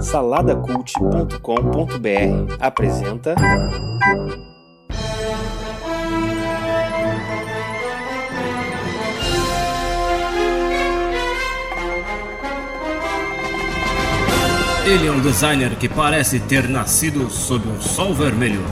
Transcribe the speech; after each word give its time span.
Saladacult.com.br 0.00 2.56
apresenta. 2.58 3.36
Ele 14.84 15.06
é 15.06 15.12
um 15.12 15.20
designer 15.20 15.76
que 15.76 15.88
parece 15.88 16.40
ter 16.40 16.68
nascido 16.68 17.30
sob 17.30 17.68
um 17.68 17.80
sol 17.80 18.12
vermelho. 18.12 18.64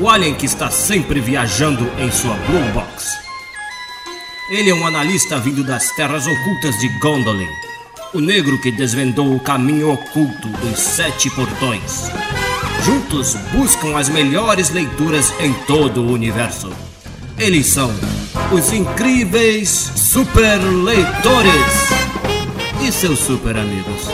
O 0.00 0.08
alien 0.08 0.34
que 0.34 0.46
está 0.46 0.70
sempre 0.70 1.18
viajando 1.18 1.90
em 1.98 2.12
sua 2.12 2.34
Blue 2.34 2.72
Box. 2.72 3.10
Ele 4.50 4.70
é 4.70 4.74
um 4.74 4.86
analista 4.86 5.38
vindo 5.38 5.64
das 5.64 5.90
terras 5.96 6.24
ocultas 6.26 6.78
de 6.78 6.88
Gondolin. 7.00 7.65
O 8.14 8.20
negro 8.20 8.58
que 8.60 8.70
desvendou 8.70 9.34
o 9.34 9.40
caminho 9.40 9.90
oculto 9.92 10.48
dos 10.48 10.78
sete 10.78 11.28
portões. 11.30 12.10
Juntos 12.84 13.34
buscam 13.52 13.96
as 13.96 14.08
melhores 14.08 14.70
leituras 14.70 15.34
em 15.40 15.52
todo 15.66 16.02
o 16.02 16.12
universo. 16.12 16.70
Eles 17.36 17.66
são 17.66 17.92
os 18.52 18.72
incríveis 18.72 19.68
super 19.68 20.58
leitores 20.58 21.90
e 22.86 22.92
seus 22.92 23.18
super 23.18 23.56
amigos. 23.56 24.08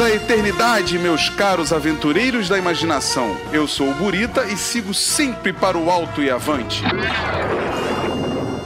à 0.00 0.10
eternidade, 0.10 0.98
meus 0.98 1.28
caros 1.28 1.74
aventureiros 1.74 2.48
da 2.48 2.56
imaginação. 2.56 3.36
Eu 3.52 3.68
sou 3.68 3.90
o 3.90 3.94
Burita 3.94 4.46
e 4.46 4.56
sigo 4.56 4.94
sempre 4.94 5.52
para 5.52 5.76
o 5.76 5.90
alto 5.90 6.22
e 6.22 6.30
avante. 6.30 6.82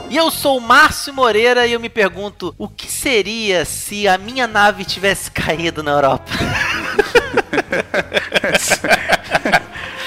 E 0.09 0.15
eu 0.15 0.31
sou 0.31 0.57
o 0.57 0.61
Márcio 0.61 1.13
Moreira 1.13 1.67
e 1.67 1.73
eu 1.73 1.79
me 1.79 1.89
pergunto: 1.89 2.55
o 2.57 2.69
que 2.69 2.89
seria 2.89 3.65
se 3.65 4.07
a 4.07 4.17
minha 4.17 4.47
nave 4.47 4.85
tivesse 4.85 5.29
caído 5.35 5.83
na 5.83 5.91
Europa? 5.91 6.31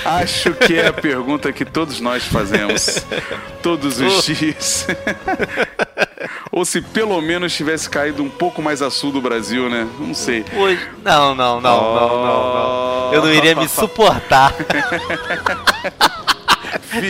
Acho 0.09 0.55
que 0.55 0.79
é 0.79 0.87
a 0.87 0.93
pergunta 0.93 1.53
que 1.53 1.67
todos 1.67 2.01
nós 2.01 2.25
fazemos 2.25 3.05
todos 3.63 4.01
os 4.01 4.25
dias. 4.25 4.87
Ou 6.59 6.65
se 6.65 6.83
pelo 6.83 7.21
menos 7.21 7.55
tivesse 7.55 7.89
caído 7.89 8.21
um 8.21 8.29
pouco 8.29 8.61
mais 8.61 8.83
a 8.83 8.91
sul 8.91 9.13
do 9.13 9.23
Brasil, 9.23 9.71
né? 9.71 9.89
Não 9.97 10.13
sei. 10.13 10.45
Hoje... 10.57 10.91
Não, 11.05 11.33
não, 11.33 11.61
não, 11.61 11.79
oh... 11.79 11.95
não, 11.95 12.09
não, 12.09 12.55
não. 12.55 13.15
Eu 13.15 13.23
não 13.23 13.33
iria 13.33 13.55
me 13.55 13.69
suportar. 13.69 14.53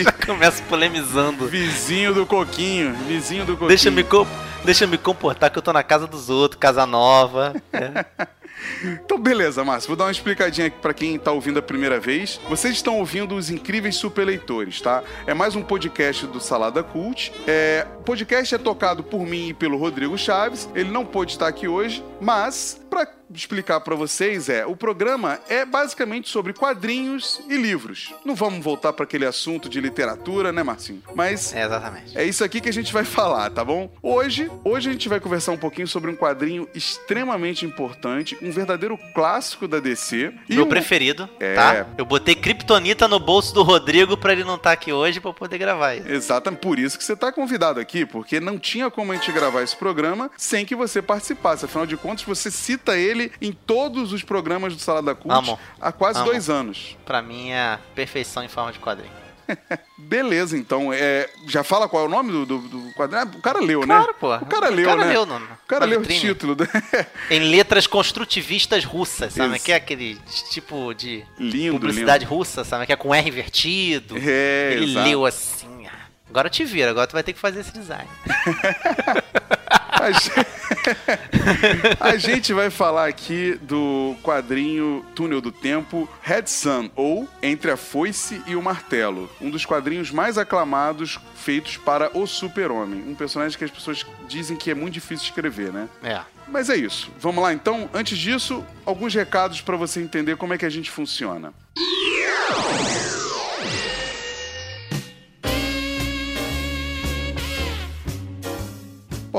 Já 0.03 0.11
começo 0.11 0.61
polemizando. 0.69 1.47
Vizinho 1.47 2.13
do 2.13 2.27
Coquinho, 2.27 2.93
vizinho 3.07 3.43
do 3.43 3.53
Coquinho. 3.53 3.69
Deixa 3.69 3.89
me, 3.89 4.03
co... 4.03 4.27
Deixa 4.63 4.85
me 4.85 4.99
comportar 4.99 5.49
que 5.49 5.57
eu 5.57 5.63
tô 5.63 5.73
na 5.73 5.81
casa 5.81 6.05
dos 6.05 6.29
outros, 6.29 6.59
casa 6.59 6.85
nova. 6.85 7.55
É. 7.73 8.05
Então, 8.83 9.19
beleza, 9.19 9.63
Márcio. 9.63 9.87
Vou 9.87 9.95
dar 9.95 10.05
uma 10.05 10.11
explicadinha 10.11 10.67
aqui 10.67 10.77
pra 10.81 10.93
quem 10.93 11.17
tá 11.17 11.31
ouvindo 11.31 11.59
a 11.59 11.61
primeira 11.61 11.99
vez. 11.99 12.39
Vocês 12.49 12.75
estão 12.75 12.97
ouvindo 12.97 13.35
os 13.35 13.49
incríveis 13.49 13.95
super 13.95 14.25
leitores, 14.25 14.81
tá? 14.81 15.03
É 15.25 15.33
mais 15.33 15.55
um 15.55 15.61
podcast 15.61 16.27
do 16.27 16.39
Salada 16.39 16.83
Cult. 16.83 17.31
É, 17.47 17.85
o 17.99 18.03
podcast 18.03 18.55
é 18.55 18.57
tocado 18.57 19.03
por 19.03 19.25
mim 19.25 19.49
e 19.49 19.53
pelo 19.53 19.77
Rodrigo 19.77 20.17
Chaves. 20.17 20.69
Ele 20.75 20.89
não 20.89 21.05
pôde 21.05 21.33
estar 21.33 21.47
aqui 21.47 21.67
hoje, 21.67 22.03
mas 22.19 22.79
para 22.89 23.18
explicar 23.33 23.79
para 23.81 23.95
vocês 23.95 24.49
é, 24.49 24.65
o 24.65 24.75
programa 24.75 25.39
é 25.47 25.65
basicamente 25.65 26.29
sobre 26.29 26.53
quadrinhos 26.53 27.41
e 27.47 27.55
livros. 27.55 28.13
Não 28.25 28.35
vamos 28.35 28.63
voltar 28.63 28.93
para 28.93 29.03
aquele 29.03 29.25
assunto 29.25 29.69
de 29.69 29.79
literatura, 29.79 30.51
né, 30.51 30.63
Marcinho? 30.63 31.03
Mas 31.15 31.53
é 31.53 31.63
exatamente. 31.63 32.17
É 32.17 32.23
isso 32.23 32.43
aqui 32.43 32.59
que 32.61 32.69
a 32.69 32.73
gente 32.73 32.91
vai 32.91 33.03
falar, 33.03 33.49
tá 33.49 33.63
bom? 33.63 33.91
Hoje, 34.01 34.49
hoje 34.63 34.89
a 34.89 34.91
gente 34.93 35.09
vai 35.09 35.19
conversar 35.19 35.51
um 35.51 35.57
pouquinho 35.57 35.87
sobre 35.87 36.09
um 36.09 36.15
quadrinho 36.15 36.67
extremamente 36.73 37.65
importante, 37.65 38.37
um 38.41 38.51
verdadeiro 38.51 38.97
clássico 39.13 39.67
da 39.67 39.79
DC. 39.79 40.33
Meu 40.49 40.65
um... 40.65 40.69
preferido, 40.69 41.29
é... 41.39 41.55
tá? 41.55 41.87
Eu 41.97 42.05
botei 42.05 42.35
Kryptonita 42.35 43.07
no 43.07 43.19
bolso 43.19 43.53
do 43.53 43.63
Rodrigo 43.63 44.17
para 44.17 44.33
ele 44.33 44.43
não 44.43 44.55
estar 44.55 44.69
tá 44.69 44.73
aqui 44.73 44.91
hoje 44.91 45.19
para 45.19 45.33
poder 45.33 45.57
gravar 45.57 45.95
isso. 45.95 46.07
Exatamente, 46.07 46.61
por 46.61 46.79
isso 46.79 46.97
que 46.97 47.03
você 47.03 47.15
tá 47.15 47.31
convidado 47.31 47.79
aqui, 47.79 48.05
porque 48.05 48.39
não 48.39 48.57
tinha 48.57 48.89
como 48.89 49.11
a 49.11 49.15
gente 49.15 49.31
gravar 49.31 49.61
esse 49.61 49.75
programa 49.75 50.31
sem 50.37 50.65
que 50.65 50.75
você 50.75 51.01
participasse. 51.01 51.65
Afinal 51.65 51.85
de 51.85 51.97
contas, 51.97 52.23
você 52.23 52.49
cita 52.49 52.97
ele 52.97 53.18
em 53.41 53.51
todos 53.51 54.13
os 54.13 54.23
programas 54.23 54.75
do 54.75 54.81
Salada 54.81 55.13
Cult 55.15 55.33
Amo. 55.33 55.59
há 55.79 55.91
quase 55.91 56.19
Amo. 56.19 56.29
dois 56.29 56.49
anos. 56.49 56.97
Para 57.05 57.21
mim 57.21 57.51
é 57.51 57.77
perfeição 57.95 58.43
em 58.43 58.47
forma 58.47 58.71
de 58.71 58.79
quadrinho. 58.79 59.19
Beleza, 59.97 60.57
então. 60.57 60.93
É, 60.93 61.27
já 61.47 61.63
fala 61.63 61.89
qual 61.89 62.03
é 62.03 62.05
o 62.05 62.09
nome 62.09 62.31
do, 62.31 62.45
do, 62.45 62.57
do 62.59 62.93
quadrinho? 62.93 63.23
Ah, 63.23 63.37
o 63.37 63.41
cara 63.41 63.59
leu, 63.59 63.81
claro, 63.81 64.07
né? 64.07 64.13
Pô. 64.19 64.35
O 64.35 64.45
cara 64.45 64.69
leu, 64.69 64.85
o 64.85 64.89
cara 64.89 65.05
né? 65.05 65.11
Leu 65.13 65.21
o 65.23 65.25
nome. 65.25 65.45
O 65.45 65.67
cara 65.67 65.85
leu 65.85 65.99
vitrine. 66.01 66.19
o 66.31 66.33
título. 66.35 66.57
em 67.29 67.39
letras 67.39 67.87
construtivistas 67.87 68.85
russas, 68.85 69.33
sabe? 69.33 69.55
Isso. 69.55 69.65
Que 69.65 69.71
é 69.71 69.75
aquele 69.75 70.19
tipo 70.51 70.93
de 70.93 71.25
lindo, 71.37 71.73
publicidade 71.73 72.25
lindo. 72.25 72.35
russa, 72.35 72.63
sabe? 72.63 72.85
Que 72.85 72.93
é 72.93 72.95
com 72.95 73.13
R 73.13 73.27
invertido. 73.27 74.15
É, 74.17 74.73
Ele 74.73 74.91
exato. 74.91 75.07
leu 75.09 75.25
assim. 75.25 75.87
Ah, 75.87 76.05
agora 76.29 76.49
te 76.49 76.63
viro, 76.63 76.89
agora 76.91 77.07
tu 77.07 77.13
vai 77.13 77.23
ter 77.23 77.33
que 77.33 77.39
fazer 77.39 77.61
esse 77.61 77.73
design. 77.73 78.07
A 79.99 80.11
gente... 80.11 80.31
a 81.99 82.17
gente 82.17 82.53
vai 82.53 82.69
falar 82.69 83.07
aqui 83.07 83.59
do 83.61 84.15
quadrinho 84.23 85.05
Túnel 85.13 85.41
do 85.41 85.51
Tempo, 85.51 86.09
Red 86.21 86.47
Sun, 86.47 86.89
ou 86.95 87.27
Entre 87.41 87.69
a 87.69 87.77
Foice 87.77 88.41
e 88.47 88.55
o 88.55 88.61
Martelo. 88.61 89.29
Um 89.41 89.49
dos 89.49 89.65
quadrinhos 89.65 90.11
mais 90.11 90.37
aclamados 90.37 91.19
feitos 91.35 91.77
para 91.77 92.17
o 92.17 92.25
Super-Homem. 92.25 93.03
Um 93.07 93.15
personagem 93.15 93.57
que 93.57 93.65
as 93.65 93.71
pessoas 93.71 94.05
dizem 94.27 94.55
que 94.55 94.71
é 94.71 94.75
muito 94.75 94.93
difícil 94.93 95.25
de 95.25 95.31
escrever, 95.31 95.73
né? 95.73 95.89
É. 96.01 96.21
Mas 96.47 96.69
é 96.69 96.75
isso. 96.75 97.11
Vamos 97.19 97.43
lá 97.43 97.53
então. 97.53 97.89
Antes 97.93 98.17
disso, 98.17 98.65
alguns 98.85 99.13
recados 99.13 99.61
para 99.61 99.75
você 99.75 100.01
entender 100.01 100.35
como 100.37 100.53
é 100.53 100.57
que 100.57 100.65
a 100.65 100.69
gente 100.69 100.89
funciona. 100.89 101.53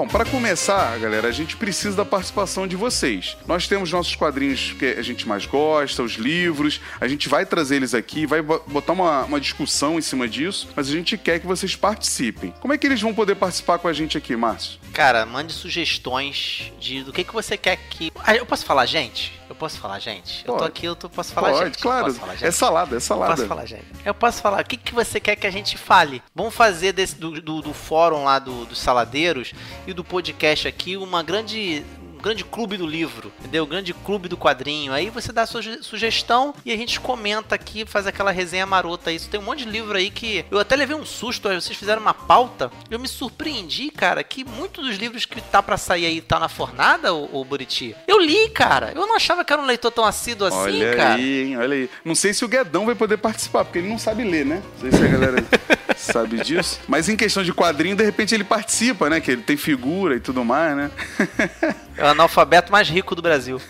Bom, 0.01 0.09
para 0.09 0.25
começar, 0.25 0.99
galera, 0.99 1.29
a 1.29 1.31
gente 1.31 1.59
precisa 1.59 1.95
da 1.95 2.07
participação 2.07 2.67
de 2.67 2.75
vocês. 2.75 3.37
Nós 3.47 3.69
temos 3.69 3.93
nossos 3.93 4.17
quadrinhos 4.17 4.73
que 4.73 4.87
a 4.87 5.03
gente 5.03 5.29
mais 5.29 5.45
gosta, 5.45 6.03
os 6.03 6.13
livros, 6.13 6.81
a 6.99 7.07
gente 7.07 7.29
vai 7.29 7.45
trazer 7.45 7.77
eles 7.77 7.93
aqui, 7.93 8.25
vai 8.25 8.41
botar 8.41 8.95
uma, 8.95 9.25
uma 9.25 9.39
discussão 9.39 9.99
em 9.99 10.01
cima 10.01 10.27
disso, 10.27 10.71
mas 10.75 10.89
a 10.89 10.91
gente 10.91 11.19
quer 11.19 11.39
que 11.39 11.47
vocês 11.47 11.77
participem. 11.77 12.55
Como 12.61 12.73
é 12.73 12.79
que 12.79 12.87
eles 12.87 13.03
vão 13.03 13.13
poder 13.13 13.35
participar 13.35 13.79
com 13.79 13.89
a 13.89 13.93
gente 13.93 14.17
aqui, 14.17 14.35
Márcio? 14.35 14.81
Cara, 14.95 15.27
mande 15.27 15.53
sugestões 15.53 16.73
de 16.81 17.03
do 17.03 17.13
que, 17.13 17.23
que 17.23 17.35
você 17.35 17.59
quer 17.59 17.77
que. 17.77 18.11
Ah, 18.25 18.35
eu 18.35 18.47
posso 18.47 18.65
falar, 18.65 18.87
gente? 18.87 19.39
Eu 19.51 19.55
posso 19.57 19.81
falar, 19.81 19.99
gente? 19.99 20.45
Pode. 20.45 20.49
Eu 20.49 20.57
tô 20.57 20.65
aqui, 20.65 20.87
eu 20.87 20.95
tô, 20.95 21.11
posso 21.11 21.33
falar, 21.33 21.51
Pode, 21.51 21.65
gente? 21.65 21.79
claro. 21.79 22.15
Falar, 22.15 22.35
gente? 22.35 22.47
É 22.47 22.51
salada, 22.53 22.97
é 22.97 23.01
salada. 23.01 23.33
Eu 23.33 23.37
posso 23.37 23.49
falar, 23.49 23.67
gente? 23.67 23.85
Eu 24.05 24.15
posso 24.15 24.41
falar. 24.41 24.61
O 24.61 24.65
que, 24.65 24.77
que 24.77 24.95
você 24.95 25.19
quer 25.19 25.35
que 25.35 25.45
a 25.47 25.51
gente 25.51 25.77
fale? 25.77 26.23
Vamos 26.33 26.55
fazer 26.55 26.93
desse, 26.93 27.17
do, 27.17 27.41
do, 27.41 27.61
do 27.61 27.75
fórum 27.75 28.23
lá 28.23 28.39
do, 28.39 28.65
dos 28.65 28.79
saladeiros 28.79 29.53
e 29.91 29.95
do 29.95 30.05
podcast 30.05 30.69
aqui 30.69 30.97
uma 30.97 31.23
grande 31.23 31.85
grande 32.21 32.45
clube 32.45 32.77
do 32.77 32.87
livro, 32.87 33.33
entendeu? 33.41 33.67
Grande 33.67 33.93
clube 33.93 34.29
do 34.29 34.37
quadrinho. 34.37 34.93
Aí 34.93 35.11
você 35.11 35.33
dá 35.33 35.43
a 35.43 35.47
sua 35.47 35.63
sugestão 35.83 36.55
e 36.65 36.73
a 36.73 36.77
gente 36.77 37.01
comenta 37.01 37.55
aqui, 37.55 37.85
faz 37.87 38.07
aquela 38.07 38.31
resenha 38.31 38.67
marota. 38.67 39.11
Isso 39.11 39.29
tem 39.29 39.41
um 39.41 39.45
monte 39.45 39.65
de 39.65 39.71
livro 39.71 39.97
aí 39.97 40.11
que 40.11 40.45
eu 40.51 40.59
até 40.59 40.77
levei 40.77 40.97
um 40.97 41.05
susto. 41.05 41.49
Vocês 41.49 41.79
fizeram 41.79 42.03
uma 42.03 42.15
pauta. 42.15 42.71
Eu 42.91 42.99
me 42.99 43.09
surpreendi, 43.09 43.91
cara, 43.91 44.23
que 44.23 44.45
muitos 44.45 44.87
dos 44.87 44.97
livros 44.97 45.25
que 45.25 45.41
tá 45.41 45.63
para 45.63 45.77
sair 45.77 46.07
aí 46.07 46.21
tá 46.21 46.39
na 46.39 46.49
fornada, 46.49 47.15
o, 47.15 47.41
o 47.41 47.45
Buriti. 47.45 47.95
Eu 48.07 48.19
li, 48.21 48.49
cara. 48.51 48.93
Eu 48.95 49.07
não 49.07 49.17
achava 49.17 49.45
que 49.45 49.53
era 49.53 49.61
um 49.61 49.67
leitor 49.67 49.91
tão 49.91 50.05
assíduo 50.05 50.47
assim, 50.47 50.57
olha 50.57 50.97
cara. 50.97 51.15
Olha 51.15 51.23
aí, 51.23 51.43
hein? 51.43 51.57
olha 51.57 51.75
aí. 51.75 51.91
Não 52.05 52.15
sei 52.15 52.33
se 52.33 52.45
o 52.45 52.49
Guedão 52.49 52.87
vai 52.87 52.95
poder 52.95 53.17
participar, 53.17 53.65
porque 53.65 53.79
ele 53.79 53.89
não 53.89 53.99
sabe 53.99 54.25
ler, 54.25 54.45
né? 54.45 54.63
Não 54.75 54.91
sei 54.91 54.99
se 54.99 55.05
a 55.05 55.09
galera 55.09 55.45
sabe 55.97 56.41
disso. 56.41 56.81
Mas 56.87 57.09
em 57.09 57.17
questão 57.17 57.43
de 57.43 57.53
quadrinho, 57.53 57.97
de 57.97 58.05
repente 58.05 58.35
ele 58.35 58.45
participa, 58.45 59.09
né? 59.09 59.21
Que 59.21 59.33
ele 59.33 59.43
tem 59.43 59.57
figura 59.57 60.17
e 60.17 60.21
tudo 60.21 60.45
mais, 60.45 60.77
né? 60.77 60.91
Analfabeto 62.11 62.73
mais 62.73 62.89
rico 62.89 63.15
do 63.15 63.23
Brasil. 63.23 63.61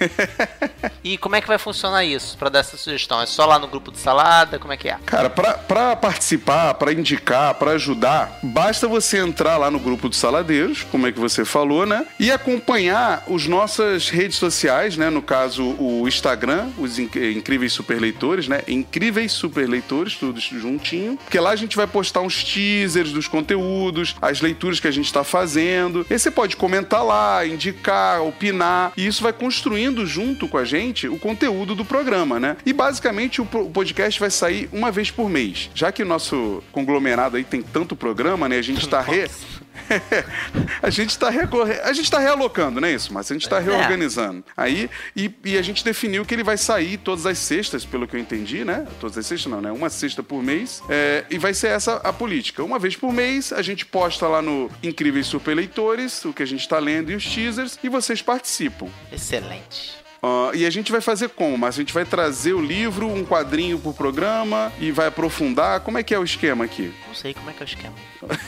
e 1.05 1.17
como 1.19 1.37
é 1.37 1.41
que 1.41 1.49
vai 1.49 1.59
funcionar 1.59 2.05
isso 2.05 2.37
para 2.37 2.49
dar 2.49 2.61
essa 2.61 2.77
sugestão? 2.77 3.21
É 3.21 3.27
só 3.27 3.47
lá 3.47 3.59
no 3.59 3.69
grupo 3.69 3.91
de 3.91 3.99
salada? 3.99 4.59
Como 4.59 4.73
é 4.73 4.77
que 4.77 4.89
é? 4.89 4.99
Cara, 5.07 5.31
para 5.31 5.97
participar, 5.97 6.75
para 6.75 6.93
indicar, 6.93 7.55
para 7.55 7.73
ajudar, 7.73 8.39
basta 8.43 8.87
você 8.89 9.19
entrar 9.19 9.57
lá 9.57 9.71
no 9.71 9.79
grupo 9.79 10.09
dos 10.09 10.19
saladeiros, 10.19 10.85
como 10.91 11.07
é 11.07 11.13
que 11.13 11.19
você 11.19 11.45
falou, 11.45 11.87
né? 11.87 12.07
E 12.19 12.31
acompanhar 12.31 13.25
as 13.33 13.47
nossas 13.47 14.09
redes 14.09 14.37
sociais, 14.37 14.97
né? 14.97 15.11
No 15.11 15.23
caso, 15.23 15.65
o 15.79 16.07
Instagram, 16.07 16.69
os 16.79 16.99
Incríveis 16.99 17.73
Superleitores, 17.73 18.49
né? 18.49 18.63
Incríveis 18.67 19.33
Superleitores, 19.33 20.17
tudo 20.17 20.41
juntinho. 20.41 21.17
Porque 21.17 21.39
lá 21.39 21.51
a 21.51 21.57
gente 21.57 21.77
vai 21.77 21.87
postar 21.87 22.21
uns 22.21 22.43
teasers 22.43 23.13
dos 23.13 23.29
conteúdos, 23.29 24.17
as 24.21 24.41
leituras 24.41 24.81
que 24.81 24.89
a 24.89 24.91
gente 24.91 25.07
está 25.07 25.25
fazendo. 25.25 26.07
E 26.09 26.19
você 26.19 26.31
pode 26.31 26.57
comentar 26.57 27.05
lá, 27.05 27.47
indicar, 27.47 28.23
opinar, 28.31 28.93
e 28.97 29.06
isso 29.06 29.23
vai 29.23 29.32
construindo 29.32 30.06
junto 30.06 30.49
com 30.49 30.56
a 30.56 30.65
gente 30.65 31.06
o 31.06 31.19
conteúdo 31.19 31.75
do 31.75 31.85
programa, 31.85 32.41
né? 32.41 32.56
E 32.65 32.73
basicamente 32.73 33.43
o 33.43 33.44
podcast 33.44 34.19
vai 34.19 34.31
sair 34.31 34.69
uma 34.73 34.91
vez 34.91 35.11
por 35.11 35.29
mês. 35.29 35.71
Já 35.75 35.93
que 35.93 36.03
o 36.03 36.06
nosso 36.06 36.62
conglomerado 36.73 37.37
aí 37.37 37.44
tem 37.44 37.61
tanto 37.61 37.94
programa, 37.94 38.49
né? 38.49 38.59
A 38.59 38.62
gente 38.62 38.81
está 38.81 39.00
re... 39.03 39.29
a 40.82 40.90
gente 40.90 41.11
está 41.11 41.31
recorre... 41.31 41.75
a 41.81 41.93
gente 41.93 42.05
está 42.05 42.19
realocando, 42.19 42.81
não 42.81 42.88
é 42.88 42.93
isso? 42.93 43.12
Mas 43.12 43.31
a 43.31 43.34
gente 43.34 43.43
está 43.43 43.58
é. 43.58 43.61
reorganizando. 43.61 44.44
Aí 44.56 44.90
e, 45.17 45.32
e, 45.44 45.58
a 45.58 45.62
gente 45.62 45.84
definiu 45.84 46.25
que 46.25 46.34
ele 46.34 46.44
vai 46.44 46.56
sair 46.56 46.96
todas 46.99 47.26
as 47.26 47.38
sextas, 47.38 47.84
pelo 47.84 48.06
que 48.06 48.17
eu 48.17 48.20
entendi, 48.20 48.64
né? 48.64 48.87
Todas 49.00 49.17
as 49.19 49.26
sextas 49.26 49.50
não, 49.50 49.61
né? 49.61 49.70
Uma 49.70 49.90
sexta 49.90 50.22
por 50.22 50.43
mês. 50.43 50.82
É, 50.88 51.25
e 51.31 51.38
vai 51.38 51.55
ser 51.55 51.69
essa 51.69 51.96
a 51.96 52.12
política. 52.12 52.62
Uma 52.62 52.78
vez 52.78 52.96
por 52.96 53.12
mês 53.12 53.52
a 53.52 53.62
gente 53.62 53.84
posta 53.87 54.26
lá 54.26 54.43
no 54.43 54.70
Incríveis 54.82 55.26
Super 55.26 55.55
Leitores 55.55 56.25
o 56.25 56.32
que 56.32 56.43
a 56.43 56.46
gente 56.46 56.61
está 56.61 56.78
lendo 56.78 57.11
e 57.11 57.14
os 57.14 57.25
teasers 57.25 57.78
e 57.82 57.88
vocês 57.88 58.22
participam. 58.22 58.88
Excelente. 59.12 60.00
Uh, 60.22 60.55
e 60.55 60.67
a 60.67 60.70
gente 60.70 60.93
vai 60.93 61.00
fazer 61.00 61.31
como? 61.31 61.56
Mas 61.56 61.76
a 61.76 61.78
gente 61.78 61.94
vai 61.94 62.05
trazer 62.05 62.52
o 62.52 62.61
livro, 62.61 63.06
um 63.06 63.25
quadrinho 63.25 63.78
pro 63.78 63.94
programa 63.94 64.70
e 64.78 64.90
vai 64.90 65.06
aprofundar. 65.06 65.81
Como 65.81 65.96
é 65.96 66.02
que 66.02 66.14
é 66.14 66.19
o 66.19 66.25
esquema 66.25 66.64
aqui? 66.64 66.93
Não 67.08 67.14
sei 67.14 67.32
como 67.32 67.49
é 67.49 67.55
que 67.55 67.62
é 67.62 67.64
o 67.64 67.69
esquema. 67.69 67.94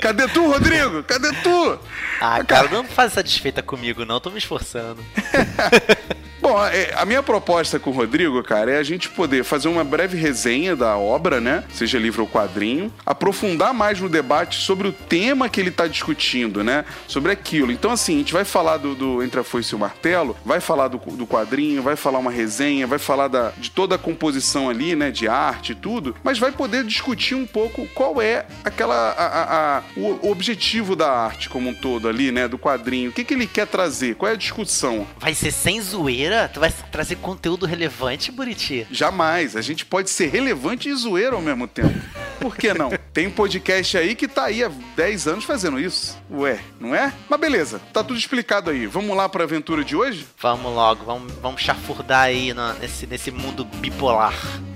Cadê 0.00 0.26
tu, 0.28 0.46
Rodrigo? 0.46 1.02
Cadê 1.04 1.32
tu? 1.42 1.78
Ah, 2.20 2.42
cara, 2.44 2.68
não 2.68 2.84
faz 2.84 3.12
satisfeita 3.12 3.62
comigo, 3.62 4.04
não. 4.04 4.18
Tô 4.18 4.30
me 4.30 4.38
esforçando. 4.38 5.04
Bom, 6.44 6.62
é, 6.62 6.92
a 6.94 7.06
minha 7.06 7.22
proposta 7.22 7.80
com 7.80 7.88
o 7.88 7.92
Rodrigo, 7.94 8.42
cara, 8.42 8.72
é 8.72 8.76
a 8.76 8.82
gente 8.82 9.08
poder 9.08 9.44
fazer 9.44 9.66
uma 9.66 9.82
breve 9.82 10.18
resenha 10.18 10.76
da 10.76 10.94
obra, 10.94 11.40
né? 11.40 11.64
Seja 11.72 11.98
livro 11.98 12.20
ou 12.20 12.28
quadrinho, 12.28 12.92
aprofundar 13.06 13.72
mais 13.72 13.98
no 13.98 14.10
debate 14.10 14.58
sobre 14.58 14.86
o 14.86 14.92
tema 14.92 15.48
que 15.48 15.58
ele 15.58 15.70
está 15.70 15.86
discutindo, 15.86 16.62
né? 16.62 16.84
Sobre 17.08 17.32
aquilo. 17.32 17.72
Então, 17.72 17.90
assim, 17.90 18.16
a 18.16 18.18
gente 18.18 18.34
vai 18.34 18.44
falar 18.44 18.76
do, 18.76 18.94
do 18.94 19.22
Entre 19.22 19.40
a 19.40 19.42
Foice 19.42 19.72
e 19.72 19.74
o 19.74 19.78
Martelo, 19.78 20.36
vai 20.44 20.60
falar 20.60 20.88
do, 20.88 20.98
do 20.98 21.26
quadrinho, 21.26 21.82
vai 21.82 21.96
falar 21.96 22.18
uma 22.18 22.30
resenha, 22.30 22.86
vai 22.86 22.98
falar 22.98 23.28
da, 23.28 23.50
de 23.56 23.70
toda 23.70 23.94
a 23.94 23.98
composição 23.98 24.68
ali, 24.68 24.94
né? 24.94 25.10
De 25.10 25.26
arte 25.26 25.72
e 25.72 25.74
tudo, 25.74 26.14
mas 26.22 26.38
vai 26.38 26.52
poder 26.52 26.84
discutir 26.84 27.34
um 27.34 27.46
pouco 27.46 27.88
qual 27.94 28.20
é 28.20 28.44
aquela. 28.62 28.94
A, 29.12 29.24
a, 29.24 29.78
a, 29.78 29.82
o 29.96 30.30
objetivo 30.30 30.94
da 30.94 31.10
arte 31.10 31.48
como 31.48 31.70
um 31.70 31.74
todo 31.74 32.06
ali, 32.06 32.30
né? 32.30 32.46
Do 32.46 32.58
quadrinho. 32.58 33.08
O 33.08 33.14
que, 33.14 33.24
que 33.24 33.32
ele 33.32 33.46
quer 33.46 33.66
trazer? 33.66 34.16
Qual 34.16 34.30
é 34.30 34.34
a 34.34 34.36
discussão? 34.36 35.06
Vai 35.18 35.32
ser 35.32 35.50
sem 35.50 35.80
zoeira 35.80 36.33
Tu 36.52 36.60
vai 36.60 36.72
trazer 36.90 37.16
conteúdo 37.16 37.66
relevante, 37.66 38.30
Buriti? 38.32 38.86
Jamais. 38.90 39.56
A 39.56 39.62
gente 39.62 39.84
pode 39.84 40.10
ser 40.10 40.28
relevante 40.28 40.88
e 40.88 40.94
zoeiro 40.94 41.36
ao 41.36 41.42
mesmo 41.42 41.66
tempo. 41.66 41.94
Por 42.40 42.56
que 42.56 42.74
não? 42.74 42.90
Tem 43.12 43.26
um 43.26 43.30
podcast 43.30 43.96
aí 43.96 44.14
que 44.14 44.26
tá 44.26 44.44
aí 44.44 44.62
há 44.62 44.70
10 44.96 45.28
anos 45.28 45.44
fazendo 45.44 45.78
isso. 45.78 46.18
Ué, 46.30 46.58
não 46.80 46.94
é? 46.94 47.12
Mas 47.28 47.40
beleza, 47.40 47.80
tá 47.92 48.02
tudo 48.02 48.18
explicado 48.18 48.70
aí. 48.70 48.86
Vamos 48.86 49.16
lá 49.16 49.28
pra 49.28 49.44
aventura 49.44 49.84
de 49.84 49.94
hoje? 49.96 50.26
Vamos 50.40 50.72
logo, 50.72 51.04
vamos, 51.04 51.32
vamos 51.34 51.62
chafurdar 51.62 52.22
aí 52.22 52.52
no, 52.52 52.74
nesse, 52.74 53.06
nesse 53.06 53.30
mundo 53.30 53.64
bipolar. 53.64 54.34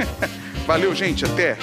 Valeu, 0.66 0.94
gente. 0.94 1.24
Até. 1.24 1.58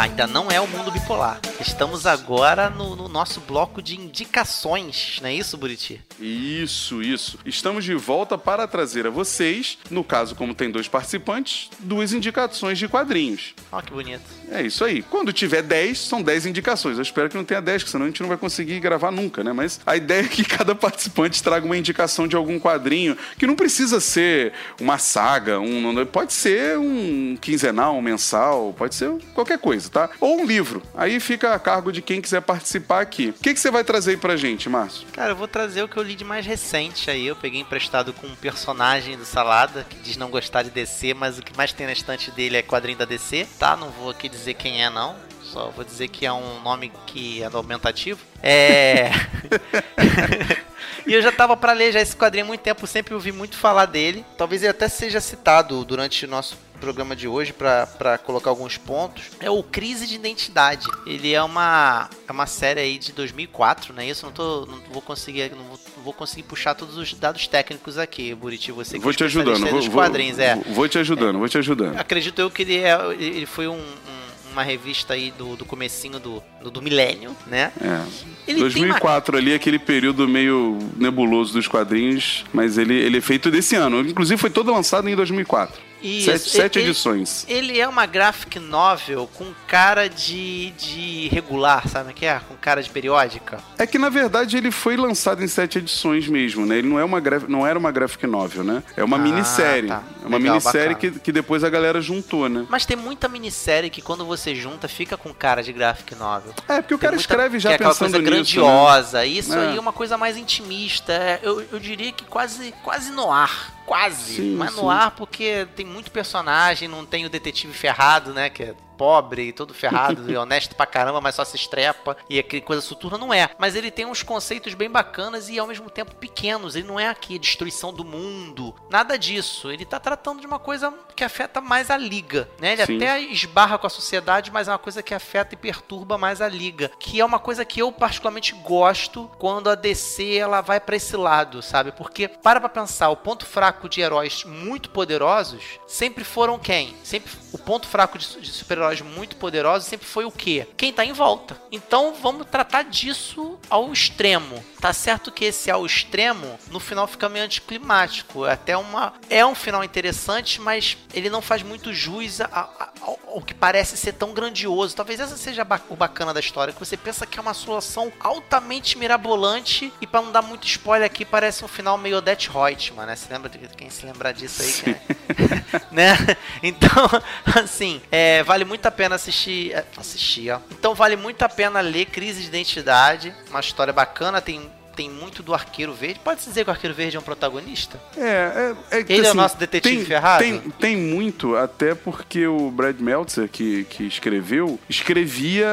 Ainda 0.00 0.26
não 0.26 0.50
é 0.50 0.60
o 0.60 0.68
mundo 0.68 0.90
bipolar. 0.90 1.40
Estamos 1.58 2.06
agora 2.06 2.68
no, 2.68 2.94
no, 2.94 3.08
nosso 3.08 3.40
bloco 3.40 3.80
de 3.80 3.98
indicações, 3.98 5.18
não 5.22 5.28
é 5.28 5.34
isso, 5.34 5.56
Buriti? 5.56 6.02
Isso, 6.20 7.02
isso. 7.02 7.38
Estamos 7.46 7.84
de 7.84 7.94
volta 7.94 8.36
para 8.36 8.66
trazer 8.66 9.06
a 9.06 9.10
vocês, 9.10 9.78
no 9.90 10.04
caso, 10.04 10.34
como 10.34 10.54
tem 10.54 10.70
dois 10.70 10.86
participantes, 10.86 11.70
duas 11.78 12.12
indicações 12.12 12.78
de 12.78 12.86
quadrinhos. 12.88 13.54
Ó, 13.72 13.78
oh, 13.78 13.82
que 13.82 13.90
bonito. 13.90 14.22
É 14.50 14.62
isso 14.62 14.84
aí. 14.84 15.02
Quando 15.02 15.32
tiver 15.32 15.62
10, 15.62 15.98
são 15.98 16.22
10 16.22 16.46
indicações. 16.46 16.96
Eu 16.96 17.02
espero 17.02 17.30
que 17.30 17.36
não 17.36 17.44
tenha 17.44 17.62
10, 17.62 17.82
porque 17.82 17.92
senão 17.92 18.04
a 18.04 18.08
gente 18.08 18.20
não 18.20 18.28
vai 18.28 18.38
conseguir 18.38 18.78
gravar 18.80 19.10
nunca, 19.10 19.42
né? 19.42 19.52
Mas 19.52 19.80
a 19.86 19.96
ideia 19.96 20.22
é 20.22 20.28
que 20.28 20.44
cada 20.44 20.74
participante 20.74 21.42
traga 21.42 21.64
uma 21.64 21.76
indicação 21.76 22.28
de 22.28 22.36
algum 22.36 22.60
quadrinho, 22.60 23.16
que 23.38 23.46
não 23.46 23.56
precisa 23.56 23.98
ser 24.00 24.52
uma 24.78 24.98
saga, 24.98 25.58
um. 25.58 26.04
Pode 26.06 26.32
ser 26.32 26.78
um 26.78 27.36
quinzenal, 27.40 27.96
um 27.96 28.02
mensal, 28.02 28.74
pode 28.76 28.94
ser 28.94 29.10
qualquer 29.34 29.58
coisa 29.58 29.85
coisa, 29.86 29.90
tá? 29.90 30.10
Ou 30.20 30.40
um 30.40 30.44
livro. 30.44 30.82
Aí 30.94 31.18
fica 31.20 31.54
a 31.54 31.58
cargo 31.58 31.92
de 31.92 32.02
quem 32.02 32.20
quiser 32.20 32.42
participar 32.42 33.00
aqui. 33.00 33.28
O 33.28 33.42
que, 33.42 33.54
que 33.54 33.60
você 33.60 33.70
vai 33.70 33.84
trazer 33.84 34.12
aí 34.12 34.16
pra 34.16 34.36
gente, 34.36 34.68
Márcio? 34.68 35.06
Cara, 35.12 35.32
eu 35.32 35.36
vou 35.36 35.48
trazer 35.48 35.82
o 35.82 35.88
que 35.88 35.96
eu 35.96 36.02
li 36.02 36.14
de 36.14 36.24
mais 36.24 36.44
recente 36.44 37.10
aí. 37.10 37.26
Eu 37.26 37.36
peguei 37.36 37.60
emprestado 37.60 38.12
com 38.12 38.26
um 38.26 38.34
personagem 38.36 39.16
do 39.16 39.24
Salada, 39.24 39.86
que 39.88 39.96
diz 39.96 40.16
não 40.16 40.30
gostar 40.30 40.62
de 40.62 40.70
DC, 40.70 41.14
mas 41.14 41.38
o 41.38 41.42
que 41.42 41.56
mais 41.56 41.72
tem 41.72 41.86
na 41.86 41.92
estante 41.92 42.30
dele 42.30 42.56
é 42.56 42.62
quadrinho 42.62 42.98
da 42.98 43.04
DC, 43.04 43.46
tá? 43.58 43.76
Não 43.76 43.90
vou 43.90 44.10
aqui 44.10 44.28
dizer 44.28 44.54
quem 44.54 44.84
é, 44.84 44.90
não. 44.90 45.16
Só 45.42 45.70
vou 45.70 45.84
dizer 45.84 46.08
que 46.08 46.26
é 46.26 46.32
um 46.32 46.60
nome 46.60 46.92
que 47.06 47.42
é 47.42 47.46
aumentativo. 47.46 48.20
É. 48.42 49.10
e 51.06 51.14
eu 51.14 51.22
já 51.22 51.30
tava 51.30 51.56
para 51.56 51.72
ler 51.72 51.92
já 51.92 52.00
esse 52.00 52.16
quadrinho 52.16 52.44
há 52.44 52.48
muito 52.48 52.60
tempo, 52.60 52.86
sempre 52.86 53.14
ouvi 53.14 53.32
muito 53.32 53.56
falar 53.56 53.86
dele. 53.86 54.24
Talvez 54.36 54.62
ele 54.62 54.70
até 54.70 54.88
seja 54.88 55.20
citado 55.20 55.84
durante 55.84 56.24
o 56.24 56.28
nosso 56.28 56.56
programa 56.76 57.16
de 57.16 57.26
hoje 57.26 57.52
para 57.52 58.18
colocar 58.18 58.50
alguns 58.50 58.76
pontos 58.76 59.30
é 59.40 59.50
o 59.50 59.62
Crise 59.62 60.06
de 60.06 60.14
Identidade. 60.14 60.86
Ele 61.06 61.32
é 61.32 61.42
uma, 61.42 62.08
é 62.28 62.32
uma 62.32 62.46
série 62.46 62.80
aí 62.80 62.98
de 62.98 63.12
2004, 63.12 63.94
né? 63.94 64.06
Isso 64.06 64.26
não 64.26 64.32
tô 64.32 64.66
não 64.66 64.78
vou 64.92 65.02
conseguir 65.02 65.50
não 65.50 65.64
vou, 65.64 65.80
não 65.96 66.04
vou 66.04 66.12
conseguir 66.12 66.42
puxar 66.44 66.74
todos 66.74 66.96
os 66.96 67.14
dados 67.14 67.46
técnicos 67.46 67.98
aqui, 67.98 68.34
Buriti, 68.34 68.72
você 68.72 68.98
que 68.98 69.02
vou 69.02 69.12
é 69.12 69.14
te 69.14 69.24
ajudando, 69.24 69.66
vou, 69.66 69.90
quadrinhos, 69.90 70.38
é. 70.38 70.54
Vou 70.56 70.88
te 70.88 70.98
ajudando, 70.98 71.36
é, 71.36 71.38
vou 71.38 71.48
te 71.48 71.58
ajudando. 71.58 71.98
Acredito 71.98 72.38
eu 72.38 72.50
que 72.50 72.62
ele 72.62 72.78
é 72.78 72.96
ele 73.18 73.46
foi 73.46 73.66
um, 73.66 73.74
um 73.78 74.15
uma 74.56 74.62
revista 74.62 75.12
aí 75.12 75.30
do, 75.36 75.54
do 75.54 75.64
comecinho 75.66 76.18
do, 76.18 76.42
do, 76.62 76.70
do 76.70 76.82
milênio, 76.82 77.36
né? 77.46 77.70
É. 77.78 78.00
Ele 78.48 78.60
2004 78.60 79.34
uma... 79.34 79.42
ali, 79.42 79.52
aquele 79.52 79.78
período 79.78 80.26
meio 80.26 80.78
nebuloso 80.96 81.52
dos 81.52 81.68
quadrinhos, 81.68 82.44
mas 82.54 82.78
ele, 82.78 82.94
ele 82.94 83.18
é 83.18 83.20
feito 83.20 83.50
desse 83.50 83.76
ano. 83.76 84.00
Inclusive 84.00 84.40
foi 84.40 84.48
todo 84.48 84.72
lançado 84.72 85.08
em 85.08 85.14
2004. 85.14 85.85
Isso. 86.06 86.30
Sete, 86.30 86.50
sete 86.50 86.78
ele, 86.78 86.90
edições. 86.90 87.44
Ele 87.48 87.80
é 87.80 87.88
uma 87.88 88.06
graphic 88.06 88.60
novel 88.60 89.28
com 89.34 89.52
cara 89.66 90.08
de, 90.08 90.70
de 90.70 91.28
regular, 91.28 91.88
sabe 91.88 92.12
o 92.12 92.14
que 92.14 92.24
é? 92.24 92.40
Com 92.40 92.54
cara 92.54 92.80
de 92.82 92.88
periódica. 92.88 93.58
É 93.76 93.86
que 93.86 93.98
na 93.98 94.08
verdade 94.08 94.56
ele 94.56 94.70
foi 94.70 94.96
lançado 94.96 95.42
em 95.42 95.48
sete 95.48 95.78
edições 95.78 96.28
mesmo, 96.28 96.64
né? 96.64 96.78
Ele 96.78 96.88
não, 96.88 96.98
é 96.98 97.04
uma 97.04 97.20
não 97.48 97.66
era 97.66 97.78
uma 97.78 97.90
graphic 97.90 98.26
novel, 98.26 98.62
né? 98.62 98.82
É 98.96 99.02
uma 99.02 99.16
ah, 99.16 99.20
minissérie. 99.20 99.88
Tá. 99.88 100.02
É 100.22 100.26
uma 100.26 100.38
Legal, 100.38 100.54
minissérie 100.54 100.94
que, 100.94 101.10
que 101.10 101.32
depois 101.32 101.64
a 101.64 101.68
galera 101.68 102.00
juntou, 102.00 102.48
né? 102.48 102.66
Mas 102.68 102.86
tem 102.86 102.96
muita 102.96 103.28
minissérie 103.28 103.90
que 103.90 104.00
quando 104.00 104.24
você 104.24 104.54
junta 104.54 104.86
fica 104.86 105.16
com 105.16 105.34
cara 105.34 105.62
de 105.62 105.72
graphic 105.72 106.14
novel. 106.14 106.54
É, 106.68 106.80
porque 106.80 106.94
o 106.94 106.98
cara 106.98 107.12
muita, 107.12 107.22
escreve 107.22 107.58
já 107.58 107.70
que 107.70 107.82
é 107.82 107.86
pensando 107.86 108.12
coisa 108.12 108.18
nisso, 108.18 108.30
grandiosa. 108.30 109.18
Né? 109.18 109.26
Isso 109.26 109.54
é. 109.54 109.68
aí 109.68 109.76
é 109.76 109.80
uma 109.80 109.92
coisa 109.92 110.16
mais 110.16 110.36
intimista. 110.36 111.12
É, 111.12 111.40
eu, 111.42 111.64
eu 111.72 111.78
diria 111.80 112.12
que 112.12 112.24
quase, 112.24 112.72
quase 112.82 113.10
no 113.10 113.30
ar 113.32 113.75
quase, 113.86 114.36
sim, 114.36 114.56
mas 114.56 114.72
sim. 114.72 114.80
no 114.80 114.90
ar 114.90 115.12
porque 115.12 115.66
tem 115.76 115.86
muito 115.86 116.10
personagem, 116.10 116.88
não 116.88 117.06
tem 117.06 117.24
o 117.24 117.30
detetive 117.30 117.72
ferrado, 117.72 118.34
né, 118.34 118.50
que 118.50 118.64
é 118.64 118.74
pobre 118.96 119.48
e 119.48 119.52
todo 119.52 119.74
ferrado 119.74 120.30
e 120.30 120.36
honesto 120.36 120.74
pra 120.74 120.86
caramba, 120.86 121.20
mas 121.20 121.34
só 121.34 121.44
se 121.44 121.56
estrepa 121.56 122.16
e 122.28 122.38
aquele 122.38 122.62
coisa 122.62 122.82
soturna, 122.82 123.18
não 123.18 123.32
é. 123.32 123.50
Mas 123.58 123.74
ele 123.74 123.90
tem 123.90 124.06
uns 124.06 124.22
conceitos 124.22 124.74
bem 124.74 124.90
bacanas 124.90 125.48
e 125.48 125.58
ao 125.58 125.66
mesmo 125.66 125.90
tempo 125.90 126.14
pequenos. 126.14 126.76
Ele 126.76 126.86
não 126.86 126.98
é 126.98 127.08
aqui 127.08 127.38
destruição 127.38 127.92
do 127.92 128.04
mundo, 128.04 128.74
nada 128.90 129.18
disso. 129.18 129.70
Ele 129.70 129.84
tá 129.84 130.00
tratando 130.00 130.40
de 130.40 130.46
uma 130.46 130.58
coisa 130.58 130.92
que 131.14 131.24
afeta 131.24 131.60
mais 131.60 131.90
a 131.90 131.96
liga, 131.96 132.48
né? 132.60 132.72
Ele 132.72 132.86
Sim. 132.86 132.96
até 132.96 133.20
esbarra 133.20 133.78
com 133.78 133.86
a 133.86 133.90
sociedade, 133.90 134.50
mas 134.50 134.68
é 134.68 134.72
uma 134.72 134.78
coisa 134.78 135.02
que 135.02 135.14
afeta 135.14 135.54
e 135.54 135.56
perturba 135.56 136.18
mais 136.18 136.40
a 136.40 136.48
liga, 136.48 136.90
que 136.98 137.20
é 137.20 137.24
uma 137.24 137.38
coisa 137.38 137.64
que 137.64 137.80
eu 137.80 137.90
particularmente 137.90 138.54
gosto 138.54 139.30
quando 139.38 139.70
a 139.70 139.74
DC 139.74 140.36
ela 140.36 140.60
vai 140.60 140.80
para 140.80 140.96
esse 140.96 141.16
lado, 141.16 141.62
sabe? 141.62 141.92
Porque 141.92 142.28
para 142.28 142.60
pra 142.60 142.68
pensar, 142.68 143.08
o 143.10 143.16
ponto 143.16 143.46
fraco 143.46 143.88
de 143.88 144.00
heróis 144.00 144.44
muito 144.44 144.90
poderosos 144.90 145.80
sempre 145.86 146.24
foram 146.24 146.58
quem? 146.58 146.96
Sempre 147.02 147.32
o 147.52 147.58
ponto 147.58 147.86
fraco 147.86 148.18
de, 148.18 148.40
de 148.40 148.50
super 148.50 148.78
heróis 148.86 149.00
muito 149.00 149.36
poderosos 149.36 149.88
sempre 149.88 150.06
foi 150.06 150.24
o 150.24 150.30
quê? 150.30 150.66
Quem 150.76 150.92
tá 150.92 151.04
em 151.04 151.12
volta. 151.12 151.60
Então 151.70 152.14
vamos 152.14 152.46
tratar 152.46 152.84
disso 152.84 153.58
ao 153.68 153.92
extremo. 153.92 154.64
Tá 154.80 154.92
certo 154.92 155.32
que 155.32 155.46
esse 155.46 155.70
ao 155.70 155.84
extremo, 155.84 156.58
no 156.70 156.78
final 156.78 157.06
fica 157.06 157.28
meio 157.28 157.44
anticlimático. 157.44 158.46
É 158.46 158.52
até 158.52 158.76
uma. 158.76 159.14
É 159.28 159.44
um 159.44 159.54
final 159.54 159.82
interessante, 159.82 160.60
mas 160.60 160.96
ele 161.12 161.28
não 161.28 161.42
faz 161.42 161.62
muito 161.62 161.92
jus 161.92 162.40
a, 162.40 162.46
a, 162.52 162.88
ao, 163.00 163.42
que 163.42 163.54
parece 163.54 163.96
ser 163.96 164.12
tão 164.12 164.32
grandioso. 164.32 164.94
Talvez 164.94 165.20
essa 165.20 165.36
seja 165.36 165.66
o 165.88 165.96
bacana 165.96 166.32
da 166.32 166.40
história, 166.40 166.72
que 166.72 166.78
você 166.80 166.96
pensa 166.96 167.26
que 167.26 167.38
é 167.38 167.42
uma 167.42 167.54
solução 167.54 168.12
altamente 168.20 168.98
mirabolante. 168.98 169.92
E 170.00 170.06
para 170.06 170.22
não 170.22 170.32
dar 170.32 170.42
muito 170.42 170.66
spoiler 170.66 171.06
aqui, 171.06 171.24
parece 171.24 171.64
um 171.64 171.68
final 171.68 171.98
meio 171.98 172.18
Odette 172.18 172.50
Reutemann, 172.50 173.06
né? 173.06 173.16
Você 173.16 173.32
lembra 173.32 173.48
de 173.48 173.58
quem 173.68 173.90
se 173.90 174.06
lembra 174.06 174.32
disso 174.32 174.62
aí? 174.62 174.94
É... 174.94 175.86
né? 175.90 176.16
Então, 176.62 177.08
assim, 177.62 178.00
é, 178.10 178.42
vale 178.42 178.64
muito 178.64 178.75
a 178.84 178.90
pena 178.90 179.14
assistir. 179.14 179.72
É, 179.72 179.84
assistir, 179.96 180.50
ó. 180.50 180.60
Então 180.70 180.94
vale 180.94 181.16
muito 181.16 181.42
a 181.42 181.48
pena 181.48 181.80
ler 181.80 182.06
Crise 182.06 182.42
de 182.42 182.48
Identidade. 182.48 183.34
Uma 183.48 183.60
história 183.60 183.92
bacana, 183.92 184.42
tem 184.42 184.70
tem 184.96 185.10
muito 185.10 185.42
do 185.42 185.52
Arqueiro 185.52 185.92
Verde. 185.92 186.18
Pode-se 186.24 186.48
dizer 186.48 186.64
que 186.64 186.70
o 186.70 186.72
Arqueiro 186.72 186.96
Verde 186.96 187.16
é 187.16 187.20
um 187.20 187.22
protagonista? 187.22 188.00
É, 188.16 188.74
é, 188.90 188.96
é 188.98 189.00
Ele 189.00 189.20
assim, 189.20 189.26
é 189.26 189.30
o 189.30 189.34
nosso 189.34 189.58
detetive 189.58 189.96
tem, 189.96 190.04
ferrado? 190.06 190.42
Tem, 190.42 190.60
tem 190.80 190.96
muito, 190.96 191.54
até 191.54 191.94
porque 191.94 192.46
o 192.46 192.70
Brad 192.70 192.98
Meltzer, 192.98 193.46
que, 193.48 193.84
que 193.84 194.04
escreveu, 194.04 194.80
escrevia 194.88 195.68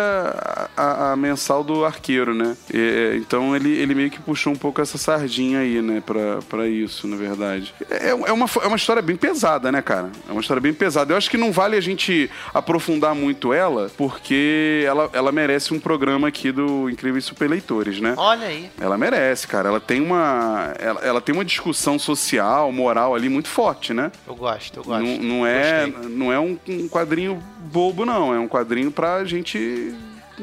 a, 0.75 1.13
a 1.13 1.15
mensal 1.15 1.63
do 1.63 1.85
Arqueiro, 1.85 2.35
né? 2.35 2.57
E, 2.71 3.15
então 3.15 3.55
ele, 3.55 3.71
ele 3.71 3.95
meio 3.95 4.11
que 4.11 4.19
puxou 4.19 4.51
um 4.51 4.57
pouco 4.57 4.81
essa 4.81 4.97
sardinha 4.97 5.59
aí, 5.59 5.81
né, 5.81 6.03
pra, 6.05 6.39
pra 6.49 6.67
isso, 6.67 7.07
na 7.07 7.15
verdade. 7.15 7.73
É, 7.89 8.09
é, 8.09 8.13
uma, 8.13 8.49
é 8.61 8.67
uma 8.67 8.77
história 8.77 9.01
bem 9.01 9.15
pesada, 9.15 9.71
né, 9.71 9.81
cara? 9.81 10.11
É 10.27 10.31
uma 10.33 10.41
história 10.41 10.59
bem 10.59 10.73
pesada. 10.73 11.13
Eu 11.13 11.17
acho 11.17 11.29
que 11.29 11.37
não 11.37 11.51
vale 11.53 11.77
a 11.77 11.81
gente 11.81 12.29
aprofundar 12.53 13.15
muito 13.15 13.53
ela, 13.53 13.89
porque 13.95 14.83
ela, 14.85 15.09
ela 15.13 15.31
merece 15.31 15.73
um 15.73 15.79
programa 15.79 16.27
aqui 16.27 16.51
do 16.51 16.89
Incríveis 16.89 17.23
Super 17.23 17.49
Leitores, 17.49 18.01
né? 18.01 18.15
Olha 18.17 18.47
aí. 18.47 18.69
Ela 18.79 18.97
merece 18.97 19.12
merece, 19.13 19.47
cara. 19.47 19.69
Ela 19.69 19.79
tem 19.79 20.01
uma. 20.01 20.73
Ela, 20.79 21.01
ela, 21.01 21.21
tem 21.21 21.33
uma 21.33 21.45
discussão 21.45 21.97
social, 21.99 22.71
moral 22.71 23.15
ali 23.15 23.29
muito 23.29 23.47
forte, 23.47 23.93
né? 23.93 24.11
Eu 24.27 24.35
gosto, 24.35 24.79
eu 24.79 24.83
gosto. 24.83 25.03
Não, 25.03 25.17
não 25.17 25.47
é, 25.47 25.87
não 25.87 26.33
é 26.33 26.39
um, 26.39 26.57
um 26.67 26.89
quadrinho 26.89 27.41
bobo, 27.71 28.05
não. 28.05 28.33
É 28.33 28.39
um 28.39 28.47
quadrinho 28.47 28.91
pra 28.91 29.23
gente 29.25 29.93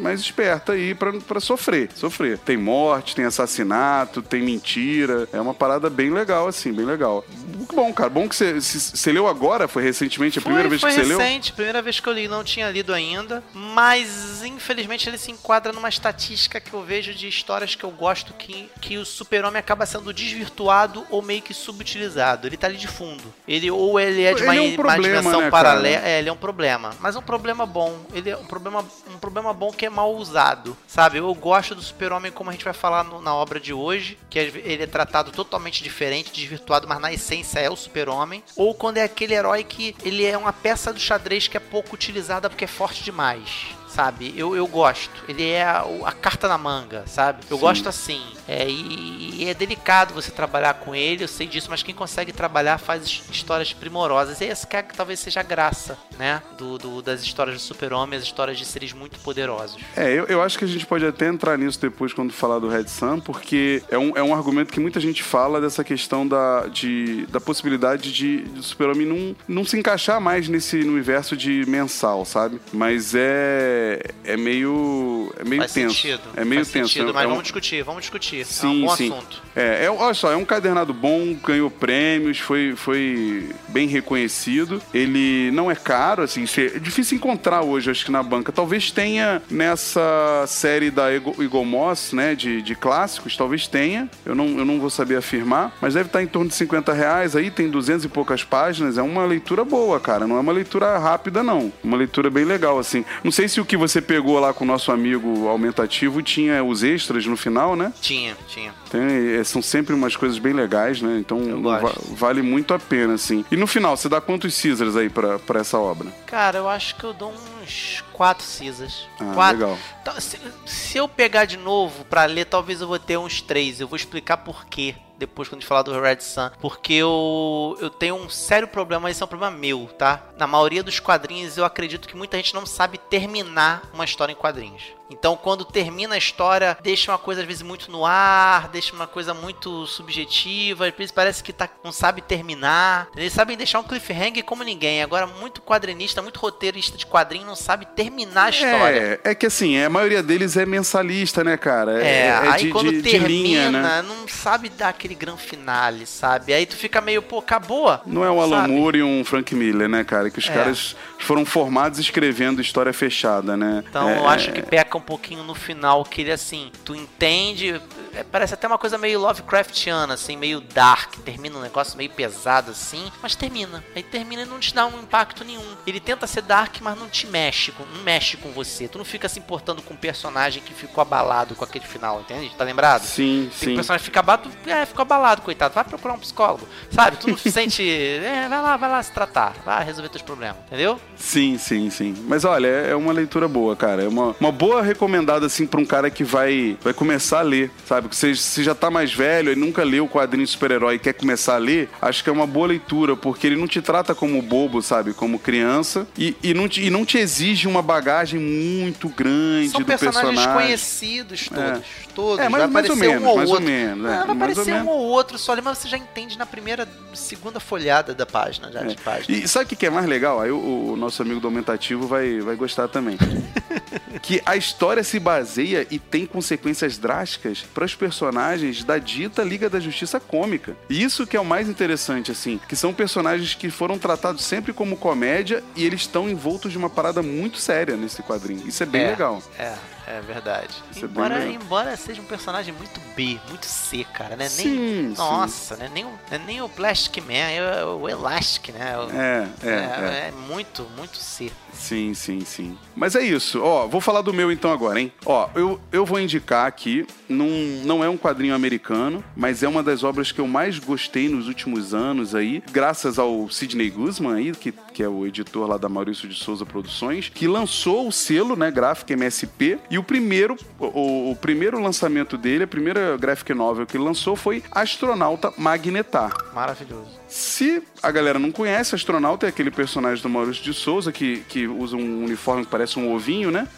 mais 0.01 0.21
esperta 0.21 0.73
aí 0.73 0.95
para 0.95 1.41
sofrer, 1.41 1.91
sofrer. 1.95 2.39
Tem 2.39 2.57
morte, 2.57 3.15
tem 3.15 3.25
assassinato, 3.25 4.23
tem 4.23 4.43
mentira. 4.43 5.29
É 5.33 5.41
uma 5.41 5.55
parada 5.55 5.89
bem 5.91 6.11
legal, 6.11 6.49
assim, 6.49 6.73
bem 6.73 6.85
legal. 6.85 7.25
Muito 7.55 7.75
bom, 7.75 7.93
cara. 7.93 8.11
Bom 8.11 8.29
que 8.29 8.35
você, 8.35 9.13
leu 9.13 9.29
agora, 9.29 9.69
foi 9.69 9.83
recentemente 9.83 10.39
a 10.39 10.43
foi, 10.43 10.51
primeira 10.51 10.69
vez 10.69 10.83
que 10.83 10.91
você 10.91 11.03
leu? 11.03 11.17
Foi 11.17 11.27
recente, 11.27 11.53
primeira 11.53 11.83
vez 11.83 12.01
que 12.01 12.09
eu 12.09 12.13
li, 12.13 12.29
não 12.29 12.43
tinha 12.43 12.71
lido 12.71 12.93
ainda, 12.93 13.43
mas 13.53 14.43
infelizmente 14.43 15.09
ele 15.09 15.19
se 15.19 15.31
enquadra 15.31 15.73
numa 15.73 15.89
estatística 15.89 16.61
que 16.61 16.73
eu 16.73 16.83
vejo 16.83 17.15
de 17.15 17.29
histórias 17.29 17.75
que 17.75 17.85
eu 17.85 17.91
gosto 17.91 18.35
que, 18.35 18.69
que 18.81 18.99
o 18.99 19.05
super-homem 19.05 19.59
acaba 19.59 19.87
sendo 19.87 20.13
desvirtuado 20.13 21.07
ou 21.11 21.23
meio 21.23 21.43
que 21.43 21.55
subutilizado. 21.55 22.47
Ele 22.47 22.57
tá 22.57 22.67
ali 22.67 22.77
de 22.77 22.89
fundo. 22.89 23.33
Ele 23.47 23.71
ou 23.71 23.99
ele 23.99 24.23
é 24.23 24.35
de 24.35 24.43
uma, 24.43 24.57
é 24.57 24.61
um 24.61 24.75
problema, 24.75 24.97
uma 24.97 25.21
dimensão 25.21 25.41
né, 25.41 25.51
paralela, 25.51 26.09
é, 26.09 26.19
ele 26.19 26.29
é 26.29 26.33
um 26.33 26.37
problema, 26.37 26.91
mas 27.01 27.17
é 27.17 27.19
um 27.19 27.23
problema 27.23 27.67
bom. 27.67 27.99
Ele 28.13 28.31
é 28.31 28.37
um 28.37 28.45
problema 28.45 28.85
problema 29.21 29.53
bom 29.53 29.71
que 29.71 29.87
é 29.87 29.91
mal 29.91 30.15
usado, 30.15 30.77
sabe? 30.87 31.19
Eu 31.19 31.33
gosto 31.35 31.75
do 31.75 31.83
super-homem 31.83 32.33
como 32.33 32.51
a 32.51 32.53
gente 32.53 32.65
vai 32.65 32.73
falar 32.73 33.05
no, 33.05 33.21
na 33.21 33.35
obra 33.35 33.61
de 33.61 33.73
hoje, 33.73 34.19
que 34.29 34.39
é, 34.39 34.43
ele 34.43 34.83
é 34.83 34.87
tratado 34.87 35.31
totalmente 35.31 35.83
diferente, 35.83 36.33
desvirtuado, 36.33 36.89
mas 36.89 37.01
na 37.01 37.13
essência 37.13 37.61
é 37.61 37.71
o 37.71 37.77
super-homem. 37.77 38.43
Ou 38.57 38.75
quando 38.75 38.97
é 38.97 39.03
aquele 39.03 39.35
herói 39.35 39.63
que 39.63 39.95
ele 40.03 40.25
é 40.25 40.37
uma 40.37 40.53
peça 40.53 40.93
do 40.93 40.99
xadrez 40.99 41.47
que 41.47 41.57
é 41.57 41.61
pouco 41.61 41.95
utilizada 41.95 42.49
porque 42.49 42.65
é 42.65 42.69
forte 42.69 43.05
demais 43.05 43.81
sabe? 43.91 44.33
Eu, 44.37 44.55
eu 44.55 44.67
gosto. 44.67 45.11
Ele 45.29 45.49
é 45.49 45.63
a, 45.63 45.85
a 46.05 46.13
carta 46.13 46.49
na 46.49 46.57
manga, 46.57 47.05
sabe? 47.07 47.41
Eu 47.51 47.57
Sim. 47.57 47.61
gosto 47.61 47.89
assim. 47.89 48.23
É, 48.47 48.69
e, 48.69 49.43
e, 49.43 49.49
é 49.49 49.55
delicado 49.55 50.15
você 50.15 50.31
trabalhar 50.31 50.75
com 50.75 50.95
ele, 50.95 51.25
eu 51.25 51.29
sei 51.29 51.47
disso, 51.47 51.69
mas 51.71 51.83
quem 51.83 51.95
consegue 51.95 52.33
trabalhar 52.33 52.79
faz 52.79 53.23
histórias 53.31 53.73
primorosas. 53.73 54.41
E 54.41 54.47
essa 54.47 54.67
que, 54.67 54.77
é, 54.77 54.83
que 54.83 54.95
talvez 54.95 55.21
seja 55.21 55.41
a 55.41 55.43
graça, 55.43 55.99
né? 56.19 56.43
Do, 56.59 56.79
do 56.79 57.03
das 57.03 57.23
histórias 57.23 57.57
do 57.57 57.61
super-homem, 57.61 58.19
as 58.19 58.25
histórias 58.25 58.59
de 58.59 58.65
seres 58.65 58.93
muito 58.93 59.19
poderosos. 59.21 59.81
É, 59.97 60.13
eu, 60.13 60.25
eu 60.27 60.43
acho 60.43 60.59
que 60.59 60.65
a 60.65 60.69
gente 60.69 60.87
pode 60.87 61.07
até 61.07 61.27
entrar 61.27 61.57
nisso 61.59 61.81
depois 61.81 62.13
quando 62.13 62.33
falar 62.33 62.59
do 62.59 62.69
Red 62.69 62.89
Sun, 62.89 63.21
porque 63.21 63.83
é 63.91 63.99
um, 63.99 64.17
é 64.17 64.23
um 64.23 64.35
argumento 64.35 64.73
que 64.73 64.81
muita 64.81 65.01
gente 65.01 65.23
fala 65.23 65.61
dessa 65.61 65.85
questão 65.85 66.27
da, 66.27 66.67
de, 66.67 67.27
da 67.27 67.41
possibilidade 67.41 68.13
de, 68.13 68.43
de 68.43 68.63
super-homem 68.63 69.07
não, 69.07 69.37
não 69.49 69.65
se 69.65 69.79
encaixar 69.79 70.21
mais 70.21 70.49
nesse 70.49 70.77
universo 70.81 71.37
de 71.37 71.65
mensal, 71.67 72.25
sabe? 72.25 72.61
Mas 72.73 73.15
é 73.15 73.80
é, 74.25 74.37
meio. 74.37 75.33
É 75.39 75.45
meio 75.45 75.63
Faz 75.63 75.73
tenso. 75.73 75.95
Sentido. 75.95 76.23
É 76.37 76.45
meio 76.45 76.61
Faz 76.65 76.73
tenso. 76.73 76.89
Sentido, 76.89 77.11
é, 77.11 77.13
mas 77.13 77.23
é 77.23 77.27
um... 77.27 77.31
vamos 77.31 77.43
discutir, 77.45 77.83
vamos 77.83 78.01
discutir. 78.03 78.45
Sim, 78.45 78.67
é 78.67 78.85
um 78.85 78.87
bom 78.87 78.97
sim. 78.97 79.13
assunto. 79.13 79.43
É, 79.55 79.85
é, 79.85 79.91
olha 79.91 80.15
só, 80.15 80.33
é 80.33 80.37
um 80.37 80.45
cadernado 80.45 80.95
bom, 80.95 81.35
ganhou 81.35 81.71
prêmios, 81.71 82.39
foi, 82.39 82.75
foi 82.77 83.51
bem 83.69 83.89
reconhecido. 83.89 84.81
Ele 84.95 85.51
não 85.53 85.71
é 85.71 85.75
caro, 85.75 86.23
assim, 86.23 86.45
é 86.45 86.79
difícil 86.79 87.17
encontrar 87.17 87.63
hoje, 87.63 87.91
acho 87.91 88.05
que 88.05 88.13
na 88.13 88.23
banca. 88.23 88.53
Talvez 88.53 88.91
tenha 88.91 89.43
nessa 89.51 90.45
série 90.47 90.91
da 90.91 91.13
Eagle 91.13 91.65
Moss, 91.65 92.13
né, 92.13 92.35
de, 92.35 92.63
de 92.63 92.75
clássicos, 92.75 93.37
talvez 93.37 93.67
tenha. 93.67 94.09
Eu 94.25 94.35
não, 94.35 94.59
eu 94.59 94.65
não 94.65 94.79
vou 94.81 94.91
saber 94.91 95.17
afirmar, 95.17 95.77
mas 95.81 95.95
deve 95.95 96.09
estar 96.09 96.23
em 96.23 96.27
torno 96.27 96.49
de 96.49 96.55
50 96.55 96.93
reais. 96.93 97.35
Aí 97.35 97.51
tem 97.51 97.69
200 97.69 98.05
e 98.05 98.09
poucas 98.09 98.45
páginas. 98.45 98.99
É 98.99 99.03
uma 99.03 99.25
leitura 99.25 99.65
boa, 99.65 99.99
cara. 99.99 100.27
Não 100.27 100.37
é 100.37 100.41
uma 100.41 100.53
leitura 100.53 100.99
rápida, 100.99 101.43
não. 101.43 101.73
Uma 101.83 101.97
leitura 101.97 102.31
bem 102.31 102.45
legal, 102.45 102.79
assim. 102.79 103.05
Não 103.23 103.33
sei 103.33 103.49
se 103.49 103.61
o 103.61 103.65
que 103.71 103.77
você 103.77 104.03
pegou 104.03 104.37
lá 104.41 104.53
com 104.53 104.65
o 104.65 104.67
nosso 104.67 104.91
amigo 104.91 105.47
aumentativo 105.47 106.21
tinha 106.21 106.65
os 106.65 106.83
extras 106.83 107.25
no 107.25 107.37
final, 107.37 107.77
né? 107.77 107.93
Tinha, 108.01 108.37
tinha. 108.49 108.75
Tem, 108.91 109.39
é, 109.39 109.45
são 109.45 109.63
sempre 109.63 109.95
umas 109.95 110.17
coisas 110.17 110.41
bem 110.41 110.53
legais, 110.53 111.01
né? 111.01 111.19
Então 111.21 111.63
va 111.63 111.93
vale 112.11 112.43
muito 112.43 112.75
a 112.75 112.81
pena, 112.81 113.15
assim. 113.15 113.45
E 113.49 113.55
no 113.55 113.69
final, 113.69 113.97
você 113.97 114.09
dá 114.09 114.21
quantos 114.21 114.61
Caesars 114.61 114.97
aí 114.97 115.09
pra, 115.09 115.39
pra 115.39 115.61
essa 115.61 115.79
obra? 115.79 116.09
Cara, 116.27 116.59
eu 116.59 116.69
acho 116.69 116.97
que 116.97 117.05
eu 117.05 117.13
dou 117.13 117.33
uns 117.63 118.03
quatro 118.21 118.47
Caesars. 118.47 119.09
Ah, 119.19 119.33
quatro. 119.33 119.61
legal. 119.61 119.79
Então, 120.03 120.21
se, 120.21 120.39
se 120.67 120.99
eu 120.99 121.09
pegar 121.09 121.47
de 121.47 121.57
novo 121.57 122.05
pra 122.05 122.27
ler, 122.27 122.45
talvez 122.45 122.83
eu 122.83 122.87
vou 122.87 122.99
ter 122.99 123.17
uns 123.17 123.41
três. 123.41 123.81
Eu 123.81 123.89
vou 123.89 123.97
explicar 123.97 124.37
por 124.37 124.67
quê 124.67 124.95
depois 125.21 125.49
quando 125.49 125.59
a 125.59 125.61
gente 125.61 125.69
falar 125.69 125.83
do 125.83 126.01
Red 126.01 126.21
Sun, 126.21 126.51
porque 126.61 126.95
eu, 126.95 127.77
eu 127.79 127.91
tenho 127.91 128.15
um 128.15 128.31
sério 128.31 128.67
problema, 128.67 129.11
esse 129.11 129.23
é 129.23 129.25
um 129.25 129.29
problema 129.29 129.55
meu, 129.55 129.87
tá? 129.99 130.23
Na 130.39 130.47
maioria 130.47 130.83
dos 130.83 130.99
quadrinhos 130.99 131.59
eu 131.59 131.65
acredito 131.65 132.09
que 132.09 132.17
muita 132.17 132.39
gente 132.39 132.55
não 132.55 132.65
sabe 132.65 132.97
terminar 132.97 133.83
uma 133.93 134.07
história 134.07 134.33
em 134.33 134.37
quadrinhos. 134.37 134.83
Então, 135.11 135.37
quando 135.37 135.65
termina 135.65 136.15
a 136.15 136.19
história, 136.19 136.79
deixa 136.81 137.11
uma 137.11 137.19
coisa 137.19 137.41
às 137.41 137.47
vezes 137.47 137.63
muito 137.63 137.91
no 137.91 138.07
ar, 138.07 138.69
deixa 138.69 138.95
uma 138.95 139.09
coisa 139.09 139.35
muito 139.35 139.85
subjetiva, 139.87 140.87
às 140.87 140.95
vezes 140.95 141.11
parece 141.11 141.43
que 141.43 141.53
tá, 141.53 141.69
não 141.83 141.91
sabe 141.91 142.23
terminar. 142.23 143.09
Eles 143.17 143.33
sabem 143.33 143.57
deixar 143.57 143.81
um 143.81 143.85
cliffhanger 143.85 144.45
como 144.45 144.63
ninguém. 144.63 145.03
Agora, 145.03 145.27
muito 145.27 145.61
quadrinista, 145.61 146.23
muito 146.23 146.39
roteirista 146.39 146.97
de 146.97 147.07
quadrinho 147.07 147.45
não 147.45 147.57
sabe 147.57 147.87
terminar 147.87 148.10
a 148.35 148.51
história. 148.51 149.21
É, 149.25 149.31
é 149.31 149.35
que 149.35 149.47
assim, 149.47 149.79
a 149.81 149.91
maioria 149.91 150.23
deles 150.23 150.57
é 150.57 150.67
mensalista, 150.67 151.43
né, 151.45 151.57
cara? 151.57 152.03
É, 152.03 152.07
é, 152.07 152.27
é 152.27 152.33
aí 152.33 152.65
de, 152.65 152.71
quando 152.71 152.93
de, 152.93 153.03
termina, 153.03 153.29
de 153.29 153.33
linha, 153.33 153.71
né? 153.71 154.05
não 154.07 154.27
sabe 154.29 154.69
dar 154.69 154.89
aquele 154.89 155.15
gran 155.15 155.37
finale, 155.37 156.07
sabe? 156.07 156.53
Aí 156.53 156.67
tu 156.67 156.77
fica 156.77 157.01
meio, 157.01 157.23
pô, 157.23 157.39
acabou. 157.39 158.01
Não 158.07 158.25
é 158.25 158.31
um 158.31 158.41
Alan 158.41 158.69
Moore 158.69 158.99
e 158.99 159.03
um 159.03 159.25
Frank 159.25 159.55
Miller, 159.55 159.89
né, 159.89 160.05
cara? 160.05 160.31
Que 160.31 160.39
os 160.39 160.49
é. 160.49 160.53
caras 160.53 160.97
foram 161.19 161.45
formados 161.45 161.99
escrevendo 161.99 162.61
história 162.61 162.93
fechada, 162.93 163.57
né? 163.57 163.85
Então 163.89 164.09
é, 164.09 164.19
eu 164.19 164.29
acho 164.29 164.53
que 164.53 164.63
peca 164.63 164.97
um 164.97 165.01
pouquinho 165.01 165.43
no 165.43 165.55
final, 165.55 166.05
que 166.05 166.23
ele 166.23 166.33
assim, 166.33 166.71
tu 166.85 166.95
entende, 166.95 167.81
é, 168.15 168.25
parece 168.25 168.55
até 168.55 168.67
uma 168.67 168.79
coisa 168.79 168.99
meio 168.99 169.21
Lovecraftiana, 169.21 170.15
assim, 170.15 170.37
meio 170.37 170.61
dark, 170.61 171.17
termina 171.25 171.59
um 171.59 171.63
negócio 171.63 171.97
meio 171.97 172.11
pesado 172.11 172.71
assim, 172.71 173.11
mas 173.23 173.35
termina. 173.35 173.85
Aí 173.95 174.03
termina 174.03 174.43
e 174.43 174.47
não 174.47 174.59
te 174.59 174.75
dá 174.75 174.87
um 174.87 175.01
impacto 175.01 175.45
nenhum. 175.45 175.65
Ele 175.87 176.01
tenta 176.01 176.27
ser 176.27 176.43
dark, 176.43 176.77
mas 176.81 176.99
não 176.99 177.09
te 177.09 177.27
mexe, 177.27 177.73
não 178.01 178.05
mexe 178.05 178.37
com 178.37 178.51
você. 178.51 178.89
Tu 178.89 178.99
não 178.99 179.05
fica 179.05 179.29
se 179.29 179.39
importando 179.39 179.83
com 179.83 179.95
o 179.95 179.97
personagem 179.97 180.63
que 180.63 180.73
ficou 180.73 181.03
abalado 181.03 181.55
com 181.55 181.65
aquele 181.65 181.85
final, 181.85 182.21
entende? 182.21 182.51
Tá 182.57 182.65
lembrado? 182.65 183.05
Sim, 183.05 183.49
Tem 183.51 183.69
sim. 183.69 183.73
O 183.73 183.77
personagem 183.77 184.05
fica 184.05 184.21
abalado, 184.21 184.51
é, 184.67 184.87
ficou 184.87 185.03
abalado, 185.03 185.43
coitado. 185.43 185.75
Vai 185.75 185.85
procurar 185.85 186.15
um 186.15 186.19
psicólogo, 186.19 186.67
sabe? 186.91 187.19
Tu 187.19 187.29
não 187.29 187.37
se 187.39 187.51
sente, 187.51 187.89
é, 187.89 188.47
vai 188.49 188.63
lá, 188.63 188.77
vai 188.77 188.91
lá 188.91 189.03
se 189.03 189.13
tratar, 189.13 189.55
vai 189.65 189.85
resolver 189.85 190.09
teus 190.09 190.23
problemas, 190.23 190.57
entendeu? 190.67 190.99
Sim, 191.17 191.59
sim, 191.59 191.91
sim. 191.91 192.15
Mas 192.27 192.45
olha, 192.45 192.67
é 192.67 192.95
uma 192.95 193.13
leitura 193.13 193.47
boa, 193.47 193.77
cara. 193.77 194.03
É 194.03 194.09
uma, 194.09 194.35
uma 194.41 194.51
boa 194.51 194.83
recomendada, 194.83 195.47
assim, 195.47 195.67
pra 195.67 195.81
um 195.81 195.87
cara 195.87 196.11
que 196.11 196.25
vai, 196.25 196.77
vai 196.83 196.93
começar 196.93 197.41
a 197.41 197.43
ler, 197.43 197.71
sabe? 197.87 198.09
Que 198.09 198.17
você, 198.17 198.35
você 198.35 198.65
já 198.65 198.75
tá 198.75 198.91
mais 198.91 199.13
velho 199.13 199.53
e 199.53 199.57
nunca 199.57 199.85
leu 199.85 200.05
o 200.05 200.09
quadrinho 200.09 200.47
super-herói 200.47 200.95
e 200.95 200.99
quer 200.99 201.13
começar 201.13 201.55
a 201.55 201.59
ler, 201.59 201.89
acho 202.01 202.25
que 202.25 202.31
é 202.31 202.33
uma 202.33 202.47
boa 202.47 202.69
leitura, 202.69 203.17
porque 203.17 203.47
ele 203.47 203.57
não 203.57 203.69
te 203.69 203.83
trata 203.83 204.15
como 204.15 204.41
bobo, 204.41 204.81
sabe? 204.83 205.13
Como 205.13 205.39
criança 205.39 206.07
e, 206.17 206.37
e, 206.43 206.55
não, 206.55 206.69
te, 206.69 206.83
e 206.83 206.91
não 206.91 207.05
te 207.05 207.19
exige 207.19 207.67
uma 207.69 207.80
bagagem 207.83 208.39
muito 208.41 209.09
grande 209.09 209.71
São 209.71 209.81
do 209.81 209.87
personagens 209.87 210.35
personagem. 210.35 210.63
conhecidos 210.67 211.49
todos. 211.49 211.87
Todos. 212.15 212.39
É, 212.45 212.49
mas- 212.49 212.63
vai 212.63 212.71
mais 212.71 212.91
ou 212.91 212.97
menos, 212.97 213.23
um 213.23 213.27
ou 213.29 213.37
mais 213.37 213.49
ou 213.49 213.55
outro. 213.57 213.71
menos, 213.71 214.05
é, 214.05 214.09
Não, 214.19 214.27
vai 214.27 214.27
mais 214.27 214.29
ou 214.29 214.35
aparecer 214.63 214.73
menos. 214.73 214.87
um 214.89 214.91
ou 214.91 215.01
outro 215.07 215.39
só 215.39 215.53
ali, 215.53 215.63
mas 215.63 215.79
você 215.79 215.89
já 215.89 215.97
entende 215.97 216.37
na 216.37 216.45
primeira, 216.47 216.89
segunda 217.15 217.61
folhada 217.61 218.15
da 218.15 218.27
página, 218.27 218.71
já 218.73 218.83
de 218.83 218.97
página. 218.97 219.37
E 219.39 219.47
sabe 219.49 219.65
o 219.65 219.69
que 219.69 219.77
que 219.77 219.87
é 219.87 219.91
mais 219.91 220.07
legal? 220.07 220.41
Aí 220.41 220.51
o, 220.51 220.93
o 220.93 220.97
nosso 220.97 221.23
amigo 221.23 221.41
do 221.41 221.47
Aumentativo 221.47 222.07
vai, 222.07 222.41
vai 222.41 222.57
gostar 222.57 222.89
também. 222.89 223.17
que 224.23 224.43
a 224.45 224.57
história 224.57 225.03
se 225.03 225.19
baseia 225.19 225.87
e 225.91 225.99
tem 225.99 226.27
consequências 226.27 226.99
drásticas 226.99 227.65
para 227.75 227.85
os 227.85 227.95
personagens 227.95 228.85
da 228.85 228.99
dita 228.99 229.43
Liga 229.43 229.71
da 229.71 229.81
Justiça 229.81 230.19
cômica. 230.21 230.77
E 230.89 231.03
isso 231.03 231.27
que 231.27 231.37
é 231.37 231.41
o 231.41 231.45
mais 231.45 231.69
interessante, 231.69 232.31
assim, 232.31 232.61
que 232.69 232.77
são 232.77 232.93
personagens 232.93 233.55
que 233.55 233.71
foram 233.71 233.99
tratados 233.99 234.45
sempre 234.45 234.73
como 234.73 234.97
comédia 234.97 235.63
e 235.77 235.85
eles 235.85 236.03
estão 236.03 236.29
envoltos 236.29 236.73
de 236.73 236.79
uma 236.79 236.91
parada 236.91 237.23
muito 237.23 237.59
séria 237.71 237.97
nesse 237.97 238.21
quadrinho. 238.23 238.67
Isso 238.67 238.83
é 238.83 238.87
bem 238.87 239.03
É, 239.03 239.07
legal. 239.11 239.41
É, 239.59 239.75
é 240.09 240.21
verdade. 240.21 240.75
Isso 240.91 241.05
é 241.05 241.09
embora, 241.09 241.39
legal. 241.39 241.55
embora 241.55 241.97
seja 241.97 242.21
um 242.21 242.25
personagem 242.25 242.75
muito 242.75 243.01
B, 243.15 243.39
muito 243.49 243.65
C, 243.67 244.05
cara, 244.13 244.35
né? 244.35 244.49
Sim, 244.49 244.65
nem, 244.77 245.11
sim. 245.11 245.15
Nossa, 245.17 245.77
né? 245.77 245.89
Nem, 245.95 246.05
o- 246.05 246.09
não 246.09 246.19
é 246.33 246.39
nem 246.39 246.61
o 246.63 246.69
Plastic 246.69 247.19
Man, 247.25 247.33
é 247.35 247.85
o 247.85 248.09
Elastic, 248.09 248.71
né? 248.75 248.99
O- 248.99 249.11
É, 249.13 249.49
é, 249.63 249.69
é. 249.69 250.25
é, 250.25 250.29
é 250.29 250.33
muito, 250.33 250.83
muito 250.97 251.17
C. 251.19 251.53
Sim, 251.73 252.15
sim, 252.15 252.41
sim. 252.41 252.77
Mas 252.95 253.15
é 253.15 253.23
isso. 253.23 253.61
Ó, 253.63 253.87
vou 253.87 254.01
falar 254.01 254.23
do 254.23 254.33
meu 254.33 254.51
então 254.51 254.73
agora, 254.73 255.01
hein? 255.01 255.13
Ó, 255.25 255.49
eu, 255.55 255.81
eu 255.93 256.05
vou 256.05 256.21
indicar 256.21 256.67
aqui, 256.67 257.07
num, 257.29 257.83
não 257.85 258.05
é 258.05 258.09
um 258.09 258.17
quadrinho 258.17 258.55
americano, 258.55 259.25
mas 259.37 259.63
é 259.63 259.69
uma 259.69 259.83
das 259.83 260.03
obras 260.05 260.33
que 260.33 260.41
eu 260.41 260.47
mais 260.47 260.79
gostei 260.79 261.29
nos 261.29 261.49
últimos 261.49 261.95
anos 261.95 262.35
aí, 262.35 262.63
graças 262.71 263.19
ao 263.19 263.49
Sidney 263.49 263.91
Guzman 263.91 264.35
aí, 264.35 264.53
que, 264.53 264.73
que 264.93 265.03
é 265.03 265.09
o 265.09 265.27
editor 265.27 265.69
lá 265.69 265.77
da 265.77 265.89
Maurício 265.89 266.29
de 266.29 266.35
Souza 266.35 266.67
Produções, 266.67 267.29
que 267.29 267.47
lançou 267.47 268.09
o 268.09 268.13
selo, 268.13 268.57
né, 268.57 268.71
gráfico 268.71 269.13
MSP, 269.13 269.79
e 269.91 269.99
o 269.99 270.03
primeiro, 270.03 270.57
o, 270.79 271.31
o 271.31 271.37
primeiro 271.37 271.81
lançamento 271.81 272.37
dele, 272.37 272.65
a 272.65 272.69
primeira 272.69 273.17
graphic 273.17 273.53
novel 273.55 273.87
que 273.87 273.97
ele 273.97 274.05
lançou 274.05 274.37
foi 274.37 274.63
Astronauta 274.71 275.53
Magnetar. 275.57 276.33
Maravilhoso. 276.55 277.20
Se 277.31 277.81
a 278.03 278.11
galera 278.11 278.41
não 278.41 278.51
conhece, 278.51 278.95
astronauta 278.95 279.47
é 279.47 279.49
aquele 279.49 279.71
personagem 279.71 280.21
do 280.21 280.29
Maurício 280.29 280.65
de 280.65 280.75
Souza 280.75 281.13
que, 281.13 281.45
que 281.49 281.67
usa 281.67 281.97
um 281.97 282.25
uniforme 282.25 282.65
que 282.65 282.71
parece 282.71 282.99
um 282.99 283.15
ovinho, 283.15 283.53
né? 283.53 283.69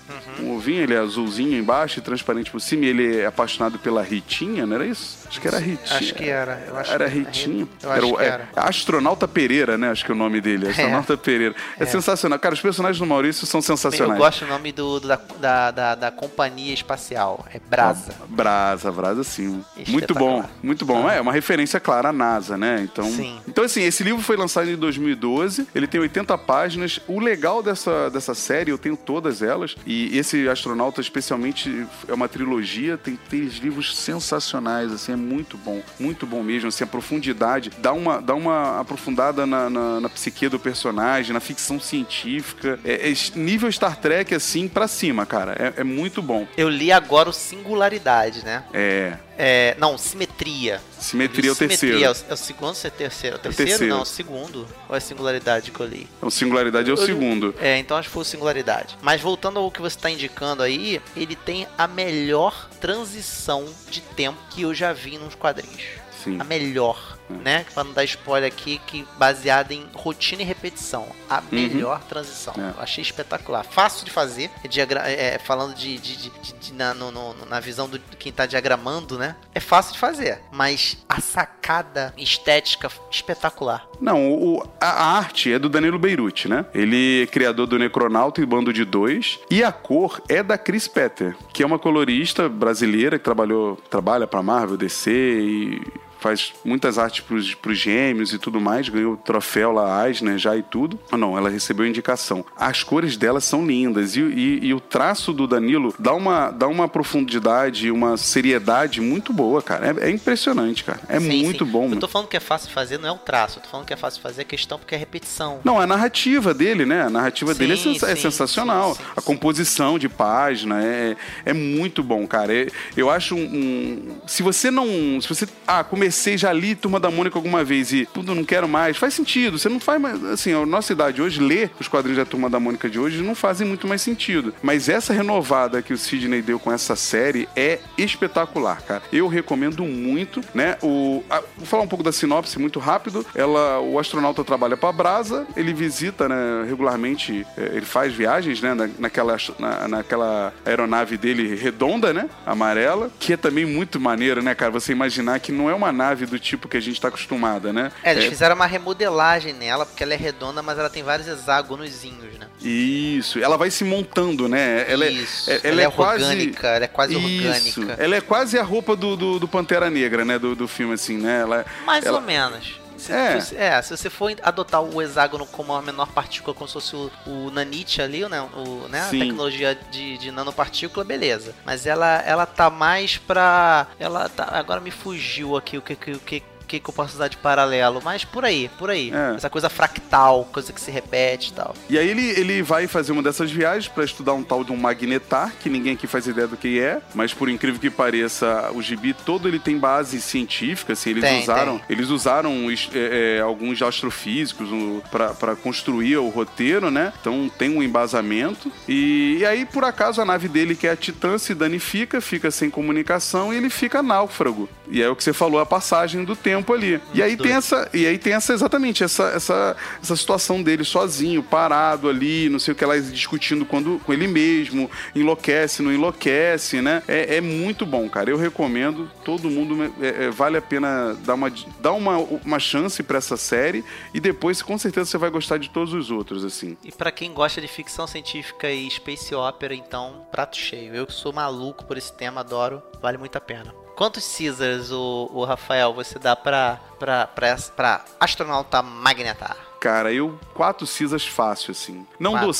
Um 0.40 0.56
ovinho, 0.56 0.80
ele 0.80 0.94
é 0.94 0.98
azulzinho 0.98 1.58
embaixo 1.58 1.98
e 1.98 2.02
transparente 2.02 2.50
por 2.50 2.60
cima. 2.60 2.86
E 2.86 2.88
ele 2.88 3.16
é 3.18 3.26
apaixonado 3.26 3.78
pela 3.78 4.02
Ritinha, 4.02 4.64
não 4.64 4.76
era 4.76 4.86
isso? 4.86 5.21
Acho 5.32 5.40
que 5.40 5.48
era 5.48 5.58
Ritinha. 5.58 5.96
Acho 5.98 6.14
que 6.14 6.28
era. 6.28 6.64
Eu 6.68 6.76
acho 6.76 6.92
Era 6.92 7.10
que- 7.10 7.18
Ritinha. 7.18 7.68
Eu 7.82 7.90
acho 7.92 8.06
o- 8.12 8.16
que 8.18 8.22
é, 8.22 8.26
era. 8.26 8.48
Astronauta 8.54 9.26
Pereira, 9.26 9.78
né? 9.78 9.90
Acho 9.90 10.04
que 10.04 10.10
é 10.12 10.14
o 10.14 10.18
nome 10.18 10.40
dele. 10.42 10.68
Astronauta 10.68 11.16
Pereira. 11.16 11.54
É, 11.78 11.86
sensacional. 11.86 12.38
Cara, 12.38 12.54
os 12.54 12.60
personagens 12.60 12.98
do 12.98 13.06
Maurício 13.06 13.46
são 13.46 13.58
Eu 13.58 13.62
sensacionais. 13.62 14.18
gosto 14.18 14.44
do 14.44 14.48
nome 14.50 14.72
do, 14.72 15.00
do- 15.00 15.08
da, 15.08 15.70
da, 15.70 15.94
da, 15.94 16.10
companhia 16.10 16.74
espacial. 16.74 17.46
É 17.52 17.58
Brasa. 17.58 18.12
Brasa, 18.28 18.92
Brasa 18.92 19.24
sim. 19.24 19.64
Muito 19.88 20.14
bom, 20.14 20.44
muito 20.62 20.84
bom. 20.84 21.08
É 21.08 21.20
uma 21.20 21.32
referência 21.32 21.80
clara 21.80 22.10
à 22.10 22.12
NASA, 22.12 22.58
né? 22.58 22.80
Então, 22.82 23.04
Sim. 23.10 23.40
então 23.48 23.64
assim, 23.64 23.82
esse 23.82 24.02
livro 24.04 24.20
foi 24.22 24.36
lançado 24.36 24.68
em 24.70 24.76
2012, 24.76 25.66
ele 25.74 25.86
tem 25.86 26.00
80 26.00 26.36
páginas. 26.36 27.00
O 27.08 27.18
legal 27.20 27.62
dessa, 27.62 28.10
dessa 28.10 28.34
série, 28.34 28.70
eu 28.70 28.78
tenho 28.78 28.96
todas 28.96 29.40
elas, 29.42 29.74
e 29.86 30.16
esse 30.18 30.48
astronauta 30.48 31.00
especialmente 31.00 31.86
é 32.06 32.12
uma 32.12 32.28
trilogia, 32.28 32.98
tem 32.98 33.18
três 33.28 33.54
livros 33.54 33.96
sensacionais, 33.96 34.92
assim, 34.92 35.12
é 35.12 35.16
muito 35.22 35.56
bom, 35.56 35.80
muito 35.98 36.26
bom 36.26 36.42
mesmo, 36.42 36.68
assim, 36.68 36.84
a 36.84 36.86
profundidade, 36.86 37.70
dá 37.78 37.92
uma, 37.92 38.20
dá 38.20 38.34
uma 38.34 38.80
aprofundada 38.80 39.46
na, 39.46 39.70
na, 39.70 40.00
na 40.00 40.08
psique 40.08 40.48
do 40.48 40.58
personagem, 40.58 41.32
na 41.32 41.40
ficção 41.40 41.80
científica, 41.80 42.78
é, 42.84 43.10
é 43.10 43.14
nível 43.34 43.70
Star 43.70 43.96
Trek, 43.96 44.34
assim, 44.34 44.68
pra 44.68 44.88
cima, 44.88 45.24
cara, 45.24 45.52
é, 45.58 45.80
é 45.80 45.84
muito 45.84 46.20
bom. 46.20 46.46
Eu 46.56 46.68
li 46.68 46.90
agora 46.90 47.28
o 47.28 47.32
Singularidade, 47.32 48.44
né? 48.44 48.64
É, 48.72 49.16
É, 49.36 49.74
não, 49.78 49.96
Simetria. 49.96 50.80
Simetria 50.98 51.50
é 51.50 51.52
o 51.52 51.54
Simetria 51.54 51.68
terceiro. 51.68 51.96
É 51.96 52.10
o, 52.10 52.30
é 52.30 52.34
o 52.34 52.36
segundo 52.36 52.66
ou 52.66 52.84
é 52.84 52.88
o 52.88 52.90
terceiro? 52.90 53.36
É 53.36 53.38
o 53.38 53.42
terceiro? 53.42 53.70
terceiro. 53.70 53.92
Não, 53.92 54.00
é 54.00 54.02
o 54.02 54.06
segundo. 54.06 54.68
Ou 54.88 54.94
é 54.94 54.98
a 54.98 55.00
Singularidade 55.00 55.70
que 55.70 55.80
eu 55.80 55.86
li? 55.86 56.08
O 56.20 56.30
Singularidade 56.30 56.90
é 56.90 56.92
o 56.92 56.96
segundo. 56.96 57.54
É, 57.60 57.78
então 57.78 57.96
acho 57.96 58.08
que 58.08 58.12
foi 58.12 58.22
o 58.22 58.26
Singularidade. 58.26 58.96
Mas 59.02 59.20
voltando 59.20 59.58
ao 59.58 59.70
que 59.70 59.80
você 59.80 59.96
está 59.96 60.10
indicando 60.10 60.62
aí, 60.62 61.00
ele 61.16 61.34
tem 61.34 61.66
a 61.76 61.86
melhor 61.86 62.68
transição 62.80 63.66
de 63.90 64.00
tempo 64.00 64.38
que 64.50 64.62
eu 64.62 64.74
já 64.74 64.92
vi 64.92 65.18
nos 65.18 65.34
quadrinhos. 65.34 65.82
Sim. 66.22 66.38
A 66.40 66.44
melhor, 66.44 67.18
né? 67.38 67.64
Pra 67.72 67.84
não 67.84 67.92
dar 67.92 68.04
spoiler 68.04 68.48
aqui, 68.52 68.80
que 68.86 69.06
baseada 69.18 69.72
em 69.74 69.86
rotina 69.94 70.42
e 70.42 70.44
repetição. 70.44 71.06
A 71.28 71.42
melhor 71.50 72.02
transição. 72.04 72.54
É. 72.58 72.70
Eu 72.76 72.82
achei 72.82 73.02
espetacular. 73.02 73.64
Fácil 73.64 74.04
de 74.04 74.10
fazer. 74.10 74.50
É 74.62 74.68
diagra- 74.68 75.08
é, 75.10 75.38
falando 75.38 75.74
de, 75.74 75.98
de- 75.98 76.16
de- 76.16 76.52
de- 76.60 76.72
na, 76.74 76.92
no- 76.94 77.10
no- 77.10 77.46
na 77.48 77.60
visão 77.60 77.88
do 77.88 77.98
quem 77.98 78.30
tá 78.32 78.44
diagramando, 78.46 79.18
né? 79.18 79.36
É 79.54 79.60
fácil 79.60 79.94
de 79.94 79.98
fazer. 79.98 80.40
Mas 80.52 80.98
a 81.08 81.20
sacada 81.20 82.12
estética 82.16 82.90
espetacular. 83.10 83.86
Não, 84.00 84.30
o- 84.32 84.62
a 84.80 84.92
a 85.02 85.16
arte 85.16 85.52
é 85.52 85.58
do 85.58 85.68
Danilo 85.68 85.98
Beirute, 85.98 86.48
né? 86.48 86.64
Ele 86.74 87.22
é 87.22 87.26
criador 87.26 87.66
do 87.66 87.78
Necronauta 87.78 88.40
e 88.40 88.46
Bando 88.46 88.72
de 88.72 88.84
Dois. 88.84 89.38
E 89.50 89.62
a 89.64 89.72
cor 89.72 90.20
é 90.28 90.42
da 90.42 90.58
Chris 90.58 90.86
Petter, 90.86 91.36
que 91.52 91.62
é 91.62 91.66
uma 91.66 91.78
colorista 91.78 92.48
brasileira 92.48 93.18
que 93.18 93.24
trabalhou, 93.24 93.76
trabalha 93.90 94.26
pra 94.26 94.42
Marvel, 94.42 94.76
DC 94.76 95.10
e 95.10 95.82
faz 96.22 96.52
muitas 96.64 96.98
artes 96.98 97.20
pros, 97.20 97.54
pros 97.54 97.78
gêmeos 97.78 98.32
e 98.32 98.38
tudo 98.38 98.60
mais, 98.60 98.88
ganhou 98.88 99.14
o 99.14 99.16
troféu 99.16 99.72
lá, 99.72 100.08
Eisner 100.08 100.38
já 100.38 100.56
e 100.56 100.62
tudo. 100.62 100.98
Ah, 101.10 101.16
não, 101.16 101.36
ela 101.36 101.50
recebeu 101.50 101.86
indicação. 101.86 102.44
As 102.56 102.82
cores 102.82 103.16
dela 103.16 103.40
são 103.40 103.66
lindas 103.66 104.16
e, 104.16 104.20
e- 104.20 104.66
e 104.66 104.74
o 104.74 104.80
traço 104.80 105.32
do 105.32 105.46
Danilo 105.46 105.94
dá 105.98 106.14
uma, 106.14 106.50
dá 106.50 106.68
uma 106.68 106.88
profundidade, 106.88 107.90
uma 107.90 108.16
seriedade 108.16 109.00
muito 109.00 109.32
boa, 109.32 109.62
cara. 109.62 109.94
É, 110.00 110.08
é 110.08 110.10
impressionante, 110.10 110.84
cara. 110.84 111.00
É 111.08 111.18
Sim, 111.20 111.42
muito 111.42 111.64
sim. 111.64 111.70
bom, 111.70 111.84
Eu 111.84 111.88
mano. 111.90 112.00
tô 112.00 112.08
falando 112.08 112.28
que 112.28 112.36
é 112.36 112.40
fácil 112.40 112.68
de 112.68 112.74
fazer, 112.74 112.98
não 112.98 113.08
é 113.08 113.12
o 113.12 113.18
traço. 113.18 113.58
Eu 113.58 113.62
tô 113.62 113.68
falando 113.68 113.86
que 113.86 113.92
é 113.92 113.96
fácil 113.96 114.18
de 114.18 114.22
fazer 114.22 114.42
a 114.42 114.44
questão 114.44 114.78
porque 114.78 114.94
é 114.94 114.98
repetição. 114.98 115.60
Não, 115.64 115.78
a 115.80 115.86
narrativa 115.86 116.54
dele, 116.54 116.84
né? 116.86 117.02
A 117.02 117.10
narrativa 117.10 117.52
Sim, 117.52 117.58
dele 117.58 117.72
é, 117.72 117.76
sensa- 117.76 118.10
é 118.10 118.16
sensacional. 118.16 118.96
a 119.16 119.20
composição 119.20 119.98
de 119.98 120.08
página 120.08 120.82
é, 120.84 121.16
é 121.44 121.52
muito 121.52 122.02
bom, 122.02 122.26
cara. 122.26 122.52
É- 122.54 122.66
eu 122.96 123.10
acho 123.10 123.34
um, 123.34 123.38
um- 123.44 124.12
Se 124.26 124.42
você 124.42 124.70
não. 124.70 124.86
Se 125.20 125.28
você. 125.28 125.48
Ah, 125.66 125.82
comecei, 125.84 126.11
já 126.36 126.52
li 126.52 126.74
Turma 126.74 127.00
da 127.00 127.10
Mônica 127.10 127.38
alguma 127.38 127.64
vez 127.64 127.92
e 127.92 128.06
tudo 128.06 128.34
não 128.34 128.44
quero 128.44 128.68
mais, 128.68 128.96
faz 128.96 129.14
sentido. 129.14 129.58
Você 129.58 129.68
não 129.68 129.80
faz 129.80 130.00
mais. 130.00 130.22
Assim, 130.24 130.52
a 130.52 130.64
nossa 130.66 130.92
idade 130.92 131.20
hoje, 131.22 131.40
ler 131.40 131.70
os 131.80 131.88
quadrinhos 131.88 132.18
da 132.18 132.24
Turma 132.24 132.48
da 132.50 132.60
Mônica 132.60 132.88
de 132.88 132.98
hoje 132.98 133.22
não 133.22 133.34
fazem 133.34 133.66
muito 133.66 133.86
mais 133.88 134.02
sentido. 134.02 134.54
Mas 134.62 134.88
essa 134.88 135.12
renovada 135.12 135.82
que 135.82 135.92
o 135.92 135.98
Sidney 135.98 136.42
deu 136.42 136.58
com 136.58 136.72
essa 136.72 136.94
série 136.96 137.48
é 137.56 137.78
espetacular, 137.96 138.82
cara. 138.82 139.02
Eu 139.12 139.26
recomendo 139.28 139.84
muito, 139.84 140.40
né? 140.54 140.76
O, 140.82 141.22
a- 141.30 141.42
vou 141.56 141.66
falar 141.66 141.82
um 141.82 141.88
pouco 141.88 142.04
da 142.04 142.12
sinopse 142.12 142.58
muito 142.58 142.78
rápido. 142.78 143.24
Ela, 143.34 143.80
o 143.80 143.98
astronauta 143.98 144.44
trabalha 144.44 144.76
para 144.76 144.88
a 144.90 144.92
Brasa, 144.92 145.46
ele 145.56 145.72
visita, 145.72 146.28
né, 146.28 146.64
regularmente, 146.68 147.46
eh, 147.56 147.70
ele 147.74 147.86
faz 147.86 148.12
viagens, 148.12 148.60
né, 148.60 148.74
na- 148.74 148.88
naquela, 148.98 149.36
na, 149.58 149.88
naquela 149.88 150.52
aeronave 150.64 151.16
dele 151.16 151.54
redonda, 151.54 152.12
né, 152.12 152.28
amarela, 152.46 153.10
que 153.18 153.32
é 153.32 153.36
também 153.36 153.64
muito 153.64 153.98
maneiro, 154.00 154.42
né, 154.42 154.54
cara? 154.54 154.70
Você 154.72 154.92
imaginar 154.92 155.40
que 155.40 155.52
não 155.52 155.70
é 155.70 155.74
uma 155.74 155.92
nave 156.02 156.26
do 156.26 156.38
tipo 156.38 156.68
que 156.68 156.76
a 156.76 156.80
gente 156.80 157.00
tá 157.00 157.08
acostumada, 157.08 157.72
né? 157.72 157.92
É, 158.02 158.12
eles 158.12 158.24
fizeram 158.26 158.54
uma 158.56 158.66
remodelagem 158.66 159.52
nela, 159.52 159.86
porque 159.86 160.02
ela 160.02 160.12
é 160.12 160.16
redonda, 160.16 160.62
mas 160.62 160.78
ela 160.78 160.90
tem 160.90 161.02
vários 161.02 161.28
hexágonozinhos, 161.28 162.38
né? 162.38 162.46
Isso, 162.60 163.38
ela 163.38 163.56
vai 163.56 163.70
se 163.70 163.84
montando, 163.84 164.48
né? 164.48 164.84
Ela 164.88 165.06
Isso. 165.06 165.50
é, 165.50 165.60
ela, 165.64 165.82
é, 165.82 165.90
quase 165.90 166.24
orgânica, 166.24 166.68
ela 166.68 166.84
é 166.84 166.88
quase 166.88 167.14
Isso. 167.14 167.80
orgânica. 167.80 168.02
Ela 168.02 168.16
é 168.16 168.20
quase 168.20 168.58
a 168.58 168.62
roupa 168.62 168.96
do, 168.96 169.16
do, 169.16 169.38
do 169.38 169.48
Pantera 169.48 169.88
Negra, 169.88 170.24
né? 170.24 170.38
Do, 170.38 170.54
do 170.56 170.66
filme, 170.66 170.94
assim, 170.94 171.16
né? 171.16 171.40
Ela, 171.42 171.64
Mais 171.84 172.04
ela- 172.04 172.18
ou 172.18 172.24
menos. 172.24 172.81
Se, 173.02 173.12
É. 173.12 173.40
se- 173.40 173.56
é, 173.56 173.82
se 173.82 173.96
você 173.96 174.08
for 174.08 174.32
adotar 174.42 174.80
o 174.82 175.02
hexágono 175.02 175.44
como 175.46 175.74
a 175.74 175.82
menor 175.82 176.12
partícula, 176.12 176.54
como 176.54 176.68
se 176.68 176.74
fosse 176.74 176.94
o, 176.94 177.10
o 177.26 177.50
nanite 177.50 178.00
ali, 178.00 178.26
né? 178.28 178.40
O, 178.54 178.88
né? 178.88 179.00
A 179.02 179.08
tecnologia 179.10 179.74
de, 179.90 180.16
de 180.18 180.30
nanopartícula, 180.30 181.04
beleza. 181.04 181.54
Mas 181.64 181.84
ela, 181.86 182.22
ela 182.24 182.46
tá 182.46 182.70
mais 182.70 183.16
pra. 183.18 183.86
Ela 183.98 184.28
tá. 184.28 184.44
Agora 184.52 184.80
me 184.80 184.90
fugiu 184.90 185.56
aqui 185.56 185.76
o 185.76 185.82
que, 185.82 185.96
que, 185.96 186.12
o 186.12 186.18
que, 186.20 186.42
que 186.72 186.80
que 186.80 186.90
eu 186.90 186.94
posso 186.94 187.14
usar 187.14 187.28
de 187.28 187.36
paralelo, 187.36 188.00
mas 188.02 188.24
por 188.24 188.44
aí, 188.44 188.70
por 188.78 188.90
aí. 188.90 189.12
É. 189.12 189.36
Essa 189.36 189.50
coisa 189.50 189.68
fractal, 189.68 190.48
coisa 190.52 190.72
que 190.72 190.80
se 190.80 190.90
repete 190.90 191.50
e 191.50 191.52
tal. 191.54 191.74
E 191.88 191.98
aí 191.98 192.08
ele, 192.08 192.22
ele 192.30 192.62
vai 192.62 192.86
fazer 192.86 193.12
uma 193.12 193.22
dessas 193.22 193.50
viagens 193.50 193.88
para 193.88 194.04
estudar 194.04 194.32
um 194.32 194.42
tal 194.42 194.64
de 194.64 194.72
um 194.72 194.76
magnetar, 194.76 195.52
que 195.60 195.68
ninguém 195.68 195.94
aqui 195.94 196.06
faz 196.06 196.26
ideia 196.26 196.46
do 196.46 196.56
que 196.56 196.80
é, 196.80 197.00
mas 197.14 197.34
por 197.34 197.48
incrível 197.48 197.80
que 197.80 197.90
pareça, 197.90 198.70
o 198.74 198.80
gibi 198.80 199.12
todo 199.12 199.48
ele 199.48 199.58
tem 199.58 199.78
base 199.78 200.20
científica, 200.20 200.92
assim, 200.92 201.10
eles 201.10 201.22
Tem, 201.22 201.42
usaram, 201.42 201.78
tem. 201.78 201.86
eles 201.90 202.08
usaram 202.08 202.52
é, 202.70 203.36
é, 203.38 203.40
alguns 203.40 203.82
astrofísicos 203.82 204.68
para 205.10 205.56
construir 205.56 206.16
o 206.16 206.28
roteiro, 206.28 206.90
né? 206.90 207.12
Então 207.20 207.50
tem 207.58 207.70
um 207.76 207.82
embasamento. 207.82 208.70
E, 208.88 209.38
e 209.40 209.46
aí, 209.46 209.64
por 209.64 209.84
acaso, 209.84 210.20
a 210.20 210.24
nave 210.24 210.48
dele, 210.48 210.74
que 210.74 210.86
é 210.86 210.90
a 210.90 210.96
Titã, 210.96 211.38
se 211.38 211.54
danifica, 211.54 212.20
fica 212.20 212.50
sem 212.50 212.70
comunicação 212.70 213.52
e 213.52 213.56
ele 213.56 213.70
fica 213.70 214.02
náufrago. 214.02 214.68
E 214.90 215.02
é 215.02 215.08
o 215.08 215.16
que 215.16 215.24
você 215.24 215.32
falou, 215.32 215.60
a 215.60 215.66
passagem 215.66 216.24
do 216.24 216.36
tempo. 216.36 216.61
Tempo 216.62 216.72
ali. 216.72 217.00
E 217.12 217.22
aí 217.22 217.36
tem 217.36 217.52
essa, 217.52 217.90
e 217.92 218.06
aí 218.06 218.16
tem 218.16 218.32
essa 218.32 218.52
exatamente 218.52 219.02
essa, 219.02 219.24
essa, 219.30 219.76
essa 220.02 220.16
situação 220.16 220.62
dele 220.62 220.84
sozinho, 220.84 221.42
parado 221.42 222.08
ali, 222.08 222.48
não 222.48 222.58
sei 222.58 222.72
o 222.72 222.74
que 222.74 222.84
lá 222.84 222.96
discutindo 222.96 223.66
quando, 223.66 224.00
com 224.04 224.12
ele 224.12 224.28
mesmo, 224.28 224.90
enlouquece, 225.14 225.82
não 225.82 225.92
enlouquece, 225.92 226.80
né? 226.80 227.02
É, 227.08 227.36
é 227.36 227.40
muito 227.40 227.84
bom, 227.84 228.08
cara. 228.08 228.30
Eu 228.30 228.36
recomendo, 228.36 229.10
todo 229.24 229.50
mundo 229.50 229.92
é, 230.00 230.26
é, 230.26 230.30
vale 230.30 230.56
a 230.56 230.62
pena 230.62 231.14
dar 231.24 231.34
uma, 231.34 231.52
dar 231.80 231.92
uma, 231.92 232.18
uma 232.18 232.58
chance 232.58 233.02
para 233.02 233.18
essa 233.18 233.36
série 233.36 233.84
e 234.14 234.20
depois 234.20 234.62
com 234.62 234.78
certeza 234.78 235.10
você 235.10 235.18
vai 235.18 235.30
gostar 235.30 235.58
de 235.58 235.68
todos 235.68 235.92
os 235.92 236.10
outros, 236.10 236.44
assim. 236.44 236.76
E 236.84 236.92
para 236.92 237.10
quem 237.10 237.32
gosta 237.32 237.60
de 237.60 237.68
ficção 237.68 238.06
científica 238.06 238.70
e 238.70 238.88
space 238.90 239.34
opera, 239.34 239.74
então, 239.74 240.26
prato 240.30 240.56
cheio. 240.56 240.94
Eu 240.94 241.06
que 241.06 241.12
sou 241.12 241.32
maluco 241.32 241.84
por 241.84 241.96
esse 241.96 242.12
tema, 242.12 242.40
adoro, 242.40 242.82
vale 243.00 243.18
muito 243.18 243.36
a 243.36 243.40
pena. 243.40 243.81
Quantos 244.02 244.36
Caesars, 244.36 244.90
o, 244.90 245.30
o 245.32 245.44
Rafael, 245.44 245.94
você 245.94 246.18
dá 246.18 246.34
pra, 246.34 246.80
pra, 246.98 247.24
pra, 247.24 247.56
pra 247.76 248.04
astronauta 248.18 248.82
Magnetar? 248.82 249.56
Cara, 249.78 250.12
eu 250.12 250.36
quatro 250.54 250.88
Cisas 250.88 251.24
fácil, 251.24 251.70
assim. 251.70 252.04
Não 252.18 252.32
dou, 252.40 252.52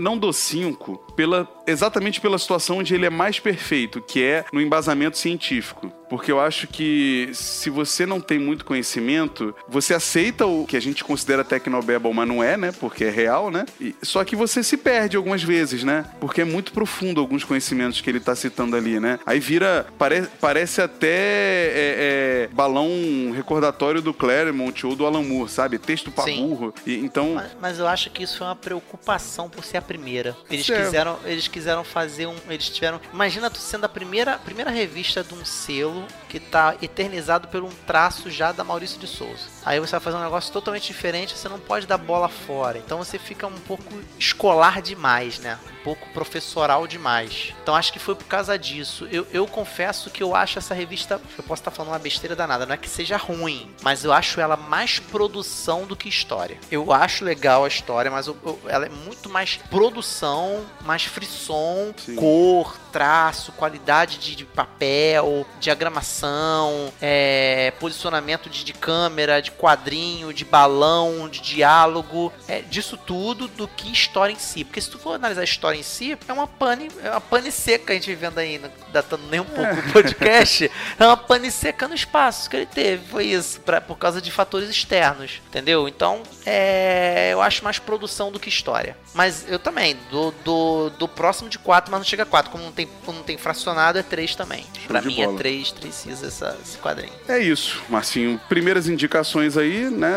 não 0.00 0.16
dou 0.16 0.32
cinco 0.32 0.98
pela, 1.16 1.48
exatamente 1.66 2.20
pela 2.20 2.38
situação 2.38 2.78
onde 2.78 2.94
ele 2.94 3.06
é 3.06 3.10
mais 3.10 3.40
perfeito, 3.40 4.00
que 4.00 4.22
é 4.22 4.44
no 4.52 4.60
embasamento 4.60 5.18
científico. 5.18 5.90
Porque 6.08 6.30
eu 6.30 6.40
acho 6.40 6.68
que 6.68 7.30
se 7.32 7.68
você 7.68 8.06
não 8.06 8.20
tem 8.20 8.38
muito 8.38 8.64
conhecimento, 8.64 9.54
você 9.68 9.94
aceita 9.94 10.46
o 10.46 10.64
que 10.64 10.76
a 10.76 10.80
gente 10.80 11.02
considera 11.02 11.42
tecnobabble, 11.42 12.14
mas 12.14 12.28
não 12.28 12.42
é, 12.42 12.56
né? 12.56 12.72
Porque 12.78 13.04
é 13.04 13.10
real, 13.10 13.50
né? 13.50 13.66
E, 13.80 13.94
só 14.02 14.24
que 14.24 14.36
você 14.36 14.62
se 14.62 14.76
perde 14.76 15.16
algumas 15.16 15.42
vezes, 15.42 15.82
né? 15.82 16.04
Porque 16.20 16.42
é 16.42 16.44
muito 16.44 16.72
profundo 16.72 17.20
alguns 17.20 17.44
conhecimentos 17.44 18.00
que 18.00 18.08
ele 18.08 18.20
tá 18.20 18.36
citando 18.36 18.76
ali, 18.76 19.00
né? 19.00 19.18
Aí 19.26 19.40
vira. 19.40 19.86
Pare, 19.98 20.28
parece 20.40 20.80
até 20.80 21.08
é, 21.08 22.48
é, 22.48 22.48
balão 22.52 22.88
recordatório 23.34 24.00
do 24.00 24.14
Claremont 24.14 24.86
ou 24.86 24.94
do 24.94 25.06
Alan 25.06 25.22
Moore, 25.22 25.50
sabe? 25.50 25.78
Texto 25.78 26.10
pra 26.10 26.24
burro. 26.24 26.72
E, 26.86 26.96
então... 26.98 27.34
Mas, 27.34 27.56
mas, 27.60 27.78
eu 27.78 27.88
acho 27.88 28.10
que 28.10 28.22
isso 28.22 28.38
foi 28.38 28.46
uma 28.46 28.56
preocupação 28.56 29.48
por 29.48 29.64
ser 29.64 29.78
a 29.78 29.82
primeira. 29.82 30.36
Eles 30.50 30.66
certo. 30.66 30.84
quiseram 30.84 31.05
eles 31.24 31.48
quiseram 31.48 31.84
fazer 31.84 32.26
um. 32.26 32.36
Eles 32.48 32.68
tiveram. 32.68 33.00
Imagina 33.12 33.50
tu 33.50 33.58
sendo 33.58 33.84
a 33.84 33.88
primeira, 33.88 34.38
primeira 34.38 34.70
revista 34.70 35.22
de 35.22 35.34
um 35.34 35.44
selo 35.44 36.06
que 36.28 36.40
tá 36.40 36.76
eternizado 36.82 37.48
por 37.48 37.62
um 37.62 37.70
traço 37.86 38.30
já 38.30 38.52
da 38.52 38.64
Maurício 38.64 38.98
de 38.98 39.06
Souza. 39.06 39.44
Aí 39.64 39.78
você 39.80 39.92
vai 39.92 40.00
fazer 40.00 40.16
um 40.16 40.22
negócio 40.22 40.52
totalmente 40.52 40.86
diferente, 40.86 41.36
você 41.36 41.48
não 41.48 41.58
pode 41.58 41.86
dar 41.86 41.98
bola 41.98 42.28
fora. 42.28 42.78
Então 42.78 42.98
você 42.98 43.18
fica 43.18 43.46
um 43.46 43.58
pouco 43.60 43.84
escolar 44.18 44.82
demais, 44.82 45.38
né? 45.38 45.58
Pouco 45.86 46.08
professoral 46.10 46.86
demais. 46.88 47.54
Então 47.62 47.76
acho 47.76 47.92
que 47.92 48.00
foi 48.00 48.16
por 48.16 48.26
causa 48.26 48.58
disso. 48.58 49.06
Eu, 49.12 49.24
eu 49.32 49.46
confesso 49.46 50.10
que 50.10 50.22
eu 50.22 50.34
acho 50.34 50.58
essa 50.58 50.74
revista. 50.74 51.20
Eu 51.38 51.44
posso 51.44 51.60
estar 51.60 51.70
falando 51.70 51.92
uma 51.92 51.98
besteira 52.00 52.34
danada, 52.34 52.66
não 52.66 52.74
é 52.74 52.76
que 52.76 52.88
seja 52.88 53.16
ruim, 53.16 53.70
mas 53.82 54.02
eu 54.02 54.12
acho 54.12 54.40
ela 54.40 54.56
mais 54.56 54.98
produção 54.98 55.86
do 55.86 55.94
que 55.94 56.08
história. 56.08 56.58
Eu 56.70 56.92
acho 56.92 57.24
legal 57.24 57.64
a 57.64 57.68
história, 57.68 58.10
mas 58.10 58.26
eu, 58.26 58.36
eu, 58.44 58.58
ela 58.66 58.86
é 58.86 58.88
muito 58.88 59.30
mais 59.30 59.56
produção, 59.70 60.66
mais 60.84 60.96
mais 60.96 61.04
frisson, 61.04 61.92
Sim. 61.94 62.16
cor, 62.16 62.74
traço, 62.90 63.52
qualidade 63.52 64.16
de, 64.16 64.34
de 64.34 64.46
papel, 64.46 65.46
diagramação, 65.60 66.90
é, 67.02 67.70
posicionamento 67.78 68.48
de, 68.48 68.64
de, 68.64 68.72
câmera, 68.72 69.42
de 69.42 69.50
quadrinho, 69.50 70.32
de 70.32 70.42
balão, 70.42 71.28
de 71.28 71.40
diálogo, 71.40 72.32
é, 72.48 72.62
disso 72.62 72.96
tudo 72.96 73.46
do 73.46 73.68
que 73.68 73.92
história 73.92 74.32
em 74.32 74.38
si. 74.38 74.64
Porque 74.64 74.80
se 74.80 74.88
tu 74.88 74.98
for 74.98 75.16
analisar 75.16 75.42
a 75.42 75.44
história 75.44 75.75
em 75.76 75.82
si, 75.82 76.16
é 76.26 76.32
uma 76.32 76.46
pane, 76.46 76.90
é 77.02 77.10
uma 77.10 77.20
pane 77.20 77.50
seca 77.52 77.92
a 77.92 77.96
gente 77.96 78.06
vivendo 78.06 78.38
aí, 78.38 78.60
datando 78.92 79.24
nem 79.30 79.40
um 79.40 79.44
pouco 79.44 79.74
o 79.74 79.92
podcast, 79.92 80.70
é 80.98 81.06
uma 81.06 81.16
pane 81.16 81.50
seca 81.50 81.86
no 81.86 81.94
espaço 81.94 82.48
que 82.48 82.56
ele 82.56 82.66
teve, 82.66 83.06
foi 83.08 83.26
isso, 83.26 83.60
pra, 83.60 83.80
por 83.80 83.96
causa 83.96 84.20
de 84.20 84.30
fatores 84.30 84.68
externos, 84.68 85.40
entendeu? 85.48 85.88
Então, 85.88 86.22
é, 86.44 87.30
eu 87.32 87.40
acho 87.40 87.62
mais 87.62 87.78
produção 87.78 88.32
do 88.32 88.40
que 88.40 88.48
história. 88.48 88.96
Mas 89.14 89.46
eu 89.48 89.58
também, 89.58 89.96
do, 90.10 90.30
do 90.44 90.86
do, 90.90 91.08
próximo 91.08 91.48
de 91.48 91.58
4, 91.58 91.90
mas 91.90 92.00
não 92.00 92.04
chega 92.04 92.22
a 92.22 92.26
4. 92.26 92.50
Como 92.50 92.64
não 92.64 92.72
tem, 92.72 92.88
como 93.04 93.18
não 93.18 93.24
tem 93.24 93.36
fracionado, 93.36 93.98
é 93.98 94.02
3 94.02 94.34
também. 94.34 94.64
Show 94.78 94.88
pra 94.88 95.02
mim 95.02 95.20
é 95.20 95.24
bola. 95.24 95.36
é 95.36 95.38
3, 95.38 95.70
precisa 95.72 96.26
essa, 96.26 96.56
esse 96.62 96.78
quadrinho. 96.78 97.12
É 97.28 97.38
isso, 97.38 97.82
Marcinho. 97.88 98.40
Primeiras 98.48 98.88
indicações 98.88 99.56
aí, 99.56 99.90
né? 99.90 100.14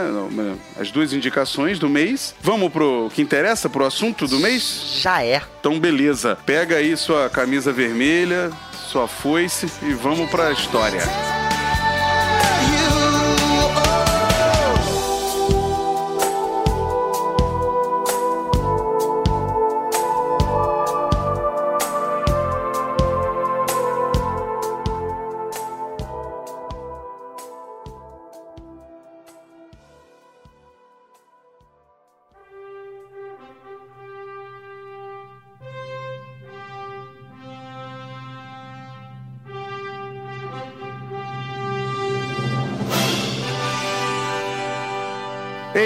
As 0.80 0.92
duas 0.92 1.14
indicações 1.14 1.80
do 1.80 1.90
mês. 1.90 2.36
Vamos 2.42 2.72
pro 2.72 3.10
que 3.14 3.22
interessa, 3.22 3.70
pro 3.70 3.86
assunto 3.86 4.28
do 4.28 4.40
mês? 4.40 5.00
Já 5.02 5.24
é. 5.24 5.42
Então, 5.60 5.80
beleza. 5.80 6.38
Pega 6.46 6.78
aí 6.78 6.96
sua 6.98 7.30
camisa 7.30 7.72
vermelha, 7.72 8.52
sua 8.74 9.08
foice 9.08 9.68
e 9.84 9.94
vamos 9.94 10.30
pra 10.30 10.52
história. 10.52 11.02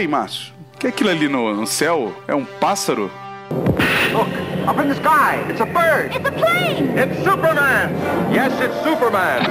Ei, 0.03 0.07
Márcio, 0.07 0.51
o 0.75 0.79
que 0.79 0.87
é 0.87 0.89
aquilo 0.89 1.11
ali 1.11 1.29
no, 1.29 1.55
no 1.55 1.65
céu? 1.65 2.13
É 2.27 2.35
um 2.35 2.43
pássaro? 2.43 3.09
Look, 4.11 4.27
up 4.69 4.77
in 4.81 4.89
the 4.89 4.95
sky. 4.95 5.39
It's 5.49 5.61
a 5.61 5.65
bird. 5.65 6.13
It's 6.13 6.27
a 6.27 6.31
plane. 6.33 6.89
It's 6.97 7.23
Superman. 7.23 7.89
Yes, 8.29 8.51
it's 8.59 8.75
Superman. 8.83 9.43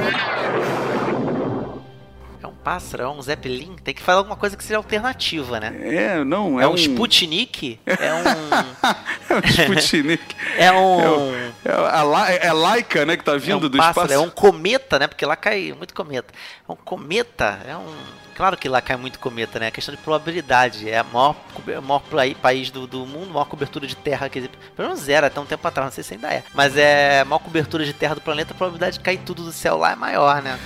É 2.63 2.71
um 2.71 2.75
pássaro, 2.75 3.03
é 3.03 3.09
um 3.09 3.21
Zeppelin. 3.21 3.77
Tem 3.83 3.93
que 3.93 4.01
falar 4.01 4.19
alguma 4.19 4.37
coisa 4.37 4.57
que 4.57 4.63
seja 4.63 4.77
alternativa, 4.77 5.59
né? 5.59 5.75
É, 5.81 6.25
não, 6.25 6.61
é, 6.61 6.65
é 6.65 6.69
um... 6.69 6.73
um 6.73 6.75
Sputnik? 6.77 7.81
É 7.85 8.15
um... 8.15 8.23
é 9.35 9.39
um 9.39 9.49
Sputnik. 9.49 10.37
é 10.57 10.73
um... 10.73 11.35
É, 11.65 11.73
a, 11.73 12.33
é 12.33 12.49
a 12.49 12.53
Laika, 12.53 13.05
né, 13.05 13.17
que 13.17 13.25
tá 13.25 13.37
vindo 13.37 13.53
é 13.53 13.57
um 13.57 13.61
do 13.61 13.71
pássaro, 13.79 14.07
espaço. 14.07 14.13
É 14.13 14.19
um 14.19 14.31
cometa, 14.31 14.99
né? 14.99 15.09
Porque 15.09 15.27
lá 15.27 15.35
cai 15.35 15.75
muito 15.77 15.95
cometa. 15.95 16.33
É 16.69 16.73
um 16.73 16.77
cometa, 16.77 17.61
é 17.67 17.77
um... 17.77 18.23
Claro 18.35 18.57
que 18.57 18.69
lá 18.69 18.81
cai 18.81 18.97
muito 18.97 19.19
cometa, 19.19 19.59
né? 19.61 19.67
A 19.69 19.71
questão 19.71 19.95
de 19.95 20.01
probabilidade. 20.01 20.89
É 20.89 20.99
a 20.99 21.05
maior, 21.05 21.37
o 21.55 21.83
maior 21.83 22.03
país 22.41 22.71
do, 22.71 22.87
do 22.87 23.07
mundo, 23.07 23.31
maior 23.31 23.45
cobertura 23.45 23.87
de 23.87 23.95
terra. 23.95 24.29
Quer 24.29 24.41
dizer, 24.41 24.51
pelo 24.75 24.89
menos 24.89 25.09
era 25.09 25.27
até 25.27 25.39
um 25.39 25.45
tempo 25.45 25.69
atrás, 25.69 25.87
não 25.87 25.93
sei 25.93 26.03
se 26.03 26.15
ainda 26.15 26.33
é. 26.33 26.43
Mas 26.55 26.77
é 26.77 27.21
a 27.21 27.25
maior 27.25 27.41
cobertura 27.41 27.85
de 27.85 27.93
terra 27.93 28.15
do 28.15 28.21
planeta, 28.21 28.53
a 28.53 28.57
probabilidade 28.57 28.99
de 28.99 29.01
cair 29.05 29.19
tudo 29.19 29.45
do 29.45 29.53
céu 29.53 29.77
lá 29.77 29.93
é 29.93 29.97
maior, 29.97 30.43
né? 30.43 30.59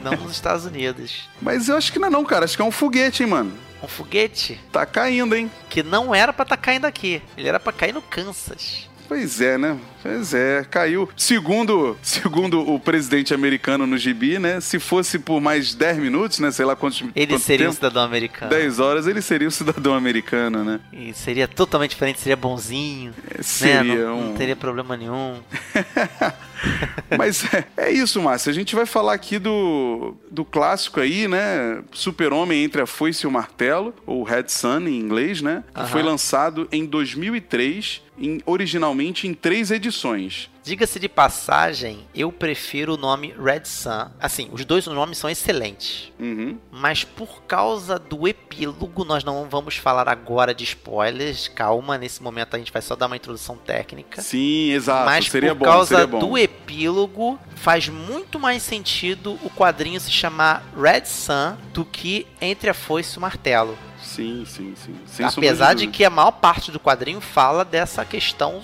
E 0.00 0.04
não 0.04 0.12
nos 0.12 0.32
Estados 0.32 0.64
Unidos. 0.64 1.28
Mas 1.40 1.68
eu 1.68 1.76
acho 1.76 1.92
que 1.92 1.98
não 1.98 2.08
é 2.08 2.10
não, 2.10 2.24
cara. 2.24 2.44
Acho 2.44 2.56
que 2.56 2.62
é 2.62 2.64
um 2.64 2.70
foguete, 2.70 3.22
hein, 3.22 3.28
mano. 3.28 3.52
Um 3.82 3.88
foguete? 3.88 4.60
Tá 4.72 4.84
caindo, 4.84 5.34
hein? 5.34 5.50
Que 5.68 5.82
não 5.82 6.14
era 6.14 6.32
para 6.32 6.44
tá 6.44 6.56
caindo 6.56 6.84
aqui. 6.84 7.22
Ele 7.36 7.48
era 7.48 7.60
para 7.60 7.72
cair 7.72 7.92
no 7.92 8.02
Kansas. 8.02 8.89
Pois 9.10 9.40
é, 9.40 9.58
né? 9.58 9.76
Pois 10.04 10.32
é, 10.32 10.64
caiu. 10.70 11.08
Segundo, 11.16 11.98
segundo 12.00 12.60
o 12.60 12.78
presidente 12.78 13.34
americano 13.34 13.84
no 13.84 13.98
gibi, 13.98 14.38
né? 14.38 14.60
Se 14.60 14.78
fosse 14.78 15.18
por 15.18 15.40
mais 15.40 15.74
10 15.74 15.98
minutos, 15.98 16.38
né? 16.38 16.52
Sei 16.52 16.64
lá 16.64 16.76
quantos 16.76 17.02
Ele 17.16 17.36
seria 17.36 17.66
tempo, 17.66 17.70
um 17.70 17.74
cidadão 17.74 18.04
americano. 18.04 18.50
10 18.50 18.78
horas, 18.78 19.08
ele 19.08 19.20
seria 19.20 19.48
um 19.48 19.50
cidadão 19.50 19.94
americano, 19.94 20.62
né? 20.62 20.78
E 20.92 21.12
seria 21.12 21.48
totalmente 21.48 21.90
diferente, 21.90 22.20
seria 22.20 22.36
bonzinho. 22.36 23.12
É, 23.36 23.42
seria 23.42 23.82
né? 23.82 23.96
não, 23.96 24.16
um... 24.16 24.28
não 24.28 24.34
teria 24.36 24.54
problema 24.54 24.96
nenhum. 24.96 25.40
Mas 27.18 27.44
é, 27.52 27.64
é, 27.76 27.90
isso, 27.90 28.22
Márcio. 28.22 28.50
A 28.50 28.54
gente 28.54 28.76
vai 28.76 28.86
falar 28.86 29.14
aqui 29.14 29.40
do, 29.40 30.14
do 30.30 30.44
clássico 30.44 31.00
aí, 31.00 31.26
né? 31.26 31.82
Super-Homem 31.90 32.62
entre 32.62 32.80
a 32.80 32.86
foice 32.86 33.26
e 33.26 33.26
o 33.26 33.30
martelo, 33.30 33.92
ou 34.06 34.22
Red 34.22 34.48
Sun 34.48 34.86
em 34.86 34.98
inglês, 34.98 35.42
né? 35.42 35.64
Que 35.74 35.80
uh 35.80 35.84
-huh. 35.84 35.88
foi 35.88 36.02
lançado 36.02 36.68
em 36.70 36.86
2003, 36.86 38.02
em, 38.18 38.40
originalmente 38.44 39.26
em 39.26 39.34
três 39.34 39.70
edições. 39.70 40.50
Diga-se 40.62 41.00
de 41.00 41.08
passagem, 41.08 42.06
eu 42.14 42.30
prefiro 42.30 42.94
o 42.94 42.96
nome 42.96 43.34
Red 43.42 43.64
Sun. 43.64 44.10
Assim, 44.20 44.50
os 44.52 44.64
dois 44.64 44.86
nomes 44.86 45.16
são 45.16 45.30
excelentes. 45.30 46.12
Uhum. 46.18 46.58
Mas 46.70 47.02
por 47.02 47.42
causa 47.44 47.98
do 47.98 48.28
epílogo, 48.28 49.04
nós 49.04 49.24
não 49.24 49.48
vamos 49.48 49.76
falar 49.76 50.06
agora 50.06 50.54
de 50.54 50.64
spoilers. 50.64 51.48
Calma, 51.48 51.96
nesse 51.96 52.22
momento 52.22 52.54
a 52.54 52.58
gente 52.58 52.72
vai 52.72 52.82
só 52.82 52.94
dar 52.94 53.06
uma 53.06 53.16
introdução 53.16 53.56
técnica. 53.56 54.20
Sim, 54.20 54.72
exato. 54.72 55.06
Mas 55.06 55.26
seria 55.26 55.54
por 55.54 55.60
bom, 55.60 55.64
causa 55.64 56.06
do 56.06 56.36
epílogo, 56.36 57.38
faz 57.56 57.88
muito 57.88 58.38
mais 58.38 58.62
sentido 58.62 59.38
o 59.42 59.50
quadrinho 59.50 59.98
se 59.98 60.10
chamar 60.10 60.62
Red 60.76 61.06
Sun 61.06 61.56
do 61.72 61.86
que 61.86 62.26
Entre 62.40 62.68
a 62.68 62.74
Foice 62.74 63.14
e 63.14 63.18
o 63.18 63.20
Martelo. 63.22 63.76
Sim, 64.10 64.44
sim, 64.44 64.74
sim. 64.74 64.96
Sem 65.06 65.24
Apesar 65.24 65.72
de, 65.72 65.86
de 65.86 65.92
que 65.92 66.04
a 66.04 66.10
maior 66.10 66.32
parte 66.32 66.72
do 66.72 66.80
quadrinho 66.80 67.20
fala 67.20 67.64
dessa 67.64 68.04
questão 68.04 68.60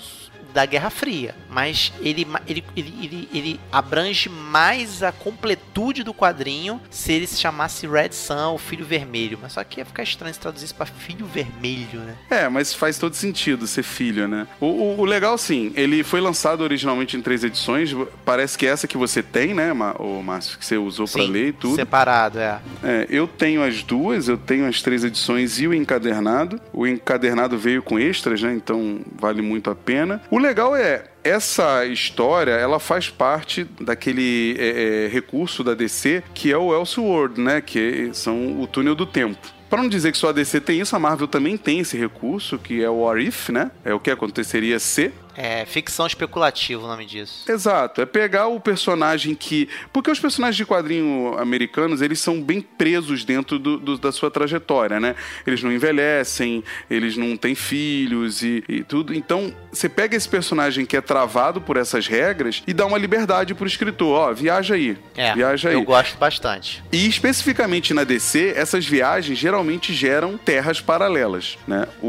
da 0.57 0.65
Guerra 0.65 0.89
Fria, 0.89 1.35
mas 1.51 1.93
ele, 2.01 2.25
ele, 2.47 2.63
ele, 2.75 3.29
ele, 3.31 3.59
abrange 3.71 4.27
mais 4.27 5.03
a 5.03 5.11
completude 5.11 6.03
do 6.03 6.15
quadrinho 6.15 6.81
se 6.89 7.11
ele 7.13 7.27
se 7.27 7.39
chamasse 7.39 7.85
Red 7.85 8.11
Sun, 8.13 8.55
o 8.55 8.57
Filho 8.57 8.83
Vermelho. 8.83 9.37
Mas 9.39 9.53
só 9.53 9.63
que 9.63 9.79
ia 9.79 9.85
ficar 9.85 10.01
estranho 10.01 10.33
se 10.33 10.39
traduzisse 10.39 10.73
pra 10.73 10.87
Filho 10.87 11.27
Vermelho, 11.27 11.99
né? 11.99 12.15
É, 12.31 12.49
mas 12.49 12.73
faz 12.73 12.97
todo 12.97 13.13
sentido 13.13 13.67
ser 13.67 13.83
filho, 13.83 14.27
né? 14.27 14.47
O, 14.59 14.65
o- 14.65 14.99
o 15.01 15.05
legal, 15.05 15.37
sim, 15.37 15.71
ele 15.75 16.03
foi 16.03 16.19
lançado 16.19 16.61
originalmente 16.61 17.15
em 17.15 17.21
três 17.21 17.43
edições. 17.43 17.95
Parece 18.25 18.57
que 18.57 18.65
essa 18.65 18.87
que 18.87 18.97
você 18.97 19.21
tem, 19.21 19.53
né, 19.53 19.71
o 19.99 20.23
Márcio, 20.23 20.57
que 20.57 20.65
você 20.65 20.75
usou 20.75 21.05
Sim, 21.05 21.27
ler 21.27 21.49
e 21.49 21.53
tudo. 21.53 21.75
Separado, 21.75 22.39
é. 22.39 22.59
É, 22.83 23.05
eu 23.11 23.27
tenho 23.27 23.61
as 23.63 23.83
duas, 23.83 24.27
eu 24.27 24.39
tenho 24.39 24.65
as 24.67 24.81
três 24.81 25.03
edições 25.03 25.59
e 25.59 25.67
o 25.67 25.73
encadernado. 25.73 26.59
O 26.73 26.87
encadernado 26.87 27.59
veio 27.59 27.83
com 27.83 27.99
extras, 27.99 28.41
né? 28.41 28.53
Então 28.55 29.01
vale 29.19 29.43
muito 29.43 29.69
a 29.69 29.75
pena. 29.75 30.19
O 30.31 30.46
legal 30.47 30.75
é. 30.75 31.03
Essa 31.23 31.85
história, 31.85 32.51
ela 32.51 32.79
faz 32.79 33.09
parte 33.09 33.65
daquele 33.81 34.55
é, 34.57 35.05
é, 35.05 35.07
recurso 35.09 35.63
da 35.63 35.73
DC 35.73 36.23
que 36.33 36.51
é 36.51 36.57
o 36.57 36.73
Elseworld, 36.73 37.39
né? 37.39 37.59
Que 37.59 38.09
são 38.13 38.61
o 38.61 38.65
túnel 38.67 38.95
do 38.95 39.05
tempo. 39.05 39.57
Pra 39.69 39.81
não 39.81 39.89
dizer 39.89 40.13
que 40.13 40.17
só 40.17 40.29
a 40.29 40.31
DC 40.31 40.61
tem 40.61 40.79
isso, 40.79 40.95
a 40.95 40.99
Marvel 40.99 41.27
também 41.27 41.57
tem 41.57 41.79
esse 41.79 41.97
recurso, 41.97 42.57
que 42.57 42.81
é 42.81 42.89
o 42.89 43.01
What 43.01 43.27
If, 43.27 43.49
né? 43.49 43.69
É 43.83 43.93
o 43.93 43.99
que 43.99 44.09
aconteceria 44.09 44.79
se. 44.79 45.11
É 45.37 45.65
ficção 45.65 46.07
especulativa 46.07 46.83
o 46.83 46.87
nome 46.87 47.05
disso. 47.05 47.43
Exato, 47.47 48.01
é 48.01 48.05
pegar 48.07 48.47
o 48.47 48.59
personagem 48.59 49.35
que. 49.35 49.69
Porque 49.93 50.09
os 50.09 50.19
personagens 50.19 50.55
de 50.57 50.65
quadrinho 50.65 51.35
americanos, 51.37 52.01
eles 52.01 52.19
são 52.19 52.41
bem 52.41 52.59
presos 52.59 53.23
dentro 53.23 53.59
do- 53.59 53.77
do- 53.77 53.97
da 53.99 54.11
sua 54.11 54.31
trajetória, 54.31 54.99
né? 54.99 55.15
Eles 55.45 55.61
não 55.61 55.71
envelhecem, 55.71 56.63
eles 56.89 57.15
não 57.15 57.37
têm 57.37 57.53
filhos 57.53 58.41
e, 58.41 58.63
e 58.67 58.83
tudo. 58.83 59.13
Então, 59.13 59.53
você 59.71 59.87
pega 59.87 60.15
esse 60.17 60.27
personagem 60.27 60.85
que 60.85 60.97
é 60.97 61.01
travado 61.01 61.61
por 61.61 61.77
essas 61.77 62.07
regras 62.07 62.63
e 62.65 62.73
dá 62.73 62.85
uma 62.85 62.97
liberdade 62.97 63.53
pro 63.53 63.67
escritor. 63.67 64.07
Ó, 64.29 64.33
viaja 64.33 64.73
aí. 64.73 64.97
É, 65.15 65.33
viaja 65.35 65.69
aí. 65.69 65.75
eu 65.75 65.83
gosto 65.83 66.17
bastante. 66.17 66.83
E 66.91 67.07
especificamente 67.07 67.93
na 67.93 68.03
DC, 68.03 68.53
essas 68.55 68.85
viagens 68.85 69.37
geralmente 69.37 69.93
geram 69.93 70.37
terras 70.37 70.81
paralelas, 70.81 71.57
né? 71.67 71.87
O, 72.01 72.07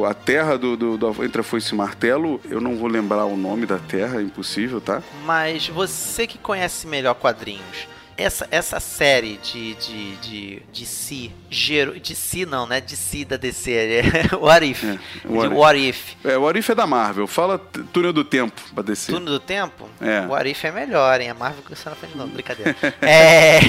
o- 0.00 0.04
a 0.04 0.14
terra 0.14 0.56
do, 0.56 0.76
do, 0.76 0.96
do 0.96 1.24
Entre 1.24 1.40
a 1.40 1.44
Foice 1.44 1.72
e 1.74 1.76
Martelo, 1.76 2.40
eu 2.48 2.59
não 2.60 2.76
vou 2.76 2.88
lembrar 2.88 3.24
o 3.24 3.36
nome 3.36 3.66
da 3.66 3.78
terra, 3.78 4.20
é 4.20 4.22
impossível, 4.22 4.80
tá? 4.80 5.02
Mas 5.24 5.68
você 5.68 6.26
que 6.26 6.38
conhece 6.38 6.86
melhor 6.86 7.14
quadrinhos, 7.14 7.88
essa, 8.22 8.46
essa 8.50 8.80
série 8.80 9.38
de, 9.38 9.74
de, 9.74 10.16
de, 10.16 10.62
de 10.72 10.86
si, 10.86 11.32
gerou, 11.48 11.94
de 11.94 12.14
si 12.14 12.44
não, 12.44 12.66
né? 12.66 12.80
De 12.80 12.96
si 12.96 13.24
da 13.24 13.36
DC, 13.36 13.72
é 13.72 14.02
What 14.36 14.66
If. 14.66 14.84
É, 14.84 14.92
de 14.92 14.98
What 15.28 15.46
If. 15.46 15.58
What 15.58 15.88
If. 15.88 16.16
É, 16.24 16.38
o 16.38 16.46
Arif 16.46 16.70
é 16.70 16.74
da 16.74 16.86
Marvel. 16.86 17.26
Fala 17.26 17.58
Túnel 17.58 18.12
do 18.12 18.24
Tempo 18.24 18.60
pra 18.74 18.82
descer. 18.82 19.12
Turno 19.12 19.30
do 19.30 19.40
Tempo? 19.40 19.88
É. 20.00 20.20
O 20.20 20.30
What 20.30 20.48
If 20.48 20.64
é 20.64 20.72
melhor, 20.72 21.20
hein? 21.20 21.30
A 21.30 21.34
Marvel 21.34 21.62
que 21.62 21.74
você 21.74 21.88
não 21.88 21.96
frente 21.96 22.16
não, 22.18 22.28
brincadeira. 22.28 22.76
é, 23.00 23.60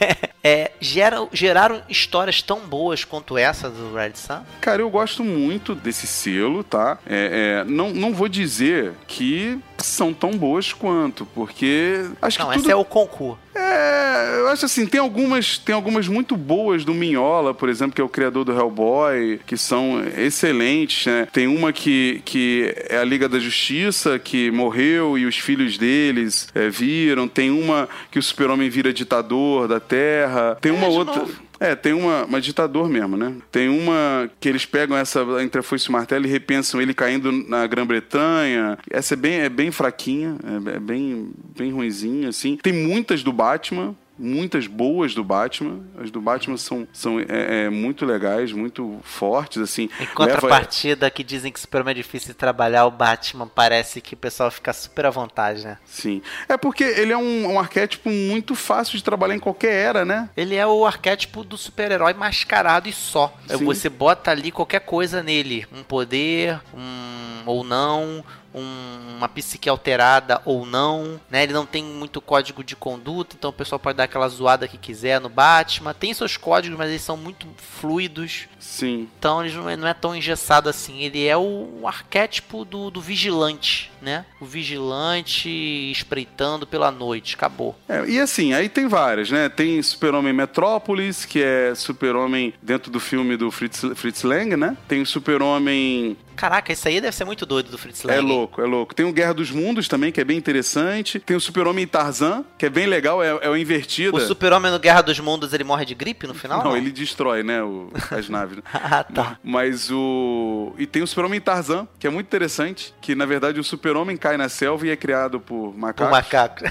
é, 0.42 0.72
geram, 0.80 1.28
geraram 1.32 1.82
histórias 1.88 2.42
tão 2.42 2.60
boas 2.60 3.04
quanto 3.04 3.36
essa 3.36 3.68
do 3.68 3.94
Red 3.94 4.12
Sun? 4.14 4.40
Cara, 4.60 4.82
eu 4.82 4.90
gosto 4.90 5.22
muito 5.22 5.74
desse 5.74 6.06
selo, 6.06 6.64
tá? 6.64 6.98
É, 7.06 7.62
é, 7.62 7.70
não, 7.70 7.90
não 7.90 8.14
vou 8.14 8.28
dizer 8.28 8.92
que 9.06 9.60
são 9.86 10.12
tão 10.12 10.30
boas 10.32 10.72
quanto, 10.72 11.26
porque 11.34 12.04
acho 12.20 12.38
Não, 12.38 12.46
que 12.48 12.52
essa 12.54 12.62
tudo... 12.62 12.72
é 12.72 12.76
o 12.76 12.84
concurso. 12.84 13.38
É, 13.54 14.36
eu 14.38 14.48
acho 14.48 14.66
assim, 14.66 14.86
tem 14.86 15.00
algumas, 15.00 15.58
tem 15.58 15.74
algumas 15.74 16.06
muito 16.06 16.36
boas 16.36 16.84
do 16.84 16.94
Minhola, 16.94 17.52
por 17.52 17.68
exemplo, 17.68 17.92
que 17.94 18.00
é 18.00 18.04
o 18.04 18.08
criador 18.08 18.44
do 18.44 18.52
Hellboy, 18.52 19.40
que 19.46 19.56
são 19.56 20.00
excelentes, 20.16 21.06
né? 21.06 21.26
Tem 21.32 21.46
uma 21.48 21.72
que, 21.72 22.22
que 22.24 22.72
é 22.88 22.98
a 22.98 23.04
Liga 23.04 23.28
da 23.28 23.38
Justiça, 23.38 24.18
que 24.18 24.50
morreu 24.50 25.18
e 25.18 25.26
os 25.26 25.36
filhos 25.38 25.76
deles 25.76 26.48
é, 26.54 26.68
viram. 26.68 27.26
Tem 27.26 27.50
uma 27.50 27.88
que 28.10 28.18
o 28.18 28.22
super-homem 28.22 28.70
vira 28.70 28.92
ditador 28.92 29.66
da 29.66 29.80
Terra. 29.80 30.56
Tem 30.60 30.70
uma 30.72 30.86
É, 30.86 30.90
outra... 30.90 31.16
novo. 31.20 31.47
É, 31.60 31.74
tem 31.74 31.92
uma, 31.92 32.24
uma 32.24 32.40
ditador 32.40 32.88
mesmo, 32.88 33.16
né? 33.16 33.34
Tem 33.50 33.68
uma 33.68 34.30
que 34.38 34.48
eles 34.48 34.64
pegam 34.64 34.96
essa 34.96 35.20
entre 35.42 35.60
a 35.60 35.62
foice 35.62 35.86
e 35.86 35.88
o 35.88 35.92
martelo 35.92 36.26
e 36.26 36.28
repensam 36.28 36.80
ele 36.80 36.94
caindo 36.94 37.32
na 37.32 37.66
Grã-Bretanha. 37.66 38.78
Essa 38.90 39.14
é 39.14 39.16
bem, 39.16 39.40
é 39.40 39.48
bem 39.48 39.70
fraquinha, 39.70 40.36
é, 40.44 40.76
é 40.76 40.80
bem, 40.80 41.30
bem 41.56 41.72
ruinzinha, 41.72 42.28
assim. 42.28 42.56
Tem 42.62 42.72
muitas 42.72 43.22
do 43.22 43.32
Batman, 43.32 43.94
muitas 44.18 44.66
boas 44.66 45.14
do 45.14 45.22
Batman. 45.22 45.80
As 46.02 46.10
do 46.10 46.20
Batman 46.20 46.56
são, 46.56 46.86
são 46.92 47.20
é, 47.20 47.66
é, 47.66 47.70
muito 47.70 48.04
legais, 48.04 48.52
muito 48.52 49.00
fortes, 49.02 49.62
assim. 49.62 49.84
Em 49.84 50.04
Leva- 50.04 50.14
contrapartida, 50.14 51.10
que 51.10 51.22
dizem 51.22 51.52
que 51.52 51.60
Superman 51.60 51.92
é 51.92 51.94
difícil 51.94 52.28
de 52.28 52.34
trabalhar, 52.34 52.86
o 52.86 52.90
Batman 52.90 53.46
parece 53.46 54.00
que 54.00 54.14
o 54.14 54.16
pessoal 54.16 54.50
fica 54.50 54.72
super 54.72 55.06
à 55.06 55.10
vontade, 55.10 55.64
né? 55.64 55.78
Sim. 55.84 56.22
É 56.48 56.56
porque 56.56 56.84
ele 56.84 57.12
é 57.12 57.16
um, 57.16 57.52
um 57.54 57.58
arquétipo 57.60 58.10
muito 58.10 58.54
fácil 58.54 58.96
de 58.96 59.04
trabalhar 59.04 59.34
em 59.34 59.40
qualquer 59.40 59.72
era, 59.72 60.04
né? 60.04 60.28
Ele 60.36 60.54
é 60.54 60.66
o 60.66 60.84
arquétipo 60.84 61.44
do 61.44 61.56
super-herói 61.56 62.14
mascarado 62.14 62.88
e 62.88 62.92
só. 62.92 63.36
É, 63.48 63.56
Sim. 63.56 63.64
Você 63.64 63.88
bota 63.88 64.30
ali 64.30 64.50
qualquer 64.50 64.80
coisa 64.80 65.22
nele. 65.22 65.66
Um 65.72 65.82
poder, 65.82 66.60
um 66.74 67.42
ou 67.46 67.64
não, 67.64 68.24
um- 68.58 69.16
uma 69.18 69.28
psique 69.28 69.68
alterada 69.68 70.40
ou 70.44 70.64
não, 70.66 71.20
né? 71.30 71.42
Ele 71.42 71.52
não 71.52 71.66
tem 71.66 71.82
muito 71.82 72.20
código 72.20 72.62
de 72.62 72.76
conduta, 72.76 73.34
então 73.38 73.50
o 73.50 73.52
pessoal 73.52 73.78
pode 73.78 73.96
dar 73.96 74.04
aquela 74.04 74.28
zoada 74.28 74.68
que 74.68 74.76
quiser 74.78 75.20
no 75.20 75.28
Batman. 75.28 75.94
Tem 75.94 76.12
seus 76.14 76.36
códigos, 76.36 76.78
mas 76.78 76.90
eles 76.90 77.02
são 77.02 77.16
muito 77.16 77.46
fluidos. 77.56 78.46
Sim. 78.58 79.08
Então 79.18 79.44
ele 79.44 79.54
não 79.54 79.68
é, 79.70 79.76
não 79.76 79.88
é 79.88 79.94
tão 79.94 80.14
engessado 80.14 80.68
assim. 80.68 81.00
Ele 81.02 81.26
é 81.26 81.36
o, 81.36 81.80
arquétipo 81.86 82.64
do, 82.64 82.90
do 82.90 83.00
vigilante, 83.00 83.90
né? 84.02 84.24
O 84.40 84.44
vigilante 84.44 85.48
espreitando 85.90 86.66
pela 86.66 86.90
noite. 86.90 87.34
Acabou. 87.34 87.76
É, 87.88 88.04
e 88.08 88.20
assim, 88.20 88.52
aí 88.52 88.68
tem 88.68 88.88
várias, 88.88 89.30
né? 89.30 89.48
Tem 89.48 89.82
Super-Homem 89.82 90.32
Metrópolis, 90.32 91.24
que 91.24 91.42
é 91.42 91.74
Super-Homem 91.74 92.54
dentro 92.62 92.90
do 92.90 93.00
filme 93.00 93.36
do 93.36 93.50
Fritz, 93.50 93.82
Fritz 93.94 94.22
Lang, 94.22 94.56
né? 94.56 94.76
Tem 94.86 95.00
o 95.02 95.06
Super-Homem. 95.06 96.16
Caraca, 96.38 96.72
esse 96.72 96.86
aí 96.86 97.00
deve 97.00 97.16
ser 97.16 97.24
muito 97.24 97.44
doido 97.44 97.68
do 97.68 97.76
Fritz 97.76 98.04
Lang. 98.04 98.16
É 98.16 98.20
louco, 98.20 98.62
é 98.62 98.64
louco. 98.64 98.94
Tem 98.94 99.04
o 99.04 99.12
Guerra 99.12 99.34
dos 99.34 99.50
Mundos 99.50 99.88
também, 99.88 100.12
que 100.12 100.20
é 100.20 100.24
bem 100.24 100.38
interessante. 100.38 101.18
Tem 101.18 101.36
o 101.36 101.40
Super-Homem 101.40 101.84
Tarzan, 101.84 102.44
que 102.56 102.64
é 102.66 102.70
bem 102.70 102.86
legal, 102.86 103.20
é, 103.20 103.36
é 103.42 103.50
o 103.50 103.56
invertida. 103.56 104.16
O 104.16 104.20
super-homem 104.20 104.70
no 104.70 104.78
Guerra 104.78 105.02
dos 105.02 105.18
Mundos, 105.18 105.52
ele 105.52 105.64
morre 105.64 105.84
de 105.84 105.96
gripe 105.96 106.28
no 106.28 106.34
final? 106.34 106.62
Não, 106.62 106.76
ele 106.76 106.92
destrói, 106.92 107.42
né? 107.42 107.60
o- 107.62 107.90
as 108.12 108.28
naves. 108.30 108.58
né? 108.58 108.62
ah, 108.72 109.02
tá. 109.02 109.36
Mas 109.42 109.90
o. 109.90 110.72
E 110.78 110.86
tem 110.86 111.02
o 111.02 111.06
Super-Homem 111.08 111.40
Tarzan, 111.40 111.88
que 111.98 112.06
é 112.06 112.10
muito 112.10 112.26
interessante. 112.26 112.94
Que 113.00 113.16
na 113.16 113.26
verdade 113.26 113.58
o 113.58 113.64
Super-Homem 113.64 114.16
cai 114.16 114.36
na 114.36 114.48
selva 114.48 114.86
e 114.86 114.90
é 114.90 114.96
criado 114.96 115.40
por 115.40 115.76
macacos. 115.76 116.12
macaco. 116.12 116.64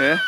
É. 0.00 0.18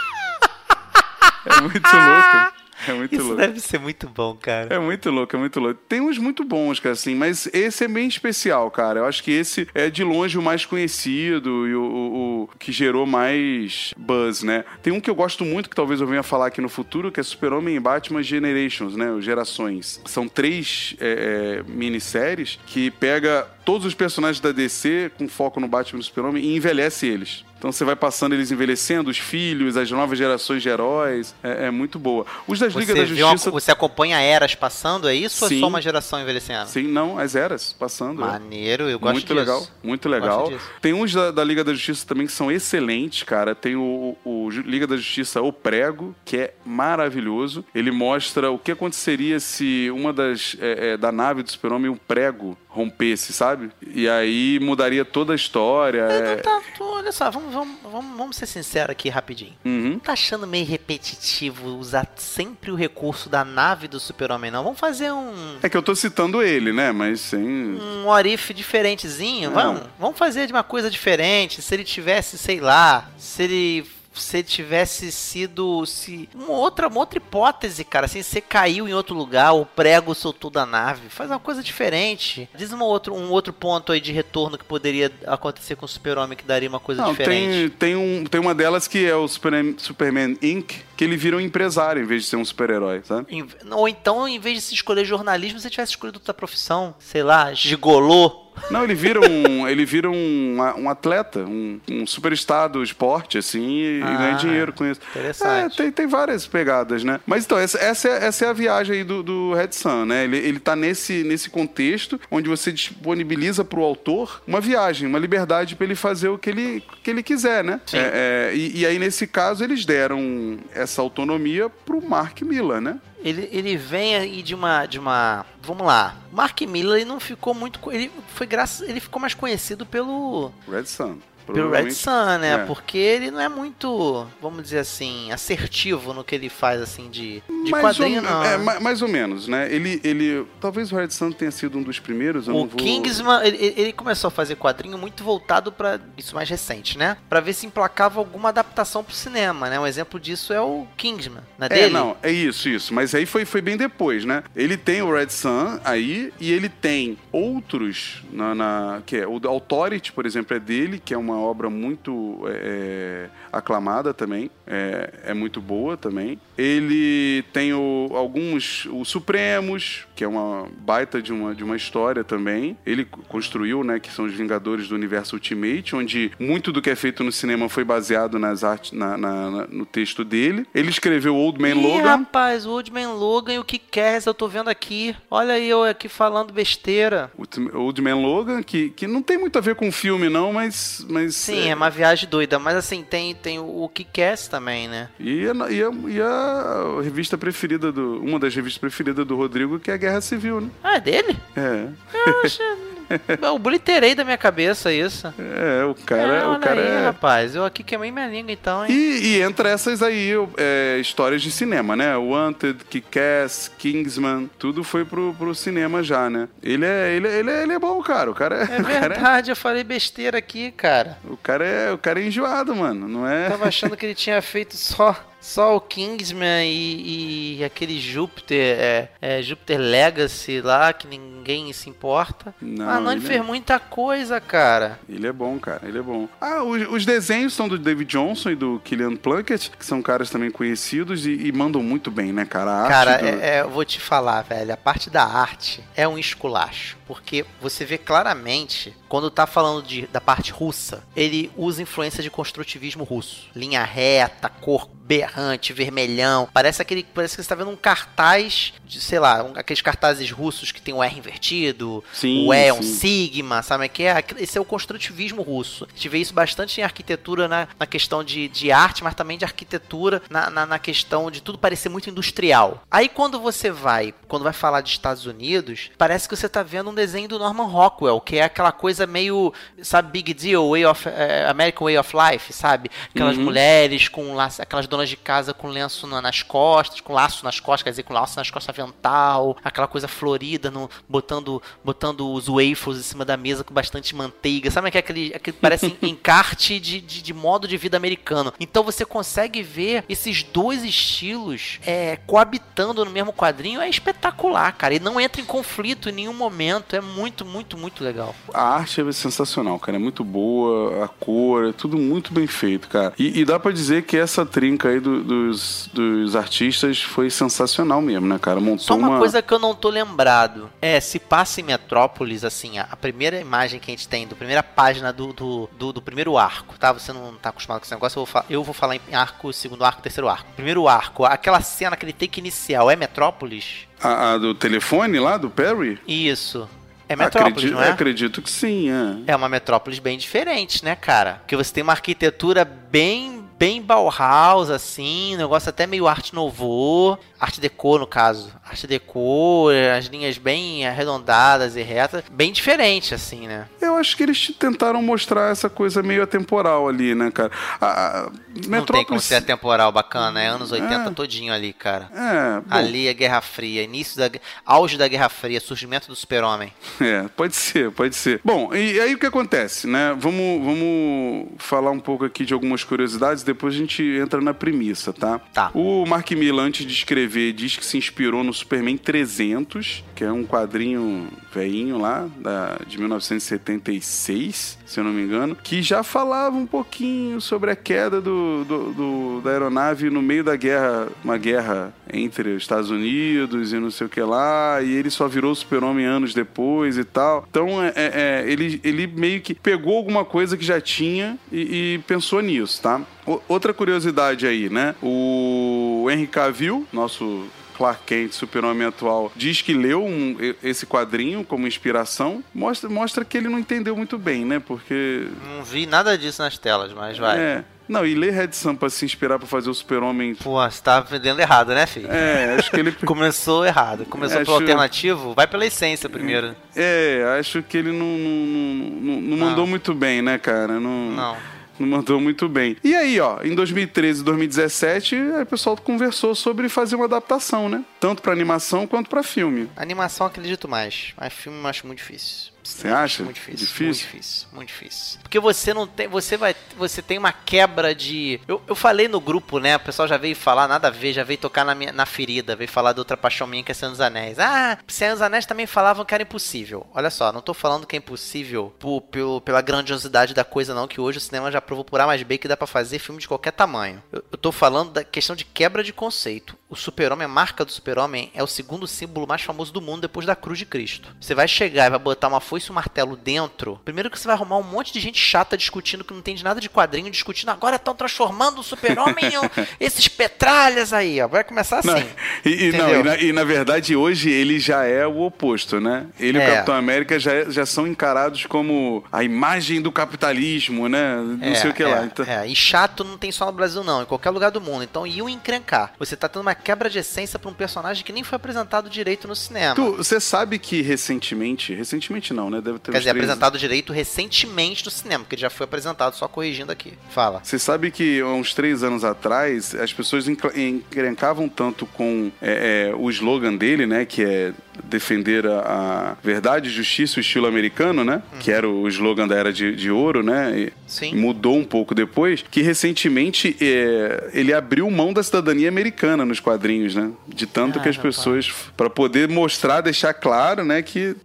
É 1.46 1.60
muito 1.60 1.80
louco. 1.86 2.52
É 2.88 2.92
muito 2.92 3.14
Isso 3.14 3.24
louco. 3.24 3.40
deve 3.40 3.60
ser 3.60 3.78
muito 3.78 4.08
bom, 4.08 4.34
cara. 4.34 4.74
É 4.74 4.78
muito 4.78 5.10
louco, 5.10 5.36
é 5.36 5.38
muito 5.38 5.60
louco. 5.60 5.80
Tem 5.88 6.00
uns 6.00 6.18
muito 6.18 6.44
bons, 6.44 6.80
cara, 6.80 6.92
assim, 6.92 7.14
mas 7.14 7.48
esse 7.52 7.84
é 7.84 7.88
bem 7.88 8.08
especial, 8.08 8.70
cara. 8.70 9.00
Eu 9.00 9.04
acho 9.06 9.22
que 9.22 9.30
esse 9.30 9.68
é 9.74 9.90
de 9.90 10.02
longe 10.02 10.38
o 10.38 10.42
mais 10.42 10.64
conhecido 10.64 11.68
e 11.68 11.74
o, 11.74 11.82
o- 11.82 12.42
o 12.44 12.48
que 12.58 12.72
gerou 12.72 13.06
mais 13.06 13.92
buzz, 13.96 14.42
né? 14.42 14.64
Tem 14.82 14.92
um 14.92 15.00
que 15.00 15.10
eu 15.10 15.14
gosto 15.14 15.44
muito, 15.44 15.68
que 15.68 15.76
talvez 15.76 16.00
eu 16.00 16.06
venha 16.06 16.22
falar 16.22 16.46
aqui 16.46 16.60
no 16.60 16.68
futuro, 16.68 17.10
que 17.12 17.20
é 17.20 17.22
Super-Homem 17.22 17.76
e 17.76 17.80
Batman 17.80 18.22
Generations, 18.22 18.96
né? 18.96 19.06
Gerações. 19.20 20.00
São 20.06 20.26
três 20.28 20.94
é, 21.00 21.60
é, 21.66 21.70
minisséries 21.70 22.58
que 22.66 22.90
pega 22.90 23.46
todos 23.64 23.86
os 23.86 23.94
personagens 23.94 24.40
da 24.40 24.52
DC 24.52 25.10
com 25.18 25.28
foco 25.28 25.60
no 25.60 25.68
Batman 25.68 25.96
e 25.96 26.00
no 26.00 26.04
Super-Homem 26.04 26.44
e 26.44 26.56
envelhece 26.56 27.06
eles. 27.06 27.44
Então 27.60 27.70
você 27.70 27.84
vai 27.84 27.94
passando 27.94 28.32
eles 28.34 28.50
envelhecendo, 28.50 29.10
os 29.10 29.18
filhos, 29.18 29.76
as 29.76 29.90
novas 29.90 30.16
gerações 30.18 30.62
de 30.62 30.70
heróis. 30.70 31.34
É, 31.42 31.66
é 31.66 31.70
muito 31.70 31.98
boa. 31.98 32.24
Os 32.48 32.58
das 32.58 32.72
Ligas 32.72 32.96
da 32.96 33.02
uma- 33.02 33.32
Justiça. 33.32 33.50
você 33.50 33.70
acompanha 33.70 34.18
eras 34.18 34.54
passando, 34.54 35.06
é 35.06 35.14
isso? 35.14 35.44
Ou 35.44 35.50
é 35.50 35.54
Sim. 35.54 35.60
só 35.60 35.68
uma 35.68 35.82
geração 35.82 36.18
envelhecendo? 36.22 36.66
Sim, 36.70 36.84
não, 36.84 37.18
as 37.18 37.36
eras 37.36 37.74
passando. 37.78 38.22
é. 38.24 38.26
Maneiro, 38.26 38.88
eu 38.88 38.98
gosto 38.98 39.12
muito 39.12 39.26
disso. 39.26 39.38
legal, 39.38 39.66
muito 39.82 40.08
legal. 40.08 40.52
Tem 40.80 40.94
uns 40.94 41.12
da, 41.12 41.30
da 41.30 41.44
Liga 41.44 41.62
da 41.62 41.74
Justiça 41.74 42.06
também 42.06 42.26
que 42.26 42.32
são 42.32 42.50
excelentes, 42.50 43.24
cara. 43.24 43.54
Tem 43.54 43.76
o, 43.76 44.16
o- 44.24 44.48
Liga 44.50 44.86
da 44.86 44.96
Justiça 44.96 45.42
O 45.42 45.52
Prego, 45.52 46.14
que 46.24 46.38
é 46.38 46.54
maravilhoso. 46.64 47.62
Ele 47.74 47.90
mostra 47.90 48.50
o 48.50 48.58
que 48.58 48.72
aconteceria 48.72 49.38
se 49.38 49.90
uma 49.90 50.12
das 50.14 50.56
é, 50.60 50.92
é, 50.92 50.96
da 50.96 51.12
nave 51.12 51.42
do 51.42 51.50
Super-Homem, 51.50 51.90
um 51.90 51.96
prego, 51.96 52.56
rompesse, 52.68 53.32
sabe? 53.34 53.70
E 53.86 54.08
aí 54.08 54.58
mudaria 54.62 55.04
toda 55.04 55.32
a 55.34 55.36
história. 55.36 56.00
é. 56.00 56.36
Não 56.36 56.42
tá, 56.42 56.60
olha 57.00 57.12
só, 57.12 57.30
vamos, 57.30 57.52
vamos, 57.52 57.76
vamos, 57.82 58.16
vamos 58.16 58.36
ser 58.36 58.46
sinceros 58.46 58.90
aqui 58.90 59.08
rapidinho. 59.08 59.54
Uhum. 59.64 59.98
Tá 59.98 60.12
achando 60.12 60.46
meio 60.46 60.66
repetitivo 60.66 61.76
usar 61.76 62.06
sempre 62.16 62.70
o 62.70 62.74
recurso 62.74 63.28
da 63.28 63.44
nave 63.44 63.88
do 63.88 63.98
super-homem, 63.98 64.50
não? 64.50 64.62
Vamos 64.62 64.78
fazer 64.78 65.12
um, 65.12 65.58
É 65.62 65.68
que 65.68 65.76
eu 65.76 65.82
tô 65.82 65.94
citando 65.94 66.42
ele, 66.42 66.72
né? 66.72 66.92
Mas 66.92 67.20
sem. 67.20 67.40
um 67.40 68.06
Orif 68.06 68.54
diferentezinho. 68.54 69.50
Não. 69.50 69.74
Vamos, 69.74 69.82
vamos 69.98 70.18
fazer 70.18 70.46
de 70.46 70.52
uma 70.52 70.62
coisa 70.62 70.90
diferente. 70.90 71.62
Se 71.62 71.74
ele 71.74 71.84
tivesse, 71.84 72.38
sei 72.38 72.60
lá, 72.60 73.08
se 73.16 73.42
ele 73.42 73.86
você 74.12 74.42
tivesse 74.42 75.12
sido 75.12 75.84
se 75.86 76.28
uma 76.34 76.52
outra, 76.52 76.88
uma 76.88 76.98
outra 76.98 77.18
hipótese, 77.18 77.84
cara, 77.84 78.06
assim, 78.06 78.22
você 78.22 78.40
caiu 78.40 78.88
em 78.88 78.94
outro 78.94 79.14
lugar, 79.14 79.52
o 79.52 79.64
prego 79.64 80.14
soltou 80.14 80.50
da 80.50 80.66
nave, 80.66 81.08
faz 81.08 81.30
uma 81.30 81.38
coisa 81.38 81.62
diferente. 81.62 82.48
Diz 82.54 82.72
um 82.72 82.82
outro, 82.82 83.14
um 83.14 83.30
outro 83.30 83.52
ponto 83.52 83.92
aí 83.92 84.00
de 84.00 84.12
retorno 84.12 84.58
que 84.58 84.64
poderia 84.64 85.12
acontecer 85.26 85.76
com 85.76 85.84
o 85.84 85.88
Super-Homem 85.88 86.36
que 86.36 86.44
daria 86.44 86.68
uma 86.68 86.80
coisa 86.80 87.02
Não, 87.02 87.10
diferente. 87.12 87.70
tem, 87.70 87.94
tem, 87.94 87.96
um, 87.96 88.24
tem 88.24 88.40
uma 88.40 88.54
delas 88.54 88.88
que 88.88 89.06
é 89.06 89.14
o 89.14 89.28
Superman, 89.28 89.74
Superman 89.78 90.36
Inc., 90.42 90.74
que 90.96 91.04
ele 91.04 91.16
vira 91.16 91.36
um 91.36 91.40
empresário 91.40 92.02
em 92.02 92.06
vez 92.06 92.24
de 92.24 92.28
ser 92.28 92.36
um 92.36 92.44
super-herói, 92.44 93.00
sabe? 93.04 93.44
Ou 93.70 93.88
então, 93.88 94.28
em 94.28 94.38
vez 94.38 94.56
de 94.56 94.60
se 94.60 94.74
escolher 94.74 95.04
jornalismo, 95.04 95.58
você 95.58 95.70
tivesse 95.70 95.92
escolhido 95.92 96.18
outra 96.18 96.34
profissão, 96.34 96.94
sei 96.98 97.22
lá, 97.22 97.54
gigolô. 97.54 98.49
Não, 98.70 98.84
ele 98.84 98.94
vira 98.94 99.20
um, 99.20 99.68
ele 99.68 99.84
vira 99.84 100.10
um, 100.10 100.56
um 100.78 100.88
atleta, 100.88 101.40
um, 101.40 101.80
um 101.90 102.06
superstar 102.06 102.68
do 102.68 102.82
esporte, 102.82 103.38
assim, 103.38 103.68
e, 103.68 104.00
Ah, 104.02 104.12
e 104.12 104.16
ganha 104.16 104.34
dinheiro 104.36 104.72
com 104.72 104.84
isso. 104.86 105.00
interessante. 105.10 105.74
É, 105.74 105.76
tem, 105.84 105.90
tem 105.92 106.06
várias 106.06 106.46
pegadas, 106.46 107.02
né? 107.02 107.20
Mas 107.26 107.44
então, 107.44 107.58
essa, 107.58 107.78
essa, 107.78 108.08
é, 108.08 108.24
essa 108.26 108.44
é 108.44 108.48
a 108.48 108.52
viagem 108.52 108.96
aí 108.96 109.04
do, 109.04 109.22
do 109.22 109.54
Red 109.54 109.72
Sun, 109.72 110.04
né? 110.04 110.24
Ele, 110.24 110.38
ele 110.38 110.60
tá 110.60 110.76
nesse, 110.76 111.22
nesse 111.24 111.50
contexto 111.50 112.20
onde 112.30 112.48
você 112.48 112.70
disponibiliza 112.70 113.64
pro 113.64 113.82
autor 113.82 114.42
uma 114.46 114.60
viagem, 114.60 115.08
uma 115.08 115.18
liberdade 115.18 115.74
para 115.74 115.84
ele 115.86 115.94
fazer 115.94 116.28
o 116.28 116.38
que 116.38 116.50
ele, 116.50 116.82
que 117.02 117.10
ele 117.10 117.22
quiser, 117.22 117.64
né? 117.64 117.80
Sim. 117.86 117.96
É, 117.98 118.50
é, 118.52 118.54
e, 118.54 118.80
e 118.80 118.86
aí, 118.86 118.98
nesse 118.98 119.26
caso, 119.26 119.64
eles 119.64 119.84
deram 119.84 120.58
essa 120.74 121.00
autonomia 121.02 121.68
pro 121.68 122.00
Mark 122.02 122.40
Miller, 122.42 122.80
né? 122.80 122.98
Ele, 123.22 123.48
ele 123.52 123.76
vem 123.76 124.16
aí 124.16 124.42
de 124.42 124.54
uma, 124.54 124.86
de 124.86 124.98
uma. 124.98 125.44
Vamos 125.62 125.86
lá. 125.86 126.16
Mark 126.32 126.60
Miller 126.62 126.96
ele 126.96 127.04
não 127.04 127.20
ficou 127.20 127.54
muito. 127.54 127.80
Ele 127.92 128.10
foi 128.28 128.46
graças. 128.46 128.88
Ele 128.88 129.00
ficou 129.00 129.20
mais 129.20 129.34
conhecido 129.34 129.84
pelo. 129.84 130.52
Red 130.68 130.86
Sun. 130.86 131.18
Pelo 131.46 131.70
Red. 131.70 131.90
Sun, 131.92 132.38
né? 132.40 132.54
é. 132.54 132.58
Porque 132.66 132.96
ele 132.98 133.30
não 133.30 133.40
é 133.40 133.48
muito, 133.48 134.26
vamos 134.40 134.62
dizer 134.62 134.78
assim, 134.80 135.30
assertivo 135.32 136.12
no 136.14 136.22
que 136.24 136.34
ele 136.34 136.48
faz, 136.48 136.80
assim, 136.80 137.08
de, 137.10 137.42
de 137.64 137.70
mais 137.70 137.84
quadrinho, 137.96 138.22
ou, 138.22 138.30
não. 138.30 138.44
É, 138.44 138.56
ma- 138.58 138.80
mais 138.80 139.02
ou 139.02 139.08
menos, 139.08 139.48
né? 139.48 139.72
Ele, 139.72 140.00
ele, 140.04 140.46
talvez 140.60 140.92
o 140.92 140.96
Red 140.96 141.10
Sun 141.10 141.32
tenha 141.32 141.50
sido 141.50 141.78
um 141.78 141.82
dos 141.82 141.98
primeiros. 141.98 142.46
O 142.48 142.52
não 142.52 142.66
vou... 142.66 142.76
Kingsman, 142.76 143.40
ele, 143.44 143.74
ele 143.76 143.92
começou 143.92 144.28
a 144.28 144.30
fazer 144.30 144.56
quadrinho 144.56 144.96
muito 144.98 145.22
voltado 145.24 145.72
pra 145.72 145.98
isso 146.16 146.34
mais 146.34 146.48
recente, 146.48 146.96
né? 146.96 147.16
Pra 147.28 147.40
ver 147.40 147.52
se 147.52 147.66
emplacava 147.66 148.18
alguma 148.20 148.48
adaptação 148.50 149.02
pro 149.02 149.14
cinema, 149.14 149.68
né? 149.68 149.78
Um 149.80 149.86
exemplo 149.86 150.18
disso 150.20 150.52
é 150.52 150.60
o 150.60 150.86
Kingsman, 150.96 151.42
não 151.58 151.66
é 151.66 151.66
É, 151.66 151.68
dele? 151.68 151.92
não, 151.94 152.16
é 152.22 152.30
isso, 152.30 152.68
isso. 152.68 152.94
Mas 152.94 153.14
aí 153.14 153.26
foi, 153.26 153.44
foi 153.44 153.60
bem 153.60 153.76
depois, 153.76 154.24
né? 154.24 154.42
Ele 154.54 154.76
tem 154.76 155.02
o 155.02 155.12
Red 155.12 155.30
Sun 155.30 155.78
aí 155.84 156.32
e 156.40 156.52
ele 156.52 156.68
tem 156.68 157.18
outros 157.32 158.22
na, 158.32 158.54
na- 158.54 159.02
que 159.04 159.16
é 159.16 159.26
o 159.26 159.40
Authority, 159.48 160.12
por 160.12 160.26
exemplo, 160.26 160.56
é 160.56 160.60
dele, 160.60 161.00
que 161.04 161.12
é 161.14 161.18
uma 161.18 161.29
obra 161.36 161.70
muito 161.70 162.40
é, 162.48 163.28
aclamada 163.52 164.12
também, 164.14 164.50
é, 164.66 165.10
é 165.26 165.34
muito 165.34 165.60
boa 165.60 165.96
também. 165.96 166.38
Ele 166.56 167.42
tem 167.52 167.72
o- 167.72 168.10
alguns 168.14 168.86
os 168.86 169.08
Supremos, 169.08 170.06
que 170.14 170.24
é 170.24 170.28
uma 170.28 170.66
baita 170.78 171.20
de 171.22 171.32
uma, 171.32 171.54
de 171.54 171.62
uma 171.64 171.76
história 171.76 172.22
também. 172.24 172.76
Ele 172.84 173.04
construiu, 173.28 173.82
né, 173.84 173.98
que 174.00 174.10
são 174.12 174.24
os 174.24 174.34
Vingadores 174.34 174.88
do 174.88 174.94
Universo 174.94 175.36
Ultimate, 175.36 175.94
onde 175.96 176.30
muito 176.38 176.72
do 176.72 176.82
que 176.82 176.90
é 176.90 176.96
feito 176.96 177.22
no 177.24 177.30
cinema 177.32 177.68
foi 177.68 177.84
baseado 177.84 178.38
nas 178.38 178.62
artes, 178.64 178.92
na- 178.92 179.16
na- 179.16 179.50
na- 179.50 179.66
no 179.66 179.86
texto 179.86 180.24
dele. 180.24 180.66
Ele 180.74 180.90
escreveu 180.90 181.34
Old 181.36 181.60
Man 181.60 181.68
Ih, 181.70 181.74
Logan. 181.74 182.16
rapaz, 182.16 182.66
o 182.66 182.70
Old 182.70 182.92
Man 182.92 183.12
Logan 183.14 183.54
e 183.54 183.58
o 183.58 183.64
Kick-Ass 183.64 184.26
eu 184.26 184.34
tô 184.34 184.48
vendo 184.48 184.68
aqui. 184.68 185.14
Olha 185.30 185.54
aí 185.54 185.68
eu 185.68 185.82
aqui 185.84 186.08
falando 186.08 186.52
besteira. 186.52 187.30
O 187.36 187.78
Old 187.78 188.00
Man 188.02 188.16
Logan, 188.16 188.62
que, 188.62 188.90
que 188.90 189.06
não 189.06 189.22
tem 189.22 189.38
muito 189.38 189.56
a 189.58 189.60
ver 189.60 189.74
com 189.74 189.88
o 189.88 189.92
filme, 189.92 190.28
não, 190.28 190.52
mas. 190.52 191.04
mas 191.08 191.34
Sim, 191.36 191.68
é 191.68 191.74
uma 191.74 191.90
viagem 191.90 192.28
doida, 192.28 192.58
mas 192.58 192.76
assim, 192.76 193.02
tem, 193.02 193.34
tem 193.40 193.58
o 193.58 193.88
Kick-Ass 193.92 194.48
também, 194.48 194.88
né? 194.88 195.08
E 195.18 195.46
a, 195.46 195.70
e, 195.70 195.82
a, 195.82 195.90
e 196.08 196.20
a 196.22 197.02
revista 197.02 197.36
preferida 197.36 197.90
do. 197.90 198.22
Uma 198.22 198.38
das 198.38 198.54
revistas 198.54 198.78
preferidas 198.78 199.26
do 199.26 199.36
Rodrigo, 199.36 199.78
que 199.78 199.90
é 199.90 199.94
a 199.94 199.96
Guerra 199.96 200.20
Civil, 200.20 200.60
né? 200.60 200.70
Ah, 200.82 200.96
é 200.96 201.00
dele? 201.00 201.36
É. 201.56 201.88
Eu 202.14 202.42
obliterei 203.52 204.14
da 204.14 204.24
minha 204.24 204.38
cabeça 204.38 204.92
isso. 204.92 205.32
É, 205.38 205.84
o 205.84 205.94
cara. 205.94 206.22
é, 206.22 206.46
o 206.46 206.58
cara 206.58 206.80
aí, 206.80 206.86
é. 206.88 207.04
rapaz. 207.06 207.54
Eu 207.54 207.64
aqui 207.64 207.82
queimei 207.82 208.10
minha 208.10 208.28
língua 208.28 208.52
então, 208.52 208.84
hein? 208.84 208.92
E, 208.92 209.36
e 209.36 209.42
entra 209.42 209.68
essas 209.68 210.02
aí, 210.02 210.30
é, 210.56 210.98
histórias 211.00 211.42
de 211.42 211.50
cinema, 211.50 211.96
né? 211.96 212.16
Wanted, 212.16 212.84
Kick-Ass, 212.88 213.70
Kingsman, 213.78 214.48
tudo 214.58 214.82
foi 214.84 215.04
pro, 215.04 215.34
pro 215.34 215.54
cinema 215.54 216.02
já, 216.02 216.30
né? 216.30 216.48
Ele 216.62 216.84
é, 216.84 217.12
ele, 217.14 217.28
é- 217.28 217.38
ele, 217.38 217.50
é, 217.50 217.62
ele 217.62 217.72
é 217.72 217.78
bom, 217.78 218.00
cara. 218.02 218.30
O 218.30 218.34
cara 218.34 218.56
é, 218.56 218.74
É 218.74 218.76
é, 218.76 218.82
verdade, 218.82 219.50
eu 219.50 219.56
falei 219.56 219.84
besteira 219.84 220.38
aqui, 220.38 220.70
cara. 220.72 221.18
o 221.24 221.36
cara 221.36 221.64
é, 221.66 221.92
o 221.92 221.98
cara 221.98 222.20
é 222.20 222.26
enjoado, 222.26 222.74
mano. 222.74 223.08
Não 223.08 223.26
é? 223.26 223.48
Tava 223.48 223.66
achando 223.68 223.96
que 223.96 224.06
ele 224.06 224.14
tinha 224.14 224.40
feito 224.42 224.76
só, 224.76 225.16
só 225.40 225.76
o 225.76 225.80
Kingsman 225.80 226.68
e, 226.70 227.56
e 227.58 227.64
aquele 227.64 227.98
Júpiter, 227.98 228.76
é, 228.78 229.08
é, 229.20 229.42
Júpiter 229.42 229.78
Legacy 229.78 230.60
lá, 230.60 230.92
que 230.92 231.06
ninguém 231.06 231.72
se 231.72 231.88
importa. 231.88 232.54
Não, 232.60 232.88
ah, 232.88 233.00
não, 233.00 233.10
ele 233.12 233.20
ele 233.20 233.26
fez 233.26 233.40
é- 233.40 233.42
muita 233.42 233.78
coisa, 233.78 234.40
cara. 234.40 234.98
Ele 235.08 235.26
é 235.26 235.32
bom, 235.32 235.58
cara. 235.58 235.80
Ele 235.86 235.98
é 235.98 236.02
bom. 236.02 236.28
Ah, 236.40 236.62
os, 236.62 236.82
os 236.90 237.06
desenhos 237.06 237.52
são 237.54 237.68
do 237.68 237.78
David 237.78 238.10
Johnson 238.10 238.50
e 238.50 238.54
do 238.54 238.80
Killian 238.84 239.16
Plunkett, 239.16 239.70
que 239.70 239.84
são 239.84 240.02
caras 240.02 240.30
também 240.30 240.50
conhecidos 240.50 241.26
e, 241.26 241.32
e 241.46 241.52
mandam 241.52 241.82
muito 241.82 242.10
bem, 242.10 242.32
né, 242.32 242.44
cara? 242.44 242.86
Cara, 242.88 243.16
do- 243.18 243.26
é- 243.26 243.56
é, 243.56 243.60
eu 243.62 243.70
vou 243.70 243.84
te 243.84 243.98
falar, 244.00 244.42
velho, 244.42 244.72
a 244.72 244.76
parte 244.76 245.08
da 245.10 245.24
arte 245.24 245.82
é 245.96 246.06
um 246.06 246.18
esculacho. 246.18 246.98
Porque 247.06 247.44
você 247.60 247.84
vê 247.84 247.96
claramente, 247.98 248.94
quando 249.10 249.30
tá 249.30 249.46
falando 249.46 249.82
de, 249.84 250.06
da 250.06 250.20
parte 250.20 250.52
russa, 250.52 251.02
ele 251.14 251.50
usa 251.56 251.82
influência 251.82 252.22
de 252.22 252.30
construtivismo 252.30 253.04
russo. 253.04 253.48
Linha 253.54 253.82
reta, 253.84 254.48
cor 254.48 254.88
berrante, 255.10 255.72
vermelhão. 255.72 256.48
Parece 256.54 256.80
aquele. 256.80 257.02
Parece 257.02 257.34
que 257.36 257.42
você 257.42 257.48
tá 257.48 257.56
vendo 257.56 257.70
um 257.70 257.76
cartaz 257.76 258.72
de, 258.86 259.00
sei 259.00 259.18
lá, 259.18 259.42
um- 259.42 259.52
aqueles 259.56 259.82
cartazes 259.82 260.30
russos 260.30 260.70
que 260.70 260.80
tem 260.80 260.94
o 260.94 261.02
R 261.02 261.18
invertido, 261.18 262.02
Sim, 262.12 262.46
o 262.46 262.54
E 262.54 262.66
é 262.68 262.72
um 262.72 262.80
sigma, 262.80 263.60
sabe 263.62 263.86
o 263.86 263.90
que 263.90 264.04
é? 264.04 264.24
Esse 264.38 264.56
é 264.56 264.60
o 264.60 264.64
construtivismo 264.64 265.42
russo. 265.42 265.84
A 265.84 265.92
gente 265.96 266.08
vê 266.08 266.18
isso 266.18 266.32
bastante 266.32 266.80
em 266.80 266.84
arquitetura 266.84 267.48
na, 267.48 267.66
na 267.76 267.86
questão 267.86 268.22
de, 268.22 268.46
de 268.48 268.70
arte, 268.70 269.02
mas 269.02 269.14
também 269.16 269.36
de 269.36 269.44
arquitetura 269.44 270.22
na, 270.30 270.48
na, 270.48 270.64
na 270.64 270.78
questão 270.78 271.28
de 271.28 271.40
tudo 271.42 271.58
parecer 271.58 271.88
muito 271.88 272.08
industrial. 272.08 272.84
Aí 272.88 273.08
quando 273.08 273.40
você 273.40 273.70
vai, 273.72 274.14
quando 274.28 274.44
vai 274.44 274.52
falar 274.52 274.80
de 274.80 274.90
Estados 274.90 275.26
Unidos, 275.26 275.90
parece 275.98 276.28
que 276.28 276.36
você 276.36 276.48
tá 276.48 276.62
vendo 276.62 276.90
um 276.90 276.94
desenho 276.94 277.28
do 277.28 277.38
Norman 277.38 277.66
Rockwell, 277.66 278.20
que 278.20 278.36
é 278.36 278.44
aquela 278.44 278.70
coisa 278.70 278.99
meio, 279.06 279.52
sabe, 279.82 280.10
big 280.10 280.34
deal, 280.34 280.70
way 280.70 280.84
of, 280.86 281.08
eh, 281.08 281.46
American 281.48 281.84
way 281.86 281.98
of 281.98 282.12
life, 282.16 282.52
sabe? 282.52 282.90
Aquelas 283.14 283.36
Uhum. 283.36 283.44
mulheres 283.44 284.08
com 284.08 284.34
laço, 284.34 284.60
aquelas 284.62 284.86
donas 284.86 285.08
de 285.08 285.16
casa 285.16 285.52
com 285.54 285.68
lenço 285.68 286.06
na- 286.06 286.20
nas 286.22 286.42
costas, 286.42 287.00
com 287.00 287.12
laço 287.12 287.44
nas 287.44 287.60
costas, 287.60 287.82
quer 287.84 287.90
dizer, 287.90 288.02
com 288.02 288.12
laço 288.14 288.36
nas 288.38 288.50
costas 288.50 288.78
avental, 288.78 289.56
aquela 289.64 289.86
coisa 289.86 290.08
florida, 290.08 290.70
no, 290.70 290.90
botando, 291.08 291.62
botando 291.84 292.30
os 292.32 292.46
waffles 292.48 292.98
em 292.98 293.02
cima 293.02 293.24
da 293.24 293.36
mesa 293.36 293.62
com 293.62 293.72
bastante 293.72 294.14
manteiga, 294.14 294.70
sabe 294.70 294.90
é 294.92 294.98
aquele, 294.98 295.32
aquele 295.34 295.56
parece 295.60 295.96
encarte 296.02 296.80
de, 296.80 297.00
de, 297.00 297.22
de 297.22 297.32
modo 297.34 297.68
de 297.68 297.76
vida 297.76 297.96
americano. 297.96 298.52
Então 298.58 298.82
você 298.82 299.04
consegue 299.04 299.62
ver 299.62 300.04
esses 300.08 300.42
dois 300.42 300.82
estilos 300.84 301.78
é, 301.86 302.16
coabitando 302.26 303.04
no 303.04 303.10
mesmo 303.10 303.32
quadrinho, 303.32 303.80
é 303.80 303.88
espetacular, 303.88 304.72
cara, 304.72 304.94
e 304.94 304.98
não 304.98 305.20
entra 305.20 305.40
em 305.40 305.44
conflito 305.44 306.08
em 306.08 306.12
nenhum 306.12 306.32
momento, 306.32 306.96
é 306.96 307.00
muito, 307.00 307.44
muito, 307.44 307.76
muito 307.76 308.02
legal. 308.02 308.34
A 308.52 308.62
arte 308.62 308.89
é 308.98 309.12
sensacional, 309.12 309.78
cara. 309.78 309.96
É 309.96 310.00
muito 310.00 310.24
boa, 310.24 311.04
a 311.04 311.08
cor, 311.08 311.68
é 311.68 311.72
tudo 311.72 311.96
muito 311.96 312.32
bem 312.32 312.46
feito, 312.46 312.88
cara. 312.88 313.12
E, 313.18 313.40
e 313.40 313.44
dá 313.44 313.58
pra 313.58 313.70
dizer 313.72 314.02
que 314.04 314.16
essa 314.16 314.44
trinca 314.46 314.88
aí 314.88 314.98
do- 315.00 315.22
dos, 315.22 315.88
dos 315.92 316.34
artistas 316.34 317.02
foi 317.02 317.30
sensacional 317.30 318.00
mesmo, 318.00 318.26
né, 318.26 318.38
cara? 318.38 318.60
Montou 318.60 318.78
Só 318.86 318.96
uma, 318.96 319.18
coisa 319.18 319.42
que 319.42 319.52
eu 319.52 319.58
não 319.58 319.74
tô 319.74 319.88
lembrado. 319.88 320.70
É, 320.80 320.98
se 321.00 321.18
passa 321.18 321.60
em 321.60 321.64
Metrópolis, 321.64 322.44
assim, 322.44 322.78
a, 322.78 322.96
primeira 322.96 323.38
imagem 323.40 323.78
que 323.78 323.90
a 323.90 323.94
gente 323.94 324.08
tem, 324.08 324.26
do 324.26 324.34
primeira 324.34 324.62
página 324.62 325.12
do, 325.12 325.32
do, 325.32 325.68
do, 325.78 325.92
do 325.92 326.02
primeiro 326.02 326.36
arco, 326.36 326.78
tá? 326.78 326.92
Você 326.92 327.12
não 327.12 327.34
tá 327.34 327.50
acostumado 327.50 327.80
com 327.80 327.84
esse 327.84 327.94
negócio, 327.94 328.20
eu 328.20 328.24
vou, 328.26 328.44
eu 328.50 328.64
vou 328.64 328.74
falar 328.74 328.96
em 328.96 329.14
arco, 329.14 329.52
segundo 329.52 329.84
arco, 329.84 330.02
terceiro 330.02 330.28
arco. 330.28 330.50
Primeiro 330.54 330.88
arco, 330.88 331.24
aquela 331.24 331.60
cena, 331.60 331.94
aquele 331.94 332.12
take 332.12 332.40
inicial, 332.40 332.90
é 332.90 332.96
Metrópolis? 332.96 333.88
A, 334.02 334.32
a 334.32 334.38
do 334.38 334.54
telefone 334.54 335.18
lá, 335.18 335.36
do 335.36 335.50
Perry? 335.50 335.98
Isso. 336.08 336.68
É 337.10 337.16
Metrópolis, 337.16 337.56
acredito, 337.56 337.74
não 337.74 337.82
é? 337.82 337.90
Acredito 337.90 338.40
que 338.40 338.48
sim, 338.48 338.88
é. 338.88 339.32
É 339.32 339.34
uma 339.34 339.48
metrópolis 339.48 339.98
bem 339.98 340.16
diferente, 340.16 340.84
né, 340.84 340.94
cara? 340.94 341.40
Porque 341.40 341.56
você 341.56 341.72
tem 341.74 341.82
uma 341.82 341.92
arquitetura 341.92 342.64
bem 342.64 343.39
bem 343.60 343.82
Bauhaus, 343.82 344.70
assim, 344.70 345.36
negócio 345.36 345.68
até 345.68 345.86
meio 345.86 346.08
arte 346.08 346.34
nouveau, 346.34 347.18
arte 347.38 347.60
deco 347.60 347.98
no 347.98 348.06
caso, 348.06 348.50
arte 348.64 348.86
deco, 348.86 349.66
as 349.98 350.06
linhas 350.06 350.38
bem 350.38 350.86
arredondadas 350.86 351.76
e 351.76 351.82
retas, 351.82 352.24
bem 352.32 352.52
diferente, 352.52 353.14
assim, 353.14 353.46
né? 353.46 353.68
Eu 353.78 353.96
acho 353.96 354.16
que 354.16 354.22
eles 354.22 354.50
tentaram 354.58 355.02
mostrar 355.02 355.50
essa 355.52 355.68
coisa 355.68 356.02
meio 356.02 356.22
atemporal 356.22 356.88
ali, 356.88 357.14
né, 357.14 357.30
cara? 357.30 357.50
A, 357.78 358.20
a 358.20 358.22
Não 358.22 358.30
tem 358.30 358.62
como 358.62 358.70
Metrópolis. 358.70 359.24
ser 359.24 359.34
atemporal 359.34 359.92
bacana, 359.92 360.40
é 360.40 360.46
anos 360.46 360.72
80 360.72 360.94
É. 360.94 361.10
todinho 361.10 361.52
ali, 361.52 361.74
cara. 361.74 362.08
É, 362.14 362.60
bom, 362.60 362.74
Ali 362.74 363.08
é 363.08 363.12
Guerra 363.12 363.42
Fria, 363.42 363.82
início 363.82 364.16
da 364.16 364.30
auge 364.64 364.96
da 364.96 365.06
Guerra 365.06 365.28
Fria, 365.28 365.60
surgimento 365.60 366.08
do 366.08 366.16
Super-Homem. 366.16 366.72
É, 366.98 367.26
pode 367.36 367.54
ser, 367.54 367.90
pode 367.90 368.16
ser. 368.16 368.40
Bom, 368.42 368.74
e 368.74 368.98
aí 368.98 369.14
o 369.14 369.18
que 369.18 369.26
acontece, 369.26 369.86
né? 369.86 370.16
Vamos, 370.18 370.64
vamos 370.64 371.48
falar 371.58 371.90
um 371.90 372.00
pouco 372.00 372.24
aqui 372.24 372.46
de 372.46 372.54
algumas 372.54 372.82
curiosidades. 372.84 373.49
Depois 373.52 373.74
a 373.74 373.76
gente 373.76 374.02
entra 374.02 374.40
na 374.40 374.54
premissa, 374.54 375.12
tá? 375.12 375.38
Tá. 375.38 375.70
O 375.74 376.06
Mark 376.06 376.30
Millar, 376.32 376.66
antes 376.66 376.86
de 376.86 376.92
escrever, 376.92 377.52
diz 377.52 377.76
que 377.76 377.84
se 377.84 377.96
inspirou 377.98 378.44
no 378.44 378.52
Superman 378.52 378.96
300, 378.96 380.04
que 380.14 380.24
é 380.24 380.32
um 380.32 380.44
quadrinho 380.44 381.28
veinho 381.52 381.98
lá, 381.98 382.28
da, 382.38 382.78
de 382.86 382.98
1976, 382.98 384.78
se 384.90 384.98
eu 384.98 385.04
não 385.04 385.12
me 385.12 385.22
engano, 385.22 385.56
que 385.62 385.80
já 385.82 386.02
falava 386.02 386.56
um 386.56 386.66
pouquinho 386.66 387.40
sobre 387.40 387.70
a 387.70 387.76
queda 387.76 388.20
do, 388.20 388.64
do- 388.64 388.92
do- 388.92 389.40
da 389.42 389.50
aeronave 389.50 390.10
no 390.10 390.20
meio 390.20 390.42
da 390.42 390.56
guerra, 390.56 391.06
uma 391.22 391.38
guerra 391.38 391.94
entre 392.12 392.50
os 392.56 392.62
Estados 392.62 392.90
Unidos 392.90 393.72
e 393.72 393.78
não 393.78 393.88
sei 393.90 394.08
o 394.08 394.10
que 394.10 394.20
lá, 394.20 394.82
e 394.82 394.90
ele 394.92 395.08
só 395.08 395.28
virou 395.28 395.54
super-homem 395.54 396.04
anos 396.04 396.34
depois 396.34 396.98
e 396.98 397.04
tal. 397.04 397.46
Então, 397.48 397.80
é, 397.82 397.92
é- 397.94 398.42
é, 398.44 398.44
ele, 398.50 398.80
ele 398.82 399.06
meio 399.06 399.40
que 399.40 399.54
pegou 399.54 399.96
alguma 399.96 400.24
coisa 400.24 400.56
que 400.56 400.64
já 400.64 400.80
tinha 400.80 401.38
e, 401.52 401.94
e 401.94 401.98
pensou 402.06 402.40
nisso, 402.40 402.82
tá? 402.82 403.00
Outra 403.48 403.72
curiosidade 403.72 404.44
aí, 404.44 404.68
né? 404.68 404.96
O 405.00 406.08
Henry 406.10 406.26
Cavill, 406.26 406.84
nosso 406.92 407.44
Clark 407.80 408.02
Kent, 408.04 408.32
super-homem 408.32 408.86
atual, 408.86 409.32
diz 409.34 409.62
que 409.62 409.72
leu 409.72 410.04
um- 410.04 410.36
esse 410.62 410.84
quadrinho 410.84 411.42
como 411.42 411.66
inspiração. 411.66 412.44
Mostra, 412.54 412.90
mostra 412.90 413.24
que 413.24 413.38
ele 413.38 413.48
não 413.48 413.58
entendeu 413.58 413.96
muito 413.96 414.18
bem, 414.18 414.44
né? 414.44 414.58
Porque. 414.60 415.28
Não 415.56 415.64
vi 415.64 415.86
nada 415.86 416.18
disso 416.18 416.42
nas 416.42 416.58
telas, 416.58 416.92
mas 416.92 417.16
vai. 417.16 417.38
É. 417.38 417.64
Não, 417.88 418.04
e 418.06 418.14
ler 418.14 418.32
Red 418.32 418.52
Sun 418.52 418.76
pra 418.76 418.88
se 418.90 419.04
inspirar 419.04 419.38
pra 419.38 419.48
fazer 419.48 419.68
o 419.70 419.74
super-homem. 419.74 420.34
Pô, 420.34 420.60
você 420.62 420.80
tá 420.82 421.00
vendendo 421.00 421.40
errado, 421.40 421.68
né, 421.74 421.86
filho? 421.86 422.06
É, 422.10 422.54
acho 422.58 422.70
que 422.70 422.78
ele. 422.78 422.92
Começou 423.04 423.64
errado. 423.66 424.04
Começou 424.04 424.42
É, 424.42 424.44
pelo 424.44 424.56
acho- 424.58 424.62
alternativo, 424.62 425.34
vai 425.34 425.46
pela 425.46 425.64
essência 425.66 426.08
primeiro. 426.08 426.54
É, 426.76 427.36
acho 427.40 427.62
que 427.62 427.78
ele 427.78 427.90
não, 427.92 428.06
não, 428.06 428.30
não, 428.46 429.00
não- 429.00 429.20
não 429.22 429.36
mandou 429.38 429.66
muito 429.66 429.94
bem, 429.94 430.20
né, 430.22 430.36
cara? 430.38 430.78
Não, 430.78 431.10
Não. 431.12 431.36
Não 431.80 431.88
mandou 431.88 432.20
muito 432.20 432.48
bem. 432.48 432.76
E 432.84 432.94
aí, 432.94 433.18
ó, 433.20 433.42
em 433.42 433.54
2013 433.54 434.20
e 434.20 434.24
2017, 434.24 435.14
aí 435.14 435.42
o 435.42 435.46
pessoal 435.46 435.76
conversou 435.76 436.34
sobre 436.34 436.68
fazer 436.68 436.96
uma 436.96 437.06
adaptação, 437.06 437.68
né? 437.68 437.84
Tanto 437.98 438.22
pra 438.22 438.32
animação 438.32 438.86
quanto 438.86 439.08
pra 439.08 439.22
filme. 439.22 439.68
Animação 439.76 440.26
acredito 440.26 440.68
mais, 440.68 441.14
mas 441.16 441.32
filme 441.32 441.58
eu 441.58 441.66
acho 441.66 441.86
muito 441.86 441.98
difícil. 441.98 442.49
Você 442.70 442.88
acha? 442.88 443.22
Muito 443.22 443.36
difícil, 443.36 443.66
Difícil? 443.66 443.84
Muito 443.86 443.98
difícil, 443.98 444.48
muito 444.52 444.68
difícil. 444.68 445.20
Porque 445.22 445.38
você 445.40 445.74
não 445.74 445.86
tem. 445.86 446.08
Você 446.08 446.36
vai. 446.36 446.54
Você 446.76 447.02
tem 447.02 447.18
uma 447.18 447.32
quebra 447.32 447.94
de. 447.94 448.40
Eu, 448.46 448.62
eu 448.66 448.74
falei 448.74 449.08
no 449.08 449.20
grupo, 449.20 449.58
né? 449.58 449.76
O 449.76 449.80
pessoal 449.80 450.06
já 450.08 450.16
veio 450.16 450.34
falar, 450.36 450.66
nada 450.68 450.88
a 450.88 450.90
ver, 450.90 451.12
já 451.12 451.24
veio 451.24 451.38
tocar 451.38 451.64
na, 451.64 451.74
minha, 451.74 451.92
na 451.92 452.06
ferida, 452.06 452.54
veio 452.56 452.68
falar 452.70 452.92
de 452.92 452.98
outra 452.98 453.16
paixão 453.16 453.46
minha 453.46 453.62
que 453.62 453.70
é 453.72 453.74
Senhor 453.74 453.90
dos 453.90 454.00
Anéis. 454.00 454.38
Ah, 454.38 454.78
Senhor 454.86 455.12
dos 455.12 455.22
Anéis 455.22 455.46
também 455.46 455.66
falavam 455.66 456.04
que 456.04 456.14
era 456.14 456.22
impossível. 456.22 456.86
Olha 456.94 457.10
só, 457.10 457.32
não 457.32 457.40
tô 457.40 457.52
falando 457.54 457.86
que 457.86 457.96
é 457.96 457.98
impossível 457.98 458.74
por, 458.78 459.00
pelo- 459.02 459.40
pela 459.40 459.60
grandiosidade 459.60 460.34
da 460.34 460.44
coisa, 460.44 460.74
não, 460.74 460.86
que 460.88 461.00
hoje 461.00 461.18
o 461.18 461.20
cinema 461.20 461.50
já 461.50 461.60
provou 461.60 461.84
por 461.84 462.00
A 462.00 462.06
mais 462.06 462.22
B 462.22 462.38
que 462.38 462.48
dá 462.48 462.56
pra 462.56 462.66
fazer 462.66 462.98
filme 462.98 463.20
de 463.20 463.28
qualquer 463.28 463.52
tamanho. 463.52 464.02
Eu, 464.12 464.24
eu 464.32 464.38
tô 464.38 464.52
falando 464.52 464.92
da 464.92 465.04
questão 465.04 465.34
de 465.36 465.44
quebra 465.44 465.82
de 465.82 465.92
conceito. 465.92 466.56
O 466.70 466.76
super-homem, 466.76 467.24
a 467.24 467.28
marca 467.28 467.64
do 467.64 467.72
super-homem, 467.72 468.30
é 468.32 468.42
o 468.44 468.46
segundo 468.46 468.86
símbolo 468.86 469.26
mais 469.26 469.42
famoso 469.42 469.72
do 469.72 469.80
mundo 469.80 470.02
depois 470.02 470.24
da 470.24 470.36
cruz 470.36 470.56
de 470.56 470.64
Cristo. 470.64 471.08
Você 471.20 471.34
vai 471.34 471.48
chegar 471.48 471.86
e 471.86 471.90
vai 471.90 471.98
botar 471.98 472.28
uma 472.28 472.40
foice 472.40 472.68
e 472.68 472.70
um 472.70 472.74
martelo 472.76 473.16
dentro. 473.16 473.80
Primeiro 473.84 474.08
que 474.08 474.16
você 474.18 474.28
vai 474.28 474.36
arrumar 474.36 474.56
um 474.58 474.62
monte 474.62 474.92
de 474.92 475.00
gente 475.00 475.18
chata 475.18 475.56
discutindo 475.56 476.04
que 476.04 476.12
não 476.12 476.20
entende 476.20 476.44
nada 476.44 476.60
de 476.60 476.70
quadrinho, 476.70 477.10
discutindo 477.10 477.48
agora 477.50 477.74
estão 477.74 477.92
transformando 477.94 478.60
o 478.60 478.62
super-homem 478.62 479.24
em 479.24 479.66
esses 479.84 480.06
petralhas 480.06 480.92
aí, 480.92 481.20
ó. 481.20 481.26
Vai 481.26 481.42
começar 481.42 481.80
assim. 481.80 481.88
Não, 481.88 482.04
e, 482.44 482.66
e 482.68 482.72
não, 482.72 482.94
e, 482.94 483.02
na, 483.02 483.16
e 483.16 483.32
na 483.32 483.42
verdade 483.42 483.96
hoje 483.96 484.30
ele 484.30 484.60
já 484.60 484.84
é 484.84 485.04
o 485.04 485.22
oposto, 485.22 485.80
né? 485.80 486.06
Ele 486.20 486.38
e 486.38 486.40
o 486.40 486.42
É. 486.42 486.54
Capitão 486.54 486.74
América 486.76 487.18
já, 487.18 487.50
já 487.50 487.66
são 487.66 487.84
encarados 487.86 488.46
como 488.46 489.02
a 489.10 489.24
imagem 489.24 489.82
do 489.82 489.90
capitalismo, 489.90 490.88
né? 490.88 491.16
Não 491.16 491.54
sei 491.56 491.70
o 491.70 491.74
que 491.74 491.82
lá. 491.82 492.02
é, 492.02 492.04
Então, 492.04 492.24
é. 492.24 492.46
E 492.46 492.54
chato 492.54 493.02
não 493.02 493.18
tem 493.18 493.32
só 493.32 493.46
no 493.46 493.52
Brasil, 493.52 493.82
não. 493.82 494.02
Em 494.02 494.06
qualquer 494.06 494.30
lugar 494.30 494.50
do 494.52 494.60
mundo. 494.60 494.84
Então, 494.84 495.04
iam 495.04 495.28
encrencar. 495.28 495.92
Você 495.98 496.16
tá 496.16 496.28
tendo 496.28 496.42
uma 496.42 496.59
quebra 496.60 496.88
de 496.90 496.98
essência 496.98 497.38
pra 497.38 497.50
um 497.50 497.54
personagem 497.54 498.04
que 498.04 498.12
nem 498.12 498.22
foi 498.22 498.36
apresentado 498.36 498.88
direito 498.90 499.26
no 499.26 499.34
cinema. 499.34 499.74
Tu, 499.74 499.96
você 499.96 500.20
sabe 500.20 500.58
que 500.58 500.82
recentemente, 500.82 501.74
recentemente 501.74 502.32
não, 502.32 502.50
né? 502.50 502.60
Deve 502.60 502.78
ter 502.78 502.92
Quer 502.92 502.98
dizer, 502.98 503.10
três- 503.10 503.24
apresentado 503.24 503.58
direito 503.58 503.92
recentemente 503.92 504.84
no 504.84 504.90
cinema, 504.90 505.24
porque 505.24 505.34
ele 505.34 505.42
já 505.42 505.50
foi 505.50 505.64
apresentado, 505.64 506.14
só 506.14 506.28
corrigindo 506.28 506.70
aqui. 506.70 506.94
Fala. 507.10 507.40
Você 507.42 507.58
sabe 507.58 507.90
que 507.90 508.20
há 508.20 508.26
uns 508.26 508.54
três 508.54 508.82
anos 508.82 509.04
atrás 509.04 509.74
as 509.74 509.92
pessoas 509.92 510.28
encre- 510.28 510.60
encrencavam 510.60 511.48
tanto 511.48 511.86
com 511.86 512.30
é, 512.40 512.90
é, 512.90 512.94
o 512.94 513.08
slogan 513.10 513.56
dele, 513.56 513.86
né? 513.86 514.04
Que 514.04 514.22
é 514.24 514.52
defender 514.84 515.46
a, 515.46 515.58
a 515.60 516.16
verdade, 516.22 516.68
justiça 516.70 517.18
o 517.18 517.20
estilo 517.20 517.46
americano, 517.46 518.04
né? 518.04 518.22
Que 518.38 518.50
era 518.50 518.68
o 518.68 518.86
slogan 518.88 519.26
da 519.26 519.34
Era 519.36 519.52
de, 519.52 519.74
de 519.74 519.90
Ouro, 519.90 520.22
né? 520.22 520.58
E 520.58 520.72
Sim. 520.86 521.14
mudou 521.16 521.56
um 521.56 521.64
pouco 521.64 521.94
depois, 521.94 522.44
que 522.50 522.62
recentemente 522.62 523.56
é, 523.60 524.30
ele 524.32 524.52
abriu 524.52 524.90
mão 524.90 525.12
da 525.12 525.22
cidadania 525.22 525.68
americana 525.68 526.24
nos 526.24 526.40
quadrinhos, 526.40 526.94
né? 526.94 527.10
De 527.28 527.46
tanto 527.46 527.78
Ai, 527.78 527.82
que 527.82 527.88
as 527.88 527.96
rapaz. 527.96 528.16
pessoas, 528.16 528.52
para 528.76 528.90
poder 528.90 529.28
mostrar, 529.28 529.80
deixar 529.80 530.14
claro, 530.14 530.64
né? 530.64 530.82
Que 530.82 531.16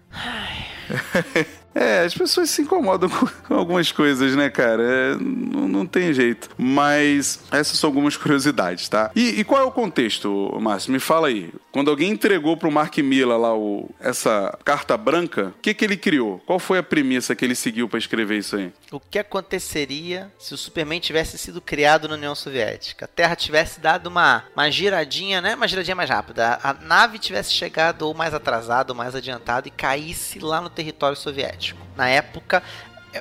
É, 1.75 2.05
as 2.05 2.13
pessoas 2.13 2.49
se 2.49 2.61
incomodam 2.61 3.09
com 3.45 3.53
algumas 3.53 3.91
coisas, 3.91 4.33
né, 4.33 4.49
cara? 4.49 4.81
É, 4.81 5.15
não, 5.15 5.67
não 5.67 5.85
tem 5.85 6.13
jeito. 6.13 6.49
Mas 6.57 7.41
essas 7.51 7.77
são 7.77 7.89
algumas 7.89 8.15
curiosidades, 8.15 8.87
tá? 8.87 9.11
E, 9.13 9.41
e 9.41 9.43
qual 9.43 9.61
é 9.61 9.65
o 9.65 9.71
contexto, 9.71 10.57
Márcio? 10.61 10.93
Me 10.93 10.99
fala 10.99 11.27
aí. 11.27 11.53
Quando 11.73 11.91
alguém 11.91 12.11
entregou 12.11 12.55
pro 12.55 12.71
Mark 12.71 12.97
Miller 12.99 13.37
lá 13.37 13.53
o, 13.53 13.89
essa 13.99 14.57
carta 14.63 14.95
branca, 14.95 15.53
o 15.57 15.61
que, 15.61 15.73
que 15.73 15.83
ele 15.83 15.97
criou? 15.97 16.41
Qual 16.45 16.57
foi 16.57 16.77
a 16.77 16.83
premissa 16.83 17.35
que 17.35 17.43
ele 17.43 17.55
seguiu 17.55 17.89
pra 17.89 17.99
escrever 17.99 18.37
isso 18.37 18.55
aí? 18.55 18.71
O 18.89 18.99
que 18.99 19.19
aconteceria 19.19 20.31
se 20.39 20.53
o 20.53 20.57
Superman 20.57 21.01
tivesse 21.01 21.37
sido 21.37 21.59
criado 21.59 22.07
na 22.07 22.15
União 22.15 22.33
Soviética? 22.33 23.03
A 23.03 23.07
Terra 23.07 23.35
tivesse 23.35 23.81
dado 23.81 24.07
uma, 24.07 24.45
uma 24.55 24.71
giradinha, 24.71 25.41
né? 25.41 25.55
Uma 25.55 25.67
giradinha 25.67 25.95
mais 25.95 26.09
rápida. 26.09 26.57
A 26.63 26.73
nave 26.73 27.19
tivesse 27.19 27.51
chegado 27.51 28.03
ou 28.03 28.13
mais 28.13 28.33
atrasado 28.33 28.91
ou 28.91 28.95
mais 28.95 29.13
adiantado 29.13 29.67
e 29.67 29.71
caísse 29.71 30.39
lá 30.39 30.61
no 30.61 30.69
território 30.69 31.17
soviético. 31.17 31.64
Na 31.95 32.09
época, 32.09 32.61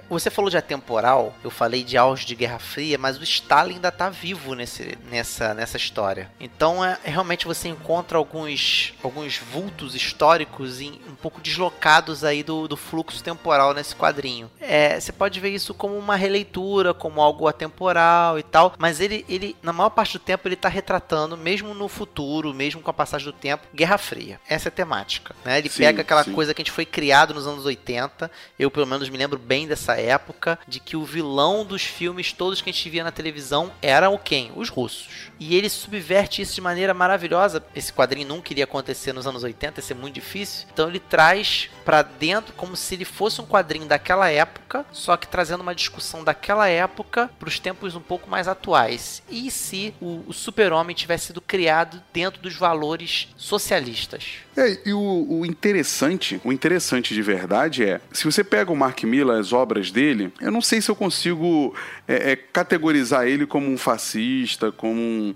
você 0.09 0.31
falou 0.31 0.51
de 0.51 0.57
atemporal, 0.57 1.35
eu 1.43 1.51
falei 1.51 1.85
de 1.85 1.97
auge 1.97 2.25
de 2.27 2.35
Guerra 2.35 2.59
Fria, 2.59 2.99
mas 2.99 3.19
o 3.19 3.23
Stalin 3.23 3.75
ainda 3.75 3.91
tá 3.93 4.09
vivo 4.09 4.55
nesse, 4.55 4.97
nessa, 5.11 5.55
nessa 5.55 5.77
história. 5.77 6.31
Então, 6.41 6.85
é, 6.85 6.99
realmente 7.05 7.47
você 7.47 7.69
encontra 7.69 8.19
alguns, 8.19 8.93
alguns 9.03 9.37
vultos 9.39 9.95
históricos 9.95 10.81
em- 10.81 11.01
um 11.09 11.15
pouco 11.15 11.41
deslocados 11.41 12.25
aí 12.25 12.43
do, 12.43 12.67
do 12.69 12.77
fluxo 12.77 13.23
temporal 13.23 13.73
nesse 13.75 13.95
quadrinho. 13.95 14.51
É, 14.61 14.99
você 14.99 15.13
pode 15.13 15.39
ver 15.41 15.51
isso 15.51 15.75
como 15.75 15.97
uma 15.97 16.17
releitura, 16.17 16.95
como 16.95 17.21
algo 17.21 17.47
atemporal 17.49 18.39
e 18.39 18.43
tal, 18.43 18.75
mas 18.79 19.01
ele, 19.01 19.25
ele 19.29 19.57
na 19.63 19.73
maior 19.73 19.91
parte 19.91 20.15
do 20.15 20.19
tempo, 20.19 20.47
ele 20.49 20.57
tá 20.57 20.69
retratando, 20.69 21.37
mesmo 21.37 21.75
no 21.75 21.89
futuro, 21.89 22.53
mesmo 22.55 22.81
com 22.81 22.91
a 22.91 22.95
passagem 22.95 23.27
do 23.27 23.33
tempo, 23.33 23.67
Guerra 23.75 23.99
Fria. 23.99 24.41
Essa 24.49 24.69
é 24.69 24.71
a 24.71 24.73
temática. 24.73 25.35
Né? 25.45 25.59
Ele 25.59 25.69
Sim, 25.69 25.83
pega 25.83 26.03
aquela 26.03 26.25
sim. 26.25 26.33
coisa 26.33 26.55
que 26.55 26.61
a 26.63 26.65
gente 26.65 26.73
foi 26.73 26.85
criado 26.87 27.35
nos 27.35 27.47
anos 27.47 27.65
80, 27.65 28.31
eu 28.59 28.71
pelo 28.71 28.87
menos 28.87 29.09
me 29.09 29.17
lembro 29.19 29.39
bem 29.39 29.67
dessa 29.67 29.84
época, 29.93 30.59
de 30.67 30.81
que 30.81 30.97
o 30.97 31.05
vilão 31.05 31.65
dos 31.65 31.83
filmes 31.83 32.33
todos 32.33 32.63
que 32.63 32.71
a 32.71 32.73
gente 32.73 32.89
via 32.89 33.05
na 33.05 33.13
televisão 33.13 33.71
eram 33.83 34.19
quem? 34.19 34.51
Os 34.57 34.71
russos. 34.71 35.31
E 35.39 35.55
ele 35.55 35.69
subverte 35.69 36.41
isso 36.41 36.55
de 36.55 36.61
maneira 36.61 36.95
maravilhosa. 36.95 37.63
Esse 37.77 37.93
quadrinho 37.93 38.29
nunca 38.29 38.53
iria 38.53 38.65
acontecer 38.65 39.13
nos 39.13 39.27
anos 39.27 39.43
80, 39.43 39.81
ia 39.81 39.85
ser 39.85 39.95
muito 39.95 40.15
difícil. 40.15 40.67
Então 40.73 40.89
ele 40.89 41.01
traz 41.01 41.69
pra 41.85 42.03
dentro 42.03 42.55
como 42.55 42.77
se 42.77 42.95
ele 42.95 43.05
fosse 43.05 43.41
um 43.41 43.47
quadrinho 43.47 43.87
daquela 43.87 44.31
época, 44.31 44.87
só 44.93 45.17
que 45.17 45.29
trazendo 45.29 45.61
uma 45.61 45.75
discussão 45.75 46.25
daquela 46.25 46.69
época 46.69 47.31
pros 47.39 47.59
tempos 47.59 47.95
um 47.95 48.01
pouco 48.01 48.31
mais 48.31 48.49
atuais. 48.49 49.23
E 49.29 49.51
se 49.51 49.95
o, 50.01 50.23
o 50.27 50.33
super-homem 50.33 50.97
tivesse 50.97 51.27
sido 51.27 51.41
criado 51.41 52.03
dentro 52.13 52.41
dos 52.41 52.55
valores 52.55 53.29
socialistas? 53.37 54.45
É, 54.57 54.79
e 54.87 54.93
o, 54.93 55.27
o 55.29 55.47
interessante, 55.47 56.41
o 56.45 56.53
interessante 56.53 57.13
de 57.13 57.23
verdade 57.23 57.85
é, 57.85 58.01
se 58.13 58.25
você 58.25 58.45
pega 58.45 58.71
o 58.71 58.77
Mark 58.77 59.03
Miller, 59.03 59.37
as 59.39 59.53
obras 59.53 59.74
dele, 59.91 60.33
eu 60.41 60.51
não 60.51 60.61
sei 60.61 60.81
se 60.81 60.91
eu 60.91 60.97
consigo 60.97 61.75
é, 62.07 62.33
é, 62.33 62.37
categorizar 62.37 63.27
ele 63.27 63.47
como 63.47 63.71
um 63.71 63.77
fascista, 63.77 64.73
como 64.73 65.01
um 65.01 65.35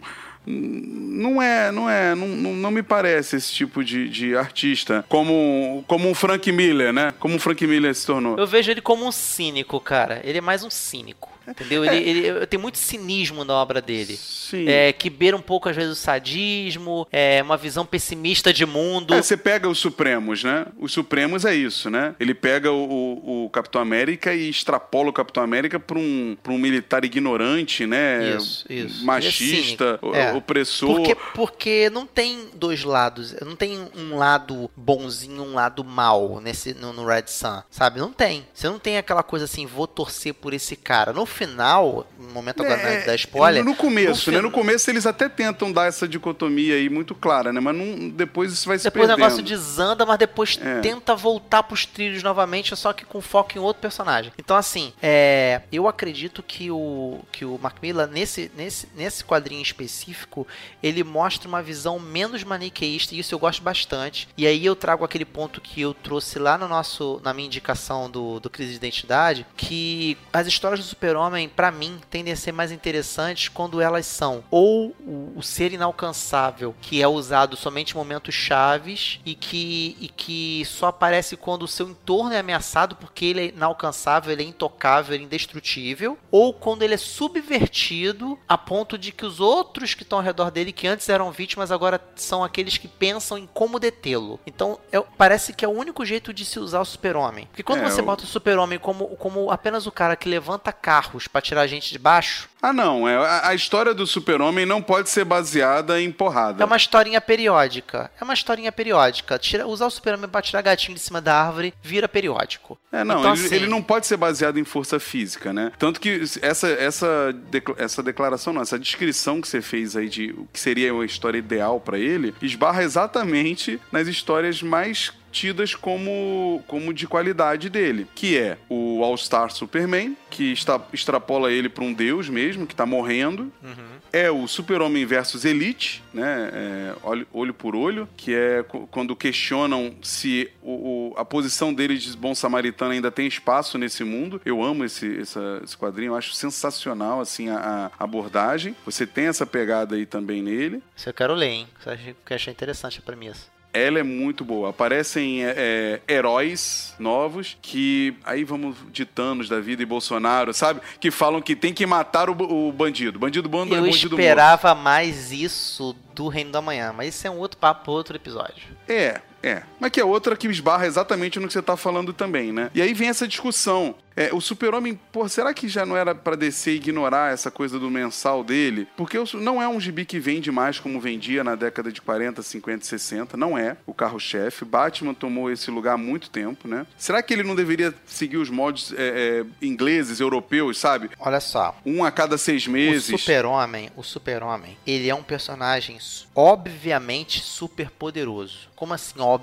não 0.50 1.42
é, 1.42 1.70
não 1.70 1.90
é, 1.90 2.14
não, 2.14 2.26
não, 2.26 2.52
não 2.54 2.70
me 2.70 2.82
parece 2.82 3.36
esse 3.36 3.52
tipo 3.52 3.84
de, 3.84 4.08
de 4.08 4.34
artista 4.34 5.04
como, 5.06 5.84
como 5.86 6.08
um 6.08 6.14
Frank 6.14 6.50
Miller, 6.50 6.90
né? 6.90 7.12
Como 7.18 7.34
um 7.34 7.38
Frank 7.38 7.66
Miller 7.66 7.94
se 7.94 8.06
tornou. 8.06 8.38
Eu 8.38 8.46
vejo 8.46 8.70
ele 8.70 8.80
como 8.80 9.06
um 9.06 9.12
cínico, 9.12 9.78
cara. 9.78 10.22
Ele 10.24 10.38
é 10.38 10.40
mais 10.40 10.64
um 10.64 10.70
cínico. 10.70 11.37
Entendeu? 11.48 11.84
Ele, 11.84 11.96
ele- 12.28 12.46
tem 12.46 12.58
muito 12.58 12.78
cinismo 12.78 13.44
na 13.44 13.54
obra 13.54 13.80
dele. 13.80 14.16
Sim. 14.16 14.68
É, 14.68 14.92
que 14.92 15.10
beira 15.10 15.36
um 15.36 15.40
pouco, 15.42 15.68
às 15.68 15.76
vezes, 15.76 15.92
o 15.92 15.94
sadismo, 16.00 17.06
é, 17.12 17.42
uma 17.42 17.56
visão 17.56 17.84
pessimista 17.84 18.52
de 18.52 18.64
mundo. 18.64 19.14
É, 19.14 19.22
você 19.22 19.36
pega 19.36 19.68
os 19.68 19.78
Supremos, 19.78 20.42
né? 20.44 20.66
Os 20.78 20.92
Supremos 20.92 21.44
é 21.44 21.54
isso, 21.54 21.90
né? 21.90 22.14
Ele 22.18 22.34
pega 22.34 22.72
o, 22.72 22.84
o- 23.24 23.44
o 23.46 23.50
Capitão 23.50 23.80
América 23.80 24.34
e 24.34 24.48
extrapola 24.48 25.10
o 25.10 25.12
Capitão 25.12 25.42
América 25.42 25.78
para 25.78 25.98
um, 25.98 26.36
pra 26.42 26.52
um 26.52 26.58
militar 26.58 27.04
ignorante, 27.04 27.86
né? 27.86 28.36
Isso, 28.36 28.64
isso. 28.70 29.04
Machista, 29.04 29.98
é. 30.14 30.18
É. 30.20 30.32
opressor. 30.32 30.94
Porque, 30.96 31.14
porque 31.34 31.90
não 31.90 32.06
tem 32.06 32.48
dois 32.54 32.84
lados. 32.84 33.34
Não 33.44 33.54
tem 33.56 33.78
um 33.96 34.16
lado 34.16 34.70
bonzinho 34.76 35.42
um 35.42 35.54
lado 35.54 35.84
mal 35.84 36.40
nesse, 36.40 36.74
no, 36.74 36.92
no 36.92 37.06
Red 37.06 37.24
Sun, 37.26 37.62
sabe? 37.70 38.00
Não 38.00 38.12
tem. 38.12 38.46
Você 38.52 38.68
não 38.68 38.78
tem 38.78 38.96
aquela 38.98 39.22
coisa 39.22 39.44
assim, 39.44 39.66
vou 39.66 39.86
torcer 39.86 40.34
por 40.34 40.52
esse 40.52 40.74
cara. 40.76 41.12
No 41.12 41.26
final, 41.38 42.04
no 42.18 42.30
momento 42.30 42.62
agora 42.64 42.80
é, 42.80 43.06
da 43.06 43.14
spoiler. 43.14 43.64
No 43.64 43.76
começo, 43.76 44.30
no 44.30 44.36
né? 44.36 44.42
No 44.42 44.50
começo 44.50 44.90
eles 44.90 45.06
até 45.06 45.28
tentam 45.28 45.70
dar 45.70 45.86
essa 45.86 46.08
dicotomia 46.08 46.74
aí 46.74 46.88
muito 46.88 47.14
clara, 47.14 47.52
né? 47.52 47.60
Mas 47.60 47.76
não, 47.76 48.08
depois 48.08 48.52
isso 48.52 48.66
vai 48.66 48.76
se 48.76 48.84
Depois 48.84 49.06
perdendo. 49.06 49.24
o 49.24 49.26
negócio 49.26 49.44
desanda, 49.44 50.04
mas 50.04 50.18
depois 50.18 50.58
é. 50.60 50.80
tenta 50.80 51.14
voltar 51.14 51.62
pros 51.62 51.86
trilhos 51.86 52.24
novamente, 52.24 52.74
só 52.74 52.92
que 52.92 53.04
com 53.04 53.20
foco 53.20 53.56
em 53.56 53.60
outro 53.60 53.80
personagem. 53.80 54.32
Então, 54.36 54.56
assim, 54.56 54.92
é, 55.00 55.62
eu 55.70 55.86
acredito 55.86 56.42
que 56.42 56.72
o, 56.72 57.20
que 57.30 57.44
o 57.44 57.56
Mark 57.62 57.76
Miller, 57.80 58.08
nesse, 58.08 58.50
nesse, 58.56 58.88
nesse 58.96 59.24
quadrinho 59.24 59.62
específico, 59.62 60.46
ele 60.82 61.04
mostra 61.04 61.48
uma 61.48 61.62
visão 61.62 62.00
menos 62.00 62.42
maniqueísta, 62.42 63.14
e 63.14 63.20
isso 63.20 63.32
eu 63.32 63.38
gosto 63.38 63.62
bastante. 63.62 64.28
E 64.36 64.44
aí 64.44 64.66
eu 64.66 64.74
trago 64.74 65.04
aquele 65.04 65.24
ponto 65.24 65.60
que 65.60 65.80
eu 65.80 65.94
trouxe 65.94 66.38
lá 66.38 66.58
no 66.58 66.66
nosso, 66.66 67.20
na 67.22 67.32
minha 67.32 67.46
indicação 67.46 68.10
do, 68.10 68.40
do 68.40 68.50
Crise 68.50 68.70
de 68.70 68.76
Identidade, 68.76 69.46
que 69.56 70.18
as 70.32 70.48
histórias 70.48 70.80
do 70.80 70.86
Super-Homem, 70.86 71.27
para 71.54 71.70
mim, 71.70 72.00
tendem 72.10 72.32
a 72.32 72.36
ser 72.36 72.52
mais 72.52 72.72
interessantes 72.72 73.48
quando 73.48 73.80
elas 73.80 74.06
são 74.06 74.44
ou 74.50 74.94
o, 75.00 75.42
ser 75.42 75.72
inalcançável, 75.72 76.74
que 76.80 77.02
é 77.02 77.08
usado 77.08 77.56
somente 77.56 77.92
em 77.92 77.96
momentos 77.96 78.34
chaves 78.34 79.20
e 79.24 79.34
que, 79.34 79.96
e 80.00 80.08
que 80.08 80.64
só 80.66 80.86
aparece 80.86 81.36
quando 81.36 81.62
o 81.62 81.68
seu 81.68 81.88
entorno 81.88 82.32
é 82.32 82.38
ameaçado 82.38 82.96
porque 82.96 83.24
ele 83.24 83.40
é 83.40 83.48
inalcançável, 83.48 84.32
ele 84.32 84.42
é 84.42 84.46
intocável, 84.46 85.14
ele 85.14 85.24
é 85.24 85.26
indestrutível, 85.26 86.18
ou 86.30 86.52
quando 86.52 86.82
ele 86.82 86.94
é 86.94 86.98
subvertido 86.98 88.38
a 88.48 88.58
ponto 88.58 88.98
de 88.98 89.12
que 89.12 89.24
os 89.24 89.40
outros 89.40 89.94
que 89.94 90.02
estão 90.02 90.18
ao 90.18 90.24
redor 90.24 90.50
dele, 90.50 90.72
que 90.72 90.86
antes 90.86 91.08
eram 91.08 91.30
vítimas, 91.30 91.70
agora 91.70 92.00
são 92.16 92.44
aqueles 92.44 92.76
que 92.76 92.88
pensam 92.88 93.38
em 93.38 93.46
como 93.46 93.78
detê-lo. 93.78 94.40
Então, 94.46 94.78
é, 94.92 95.00
parece 95.16 95.52
que 95.52 95.64
é 95.64 95.68
o 95.68 95.72
único 95.72 96.04
jeito 96.04 96.32
de 96.32 96.44
se 96.44 96.58
usar 96.58 96.80
o 96.80 96.84
super-homem. 96.84 97.46
Porque 97.46 97.62
quando 97.62 97.80
é, 97.80 97.90
você 97.90 98.00
eu... 98.00 98.04
bota 98.04 98.24
o 98.24 98.26
super-homem 98.26 98.78
como, 98.78 99.08
como 99.16 99.50
apenas 99.50 99.86
o 99.86 99.92
cara 99.92 100.16
que 100.16 100.28
levanta 100.28 100.72
carros 101.08 101.26
para 101.26 101.40
tirar 101.40 101.62
a 101.62 101.66
gente 101.66 101.90
de 101.90 101.98
baixo, 101.98 102.48
ah, 102.60 102.72
não. 102.72 103.08
É, 103.08 103.16
a, 103.16 103.48
a 103.48 103.54
história 103.54 103.94
do 103.94 104.06
super-homem 104.06 104.66
não 104.66 104.82
pode 104.82 105.08
ser 105.08 105.24
baseada 105.24 106.00
em 106.00 106.10
porrada. 106.10 106.62
É 106.62 106.66
uma 106.66 106.76
historinha 106.76 107.20
periódica. 107.20 108.10
É 108.20 108.24
uma 108.24 108.34
historinha 108.34 108.72
periódica. 108.72 109.38
Tira, 109.38 109.66
usar 109.66 109.86
o 109.86 109.90
super-homem 109.90 110.28
pra 110.28 110.42
tirar 110.42 110.62
gatinho 110.62 110.94
de 110.94 111.00
cima 111.00 111.20
da 111.20 111.40
árvore 111.40 111.72
vira 111.82 112.08
periódico. 112.08 112.76
É, 112.90 113.04
não. 113.04 113.20
Então, 113.20 113.34
ele, 113.34 113.46
assim... 113.46 113.54
ele, 113.54 113.66
não 113.68 113.82
pode 113.82 114.06
ser 114.06 114.16
baseado 114.16 114.58
em 114.58 114.64
força 114.64 114.98
física, 114.98 115.52
né? 115.52 115.70
Tanto 115.78 116.00
que 116.00 116.22
essa, 116.42 116.68
essa, 116.68 117.34
essa 117.76 118.02
declaração, 118.02 118.52
não, 118.52 118.62
essa 118.62 118.78
descrição 118.78 119.40
que 119.40 119.46
você 119.46 119.62
fez 119.62 119.96
aí 119.96 120.08
de 120.08 120.30
o 120.30 120.48
que 120.52 120.58
seria 120.58 120.92
uma 120.92 121.04
história 121.04 121.38
ideal 121.38 121.78
para 121.78 121.98
ele, 121.98 122.34
esbarra 122.42 122.82
exatamente 122.82 123.80
nas 123.92 124.08
histórias 124.08 124.62
mais 124.62 125.12
tidas 125.38 125.72
como, 125.72 126.62
como 126.66 126.92
de 126.92 127.06
qualidade 127.06 127.70
dele, 127.70 128.08
que 128.12 128.36
é 128.36 128.58
o 128.68 129.04
All-Star 129.04 129.52
Superman, 129.52 130.16
que 130.28 130.52
está, 130.52 130.80
extrapola 130.92 131.52
ele 131.52 131.68
para 131.68 131.84
um 131.84 131.92
deus 131.92 132.28
mesmo, 132.28 132.66
que 132.66 132.74
está 132.74 132.84
morrendo. 132.84 133.52
Uhum. 133.62 133.98
É 134.12 134.30
o 134.30 134.48
Super-Homem 134.48 135.04
versus 135.04 135.44
Elite, 135.44 136.02
né? 136.12 136.50
É, 136.52 136.94
olho, 137.02 137.26
olho, 137.32 137.54
por 137.54 137.76
olho, 137.76 138.08
que 138.16 138.34
é 138.34 138.64
quando 138.90 139.14
questionam 139.14 139.94
se 140.02 140.50
o, 140.60 141.12
o, 141.12 141.14
a 141.16 141.24
posição 141.24 141.72
dele 141.72 141.96
de 141.96 142.16
bom 142.16 142.34
samaritano 142.34 142.92
ainda 142.92 143.10
tem 143.10 143.26
espaço 143.26 143.78
nesse 143.78 144.02
mundo. 144.02 144.40
Eu 144.44 144.62
amo 144.62 144.84
esse, 144.84 145.20
essa, 145.20 145.60
esse 145.62 145.76
quadrinho, 145.76 146.12
eu 146.12 146.16
acho 146.16 146.34
sensacional 146.34 147.20
assim 147.20 147.48
a, 147.50 147.92
a, 147.98 148.04
abordagem. 148.04 148.74
Você 148.84 149.06
tem 149.06 149.26
essa 149.26 149.46
pegada 149.46 149.94
aí 149.94 150.06
também 150.06 150.42
nele. 150.42 150.82
Isso 150.96 151.08
eu 151.08 151.14
quero 151.14 151.34
ler, 151.34 151.50
hein? 151.50 151.68
Você 151.78 152.34
acha 152.34 152.50
interessante 152.50 152.98
a 152.98 153.02
premissa 153.02 153.57
ela 153.72 153.98
é 153.98 154.02
muito 154.02 154.44
boa. 154.44 154.70
Aparecem 154.70 155.44
é, 155.44 156.00
é, 156.08 156.12
heróis 156.12 156.94
novos 156.98 157.56
que 157.60 158.16
aí 158.24 158.44
vamos 158.44 158.76
de 158.92 159.04
Thanos 159.04 159.48
da 159.48 159.60
vida 159.60 159.82
e 159.82 159.86
Bolsonaro, 159.86 160.52
sabe? 160.54 160.80
Que 161.00 161.10
falam 161.10 161.40
que 161.40 161.54
tem 161.54 161.72
que 161.72 161.86
matar 161.86 162.30
o, 162.30 162.32
o 162.32 162.72
bandido. 162.72 163.18
Bandido 163.18 163.48
bom 163.48 163.62
é 163.62 163.66
bandido 163.66 163.84
Eu 163.84 163.90
esperava 163.90 164.74
mais 164.74 165.32
isso 165.32 165.94
do 166.14 166.28
Reino 166.28 166.50
da 166.50 166.60
Manhã, 166.60 166.92
mas 166.96 167.14
isso 167.14 167.26
é 167.26 167.30
um 167.30 167.38
outro 167.38 167.58
papo, 167.58 167.92
outro 167.92 168.16
episódio. 168.16 168.64
É, 168.88 169.20
é. 169.42 169.62
Mas 169.78 169.90
que 169.90 170.00
é 170.00 170.04
outra 170.04 170.36
que 170.36 170.48
esbarra 170.48 170.86
exatamente 170.86 171.38
no 171.38 171.46
que 171.46 171.52
você 171.52 171.62
tá 171.62 171.76
falando 171.76 172.12
também, 172.12 172.52
né? 172.52 172.70
E 172.74 172.82
aí 172.82 172.92
vem 172.92 173.08
essa 173.08 173.26
discussão. 173.26 173.94
É, 174.18 174.34
o 174.34 174.40
super-homem, 174.40 174.98
pô, 175.12 175.28
será 175.28 175.54
que 175.54 175.68
já 175.68 175.86
não 175.86 175.96
era 175.96 176.12
para 176.12 176.34
descer 176.34 176.72
e 176.72 176.76
ignorar 176.76 177.32
essa 177.32 177.52
coisa 177.52 177.78
do 177.78 177.88
mensal 177.88 178.42
dele? 178.42 178.88
Porque 178.96 179.16
não 179.34 179.62
é 179.62 179.68
um 179.68 179.78
gibi 179.78 180.04
que 180.04 180.18
vende 180.18 180.50
mais 180.50 180.80
como 180.80 181.00
vendia 181.00 181.44
na 181.44 181.54
década 181.54 181.92
de 181.92 182.02
40, 182.02 182.42
50 182.42 182.84
60. 182.84 183.36
Não 183.36 183.56
é 183.56 183.76
o 183.86 183.94
carro-chefe. 183.94 184.64
Batman 184.64 185.14
tomou 185.14 185.52
esse 185.52 185.70
lugar 185.70 185.94
há 185.94 185.96
muito 185.96 186.30
tempo, 186.30 186.66
né? 186.66 186.84
Será 186.96 187.22
que 187.22 187.32
ele 187.32 187.44
não 187.44 187.54
deveria 187.54 187.94
seguir 188.06 188.38
os 188.38 188.50
modos 188.50 188.92
é, 188.96 189.44
é, 189.44 189.64
ingleses, 189.64 190.18
europeus, 190.18 190.78
sabe? 190.78 191.10
Olha 191.20 191.38
só. 191.38 191.78
Um 191.86 192.04
a 192.04 192.10
cada 192.10 192.36
seis 192.36 192.66
meses. 192.66 193.10
O 193.10 193.18
super-homem, 193.18 193.88
o 193.94 194.02
super-homem, 194.02 194.76
ele 194.84 195.08
é 195.08 195.14
um 195.14 195.22
personagem 195.22 195.96
obviamente 196.34 197.40
super 197.40 197.88
poderoso. 197.88 198.68
Como 198.74 198.94
assim, 198.94 199.20
obviamente? 199.20 199.37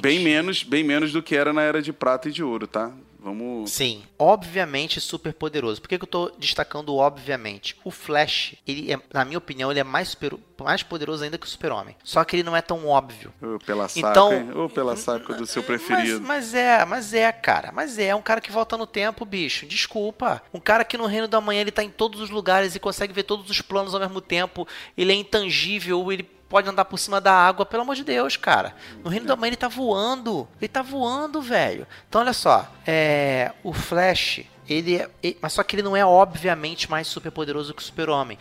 Bem 0.00 0.20
menos, 0.20 0.62
bem 0.62 0.82
menos 0.82 1.12
do 1.12 1.22
que 1.22 1.36
era 1.36 1.52
na 1.52 1.62
era 1.62 1.82
de 1.82 1.92
prata 1.92 2.28
e 2.28 2.32
de 2.32 2.42
ouro, 2.42 2.66
tá? 2.66 2.92
Vamos. 3.24 3.70
Sim, 3.70 4.02
obviamente 4.18 5.00
super 5.00 5.32
poderoso. 5.32 5.80
Por 5.80 5.88
que, 5.88 5.96
que 5.96 6.04
eu 6.04 6.08
tô 6.08 6.30
destacando 6.38 6.94
obviamente? 6.94 7.74
O 7.82 7.90
Flash, 7.90 8.54
ele 8.68 8.92
é, 8.92 9.00
na 9.14 9.24
minha 9.24 9.38
opinião, 9.38 9.70
ele 9.70 9.80
é 9.80 9.84
mais, 9.84 10.08
super, 10.08 10.34
mais 10.60 10.82
poderoso 10.82 11.24
ainda 11.24 11.38
que 11.38 11.46
o 11.46 11.48
Super-Homem. 11.48 11.96
Só 12.04 12.22
que 12.22 12.36
ele 12.36 12.42
não 12.42 12.54
é 12.54 12.60
tão 12.60 12.86
óbvio. 12.86 13.32
Ou 13.40 13.58
pela 13.58 13.88
saca, 13.88 14.10
então, 14.10 14.50
ou 14.54 14.68
pela 14.68 14.94
saca 14.94 15.32
do 15.32 15.46
seu 15.46 15.62
preferido. 15.62 16.20
Mas, 16.20 16.52
mas, 16.52 16.54
é, 16.54 16.84
mas 16.84 17.14
é, 17.14 17.32
cara. 17.32 17.72
Mas 17.72 17.98
é, 17.98 18.08
é 18.08 18.14
um 18.14 18.20
cara 18.20 18.42
que 18.42 18.52
volta 18.52 18.76
no 18.76 18.86
tempo, 18.86 19.24
bicho. 19.24 19.64
Desculpa. 19.64 20.42
Um 20.52 20.60
cara 20.60 20.84
que 20.84 20.98
no 20.98 21.06
Reino 21.06 21.26
da 21.26 21.40
Manhã 21.40 21.62
ele 21.62 21.72
tá 21.72 21.82
em 21.82 21.88
todos 21.88 22.20
os 22.20 22.28
lugares 22.28 22.74
e 22.74 22.78
consegue 22.78 23.14
ver 23.14 23.22
todos 23.22 23.48
os 23.48 23.62
planos 23.62 23.94
ao 23.94 24.00
mesmo 24.00 24.20
tempo. 24.20 24.68
Ele 24.98 25.12
é 25.12 25.14
intangível, 25.14 26.12
ele 26.12 26.28
pode 26.48 26.68
andar 26.68 26.84
por 26.84 26.98
cima 26.98 27.20
da 27.20 27.32
água, 27.32 27.66
pelo 27.66 27.82
amor 27.82 27.96
de 27.96 28.04
Deus, 28.04 28.36
cara. 28.36 28.74
No 29.02 29.10
Reino 29.10 29.26
da 29.26 29.36
Mãe 29.36 29.48
ele 29.48 29.56
tá 29.56 29.68
voando. 29.68 30.46
Ele 30.60 30.68
tá 30.68 30.82
voando, 30.82 31.40
velho. 31.40 31.86
Então, 32.08 32.20
olha 32.20 32.32
só. 32.32 32.68
É, 32.86 33.52
o 33.62 33.72
Flash, 33.72 34.44
ele 34.68 34.96
é, 34.96 35.08
mas 35.40 35.52
só 35.52 35.62
que 35.62 35.76
ele 35.76 35.82
não 35.82 35.96
é 35.96 36.04
obviamente 36.04 36.90
mais 36.90 37.06
super 37.06 37.30
poderoso 37.30 37.74
que 37.74 37.82
o 37.82 37.84
Super-Homem. 37.84 38.38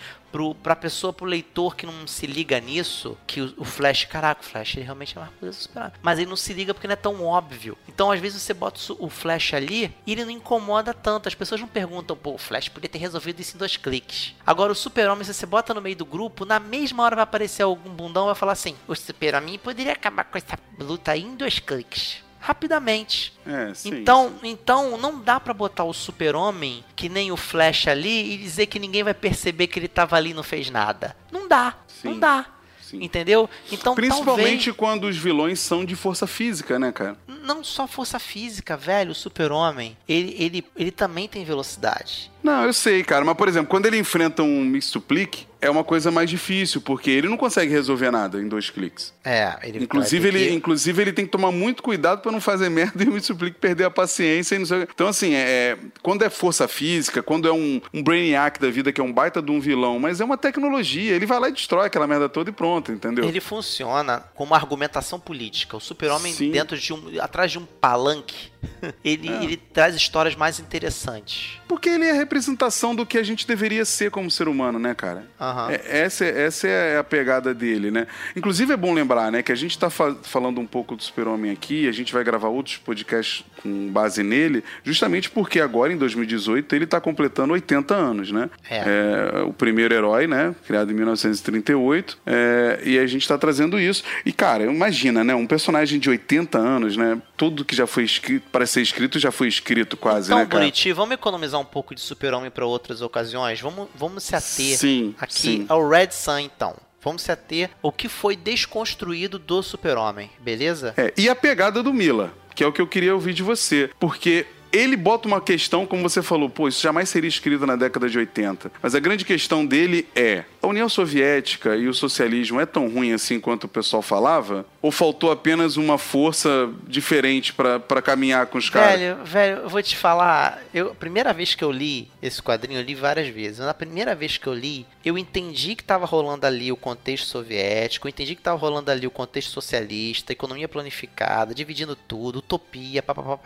Pra 0.63 0.75
pessoa, 0.75 1.13
pro 1.13 1.27
leitor 1.27 1.75
que 1.75 1.85
não 1.85 2.07
se 2.07 2.25
liga 2.25 2.59
nisso, 2.59 3.15
que 3.27 3.39
o, 3.39 3.53
o 3.57 3.63
Flash, 3.63 4.05
caraca, 4.05 4.41
o 4.41 4.43
Flash 4.43 4.75
ele 4.75 4.85
realmente 4.85 5.15
é 5.15 5.21
mais 5.21 5.31
poderoso 5.31 5.59
que 5.59 5.65
o 5.65 5.67
Super-Homem. 5.67 5.93
Mas 6.01 6.17
ele 6.17 6.29
não 6.29 6.35
se 6.35 6.53
liga 6.53 6.73
porque 6.73 6.87
não 6.87 6.93
é 6.93 6.97
tão 6.97 7.23
óbvio. 7.23 7.77
Então, 7.87 8.11
às 8.11 8.19
vezes, 8.19 8.41
você 8.41 8.53
bota 8.53 8.79
o 8.97 9.09
Flash 9.09 9.53
ali 9.53 9.95
e 10.07 10.11
ele 10.11 10.25
não 10.25 10.31
incomoda 10.31 10.91
tanto. 10.91 11.27
As 11.27 11.35
pessoas 11.35 11.61
não 11.61 11.67
perguntam, 11.67 12.17
pô, 12.17 12.31
o 12.31 12.37
Flash 12.39 12.67
podia 12.67 12.89
ter 12.89 12.97
resolvido 12.97 13.39
isso 13.39 13.55
em 13.55 13.59
dois 13.59 13.77
cliques. 13.77 14.33
Agora, 14.45 14.71
o 14.71 14.75
Super-Homem, 14.75 15.23
se 15.23 15.35
você 15.35 15.45
bota 15.45 15.71
no 15.71 15.81
meio 15.81 15.95
do 15.95 16.05
grupo, 16.05 16.45
na 16.45 16.59
mesma 16.59 17.03
hora 17.03 17.15
vai 17.15 17.23
aparecer 17.23 17.61
algum 17.61 17.91
bundão 17.91 18.23
e 18.23 18.27
vai 18.27 18.35
falar 18.35 18.53
assim: 18.53 18.75
o 18.87 18.95
Super-Homem 18.95 19.59
poderia 19.59 19.93
acabar 19.93 20.23
com 20.23 20.37
essa 20.37 20.57
luta 20.79 21.11
aí 21.11 21.21
em 21.21 21.35
dois 21.35 21.59
cliques 21.59 22.22
rapidamente. 22.43 23.33
É, 23.47 23.73
sim, 23.73 24.01
então, 24.01 24.33
sim. 24.41 24.49
então 24.49 24.97
não 24.97 25.17
dá 25.17 25.39
para 25.39 25.53
botar 25.53 25.85
o 25.85 25.93
Super-Homem 25.93 26.83
que 26.93 27.07
nem 27.07 27.31
o 27.31 27.37
Flash 27.37 27.87
ali 27.87 28.33
e 28.33 28.37
dizer 28.37 28.65
que 28.65 28.79
ninguém 28.79 29.01
vai 29.01 29.13
perceber 29.13 29.67
que 29.67 29.79
ele 29.79 29.87
tava 29.87 30.17
ali 30.17 30.31
e 30.31 30.33
não 30.33 30.43
fez 30.43 30.69
nada. 30.69 31.15
Não 31.31 31.47
dá. 31.47 31.77
Sim. 31.87 32.09
Não 32.09 32.19
dá. 32.19 32.45
Entendeu? 32.93 33.49
Então, 33.71 33.95
Principalmente 33.95 34.65
talvez... 34.65 34.75
quando 34.75 35.05
os 35.05 35.17
vilões 35.17 35.59
são 35.59 35.83
de 35.83 35.95
força 35.95 36.27
física, 36.27 36.77
né, 36.77 36.91
cara? 36.91 37.17
Não 37.43 37.63
só 37.63 37.85
força 37.87 38.17
física, 38.19 38.77
velho. 38.77 39.11
O 39.11 39.15
super-homem, 39.15 39.97
ele, 40.07 40.35
ele, 40.39 40.65
ele 40.75 40.91
também 40.91 41.27
tem 41.27 41.43
velocidade. 41.43 42.31
Não, 42.41 42.65
eu 42.65 42.73
sei, 42.73 43.03
cara. 43.03 43.23
Mas, 43.23 43.35
por 43.35 43.47
exemplo, 43.47 43.69
quando 43.69 43.85
ele 43.85 43.97
enfrenta 43.97 44.43
um 44.43 44.63
Mixuplique, 44.63 45.47
é 45.63 45.69
uma 45.69 45.83
coisa 45.83 46.11
mais 46.11 46.29
difícil, 46.29 46.81
porque 46.81 47.09
ele 47.09 47.29
não 47.29 47.37
consegue 47.37 47.71
resolver 47.71 48.11
nada 48.11 48.41
em 48.41 48.49
dois 48.49 48.69
cliques. 48.69 49.13
É, 49.23 49.57
ele 49.63 49.81
inclusive 49.85 50.27
ele, 50.27 50.47
que... 50.47 50.53
inclusive 50.53 51.01
ele 51.01 51.13
tem 51.13 51.23
que 51.23 51.31
tomar 51.31 51.53
muito 51.53 51.81
cuidado 51.81 52.21
para 52.21 52.33
não 52.33 52.41
fazer 52.41 52.67
merda 52.69 53.01
e 53.01 53.07
o 53.07 53.13
Mixuplique 53.13 53.57
perder 53.57 53.85
a 53.85 53.89
paciência 53.89 54.55
e 54.55 54.59
não 54.59 54.65
sei. 54.65 54.85
Então 54.93 55.07
assim, 55.07 55.33
é, 55.33 55.39
é, 55.39 55.77
quando 56.01 56.23
é 56.23 56.29
força 56.29 56.67
física, 56.67 57.23
quando 57.23 57.47
é 57.47 57.53
um, 57.53 57.81
um 57.93 58.03
Brainiac 58.03 58.59
da 58.59 58.69
vida 58.69 58.91
que 58.91 58.99
é 58.99 59.03
um 59.03 59.13
baita 59.13 59.41
de 59.41 59.51
um 59.51 59.61
vilão, 59.61 59.97
mas 59.99 60.19
é 60.19 60.25
uma 60.25 60.37
tecnologia, 60.37 61.15
ele 61.15 61.25
vai 61.25 61.39
lá 61.39 61.47
e 61.47 61.53
destrói 61.53 61.87
aquela 61.87 62.07
merda 62.07 62.27
toda 62.27 62.49
e 62.49 62.53
pronto, 62.53 62.91
entendeu? 62.91 63.23
Ele 63.23 63.39
funciona 63.39 64.21
como 64.35 64.53
argumentação 64.53 65.17
política. 65.17 65.77
O 65.77 65.79
Super-Homem 65.79 66.35
dentro 66.51 66.77
de 66.77 66.91
um 66.91 67.21
atrás 67.33 67.51
de 67.51 67.57
um 67.57 67.65
palanque, 67.65 68.51
ele, 69.03 69.29
é. 69.29 69.43
ele 69.43 69.57
traz 69.57 69.95
histórias 69.95 70.35
mais 70.35 70.59
interessantes. 70.59 71.59
Porque 71.67 71.89
ele 71.89 72.05
é 72.05 72.11
a 72.11 72.15
representação 72.15 72.95
do 72.95 73.05
que 73.05 73.17
a 73.17 73.23
gente 73.23 73.47
deveria 73.47 73.85
ser 73.85 74.11
como 74.11 74.29
ser 74.29 74.47
humano, 74.47 74.79
né, 74.79 74.93
cara? 74.93 75.27
Uhum. 75.39 75.69
É, 75.69 75.81
essa, 76.01 76.25
essa 76.25 76.67
é 76.67 76.97
a 76.97 77.03
pegada 77.03 77.53
dele, 77.53 77.91
né? 77.91 78.07
Inclusive 78.35 78.73
é 78.73 78.77
bom 78.77 78.93
lembrar, 78.93 79.31
né, 79.31 79.41
que 79.41 79.51
a 79.51 79.55
gente 79.55 79.71
está 79.71 79.89
fa 79.89 80.15
falando 80.23 80.59
um 80.59 80.67
pouco 80.67 80.95
do 80.95 81.03
Super-Homem 81.03 81.51
aqui, 81.51 81.87
a 81.87 81.91
gente 81.91 82.13
vai 82.13 82.23
gravar 82.23 82.49
outros 82.49 82.77
podcasts 82.77 83.43
com 83.61 83.89
base 83.89 84.21
nele, 84.21 84.63
justamente 84.83 85.29
porque 85.29 85.59
agora, 85.59 85.91
em 85.91 85.97
2018, 85.97 86.75
ele 86.75 86.85
está 86.85 86.99
completando 86.99 87.53
80 87.53 87.93
anos, 87.95 88.31
né? 88.31 88.49
É. 88.69 88.77
é. 88.77 89.41
o 89.43 89.53
primeiro 89.53 89.93
herói, 89.93 90.27
né? 90.27 90.55
Criado 90.67 90.91
em 90.91 90.95
1938. 90.95 92.17
É, 92.25 92.81
e 92.83 92.99
a 92.99 93.07
gente 93.07 93.21
está 93.21 93.37
trazendo 93.37 93.79
isso. 93.79 94.03
E, 94.25 94.31
cara, 94.31 94.63
imagina, 94.63 95.23
né? 95.23 95.33
Um 95.33 95.47
personagem 95.47 95.99
de 95.99 96.09
80 96.09 96.57
anos, 96.57 96.97
né? 96.97 97.21
Tudo 97.43 97.65
que 97.65 97.75
já 97.75 97.85
foi 97.85 98.05
escrito, 98.05 98.45
para 98.49 98.65
ser 98.65 98.81
escrito, 98.81 99.19
já 99.19 99.29
foi 99.29 99.49
escrito 99.49 99.97
quase, 99.97 100.27
então, 100.27 100.37
né, 100.37 100.45
cara? 100.45 100.61
Buriti, 100.63 100.93
vamos 100.93 101.13
economizar 101.15 101.59
um 101.59 101.65
pouco 101.65 101.93
de 101.93 101.99
super-homem 101.99 102.49
para 102.49 102.65
outras 102.65 103.01
ocasiões? 103.01 103.59
Vamos, 103.59 103.89
vamos 103.93 104.23
se 104.23 104.33
ater 104.33 104.77
Sim, 104.77 105.13
aqui 105.19 105.33
sim. 105.33 105.65
ao 105.67 105.87
Red 105.87 106.11
Sun, 106.11 106.39
então. 106.39 106.73
Vamos 107.01 107.21
se 107.21 107.31
ater 107.33 107.69
ao 107.81 107.91
que 107.91 108.07
foi 108.07 108.37
desconstruído 108.37 109.37
do 109.37 109.61
super-homem, 109.61 110.29
beleza? 110.39 110.93
É, 110.95 111.13
e 111.17 111.27
a 111.27 111.35
pegada 111.35 111.83
do 111.83 111.93
Mila, 111.93 112.33
que 112.55 112.63
é 112.63 112.67
o 112.67 112.71
que 112.71 112.81
eu 112.81 112.87
queria 112.87 113.13
ouvir 113.13 113.33
de 113.33 113.43
você. 113.43 113.89
Porque 113.99 114.45
ele 114.71 114.95
bota 114.95 115.27
uma 115.27 115.41
questão, 115.41 115.85
como 115.85 116.01
você 116.01 116.21
falou, 116.21 116.49
pô, 116.49 116.69
isso 116.69 116.81
jamais 116.81 117.09
seria 117.09 117.27
escrito 117.27 117.67
na 117.67 117.75
década 117.75 118.07
de 118.09 118.17
80. 118.17 118.71
Mas 118.81 118.95
a 118.95 118.99
grande 119.01 119.25
questão 119.25 119.65
dele 119.65 120.07
é: 120.15 120.45
a 120.63 120.67
União 120.67 120.87
Soviética 120.87 121.75
e 121.75 121.89
o 121.89 121.93
socialismo 121.93 122.59
é 122.59 122.65
tão 122.65 122.87
ruim 122.87 123.11
assim 123.11 123.37
quanto 123.37 123.65
o 123.65 123.67
pessoal 123.67 124.01
falava? 124.01 124.65
Ou 124.81 124.91
faltou 124.91 125.29
apenas 125.29 125.75
uma 125.75 125.97
força 125.97 126.69
diferente 126.87 127.53
pra 127.53 128.01
caminhar 128.01 128.47
com 128.47 128.57
os 128.57 128.69
caras? 128.69 128.97
Velho, 128.97 129.25
velho, 129.25 129.57
eu 129.63 129.69
vou 129.69 129.83
te 129.83 129.97
falar. 129.97 130.61
Eu, 130.73 130.91
a 130.91 130.95
primeira 130.95 131.33
vez 131.33 131.53
que 131.53 131.63
eu 131.63 131.71
li 131.71 132.09
esse 132.21 132.41
quadrinho, 132.41 132.79
eu 132.79 132.83
li 132.83 132.95
várias 132.95 133.27
vezes. 133.27 133.59
Na 133.59 133.73
primeira 133.73 134.15
vez 134.15 134.37
que 134.37 134.47
eu 134.47 134.53
li, 134.53 134.85
eu 135.03 135.17
entendi 135.17 135.75
que 135.75 135.83
tava 135.83 136.05
rolando 136.05 136.47
ali 136.47 136.71
o 136.71 136.77
contexto 136.77 137.27
soviético, 137.27 138.07
eu 138.07 138.09
entendi 138.09 138.33
que 138.33 138.41
tava 138.41 138.57
rolando 138.57 138.89
ali 138.89 139.05
o 139.05 139.11
contexto 139.11 139.49
socialista, 139.51 140.31
economia 140.31 140.69
planificada, 140.69 141.53
dividindo 141.53 141.93
tudo, 141.95 142.39
utopia, 142.39 143.03
papapá, 143.03 143.37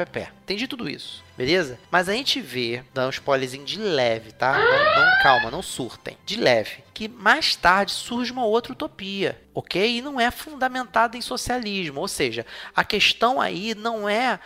Entendi 0.43 0.67
tudo 0.67 0.87
isso, 0.87 1.23
beleza? 1.35 1.79
Mas 1.89 2.07
a 2.07 2.13
gente 2.13 2.39
vê, 2.39 2.83
dá 2.93 3.07
um 3.07 3.09
spoilerzinho 3.09 3.65
de 3.65 3.79
leve, 3.79 4.31
tá? 4.33 4.53
Não, 4.57 5.01
não- 5.03 5.17
calma, 5.23 5.51
não 5.51 5.61
surtem. 5.61 6.15
De 6.25 6.37
leve. 6.37 6.86
Que 6.97 7.07
mais 7.07 7.55
tarde 7.55 7.91
surge 7.91 8.31
uma 8.31 8.43
outra 8.43 8.71
utopia, 8.71 9.39
ok? 9.53 9.99
E 9.99 10.01
não 10.01 10.19
é 10.19 10.31
fundamentada 10.31 11.15
em 11.15 11.21
socialismo. 11.21 12.01
Ou 12.01 12.07
seja, 12.07 12.43
a 12.75 12.83
questão 12.83 13.39
aí 13.39 13.75
não 13.75 14.09
é 14.09 14.39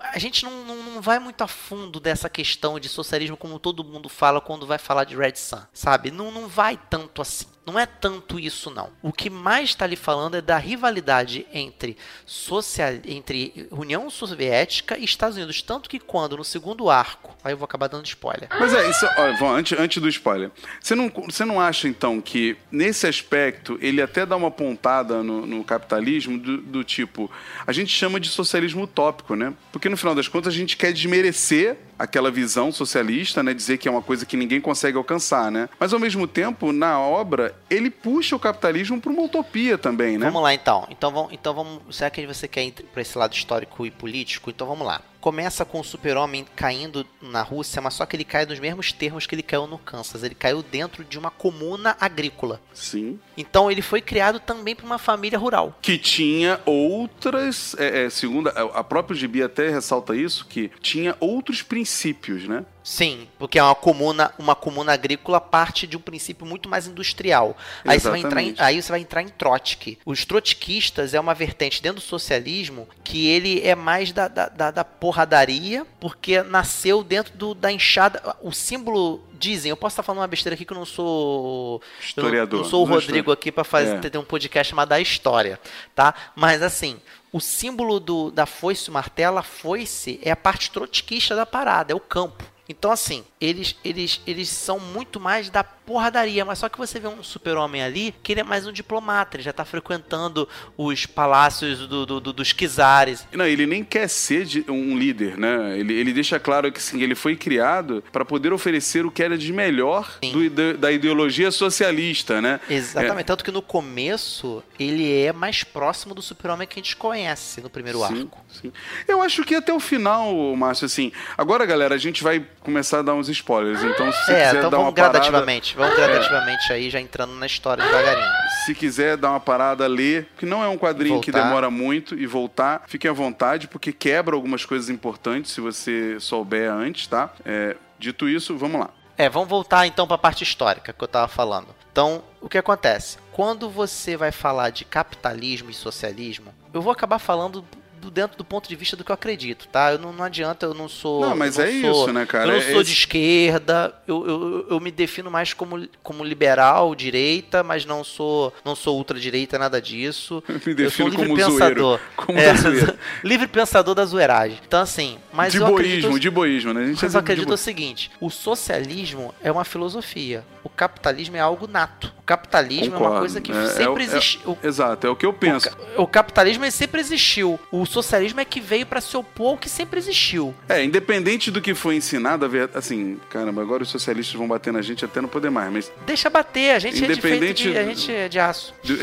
a 0.00 0.18
gente 0.18 0.44
não, 0.44 0.64
não, 0.64 0.76
não 0.82 1.00
vai 1.00 1.18
muito 1.18 1.42
a 1.42 1.48
fundo 1.48 2.00
dessa 2.00 2.28
questão 2.28 2.78
de 2.78 2.88
socialismo 2.88 3.36
como 3.36 3.58
todo 3.58 3.84
mundo 3.84 4.08
fala 4.08 4.40
quando 4.40 4.66
vai 4.66 4.78
falar 4.78 5.04
de 5.04 5.16
Red 5.16 5.36
Sun, 5.36 5.62
sabe? 5.72 6.10
Não, 6.10 6.30
não 6.30 6.48
vai 6.48 6.78
tanto 6.90 7.22
assim. 7.22 7.46
Não 7.64 7.78
é 7.78 7.86
tanto 7.86 8.40
isso, 8.40 8.70
não. 8.70 8.90
O 9.00 9.12
que 9.12 9.30
mais 9.30 9.70
está 9.70 9.84
ali 9.84 9.94
falando 9.94 10.36
é 10.36 10.40
da 10.40 10.58
rivalidade 10.58 11.46
entre, 11.52 11.96
social, 12.26 12.94
entre 13.06 13.68
União 13.70 14.10
Soviética 14.10 14.98
e 14.98 15.04
Estados 15.04 15.36
Unidos. 15.36 15.62
Tanto 15.62 15.88
que 15.88 16.00
quando, 16.00 16.36
no 16.36 16.42
segundo 16.42 16.90
arco, 16.90 17.36
aí 17.44 17.52
eu 17.52 17.56
vou 17.56 17.64
acabar 17.64 17.86
dando 17.86 18.04
spoiler. 18.04 18.48
Mas 18.58 18.74
é, 18.74 18.90
isso, 18.90 19.06
olha, 19.16 19.36
Vão, 19.36 19.54
antes, 19.54 19.78
antes 19.78 20.02
do 20.02 20.08
spoiler. 20.08 20.50
Você 20.80 20.96
não, 20.96 21.08
você 21.08 21.44
não 21.44 21.60
acha, 21.60 21.86
então, 21.86 22.20
que 22.20 22.56
nesse 22.70 23.06
aspecto 23.06 23.78
ele 23.80 24.02
até 24.02 24.26
dá 24.26 24.34
uma 24.34 24.50
pontada 24.50 25.22
no, 25.22 25.46
no 25.46 25.62
capitalismo 25.62 26.38
do, 26.38 26.58
do 26.58 26.82
tipo. 26.82 27.30
A 27.64 27.72
gente 27.72 27.92
chama 27.92 28.18
de 28.18 28.28
socialismo 28.28 28.88
utópico, 29.22 29.36
né? 29.36 29.54
Porque 29.70 29.88
no 29.88 29.96
final 29.96 30.14
das 30.14 30.28
contas 30.28 30.52
a 30.52 30.56
gente 30.56 30.76
quer 30.76 30.92
desmerecer 30.92 31.76
aquela 31.98 32.30
visão 32.30 32.72
socialista, 32.72 33.42
né? 33.42 33.54
Dizer 33.54 33.78
que 33.78 33.88
é 33.88 33.90
uma 33.90 34.02
coisa 34.02 34.26
que 34.26 34.36
ninguém 34.36 34.60
consegue 34.60 34.98
alcançar, 34.98 35.50
né? 35.50 35.68
Mas 35.78 35.92
ao 35.92 36.00
mesmo 36.00 36.26
tempo, 36.26 36.72
na 36.72 36.98
obra, 36.98 37.54
ele 37.70 37.90
puxa 37.90 38.34
o 38.34 38.38
capitalismo 38.38 39.00
para 39.00 39.12
uma 39.12 39.22
utopia 39.22 39.78
também, 39.78 40.18
né? 40.18 40.26
Vamos 40.26 40.42
lá 40.42 40.52
então. 40.52 40.86
Então 40.90 41.12
vamos, 41.12 41.32
então 41.32 41.54
vamos. 41.54 41.96
Será 41.96 42.10
que 42.10 42.26
você 42.26 42.48
quer 42.48 42.64
ir 42.64 42.72
para 42.92 43.02
esse 43.02 43.16
lado 43.16 43.32
histórico 43.32 43.86
e 43.86 43.90
político? 43.90 44.50
Então 44.50 44.66
vamos 44.66 44.86
lá. 44.86 45.00
Começa 45.20 45.64
com 45.64 45.78
o 45.78 45.84
super-homem 45.84 46.44
caindo 46.56 47.06
na 47.20 47.42
Rússia, 47.42 47.80
mas 47.80 47.94
só 47.94 48.04
que 48.04 48.16
ele 48.16 48.24
cai 48.24 48.44
nos 48.44 48.58
mesmos 48.58 48.90
termos 48.90 49.24
que 49.24 49.36
ele 49.36 49.42
caiu 49.42 49.68
no 49.68 49.78
Kansas. 49.78 50.24
Ele 50.24 50.34
caiu 50.34 50.64
dentro 50.64 51.04
de 51.04 51.16
uma 51.16 51.30
comuna 51.30 51.96
agrícola. 52.00 52.60
Sim. 52.74 53.20
Então 53.36 53.70
ele 53.70 53.82
foi 53.82 54.00
criado 54.00 54.40
também 54.40 54.74
por 54.74 54.84
uma 54.84 54.98
família 54.98 55.38
rural. 55.38 55.76
Que 55.80 55.96
tinha 55.96 56.60
outras. 56.66 57.74
É, 57.78 58.04
é, 58.04 58.10
segundo 58.10 58.48
a 58.48 58.82
a 58.82 58.84
própria 58.84 59.16
Gibi 59.16 59.42
até 59.42 59.68
ressalta 59.68 60.14
isso, 60.16 60.46
que 60.46 60.70
tinha 60.80 61.16
outros 61.20 61.62
princípios, 61.62 62.48
né? 62.48 62.64
Sim, 62.82 63.28
porque 63.38 63.58
é 63.58 63.62
uma 63.62 63.74
comuna, 63.74 64.34
uma 64.38 64.56
comuna 64.56 64.92
agrícola 64.92 65.40
parte 65.40 65.86
de 65.86 65.96
um 65.96 66.00
princípio 66.00 66.44
muito 66.44 66.68
mais 66.68 66.86
industrial. 66.86 67.56
Aí 67.84 67.98
você, 67.98 68.10
vai 68.10 68.20
entrar 68.20 68.42
em, 68.42 68.54
aí 68.58 68.82
você 68.82 68.90
vai 68.90 69.00
entrar 69.00 69.22
em 69.22 69.28
Trotsky. 69.28 69.98
Os 70.04 70.24
trotskistas 70.24 71.14
é 71.14 71.20
uma 71.20 71.34
vertente 71.34 71.80
dentro 71.80 72.00
do 72.00 72.04
socialismo 72.04 72.88
que 73.04 73.28
ele 73.28 73.60
é 73.60 73.74
mais 73.74 74.12
da, 74.12 74.26
da, 74.26 74.48
da, 74.48 74.70
da 74.70 74.84
porradaria, 74.84 75.86
porque 76.00 76.42
nasceu 76.42 77.04
dentro 77.04 77.36
do, 77.36 77.54
da 77.54 77.70
enxada. 77.70 78.36
O 78.42 78.52
símbolo. 78.52 79.22
Dizem, 79.42 79.70
eu 79.70 79.76
posso 79.76 79.94
estar 79.94 80.04
falando 80.04 80.20
uma 80.20 80.28
besteira 80.28 80.54
aqui 80.54 80.64
que 80.64 80.72
eu 80.72 80.76
não 80.78 80.84
sou. 80.84 81.80
eu 81.82 81.88
não- 81.90 82.06
Historiador. 82.06 82.64
sou 82.64 82.82
o 82.82 82.84
Rodrigo 82.88 83.32
aqui 83.32 83.50
para 83.50 83.64
fazer 83.64 83.96
É. 83.96 83.98
ter 83.98 84.16
um 84.16 84.22
podcast 84.24 84.70
chamado 84.70 84.90
Da 84.90 85.00
História, 85.00 85.58
tá? 85.96 86.14
Mas 86.36 86.62
assim, 86.62 86.96
o 87.32 87.40
símbolo 87.40 87.98
do, 87.98 88.30
da 88.30 88.46
foice 88.46 88.88
o 88.88 88.92
martelo, 88.92 89.38
a 89.38 89.42
foice 89.42 90.20
é 90.22 90.30
a 90.30 90.36
parte 90.36 90.70
trotskista 90.70 91.34
da 91.34 91.44
parada, 91.44 91.92
é 91.92 91.96
o 91.96 91.98
campo. 92.00 92.44
Então, 92.72 92.90
assim, 92.90 93.22
eles, 93.40 93.76
eles, 93.84 94.20
eles 94.26 94.48
são 94.48 94.78
muito 94.80 95.20
mais 95.20 95.50
da 95.50 95.62
porradaria, 95.62 96.42
mas 96.44 96.58
só 96.58 96.68
que 96.68 96.78
você 96.78 96.98
vê 96.98 97.06
um 97.06 97.22
super-homem 97.22 97.82
ali 97.82 98.14
que 98.22 98.32
ele 98.32 98.40
é 98.40 98.44
mais 98.44 98.66
um 98.66 98.72
diplomata, 98.72 99.36
ele 99.36 99.42
já 99.42 99.52
tá 99.52 99.64
frequentando 99.64 100.48
os 100.76 101.04
palácios 101.04 101.86
do, 101.86 102.06
do- 102.06 102.20
do- 102.20 102.32
dos 102.32 102.52
czares. 102.54 103.26
Não, 103.32 103.44
ele 103.44 103.66
nem 103.66 103.84
quer 103.84 104.08
ser 104.08 104.46
um 104.68 104.96
líder, 104.96 105.36
né? 105.36 105.78
Ele, 105.78 105.92
ele 105.92 106.12
deixa 106.12 106.38
claro 106.40 106.72
que 106.72 106.80
sim, 106.80 107.02
ele 107.02 107.14
foi 107.14 107.36
criado 107.36 108.02
para 108.10 108.24
poder 108.24 108.52
oferecer 108.52 109.04
o 109.04 109.10
que 109.10 109.22
era 109.22 109.36
de 109.36 109.52
melhor 109.52 110.18
do 110.32 110.52
da 110.78 110.90
ideologia 110.92 111.50
socialista, 111.50 112.40
né? 112.40 112.58
Exatamente, 112.70 113.26
tanto 113.26 113.44
que 113.44 113.50
no 113.50 113.60
começo 113.62 114.62
ele 114.78 115.12
é 115.22 115.32
mais 115.32 115.62
próximo 115.64 116.14
do 116.14 116.22
super-homem 116.22 116.66
que 116.66 116.78
a 116.78 116.82
gente 116.82 116.96
conhece 116.96 117.60
no 117.60 117.68
primeiro 117.68 117.98
Sim, 118.06 118.20
arco. 118.22 118.38
sim. 118.50 118.72
Eu 119.06 119.20
acho 119.22 119.44
que 119.44 119.54
até 119.54 119.72
o 119.72 119.80
final, 119.80 120.32
Márcio, 120.56 120.86
assim. 120.86 121.12
Agora, 121.36 121.66
galera, 121.66 121.94
a 121.94 121.98
gente 121.98 122.22
vai 122.22 122.40
começar 122.62 123.00
a 123.00 123.02
dar 123.02 123.14
uns 123.14 123.28
spoilers. 123.28 123.82
Então, 123.82 124.10
se 124.12 124.24
você 124.24 124.32
É, 124.32 124.44
quiser 124.46 124.58
então 124.58 124.70
dar 124.70 124.76
vamos 124.78 124.86
uma 124.86 124.92
parada, 124.92 125.12
gradativamente, 125.18 125.76
vamos 125.76 125.96
gradativamente 125.96 126.72
aí, 126.72 126.88
já 126.90 127.00
entrando 127.00 127.34
na 127.34 127.46
história 127.46 127.84
devagarinho. 127.84 128.26
se 128.64 128.74
quiser 128.74 129.16
dar 129.16 129.30
uma 129.30 129.40
parada, 129.40 129.86
ler, 129.86 130.28
que 130.38 130.46
não 130.46 130.62
é 130.62 130.68
um 130.68 130.78
quadrinho 130.78 131.20
que 131.20 131.30
Voltar. 131.30 131.46
demora 131.48 131.70
muito 131.70 132.14
e 132.18 132.26
voltar, 132.26 132.82
fiquem 132.86 133.10
à 133.10 133.14
vontade, 133.14 133.68
porque 133.68 133.92
quebra 133.92 134.34
algumas 134.34 134.64
coisas 134.64 134.88
importantes 134.88 135.52
se 135.52 135.60
você 135.60 136.18
souber 136.20 136.70
antes, 136.70 137.06
tá? 137.06 137.30
É, 137.44 137.76
dito 137.98 138.28
isso, 138.28 138.56
vamos 138.56 138.80
lá. 138.80 138.90
É, 139.18 139.28
vamos 139.28 139.48
voltar 139.48 139.86
então 139.86 140.06
para 140.06 140.14
a 140.16 140.18
parte 140.18 140.42
histórica 140.42 140.92
que 140.92 141.04
eu 141.04 141.08
tava 141.08 141.28
falando. 141.28 141.68
Então, 141.92 142.22
o 142.40 142.48
que 142.48 142.56
acontece? 142.56 143.18
Quando 143.30 143.68
você 143.68 144.16
vai 144.16 144.32
falar 144.32 144.70
de 144.70 144.84
capitalismo 144.84 145.70
e 145.70 145.74
socialismo, 145.74 146.52
eu 146.72 146.80
vou 146.80 146.90
acabar 146.92 147.18
falando 147.18 147.62
do- 148.02 148.10
dentro 148.10 148.36
do 148.36 148.44
ponto 148.44 148.68
de 148.68 148.76
vista 148.76 148.96
do 148.96 149.04
que 149.04 149.10
eu 149.10 149.14
acredito, 149.14 149.66
tá? 149.68 149.92
Eu 149.92 149.98
não, 149.98 150.12
não 150.12 150.24
adianta, 150.24 150.66
eu 150.66 150.74
não 150.74 150.88
sou. 150.88 151.20
Não, 151.22 151.36
mas 151.36 151.56
eu 151.58 151.64
é 151.64 151.70
sou- 151.80 151.90
isso, 152.04 152.12
né, 152.12 152.26
cara? 152.26 152.44
Eu 152.44 152.48
não 152.52 152.56
É 152.58 152.72
sou 152.72 152.80
esse- 152.82 152.90
de 152.90 152.92
esquerda, 152.98 153.94
eu, 154.06 154.26
eu, 154.26 154.66
eu 154.70 154.80
me 154.80 154.90
defino 154.90 155.30
mais 155.30 155.52
como, 155.54 155.88
como 156.02 156.24
liberal, 156.24 156.94
direita, 156.94 157.62
mas 157.62 157.84
não 157.84 158.02
sou 158.04 158.52
não 158.64 158.74
sou 158.76 158.96
ultradireita, 158.98 159.58
nada 159.58 159.80
disso. 159.80 160.42
Me 160.66 160.72
eu 160.82 160.90
sou 160.90 161.06
um 161.06 161.08
defino 161.08 161.08
livre 161.10 161.26
como 161.26 161.36
pensador. 161.36 161.98
zoeiro. 161.98 162.00
Como 162.16 162.38
É, 162.38 162.52
livre 163.24 163.46
pensador 163.46 163.94
da 163.94 164.04
zoeiragem. 164.04 164.58
Então, 164.66 164.80
assim, 164.80 165.18
mas 165.32 165.52
de 165.52 165.58
eu 165.58 165.66
acredito 165.66 166.02
boísmo, 166.02 166.18
de 166.20 166.30
boísmo, 166.30 166.72
né? 166.74 166.82
A 166.82 166.86
gente 166.86 167.02
mas 167.02 167.14
é 167.14 167.16
eu 167.16 167.20
acredito 167.20 167.52
o 167.52 167.56
seguinte: 167.56 168.10
o 168.20 168.28
socialismo 168.30 169.34
é 169.42 169.50
uma 169.50 169.64
filosofia, 169.64 170.44
o 170.64 170.68
capitalismo 170.68 171.36
é 171.36 171.40
algo 171.40 171.66
nato. 171.66 172.12
O 172.18 172.22
capitalismo 172.22 172.84
é 172.86 172.88
uma 172.90 172.98
Concordo. 172.98 173.18
coisa 173.20 173.40
que 173.40 173.52
É- 173.52 173.64
é 173.64 173.66
sempre 173.68 173.90
o- 173.92 173.98
é- 173.98 174.02
existiu. 174.04 174.58
Exato, 174.62 175.06
é 175.06 175.10
o 175.10 175.16
que 175.16 175.26
eu 175.26 175.32
penso. 175.32 175.68
O 175.96 176.06
capitalismo 176.06 176.64
ele 176.64 176.70
sempre 176.70 177.00
existiu. 177.00 177.58
O 177.70 177.84
socialismo 177.84 178.40
é 178.40 178.44
que 178.44 178.60
veio 178.60 178.86
para 178.86 179.00
se 179.00 179.16
opor 179.16 179.50
ao 179.52 179.58
que 179.58 179.68
sempre 179.68 179.98
existiu. 179.98 180.54
É, 180.68 180.82
independente 180.84 181.50
do 181.50 181.60
que 181.60 181.74
foi 181.74 181.96
ensinado, 181.96 182.48
assim, 182.74 183.18
caramba, 183.28 183.60
agora 183.62 183.82
os 183.82 183.88
socialistas 183.90 184.34
vão 184.36 184.46
bater 184.48 184.72
na 184.72 184.80
gente 184.82 185.04
até 185.04 185.20
não 185.20 185.28
poder 185.28 185.50
mais, 185.50 185.72
mas 185.72 185.92
Deixa 186.06 186.30
bater, 186.30 186.74
a 186.74 186.78
gente 186.78 186.96
é 187.02 187.06
de 187.06 187.12
Independente 187.12 187.68
a 187.76 187.84
gente 187.84 188.12
é 188.12 188.28
de 188.28 188.38
aço. 188.38 188.72
do- 188.84 188.98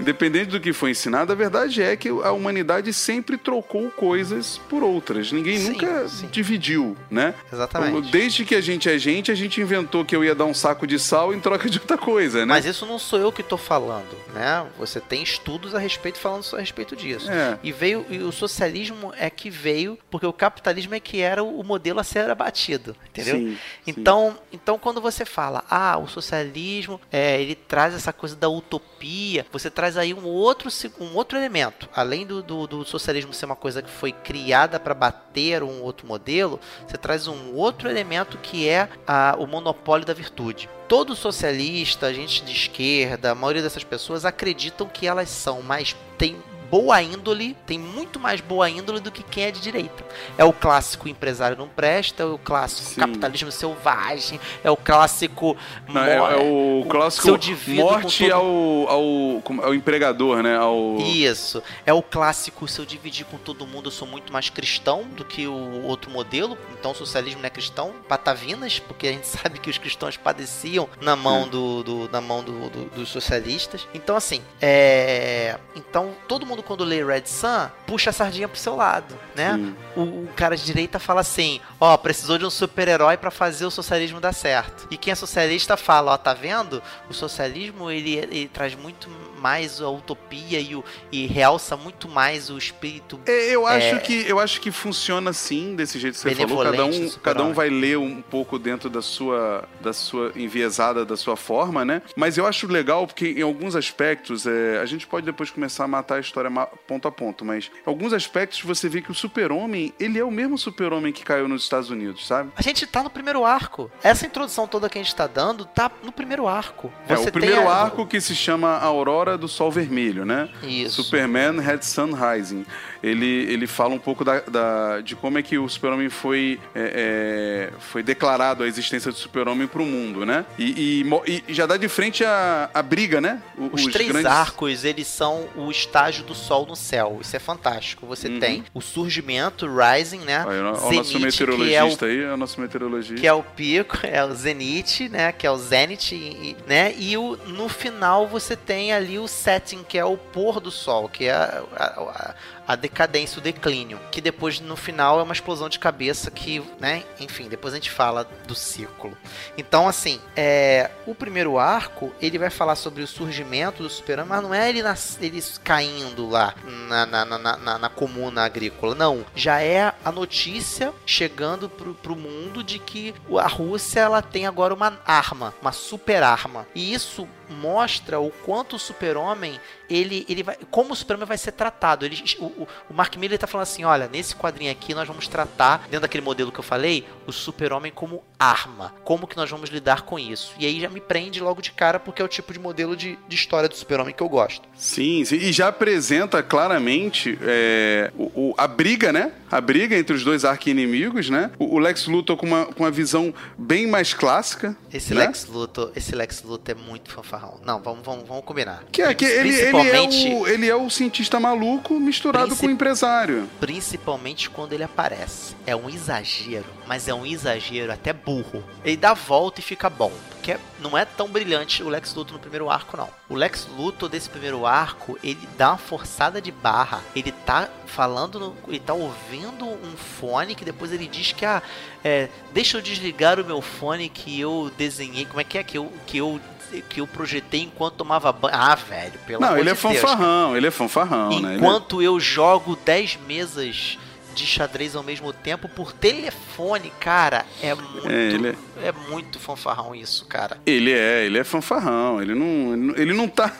independente 0.00 0.50
do 0.50 0.60
que 0.60 0.72
foi 0.72 0.90
ensinado, 0.90 1.32
a 1.32 1.34
verdade 1.34 1.82
é 1.82 1.96
que 1.96 2.08
a 2.08 2.32
humanidade 2.32 2.92
sempre 2.92 3.36
trocou 3.36 3.90
coisas 3.90 4.58
por 4.68 4.82
outras. 4.82 5.32
Ninguém 5.32 5.58
Sim, 5.58 5.70
nunca 5.72 6.08
sim. 6.08 6.28
dividiu, 6.30 6.96
né? 7.10 7.34
Exatamente. 7.52 8.10
Desde 8.10 8.44
que 8.44 8.54
a 8.54 8.60
gente 8.60 8.88
é 8.88 8.98
gente, 8.98 9.30
a 9.30 9.34
gente 9.34 9.60
inventou 9.60 10.04
que 10.04 10.14
eu 10.14 10.24
ia 10.24 10.34
dar 10.34 10.44
um 10.44 10.54
saco 10.54 10.83
de 10.86 10.98
sal 10.98 11.32
em 11.34 11.40
troca 11.40 11.68
de 11.68 11.78
outra 11.78 11.98
coisa, 11.98 12.40
né? 12.40 12.46
Mas 12.46 12.64
isso 12.64 12.86
não 12.86 12.98
sou 12.98 13.18
eu 13.18 13.32
que 13.32 13.42
tô 13.42 13.56
falando, 13.56 14.16
né? 14.32 14.66
Você 14.78 15.00
tem 15.00 15.22
estudos 15.22 15.74
a 15.74 15.78
respeito 15.78 16.18
falando 16.18 16.44
a 16.54 16.58
respeito 16.58 16.96
disso. 16.96 17.30
É. 17.30 17.58
E 17.62 17.72
veio 17.72 18.04
e 18.08 18.18
o 18.18 18.32
socialismo 18.32 19.12
é 19.16 19.30
que 19.30 19.50
veio 19.50 19.98
porque 20.10 20.26
o 20.26 20.32
capitalismo 20.32 20.94
é 20.94 21.00
que 21.00 21.20
era 21.20 21.42
o 21.42 21.62
modelo 21.62 22.00
a 22.00 22.04
ser 22.04 22.30
abatido, 22.30 22.96
entendeu? 23.08 23.36
Sim, 23.36 23.50
sim. 23.52 23.58
Então, 23.86 24.38
então 24.52 24.78
quando 24.78 25.00
você 25.00 25.24
fala, 25.24 25.64
ah, 25.70 25.98
o 25.98 26.08
socialismo, 26.08 27.00
é, 27.10 27.40
ele 27.40 27.54
traz 27.54 27.94
essa 27.94 28.12
coisa 28.12 28.36
da 28.36 28.48
utopia, 28.48 29.46
você 29.52 29.70
traz 29.70 29.96
aí 29.96 30.12
um 30.12 30.24
outro 30.24 30.70
um 31.00 31.14
outro 31.14 31.38
elemento, 31.38 31.88
além 31.94 32.26
do, 32.26 32.42
do, 32.42 32.66
do 32.66 32.84
socialismo 32.84 33.32
ser 33.32 33.46
uma 33.46 33.56
coisa 33.56 33.82
que 33.82 33.90
foi 33.90 34.12
criada 34.12 34.78
para 34.78 34.94
bater 34.94 35.62
um 35.62 35.82
outro 35.82 36.06
modelo, 36.06 36.60
você 36.86 36.96
traz 36.96 37.26
um 37.26 37.54
outro 37.54 37.88
elemento 37.88 38.38
que 38.38 38.68
é 38.68 38.88
a, 39.06 39.36
o 39.38 39.46
monopólio 39.46 40.06
da 40.06 40.14
virtude. 40.14 40.68
Todo 40.88 41.16
socialista, 41.16 42.12
gente 42.12 42.44
de 42.44 42.52
esquerda, 42.52 43.30
a 43.30 43.34
maioria 43.34 43.62
dessas 43.62 43.84
pessoas 43.84 44.24
acreditam 44.24 44.86
que 44.86 45.06
elas 45.06 45.30
são 45.30 45.62
mais 45.62 45.96
têm 46.18 46.36
boa 46.70 47.00
índole, 47.02 47.56
tem 47.66 47.78
muito 47.78 48.18
mais 48.18 48.40
boa 48.40 48.68
índole 48.68 49.00
do 49.00 49.10
que 49.10 49.22
quem 49.22 49.44
é 49.44 49.50
de 49.50 49.60
direita. 49.60 50.04
É 50.38 50.44
o 50.44 50.52
clássico 50.52 51.08
empresário 51.08 51.56
não 51.56 51.68
presta, 51.68 52.22
é 52.22 52.26
o 52.26 52.38
clássico 52.38 52.88
Sim. 52.90 53.00
capitalismo 53.00 53.50
selvagem, 53.52 54.40
é 54.62 54.70
o 54.70 54.76
clássico. 54.76 55.56
Não, 55.88 56.04
é, 56.04 56.16
é 56.16 56.36
o 56.36 56.84
clássico 56.88 57.28
morte 57.74 58.28
todo- 58.28 58.32
ao, 58.32 58.88
ao, 58.88 59.64
ao 59.66 59.74
empregador, 59.74 60.42
né? 60.42 60.56
Ao... 60.56 60.96
Isso. 61.00 61.62
É 61.86 61.92
o 61.92 62.02
clássico, 62.02 62.66
se 62.68 62.78
eu 62.80 62.86
dividir 62.86 63.24
com 63.26 63.36
todo 63.38 63.66
mundo, 63.66 63.86
eu 63.88 63.92
sou 63.92 64.06
muito 64.08 64.32
mais 64.32 64.48
cristão 64.50 65.02
do 65.16 65.24
que 65.24 65.46
o 65.46 65.82
outro 65.84 66.10
modelo. 66.10 66.56
Então 66.78 66.92
o 66.92 66.94
socialismo 66.94 67.40
não 67.40 67.46
é 67.46 67.50
cristão. 67.50 67.92
Patavinas, 68.08 68.78
porque 68.78 69.08
a 69.08 69.12
gente 69.12 69.26
sabe 69.28 69.58
que 69.58 69.70
os 69.70 69.78
cristãos 69.78 70.16
padeciam 70.16 70.88
na 71.00 71.14
mão, 71.16 71.48
do, 71.48 71.82
do- 71.82 72.08
na 72.10 72.20
mão 72.20 72.42
do- 72.42 72.68
do- 72.70 72.84
dos 72.90 73.08
socialistas. 73.08 73.86
Então, 73.94 74.16
assim, 74.16 74.40
é. 74.60 75.58
Então, 75.76 76.12
todo 76.28 76.46
mundo 76.46 76.53
quando 76.62 76.84
lê 76.84 77.04
Red 77.04 77.26
Sun, 77.26 77.68
puxa 77.86 78.10
a 78.10 78.12
sardinha 78.12 78.48
pro 78.48 78.58
seu 78.58 78.76
lado, 78.76 79.18
né? 79.34 79.54
Sim. 79.54 79.76
o, 79.96 80.02
o 80.24 80.28
cara 80.36 80.56
de 80.56 80.64
direita 80.64 80.98
fala 80.98 81.20
assim: 81.20 81.60
ó, 81.80 81.96
precisou 81.96 82.38
de 82.38 82.44
um 82.44 82.50
super-herói 82.50 83.16
pra 83.16 83.30
fazer 83.30 83.66
o 83.66 83.70
socialismo 83.70 84.20
dar 84.20 84.32
certo. 84.32 84.86
E 84.90 84.96
quem 84.96 85.12
é 85.12 85.14
socialista 85.14 85.76
fala: 85.76 86.12
ó, 86.12 86.16
tá 86.16 86.34
vendo? 86.34 86.82
O 87.08 87.14
socialismo 87.14 87.90
ele, 87.90 88.14
ele 88.16 88.48
traz 88.48 88.74
muito 88.74 89.08
mais 89.44 89.78
a 89.82 89.90
utopia 89.90 90.58
e, 90.58 90.74
o, 90.74 90.82
e 91.12 91.26
realça 91.26 91.76
muito 91.76 92.08
mais 92.08 92.48
o 92.48 92.56
espírito. 92.56 93.20
É, 93.26 93.54
eu 93.54 93.66
acho 93.66 93.96
É. 93.96 93.98
que 93.98 94.24
eu 94.26 94.40
acho 94.40 94.58
que 94.58 94.70
funciona 94.70 95.28
assim, 95.30 95.76
desse 95.76 95.98
jeito 95.98 96.14
que 96.14 96.20
você 96.20 96.34
falou. 96.34 96.64
Cada 96.64 96.84
um, 96.86 97.08
cada 97.22 97.42
um 97.44 97.52
vai 97.52 97.68
ler 97.68 97.98
um 97.98 98.22
pouco 98.22 98.58
dentro 98.58 98.88
da 98.88 99.02
sua, 99.02 99.68
da 99.82 99.92
sua 99.92 100.32
enviesada, 100.34 101.04
da 101.04 101.14
sua 101.16 101.36
forma, 101.36 101.84
né? 101.84 102.00
Mas 102.16 102.38
eu 102.38 102.46
acho 102.46 102.66
legal 102.66 103.06
porque 103.06 103.28
em 103.28 103.42
alguns 103.42 103.76
aspectos, 103.76 104.46
é, 104.46 104.78
a 104.80 104.86
gente 104.86 105.06
pode 105.06 105.26
depois 105.26 105.50
começar 105.50 105.84
a 105.84 105.88
matar 105.88 106.14
a 106.16 106.20
história 106.20 106.50
ponto 106.86 107.06
a 107.06 107.12
ponto, 107.12 107.44
mas 107.44 107.66
em 107.86 107.88
alguns 107.90 108.14
aspectos 108.14 108.62
você 108.62 108.88
vê 108.88 109.02
que 109.02 109.10
o 109.10 109.14
super-homem, 109.14 109.92
ele 110.00 110.18
é 110.18 110.24
o 110.24 110.30
mesmo 110.30 110.56
super-homem 110.56 111.12
que 111.12 111.22
caiu 111.22 111.46
nos 111.48 111.64
Estados 111.64 111.90
Unidos, 111.90 112.26
sabe? 112.26 112.50
A 112.56 112.62
gente 112.62 112.86
tá 112.86 113.02
no 113.02 113.10
primeiro 113.10 113.44
arco. 113.44 113.90
Essa 114.02 114.24
introdução 114.24 114.66
toda 114.66 114.88
que 114.88 114.98
a 114.98 115.02
gente 115.02 115.14
tá 115.14 115.26
dando 115.26 115.66
tá 115.66 115.90
no 116.02 116.12
primeiro 116.12 116.48
arco. 116.48 116.90
É, 117.08 117.14
Você 117.14 117.28
o 117.28 117.32
primeiro 117.32 117.68
a- 117.68 117.74
arco 117.82 118.06
que 118.06 118.20
se 118.20 118.34
chama 118.34 118.78
Aurora 118.78 119.33
do 119.36 119.48
Sol 119.48 119.70
Vermelho, 119.70 120.24
né? 120.24 120.48
Isso. 120.62 121.02
Superman 121.02 121.58
Had 121.60 121.82
Sun 121.82 122.12
Rising. 122.12 122.64
Ele, 123.08 123.26
ele 123.52 123.66
fala 123.66 123.94
um 123.94 123.98
pouco 123.98 124.24
da, 124.24 124.40
da- 124.40 125.00
de 125.02 125.14
como 125.14 125.38
é 125.38 125.42
que 125.42 125.58
o 125.58 125.68
super-homem 125.68 126.08
foi, 126.08 126.58
é, 126.74 127.70
é, 127.74 127.78
foi 127.78 128.02
declarado 128.02 128.62
a 128.62 128.66
existência 128.66 129.10
do 129.12 129.18
super-homem 129.18 129.66
pro 129.66 129.84
mundo, 129.84 130.24
né? 130.24 130.44
E, 130.58 131.02
e 131.28 131.44
e 131.48 131.54
já 131.54 131.66
dá 131.66 131.76
de 131.76 131.88
frente 131.88 132.24
a, 132.24 132.70
a 132.72 132.82
briga, 132.82 133.20
né? 133.20 133.42
O- 133.58 133.70
Os, 133.74 133.84
três 133.86 134.08
grandes- 134.08 134.30
arcos, 134.30 134.84
eles 134.84 135.06
são 135.06 135.46
o 135.54 135.70
estágio 135.70 136.24
do 136.24 136.34
sol 136.34 136.64
no 136.66 136.74
céu. 136.74 137.18
Isso 137.20 137.36
é 137.36 137.38
fantástico. 137.38 138.06
Você 138.06 138.28
Uhum. 138.28 138.40
tem 138.40 138.64
o 138.72 138.80
surgimento, 138.80 139.66
Rising, 139.66 140.20
né? 140.20 140.44
Olha, 140.46 140.60
Olha 140.60 140.60
o 140.60 140.72
nosso 140.72 140.88
Zenith, 140.88 141.04
que 141.10 141.14
é 141.14 141.18
o 141.18 141.20
meteorologista 141.20 142.06
aí, 142.06 142.22
é 142.22 142.32
o 142.32 142.36
nosso 142.36 142.60
meteorologista. 142.60 143.20
que 143.20 143.26
é 143.26 143.32
o 143.32 143.42
pico, 143.42 143.98
é 144.06 144.24
o 144.24 144.32
zenith, 144.34 145.08
né, 145.10 145.30
que 145.32 145.46
é 145.46 145.50
o 145.50 145.58
zenith, 145.58 146.12
e- 146.12 146.56
né, 146.66 146.94
e 146.96 147.16
o, 147.16 147.36
no 147.48 147.68
final 147.68 148.26
você 148.26 148.56
tem 148.56 148.92
ali 148.92 149.18
o 149.18 149.28
setting, 149.28 149.82
que 149.86 149.98
é 149.98 150.04
o 150.04 150.16
pôr 150.16 150.58
do 150.60 150.70
sol, 150.70 151.08
que 151.08 151.24
é 151.26 151.32
a, 151.32 151.62
a- 151.76 152.34
a- 152.63 152.63
a 152.66 152.76
decadência, 152.76 153.38
o 153.38 153.42
declínio, 153.42 153.98
que 154.10 154.20
depois 154.20 154.60
no 154.60 154.76
final 154.76 155.20
é 155.20 155.22
uma 155.22 155.32
explosão 155.32 155.68
de 155.68 155.78
cabeça 155.78 156.30
que, 156.30 156.62
né, 156.80 157.04
enfim, 157.20 157.48
depois 157.48 157.74
a 157.74 157.76
gente 157.76 157.90
fala 157.90 158.28
do 158.46 158.54
círculo. 158.54 159.16
Então, 159.56 159.88
assim, 159.88 160.20
é, 160.36 160.90
o 161.06 161.14
primeiro 161.14 161.58
arco, 161.58 162.12
ele 162.20 162.38
vai 162.38 162.50
falar 162.50 162.76
sobre 162.76 163.02
o 163.02 163.06
surgimento 163.06 163.82
do 163.82 163.90
super 163.90 164.24
mas 164.24 164.42
não 164.42 164.54
é 164.54 164.68
ele, 164.68 164.82
nas, 164.82 165.18
ele 165.20 165.42
caindo 165.62 166.28
lá 166.28 166.54
na, 166.88 167.06
na, 167.06 167.24
na, 167.24 167.56
na, 167.56 167.78
na 167.78 167.88
comuna 167.88 168.44
agrícola, 168.44 168.94
não. 168.94 169.24
Já 169.34 169.60
é 169.60 169.92
a 170.04 170.12
notícia 170.12 170.92
chegando 171.04 171.68
pro, 171.68 171.94
pro 171.94 172.16
mundo 172.16 172.62
de 172.62 172.78
que 172.78 173.14
a 173.38 173.48
Rússia 173.48 174.00
ela 174.00 174.22
tem 174.22 174.46
agora 174.46 174.72
uma 174.72 174.98
arma, 175.04 175.54
uma 175.60 175.72
super 175.72 176.22
arma. 176.22 176.66
E 176.74 176.92
isso 176.92 177.28
mostra 177.48 178.18
o 178.20 178.30
quanto 178.30 178.76
o 178.76 178.78
super-homem 178.78 179.58
ele, 179.90 180.24
ele 180.28 180.42
vai. 180.42 180.56
Como 180.70 180.92
o 180.92 180.96
super-homem 180.96 181.26
vai 181.26 181.36
ser 181.38 181.52
tratado. 181.52 182.06
Ele, 182.06 182.22
o, 182.38 182.44
o- 182.46 182.68
Mark 182.90 183.14
Miller 183.16 183.38
tá 183.38 183.46
falando 183.46 183.64
assim: 183.64 183.84
olha, 183.84 184.08
nesse 184.10 184.34
quadrinho 184.34 184.72
aqui 184.72 184.94
nós 184.94 185.06
vamos 185.06 185.28
tratar, 185.28 185.80
dentro 185.84 186.00
daquele 186.00 186.24
modelo 186.24 186.50
que 186.50 186.58
eu 186.58 186.64
falei, 186.64 187.06
o 187.26 187.32
super-homem 187.32 187.92
como 187.92 188.22
arma. 188.38 188.94
Como 189.04 189.26
que 189.26 189.36
nós 189.36 189.50
vamos 189.50 189.68
lidar 189.70 190.02
com 190.02 190.18
isso? 190.18 190.52
E 190.58 190.64
aí 190.66 190.80
já 190.80 190.88
me 190.88 191.00
prende 191.00 191.40
logo 191.40 191.60
de 191.60 191.70
cara, 191.72 192.00
porque 192.00 192.22
é 192.22 192.24
o 192.24 192.28
tipo 192.28 192.52
de 192.52 192.58
modelo 192.58 192.96
de, 192.96 193.18
de 193.28 193.34
história 193.36 193.68
do 193.68 193.74
super-homem 193.76 194.14
que 194.14 194.22
eu 194.22 194.28
gosto. 194.28 194.66
Sim, 194.76 195.24
sim, 195.24 195.36
e 195.36 195.52
já 195.52 195.68
apresenta 195.68 196.42
claramente 196.42 197.38
é, 197.42 198.10
o, 198.16 198.50
o- 198.50 198.54
a 198.56 198.66
briga, 198.66 199.12
né? 199.12 199.32
A 199.50 199.60
briga 199.60 199.96
entre 199.96 200.16
os 200.16 200.24
dois 200.24 200.44
arqui-inimigos, 200.44 201.28
né? 201.28 201.50
O, 201.58 201.76
o 201.76 201.78
Lex 201.78 202.06
Luthor 202.06 202.36
com 202.36 202.46
uma, 202.46 202.66
com 202.66 202.82
uma 202.84 202.90
visão 202.90 203.32
bem 203.58 203.86
mais 203.86 204.14
clássica. 204.14 204.76
Esse 204.92 205.14
né? 205.14 205.26
Lex 205.26 205.46
Luthor, 205.46 205.92
esse 205.94 206.14
Lex 206.14 206.42
Luthor 206.42 206.74
é 206.76 206.78
muito 206.80 207.10
fanfarrão. 207.10 207.33
Não, 207.64 207.80
vamos, 207.80 208.04
vamos, 208.04 208.26
vamos 208.28 208.44
combinar. 208.44 208.84
Que 208.92 209.02
é, 209.02 209.14
que 209.14 209.24
ele, 209.24 209.48
ele, 209.48 209.56
Principalmente- 209.58 210.26
é 210.32 210.34
o, 210.34 210.46
ele 210.48 210.68
é 210.68 210.74
o 210.76 210.88
cientista 210.90 211.38
maluco 211.40 211.94
misturado 212.00 212.46
Princip- 212.46 212.60
com 212.62 212.66
o 212.66 212.70
empresário. 212.70 213.48
Principalmente 213.60 214.48
quando 214.50 214.72
ele 214.72 214.84
aparece. 214.84 215.54
É 215.66 215.74
um 215.74 215.88
exagero, 215.90 216.66
mas 216.86 217.08
é 217.08 217.14
um 217.14 217.24
exagero 217.26 217.92
até 217.92 218.12
burro. 218.12 218.62
Ele 218.84 218.96
dá 218.96 219.10
a 219.10 219.14
volta 219.14 219.60
e 219.60 219.62
fica 219.62 219.88
bom. 219.90 220.12
Porque 220.34 220.58
não 220.78 220.96
é 220.96 221.06
tão 221.06 221.26
brilhante 221.26 221.82
o 221.82 221.88
Lex 221.88 222.14
Luthor 222.14 222.34
no 222.34 222.38
primeiro 222.38 222.68
arco, 222.68 222.98
não. 222.98 223.08
O 223.30 223.34
Lex 223.34 223.66
Luthor 223.78 224.10
desse 224.10 224.28
primeiro 224.28 224.66
arco, 224.66 225.18
ele 225.24 225.48
dá 225.56 225.70
uma 225.70 225.78
forçada 225.78 226.38
de 226.40 226.52
barra. 226.52 227.00
Ele 227.16 227.32
tá 227.32 227.66
falando, 227.86 228.38
no- 228.38 228.56
ele 228.68 228.78
tá 228.78 228.92
ouvindo 228.92 229.64
um 229.64 229.96
fone 229.96 230.54
que 230.54 230.62
depois 230.64 230.92
ele 230.92 231.06
diz 231.06 231.32
que, 231.32 231.46
ah, 231.46 231.62
é, 232.04 232.28
deixa 232.52 232.76
eu 232.76 232.82
desligar 232.82 233.40
o 233.40 233.44
meu 233.44 233.62
fone 233.62 234.10
que 234.10 234.38
eu 234.38 234.70
desenhei. 234.76 235.24
Como 235.24 235.40
é 235.40 235.44
que 235.44 235.56
é? 235.56 235.64
Que 235.64 235.78
eu, 235.78 235.90
que 236.06 236.18
eu, 236.18 236.38
que 236.82 237.00
eu 237.00 237.06
projetei 237.06 237.62
enquanto 237.62 237.94
tomava 237.94 238.32
banho. 238.32 238.54
Ah, 238.56 238.74
velho, 238.74 239.18
pelo 239.26 239.40
Não, 239.40 239.48
amor 239.48 239.60
ele 239.60 239.70
é 239.70 239.74
de 239.74 239.80
Deus, 239.80 239.94
fanfarrão, 240.00 240.56
ele 240.56 240.66
é 240.66 240.70
fanfarrão, 240.70 241.40
né? 241.40 241.52
É- 241.52 241.56
Enquanto 241.56 242.02
eu 242.02 242.18
jogo 242.20 242.76
10 242.84 243.18
mesas 243.26 243.98
de 244.34 244.44
xadrez 244.46 244.96
ao 244.96 245.02
mesmo 245.02 245.32
tempo 245.32 245.68
por 245.68 245.92
telefone, 245.92 246.92
cara, 246.98 247.44
é 247.62 247.72
muito, 247.74 248.08
É, 248.10 248.28
ele 248.32 248.56
é... 248.82 248.92
muito 249.10 249.38
fanfarrão 249.38 249.94
isso, 249.94 250.26
cara. 250.26 250.58
Ele 250.66 250.92
é, 250.92 251.24
ele 251.24 251.38
é 251.38 251.44
fanfarrão. 251.44 252.20
Ele 252.20 252.34
não, 252.34 252.72
ele 252.74 252.82
não- 252.82 252.96
ele 252.96 253.12
não 253.12 253.28
tá. 253.28 253.52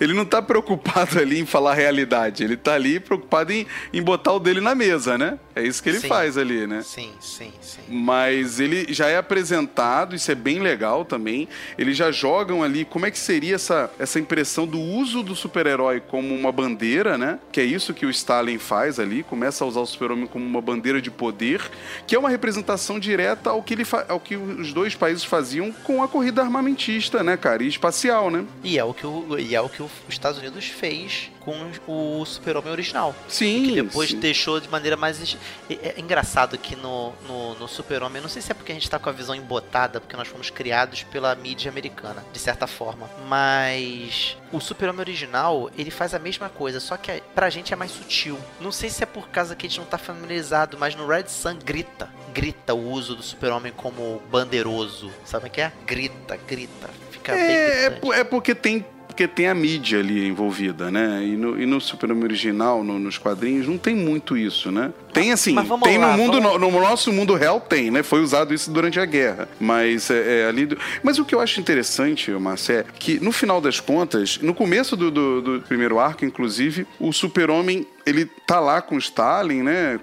Ele 0.00 0.12
não 0.12 0.24
tá 0.24 0.40
preocupado 0.42 1.18
ali 1.20 1.40
em 1.40 1.46
falar 1.46 1.72
a 1.72 1.74
realidade. 1.74 2.44
Ele 2.44 2.56
tá 2.56 2.74
ali 2.74 3.00
preocupado 3.00 3.52
em, 3.52 3.66
em 3.92 4.02
botar 4.02 4.32
o 4.32 4.38
dele 4.38 4.60
na 4.60 4.74
mesa, 4.74 5.16
né? 5.16 5.38
É 5.54 5.62
isso 5.62 5.82
que 5.82 5.88
ele 5.88 6.00
Sim. 6.00 6.08
faz 6.08 6.36
ali, 6.36 6.66
né? 6.66 6.82
Sim, 6.82 7.12
sim, 7.18 7.50
sim. 7.62 7.80
Mas 7.88 8.60
ele 8.60 8.92
já 8.92 9.08
é 9.08 9.16
apresentado, 9.16 10.14
isso 10.14 10.30
é 10.30 10.34
bem 10.34 10.58
legal 10.58 11.04
também. 11.04 11.48
Eles 11.78 11.96
já 11.96 12.10
jogam 12.10 12.62
ali 12.62 12.84
como 12.84 13.06
é 13.06 13.10
que 13.10 13.18
seria 13.18 13.54
essa, 13.54 13.90
essa 13.98 14.20
impressão 14.20 14.66
do 14.66 14.78
uso 14.78 15.22
do 15.22 15.34
super-herói 15.34 16.00
como 16.00 16.34
uma 16.34 16.52
bandeira, 16.52 17.16
né? 17.16 17.38
Que 17.50 17.60
é 17.60 17.64
isso 17.64 17.94
que 17.94 18.04
o 18.04 18.10
Stalin 18.10 18.58
faz 18.58 19.00
ali, 19.00 19.22
começa 19.22 19.64
a 19.64 19.66
usar 19.66 19.80
o 19.80 19.86
super-homem 19.86 20.26
como 20.26 20.44
uma 20.44 20.60
bandeira 20.60 21.00
de 21.00 21.10
poder, 21.10 21.62
que 22.06 22.14
é 22.14 22.18
uma 22.18 22.28
representação 22.28 22.98
direta 22.98 23.50
ao 23.50 23.62
que, 23.62 23.72
ele 23.72 23.86
ao 24.08 24.20
que 24.20 24.36
os 24.36 24.74
dois 24.74 24.94
países 24.94 25.24
faziam 25.24 25.72
com 25.72 26.02
a 26.02 26.08
corrida 26.08 26.42
armamentista, 26.42 27.22
né, 27.22 27.36
cara? 27.36 27.62
E 27.62 27.68
espacial, 27.68 28.30
né? 28.30 28.44
E 28.62 28.78
é 28.78 28.84
o 28.84 28.92
que 28.92 29.06
o, 29.06 29.38
e 29.38 29.54
é 29.54 29.60
o 29.60 29.65
que 29.68 29.82
os 29.82 29.90
Estados 30.08 30.38
Unidos 30.38 30.66
fez 30.66 31.30
com 31.40 31.70
o 31.86 32.24
Super-Homem 32.24 32.72
original. 32.72 33.14
Sim. 33.28 33.68
que 33.68 33.82
depois 33.82 34.10
sim. 34.10 34.18
deixou 34.18 34.58
de 34.60 34.68
maneira 34.68 34.96
mais. 34.96 35.36
É, 35.70 35.94
é 35.96 36.00
engraçado 36.00 36.58
que 36.58 36.74
no, 36.74 37.12
no, 37.26 37.54
no 37.54 37.68
Super-Homem, 37.68 38.20
não 38.20 38.28
sei 38.28 38.42
se 38.42 38.50
é 38.50 38.54
porque 38.54 38.72
a 38.72 38.74
gente 38.74 38.90
tá 38.90 38.98
com 38.98 39.08
a 39.08 39.12
visão 39.12 39.34
embotada, 39.34 40.00
porque 40.00 40.16
nós 40.16 40.26
fomos 40.26 40.50
criados 40.50 41.04
pela 41.04 41.34
mídia 41.36 41.70
americana, 41.70 42.24
de 42.32 42.38
certa 42.38 42.66
forma. 42.66 43.08
Mas 43.28 44.36
o 44.52 44.60
Super-Homem 44.60 45.00
original, 45.00 45.70
ele 45.76 45.90
faz 45.90 46.14
a 46.14 46.18
mesma 46.18 46.48
coisa, 46.48 46.80
só 46.80 46.96
que 46.96 47.22
pra 47.34 47.48
gente 47.48 47.72
é 47.72 47.76
mais 47.76 47.92
sutil. 47.92 48.38
Não 48.60 48.72
sei 48.72 48.90
se 48.90 49.02
é 49.02 49.06
por 49.06 49.28
causa 49.28 49.54
que 49.54 49.66
a 49.66 49.68
gente 49.68 49.78
não 49.78 49.86
tá 49.86 49.98
familiarizado, 49.98 50.76
mas 50.78 50.94
no 50.94 51.06
Red 51.06 51.28
Sun 51.28 51.58
grita. 51.64 52.10
Grita 52.32 52.74
o 52.74 52.90
uso 52.90 53.14
do 53.14 53.22
Super-Homem 53.22 53.72
como 53.72 54.20
bandeiroso. 54.30 55.12
Sabe 55.24 55.46
o 55.46 55.50
que 55.50 55.60
é? 55.60 55.72
Grita, 55.86 56.36
grita. 56.36 56.90
Fica 57.10 57.32
bem 57.32 57.42
É, 57.42 57.86
é, 57.86 58.20
é 58.20 58.24
porque 58.24 58.54
tem 58.54 58.84
porque 59.16 59.26
tem 59.26 59.48
a 59.48 59.54
mídia 59.54 59.98
ali 59.98 60.26
envolvida, 60.28 60.90
né? 60.90 61.22
E 61.24 61.36
no, 61.36 61.58
e 61.58 61.64
no 61.64 61.80
Super-Homem 61.80 62.22
original, 62.24 62.84
no- 62.84 62.98
nos 62.98 63.16
quadrinhos, 63.16 63.66
não 63.66 63.78
tem 63.78 63.96
muito 63.96 64.36
isso, 64.36 64.70
né? 64.70 64.92
Tem 65.10 65.32
assim, 65.32 65.54
tem 65.82 65.96
lá, 65.96 66.14
no 66.14 66.22
mundo, 66.22 66.38
no, 66.38 66.58
no 66.58 66.70
nosso 66.70 67.10
mundo 67.10 67.34
real 67.34 67.58
tem, 67.58 67.90
né? 67.90 68.02
Foi 68.02 68.20
usado 68.20 68.52
isso 68.52 68.70
durante 68.70 69.00
a 69.00 69.06
guerra, 69.06 69.48
mas 69.58 70.10
é, 70.10 70.42
é 70.42 70.46
ali. 70.48 70.66
do- 70.66 70.76
Mas 71.02 71.18
o 71.18 71.24
que 71.24 71.34
eu 71.34 71.40
acho 71.40 71.58
interessante, 71.58 72.30
Márcio, 72.32 72.74
é 72.74 72.84
que 72.98 73.18
no 73.18 73.32
final 73.32 73.58
das 73.58 73.80
contas, 73.80 74.38
no 74.42 74.52
começo 74.52 74.94
do, 74.94 75.10
do- 75.10 75.40
do 75.40 75.60
primeiro 75.62 75.98
arco, 75.98 76.22
inclusive, 76.26 76.86
o 77.00 77.10
Super-Homem 77.10 77.86
ele 78.06 78.24
tá 78.24 78.60
lá 78.60 78.80
com 78.80 78.94
o 78.94 78.98
Stalin, 78.98 79.62
né? 79.62 79.98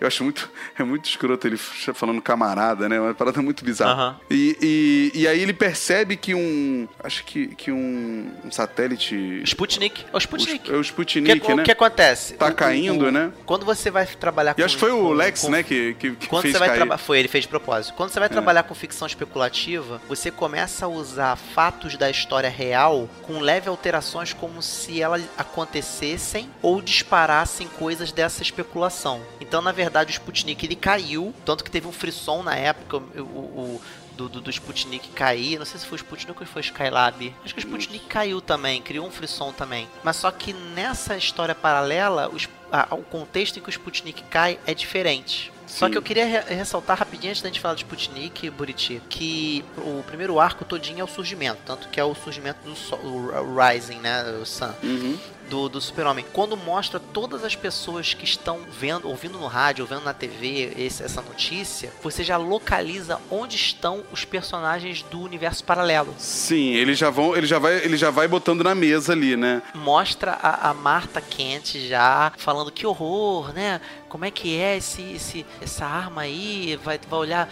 Eu 0.00 0.06
acho 0.06 0.22
muito. 0.22 0.48
É 0.78 0.84
muito 0.84 1.08
escroto 1.08 1.46
ele 1.46 1.56
falando 1.56 2.22
camarada, 2.22 2.88
né? 2.88 3.00
Uma 3.00 3.12
parada 3.12 3.42
muito 3.42 3.64
bizarra. 3.64 3.92
Aham. 3.92 4.20
E, 4.30 4.56
e, 5.14 5.20
e 5.22 5.28
aí 5.28 5.40
ele 5.40 5.52
percebe 5.52 6.16
que 6.16 6.34
um. 6.34 6.88
Acho 7.02 7.24
que, 7.24 7.48
que 7.48 7.72
um, 7.72 8.32
um 8.44 8.50
satélite. 8.50 9.42
Sputnik. 9.44 10.04
É 10.12 10.16
o 10.16 10.18
Sputnik. 10.18 10.70
É 10.70 10.74
o 10.74 10.78
O 10.78 10.80
Sputnik, 10.82 11.40
que, 11.40 11.52
o 11.52 11.56
né? 11.56 11.62
que 11.64 11.72
acontece? 11.72 12.34
Tá 12.34 12.46
O- 12.46 12.50
o- 12.50 12.54
caindo, 12.54 13.06
o- 13.06 13.10
né? 13.10 13.32
Quando 13.44 13.66
você 13.66 13.90
vai 13.90 14.06
trabalhar 14.06 14.54
com. 14.54 14.60
E 14.60 14.64
acho 14.64 14.74
que 14.74 14.80
foi 14.80 14.92
o 14.92 15.12
Lex, 15.12 15.40
com- 15.42 15.50
né, 15.50 15.62
que, 15.64 15.94
que, 15.94 16.12
que 16.12 16.26
Quando 16.28 16.42
fez 16.42 16.52
você 16.54 16.58
vai 16.60 16.68
cair. 16.78 16.92
É. 16.92 16.96
Foi, 16.98 17.18
ele 17.18 17.28
fez 17.28 17.42
de 17.42 17.48
propósito. 17.48 17.94
Quando 17.94 18.10
você 18.10 18.20
vai 18.20 18.28
trabalhar 18.28 18.62
com 18.62 18.74
ficção 18.74 19.06
especulativa, 19.06 20.00
você 20.08 20.30
começa 20.30 20.86
a 20.86 20.88
usar 20.88 21.34
fatos 21.36 21.96
da 21.96 22.08
história 22.08 22.48
real 22.48 23.08
com 23.22 23.40
leve 23.40 23.68
alterações 23.68 24.32
como 24.32 24.62
se 24.62 25.02
elas 25.02 25.22
acontecessem 25.36 26.48
ou 26.62 26.80
disparassem 26.80 27.47
coisas 27.66 28.12
dessa 28.12 28.42
especulação. 28.42 29.22
Então, 29.40 29.62
na 29.62 29.72
verdade, 29.72 30.10
o 30.10 30.12
Sputnik 30.12 30.64
ele 30.66 30.76
caiu, 30.76 31.32
tanto 31.44 31.64
que 31.64 31.70
teve 31.70 31.86
um 31.86 31.92
frisson 31.92 32.42
na 32.42 32.54
época, 32.56 32.98
o. 32.98 33.20
o- 33.22 33.80
do, 34.18 34.28
do, 34.28 34.40
do 34.40 34.50
Sputnik 34.50 35.10
cair, 35.10 35.60
não 35.60 35.64
sei 35.64 35.78
se 35.78 35.86
foi 35.86 35.94
o 35.94 36.00
Sputnik 36.00 36.40
ou 36.40 36.44
foi 36.44 36.60
o 36.60 36.64
Skylab. 36.64 37.32
Acho 37.44 37.54
que 37.54 37.60
o 37.60 37.62
Sputnik 37.64 38.04
caiu 38.06 38.40
também, 38.40 38.82
criou 38.82 39.06
um 39.06 39.12
frisson 39.12 39.52
também. 39.52 39.88
Mas 40.02 40.16
só 40.16 40.28
que 40.32 40.52
nessa 40.52 41.16
história 41.16 41.54
paralela, 41.54 42.28
os- 42.28 42.48
a- 42.72 42.96
o 42.96 43.04
contexto 43.04 43.58
em 43.58 43.62
que 43.62 43.68
o 43.68 43.70
Sputnik 43.70 44.24
cai 44.24 44.58
é 44.66 44.74
diferente. 44.74 45.52
Só 45.68 45.86
Sim. 45.86 45.92
que 45.92 45.98
eu 45.98 46.02
queria 46.02 46.24
re- 46.26 46.52
ressaltar 46.52 46.98
rapidinho 46.98 47.30
antes 47.30 47.42
da 47.42 47.48
gente 47.48 47.60
falar 47.60 47.74
de 47.74 47.82
Sputnik, 47.84 48.50
Buriti, 48.50 49.00
que 49.08 49.64
o 49.76 50.02
primeiro 50.04 50.40
arco 50.40 50.64
todinho 50.64 51.00
é 51.00 51.04
o 51.04 51.06
surgimento, 51.06 51.60
tanto 51.64 51.88
que 51.88 52.00
é 52.00 52.04
o 52.04 52.12
surgimento 52.16 52.58
do 52.68 52.74
sol, 52.74 52.98
o 52.98 53.56
Rising, 53.56 53.98
né, 54.00 54.24
o 54.42 54.44
Sun, 54.44 54.72
Uhum. 54.82 55.16
Do, 55.48 55.68
do 55.68 55.80
Super-Homem. 55.80 56.24
Quando 56.32 56.56
mostra 56.56 57.00
todas 57.00 57.44
as 57.44 57.54
pessoas 57.56 58.14
que 58.14 58.24
estão 58.24 58.60
vendo, 58.70 59.08
ouvindo 59.08 59.38
no 59.38 59.46
rádio, 59.46 59.84
ouvindo 59.84 60.02
na 60.04 60.12
TV 60.14 60.72
esse- 60.76 61.02
essa 61.02 61.22
notícia, 61.22 61.92
você 62.02 62.22
já 62.22 62.36
localiza 62.36 63.20
onde 63.30 63.56
estão 63.56 64.04
os 64.12 64.24
personagens 64.24 65.02
do 65.02 65.20
universo 65.20 65.64
paralelo. 65.64 66.14
Sim, 66.18 66.72
ele 66.74 66.94
já, 66.94 67.10
vão, 67.10 67.36
ele, 67.36 67.46
já 67.46 67.58
vai, 67.58 67.76
ele 67.84 67.96
já 67.96 68.10
vai 68.10 68.28
botando 68.28 68.62
na 68.62 68.74
mesa 68.74 69.12
ali, 69.12 69.36
né? 69.36 69.62
mostra 69.74 70.32
a, 70.32 70.70
a 70.70 70.74
Marta 70.74 71.20
Kent 71.20 71.76
já 71.88 72.32
falando 72.36 72.70
que 72.70 72.86
horror, 72.86 73.52
né? 73.52 73.80
Como 74.08 74.24
é 74.24 74.30
que 74.30 74.56
é 74.58 74.76
esse, 74.76 75.02
esse 75.12 75.46
essa 75.60 75.84
arma 75.86 76.22
aí? 76.22 76.78
Vai, 76.82 76.98
vai 77.08 77.18
olhar. 77.18 77.48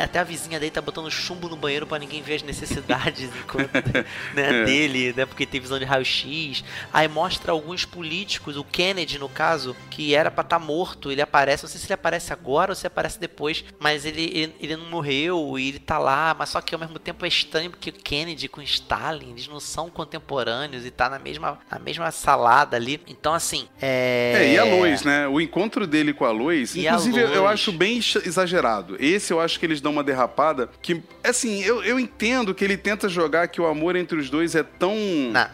Até 0.00 0.18
a 0.18 0.24
vizinha 0.24 0.58
dele 0.58 0.70
tá 0.70 0.80
botando 0.80 1.10
chumbo 1.10 1.48
no 1.48 1.56
banheiro 1.56 1.86
pra 1.86 1.98
ninguém 1.98 2.22
ver 2.22 2.34
as 2.36 2.42
necessidades 2.42 3.30
enquanto, 3.42 3.72
né, 4.34 4.62
É. 4.62 4.64
dele, 4.64 5.12
né? 5.16 5.26
Porque 5.26 5.44
tem 5.46 5.60
visão 5.60 5.78
de 5.78 5.84
raio-x. 5.84 6.64
Aí 6.92 7.08
mostra 7.08 7.52
alguns 7.52 7.84
políticos, 7.84 8.56
o 8.56 8.64
Kennedy, 8.64 9.18
no 9.18 9.28
caso, 9.28 9.76
que 9.90 10.14
era 10.14 10.30
pra 10.30 10.42
estar 10.42 10.58
morto. 10.58 11.10
Ele 11.10 11.20
aparece, 11.22 11.62
não 11.64 11.70
sei 11.70 11.80
se 11.80 11.86
ele 11.86 11.94
aparece 11.94 12.32
agora 12.32 12.72
ou 12.72 12.76
se 12.76 12.86
aparece 12.86 13.18
depois, 13.18 13.64
mas 13.78 14.04
ele, 14.04 14.22
ele, 14.34 14.54
ele 14.60 14.76
não 14.76 14.86
morreu 14.90 15.58
e 15.58 15.68
ele 15.68 15.78
tá 15.78 15.98
lá, 15.98 16.34
mas 16.38 16.48
só 16.50 16.60
que 16.60 16.74
ao 16.74 16.80
mesmo 16.80 16.98
tempo 16.98 17.24
é 17.24 17.28
estranho 17.28 17.70
porque 17.70 17.90
o 17.90 17.92
Kennedy 17.92 18.48
com 18.48 18.62
Stalin, 18.62 19.30
eles 19.30 19.48
não 19.48 19.60
são 19.60 19.88
contemporâneos 19.90 20.84
e 20.86 20.90
tá 20.90 21.08
na 21.08 21.18
mesma, 21.18 21.58
na 21.70 21.78
mesma 21.78 22.10
salada 22.10 22.76
ali. 22.76 23.00
Então, 23.06 23.34
assim, 23.34 23.66
é. 23.80 24.32
É, 24.36 24.52
e 24.54 24.58
a 24.58 24.64
Lois, 24.64 25.02
né? 25.02 25.26
O 25.28 25.40
encontro 25.40 25.86
dele 25.86 26.12
com 26.12 26.24
a 26.24 26.30
Lois, 26.30 26.74
E 26.74 26.86
a 26.86 26.92
inclusive 26.92 27.20
eu 27.20 27.42
Lois. 27.42 27.52
acho 27.54 27.72
bem 27.72 27.96
ex- 27.96 28.16
exagerado. 28.24 28.96
Esse 28.98 29.32
eu 29.32 29.40
acho 29.40 29.58
que 29.58 29.66
eles 29.66 29.80
dão 29.82 29.92
uma 29.92 30.02
derrapada 30.04 30.70
que, 30.80 31.02
assim, 31.22 31.62
eu, 31.62 31.82
eu 31.84 31.98
entendo 32.00 32.54
que 32.54 32.64
ele 32.64 32.76
tenta 32.76 33.08
jogar 33.08 33.48
que 33.48 33.60
o 33.60 33.66
amor 33.66 33.96
entre 33.96 34.18
os 34.18 34.30
dois 34.30 34.54
é 34.54 34.62
tão. 34.62 34.94
Não, 34.94 35.48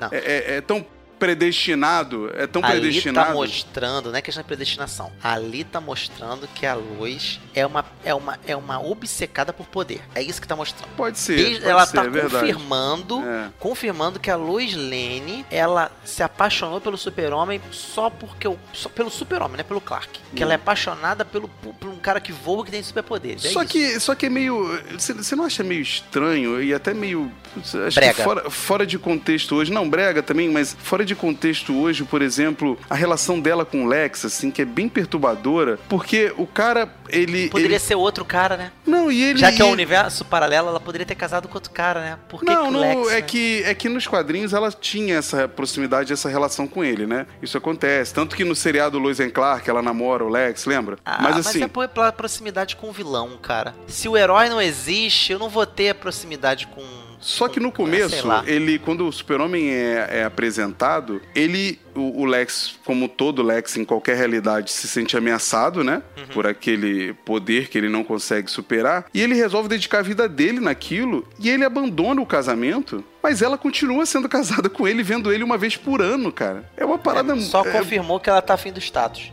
não. 0.00 0.08
É, 0.10 0.16
é- 0.18 0.56
é 0.56 0.60
tão 0.60 0.84
predestinado, 1.18 2.30
é 2.34 2.46
tão 2.46 2.64
Ali 2.64 2.80
predestinado. 2.80 3.28
tá 3.28 3.32
mostrando, 3.34 4.10
não 4.10 4.16
é 4.18 4.22
questão 4.22 4.42
de 4.42 4.46
predestinação. 4.46 5.12
Ali 5.22 5.64
tá 5.64 5.80
mostrando 5.80 6.48
que 6.48 6.66
a 6.66 6.74
Lois 6.74 7.40
é 7.54 7.66
uma, 7.66 7.84
é 8.04 8.14
uma, 8.14 8.38
é 8.46 8.56
uma 8.56 8.80
obcecada 8.80 9.52
por 9.52 9.66
poder. 9.66 10.00
É 10.14 10.22
isso 10.22 10.40
que 10.40 10.48
tá 10.48 10.56
mostrando. 10.56 10.90
Pode 10.96 11.18
ser. 11.18 11.36
Desde- 11.36 11.54
pode 11.60 11.68
ela 11.70 11.86
ser, 11.86 11.96
tá 11.96 12.04
é 12.04 12.20
confirmando, 12.22 13.22
É. 13.22 13.50
confirmando 13.58 14.18
que 14.20 14.30
a 14.30 14.36
Lois 14.36 14.74
Lane, 14.74 15.44
ela 15.50 15.90
se 16.04 16.22
apaixonou 16.22 16.80
pelo 16.80 16.96
Super-Homem 16.96 17.60
só 17.70 18.10
porque 18.10 18.48
o 18.48 18.58
só 18.72 18.88
pelo 18.88 19.10
Super-Homem, 19.10 19.52
não 19.56 19.60
é 19.60 19.64
pelo 19.64 19.80
Clark. 19.80 20.20
Que 20.34 20.42
ela 20.42 20.52
é 20.52 20.56
apaixonada 20.56 21.24
pelo 21.24 21.48
por, 21.48 21.88
um 21.88 21.96
cara 21.96 22.20
que 22.20 22.32
voa 22.32 22.64
que 22.64 22.70
tem 22.70 22.82
superpoderes. 22.82 23.44
É 23.44 23.50
Só 23.50 23.62
isso. 23.62 23.72
que, 23.72 24.00
só 24.00 24.14
que 24.14 24.26
é 24.26 24.30
meio. 24.30 24.80
Você 24.98 25.36
não 25.36 25.44
acha 25.44 25.62
meio 25.62 25.80
estranho 25.82 26.62
e 26.62 26.72
até 26.74 26.92
meio. 26.92 27.30
Acho 27.60 27.94
Brega. 27.94 28.14
que 28.14 28.22
fora, 28.22 28.50
fora 28.50 28.86
de 28.86 28.98
contexto 28.98 29.54
hoje. 29.56 29.72
Não, 29.72 29.88
brega 29.88 30.22
também, 30.22 30.48
mas 30.50 30.76
fora 30.78 31.04
de 31.04 31.14
contexto 31.14 31.74
hoje, 31.76 32.04
por 32.04 32.22
exemplo, 32.22 32.78
a 32.88 32.94
relação 32.94 33.38
dela 33.40 33.64
com 33.64 33.84
o 33.84 33.88
Lex, 33.88 34.24
assim, 34.24 34.50
que 34.50 34.62
é 34.62 34.64
bem 34.64 34.88
perturbadora. 34.88 35.78
Porque 35.88 36.32
o 36.36 36.46
cara, 36.46 36.88
ele. 37.08 37.48
Poderia 37.48 37.76
ele- 37.76 37.78
ser 37.78 37.94
outro 37.94 38.24
cara, 38.24 38.56
né? 38.56 38.72
Não, 38.86 39.10
e 39.10 39.22
ele. 39.22 39.38
Já 39.38 39.52
que 39.52 39.60
é 39.62 39.64
um 39.64 39.70
universo 39.70 40.24
paralelo, 40.24 40.68
ela 40.68 40.80
poderia 40.80 41.06
ter 41.06 41.14
casado 41.14 41.48
com 41.48 41.54
outro 41.54 41.70
cara, 41.70 42.00
né? 42.00 42.18
Por 42.28 42.40
que, 42.40 42.46
não, 42.46 42.62
que 42.62 42.68
o 42.68 42.70
não, 42.72 42.80
Lex, 42.80 43.10
é 43.10 43.14
né? 43.16 43.22
que 43.22 43.62
é 43.64 43.74
que 43.74 43.88
nos 43.88 44.06
quadrinhos 44.06 44.52
ela 44.52 44.70
tinha 44.72 45.16
essa 45.16 45.46
proximidade, 45.48 46.12
essa 46.12 46.28
relação 46.28 46.66
com 46.66 46.82
ele, 46.84 47.06
né? 47.06 47.26
Isso 47.42 47.56
acontece, 47.58 48.12
tanto 48.14 48.34
que 48.36 48.44
no 48.44 48.54
seriado 48.54 48.98
Lois 48.98 49.20
and 49.20 49.30
Clark 49.30 49.68
ela 49.68 49.82
namora 49.82 50.24
o 50.24 50.28
Lex, 50.28 50.64
lembra? 50.66 50.96
Ah, 51.04 51.18
mas 51.20 51.34
mas, 51.36 51.46
assim, 51.46 51.62
é 51.64 51.68
por- 51.68 51.88
pela 51.88 52.12
proximidade 52.12 52.76
com 52.76 52.88
o 52.88 52.92
vilão, 52.92 53.36
cara. 53.42 53.74
Se 53.88 54.08
o 54.08 54.16
herói 54.16 54.48
não 54.48 54.60
existe, 54.62 55.32
eu 55.32 55.38
não 55.38 55.48
vou 55.48 55.66
ter 55.66 55.90
a 55.90 55.94
proximidade 55.94 56.66
com. 56.68 56.82
Só 57.24 57.48
que 57.48 57.58
no 57.58 57.70
com- 57.72 57.84
começo, 57.84 58.26
lá. 58.26 58.44
ele, 58.46 58.78
quando 58.78 59.06
o 59.08 59.12
Super-Homem 59.12 59.70
é, 59.70 60.08
é 60.10 60.24
apresentado, 60.24 61.22
ele, 61.34 61.78
o, 61.94 62.20
o 62.22 62.24
Lex, 62.26 62.78
como 62.84 63.08
todo 63.08 63.42
Lex 63.42 63.76
em 63.78 63.84
qualquer 63.84 64.16
realidade, 64.16 64.70
se 64.70 64.86
sente 64.86 65.16
ameaçado, 65.16 65.82
né? 65.82 66.02
Uhum. 66.18 66.26
Por 66.34 66.46
aquele 66.46 67.14
poder 67.24 67.68
que 67.68 67.78
ele 67.78 67.88
não 67.88 68.04
consegue 68.04 68.50
superar. 68.50 69.06
E 69.14 69.22
ele 69.22 69.34
resolve 69.34 69.68
dedicar 69.70 70.00
a 70.00 70.02
vida 70.02 70.28
dele 70.28 70.60
naquilo 70.60 71.26
e 71.40 71.48
ele 71.48 71.64
abandona 71.64 72.20
o 72.20 72.26
casamento. 72.26 73.02
Mas 73.22 73.40
ela 73.40 73.56
continua 73.56 74.04
sendo 74.04 74.28
casada 74.28 74.68
com 74.68 74.86
ele, 74.86 75.02
vendo 75.02 75.32
ele 75.32 75.42
uma 75.42 75.56
vez 75.56 75.76
por 75.76 76.02
ano, 76.02 76.30
cara. 76.30 76.68
É 76.76 76.84
uma 76.84 76.98
parada. 76.98 77.34
Só 77.40 77.64
é- 77.64 77.70
confirmou 77.70 78.20
que 78.20 78.28
ela 78.28 78.42
tá 78.42 78.52
afim 78.54 78.70
do 78.70 78.78
status. 78.80 79.32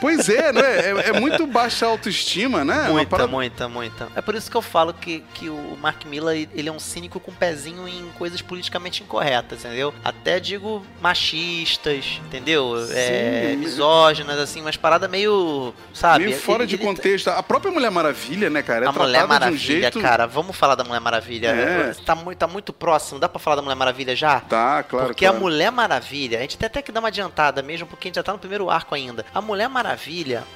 Pois 0.00 0.28
é, 0.28 0.52
né? 0.52 0.60
É, 0.62 1.08
é 1.08 1.20
muito 1.20 1.46
baixa 1.46 1.86
autoestima, 1.86 2.64
né? 2.64 2.82
Uma 2.82 2.98
Muita, 2.98 3.26
muita, 3.26 3.68
muita. 3.68 4.08
É 4.14 4.20
por 4.20 4.34
isso 4.34 4.50
que 4.50 4.56
eu 4.56 4.62
falo 4.62 4.92
que, 4.92 5.22
que 5.34 5.48
o 5.48 5.76
Mark 5.80 6.04
Miller 6.04 6.48
ele 6.54 6.68
é 6.68 6.72
um 6.72 6.78
cínico 6.78 7.18
com 7.20 7.32
pezinho 7.32 7.86
em 7.88 8.08
coisas 8.18 8.40
politicamente 8.42 9.02
incorretas, 9.02 9.64
entendeu? 9.64 9.94
Até 10.04 10.38
digo 10.40 10.84
machistas, 11.00 12.20
entendeu? 12.26 12.74
É, 12.92 13.54
misóginas, 13.56 14.38
assim, 14.38 14.60
umas 14.60 14.76
paradas 14.76 15.08
meio. 15.10 15.74
Sabe? 15.92 16.24
Meio 16.26 16.36
fora 16.38 16.62
Ele- 16.62 16.66
de 16.68 16.74
ele 16.76 16.82
tá- 16.82 16.88
contexto. 16.88 17.28
A 17.28 17.42
própria 17.42 17.70
Mulher 17.72 17.90
Maravilha, 17.90 18.50
né, 18.50 18.62
cara? 18.62 18.86
É 18.86 18.88
a 18.88 18.92
Mulher 18.92 19.18
de 19.20 19.24
um 19.24 19.28
Maravilha, 19.28 19.58
jeito. 19.58 20.00
cara, 20.00 20.26
vamos 20.26 20.56
falar 20.56 20.74
da 20.74 20.84
Mulher 20.84 21.00
Maravilha. 21.00 21.48
É. 21.48 21.94
Tá, 22.04 22.14
muito, 22.14 22.38
tá 22.38 22.46
muito 22.46 22.72
próximo, 22.72 23.18
dá 23.20 23.28
pra 23.28 23.38
falar 23.38 23.56
da 23.56 23.62
Mulher 23.62 23.74
Maravilha 23.76 24.14
já? 24.16 24.40
Tá, 24.40 24.82
claro. 24.82 25.06
porque 25.08 25.24
claro. 25.24 25.36
a 25.36 25.40
Mulher 25.40 25.70
Maravilha, 25.72 26.38
a 26.38 26.42
gente 26.42 26.56
tem 26.56 26.66
até 26.66 26.82
que 26.82 26.92
dar 26.92 27.00
uma 27.00 27.08
adiantada 27.08 27.62
mesmo, 27.62 27.86
porque 27.86 28.06
a 28.06 28.10
gente 28.10 28.16
já 28.16 28.22
tá 28.22 28.32
no 28.32 28.38
primeiro 28.38 28.70
arco 28.70 28.94
ainda. 28.94 29.24
A 29.34 29.40
Mulher 29.40 29.68
Maravilha, 29.68 29.87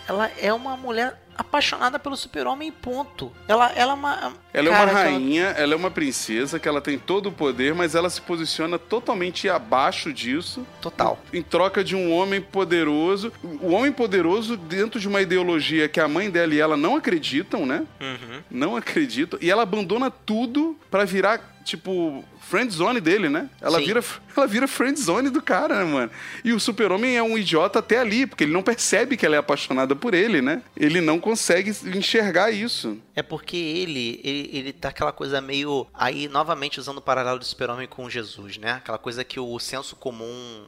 ela 0.08 0.30
é 0.40 0.52
uma 0.52 0.76
mulher 0.76 1.14
apaixonada 1.36 1.98
pelo 1.98 2.16
super-homem 2.16 2.70
ponto. 2.70 3.32
Ela, 3.48 3.72
ela 3.74 3.92
é 3.92 3.94
uma... 3.94 4.32
Ela 4.54 4.68
é 4.68 4.70
cara, 4.72 4.84
uma 4.84 4.90
que 4.90 4.96
ela- 5.00 5.10
rainha, 5.10 5.44
ela 5.56 5.72
é 5.72 5.76
uma 5.76 5.90
princesa, 5.90 6.58
que 6.58 6.68
ela 6.68 6.80
tem 6.80 6.98
todo 6.98 7.28
o 7.28 7.32
poder, 7.32 7.74
mas 7.74 7.94
ela 7.94 8.10
se 8.10 8.20
posiciona 8.20 8.78
totalmente 8.78 9.48
abaixo 9.48 10.12
disso, 10.12 10.66
Total. 10.80 11.18
em 11.32 11.42
troca 11.42 11.82
de 11.82 11.96
um 11.96 12.12
homem 12.12 12.40
poderoso. 12.40 13.32
O 13.60 13.72
homem 13.72 13.90
poderoso 13.92 14.56
dentro 14.56 15.00
de 15.00 15.08
uma 15.08 15.22
ideologia 15.22 15.88
que 15.88 16.00
a 16.00 16.08
mãe 16.08 16.30
dela 16.30 16.54
e 16.54 16.60
ela 16.60 16.76
não 16.76 16.96
acreditam, 16.96 17.64
né? 17.64 17.84
Uhum. 18.00 18.40
Não 18.50 18.76
acreditam. 18.76 19.38
E 19.42 19.50
ela 19.50 19.62
abandona 19.62 20.10
tudo 20.10 20.76
pra 20.90 21.04
virar, 21.04 21.56
tipo, 21.64 22.24
friend 22.40 22.70
zone 22.72 23.00
dele, 23.00 23.28
né? 23.30 23.48
Ela 23.60 23.78
Sim. 23.78 23.86
vira, 23.86 24.04
ela 24.36 24.46
vira 24.46 24.68
friend 24.68 25.00
zone 25.00 25.30
do 25.30 25.40
cara, 25.40 25.82
né, 25.82 25.84
mano? 25.90 26.10
E 26.44 26.52
o 26.52 26.60
super-homem 26.60 27.16
é 27.16 27.22
um 27.22 27.38
idiota 27.38 27.78
até 27.78 27.98
ali, 27.98 28.26
porque 28.26 28.44
ele 28.44 28.52
não 28.52 28.62
percebe 28.62 29.16
que 29.16 29.24
ela 29.24 29.36
é 29.36 29.38
apaixonada 29.38 29.96
por 29.96 30.12
ele, 30.12 30.42
né? 30.42 30.60
Ele 30.76 31.00
não 31.00 31.18
consegue 31.22 31.70
enxergar 31.96 32.50
isso. 32.50 32.98
É 33.14 33.22
porque 33.22 33.56
ele, 33.56 34.20
ele, 34.22 34.50
ele 34.52 34.72
tá 34.72 34.88
aquela 34.88 35.12
coisa 35.12 35.40
meio. 35.40 35.86
Aí, 35.94 36.28
novamente, 36.28 36.78
usando 36.78 36.98
o 36.98 37.02
paralelo 37.02 37.38
do 37.38 37.44
super-homem 37.44 37.86
com 37.86 38.10
Jesus, 38.10 38.58
né? 38.58 38.72
Aquela 38.72 38.98
coisa 38.98 39.24
que 39.24 39.40
o 39.40 39.58
senso 39.58 39.96
comum 39.96 40.66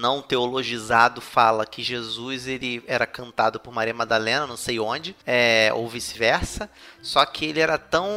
não 0.00 0.20
teologizado 0.20 1.20
fala 1.20 1.64
que 1.64 1.82
Jesus 1.82 2.46
ele 2.46 2.82
era 2.86 3.06
cantado 3.06 3.60
por 3.60 3.72
Maria 3.72 3.94
Madalena, 3.94 4.46
não 4.46 4.56
sei 4.56 4.78
onde, 4.80 5.16
é, 5.24 5.70
ou 5.74 5.88
vice-versa. 5.88 6.68
Só 7.00 7.24
que 7.24 7.46
ele 7.46 7.60
era 7.60 7.78
tão 7.78 8.08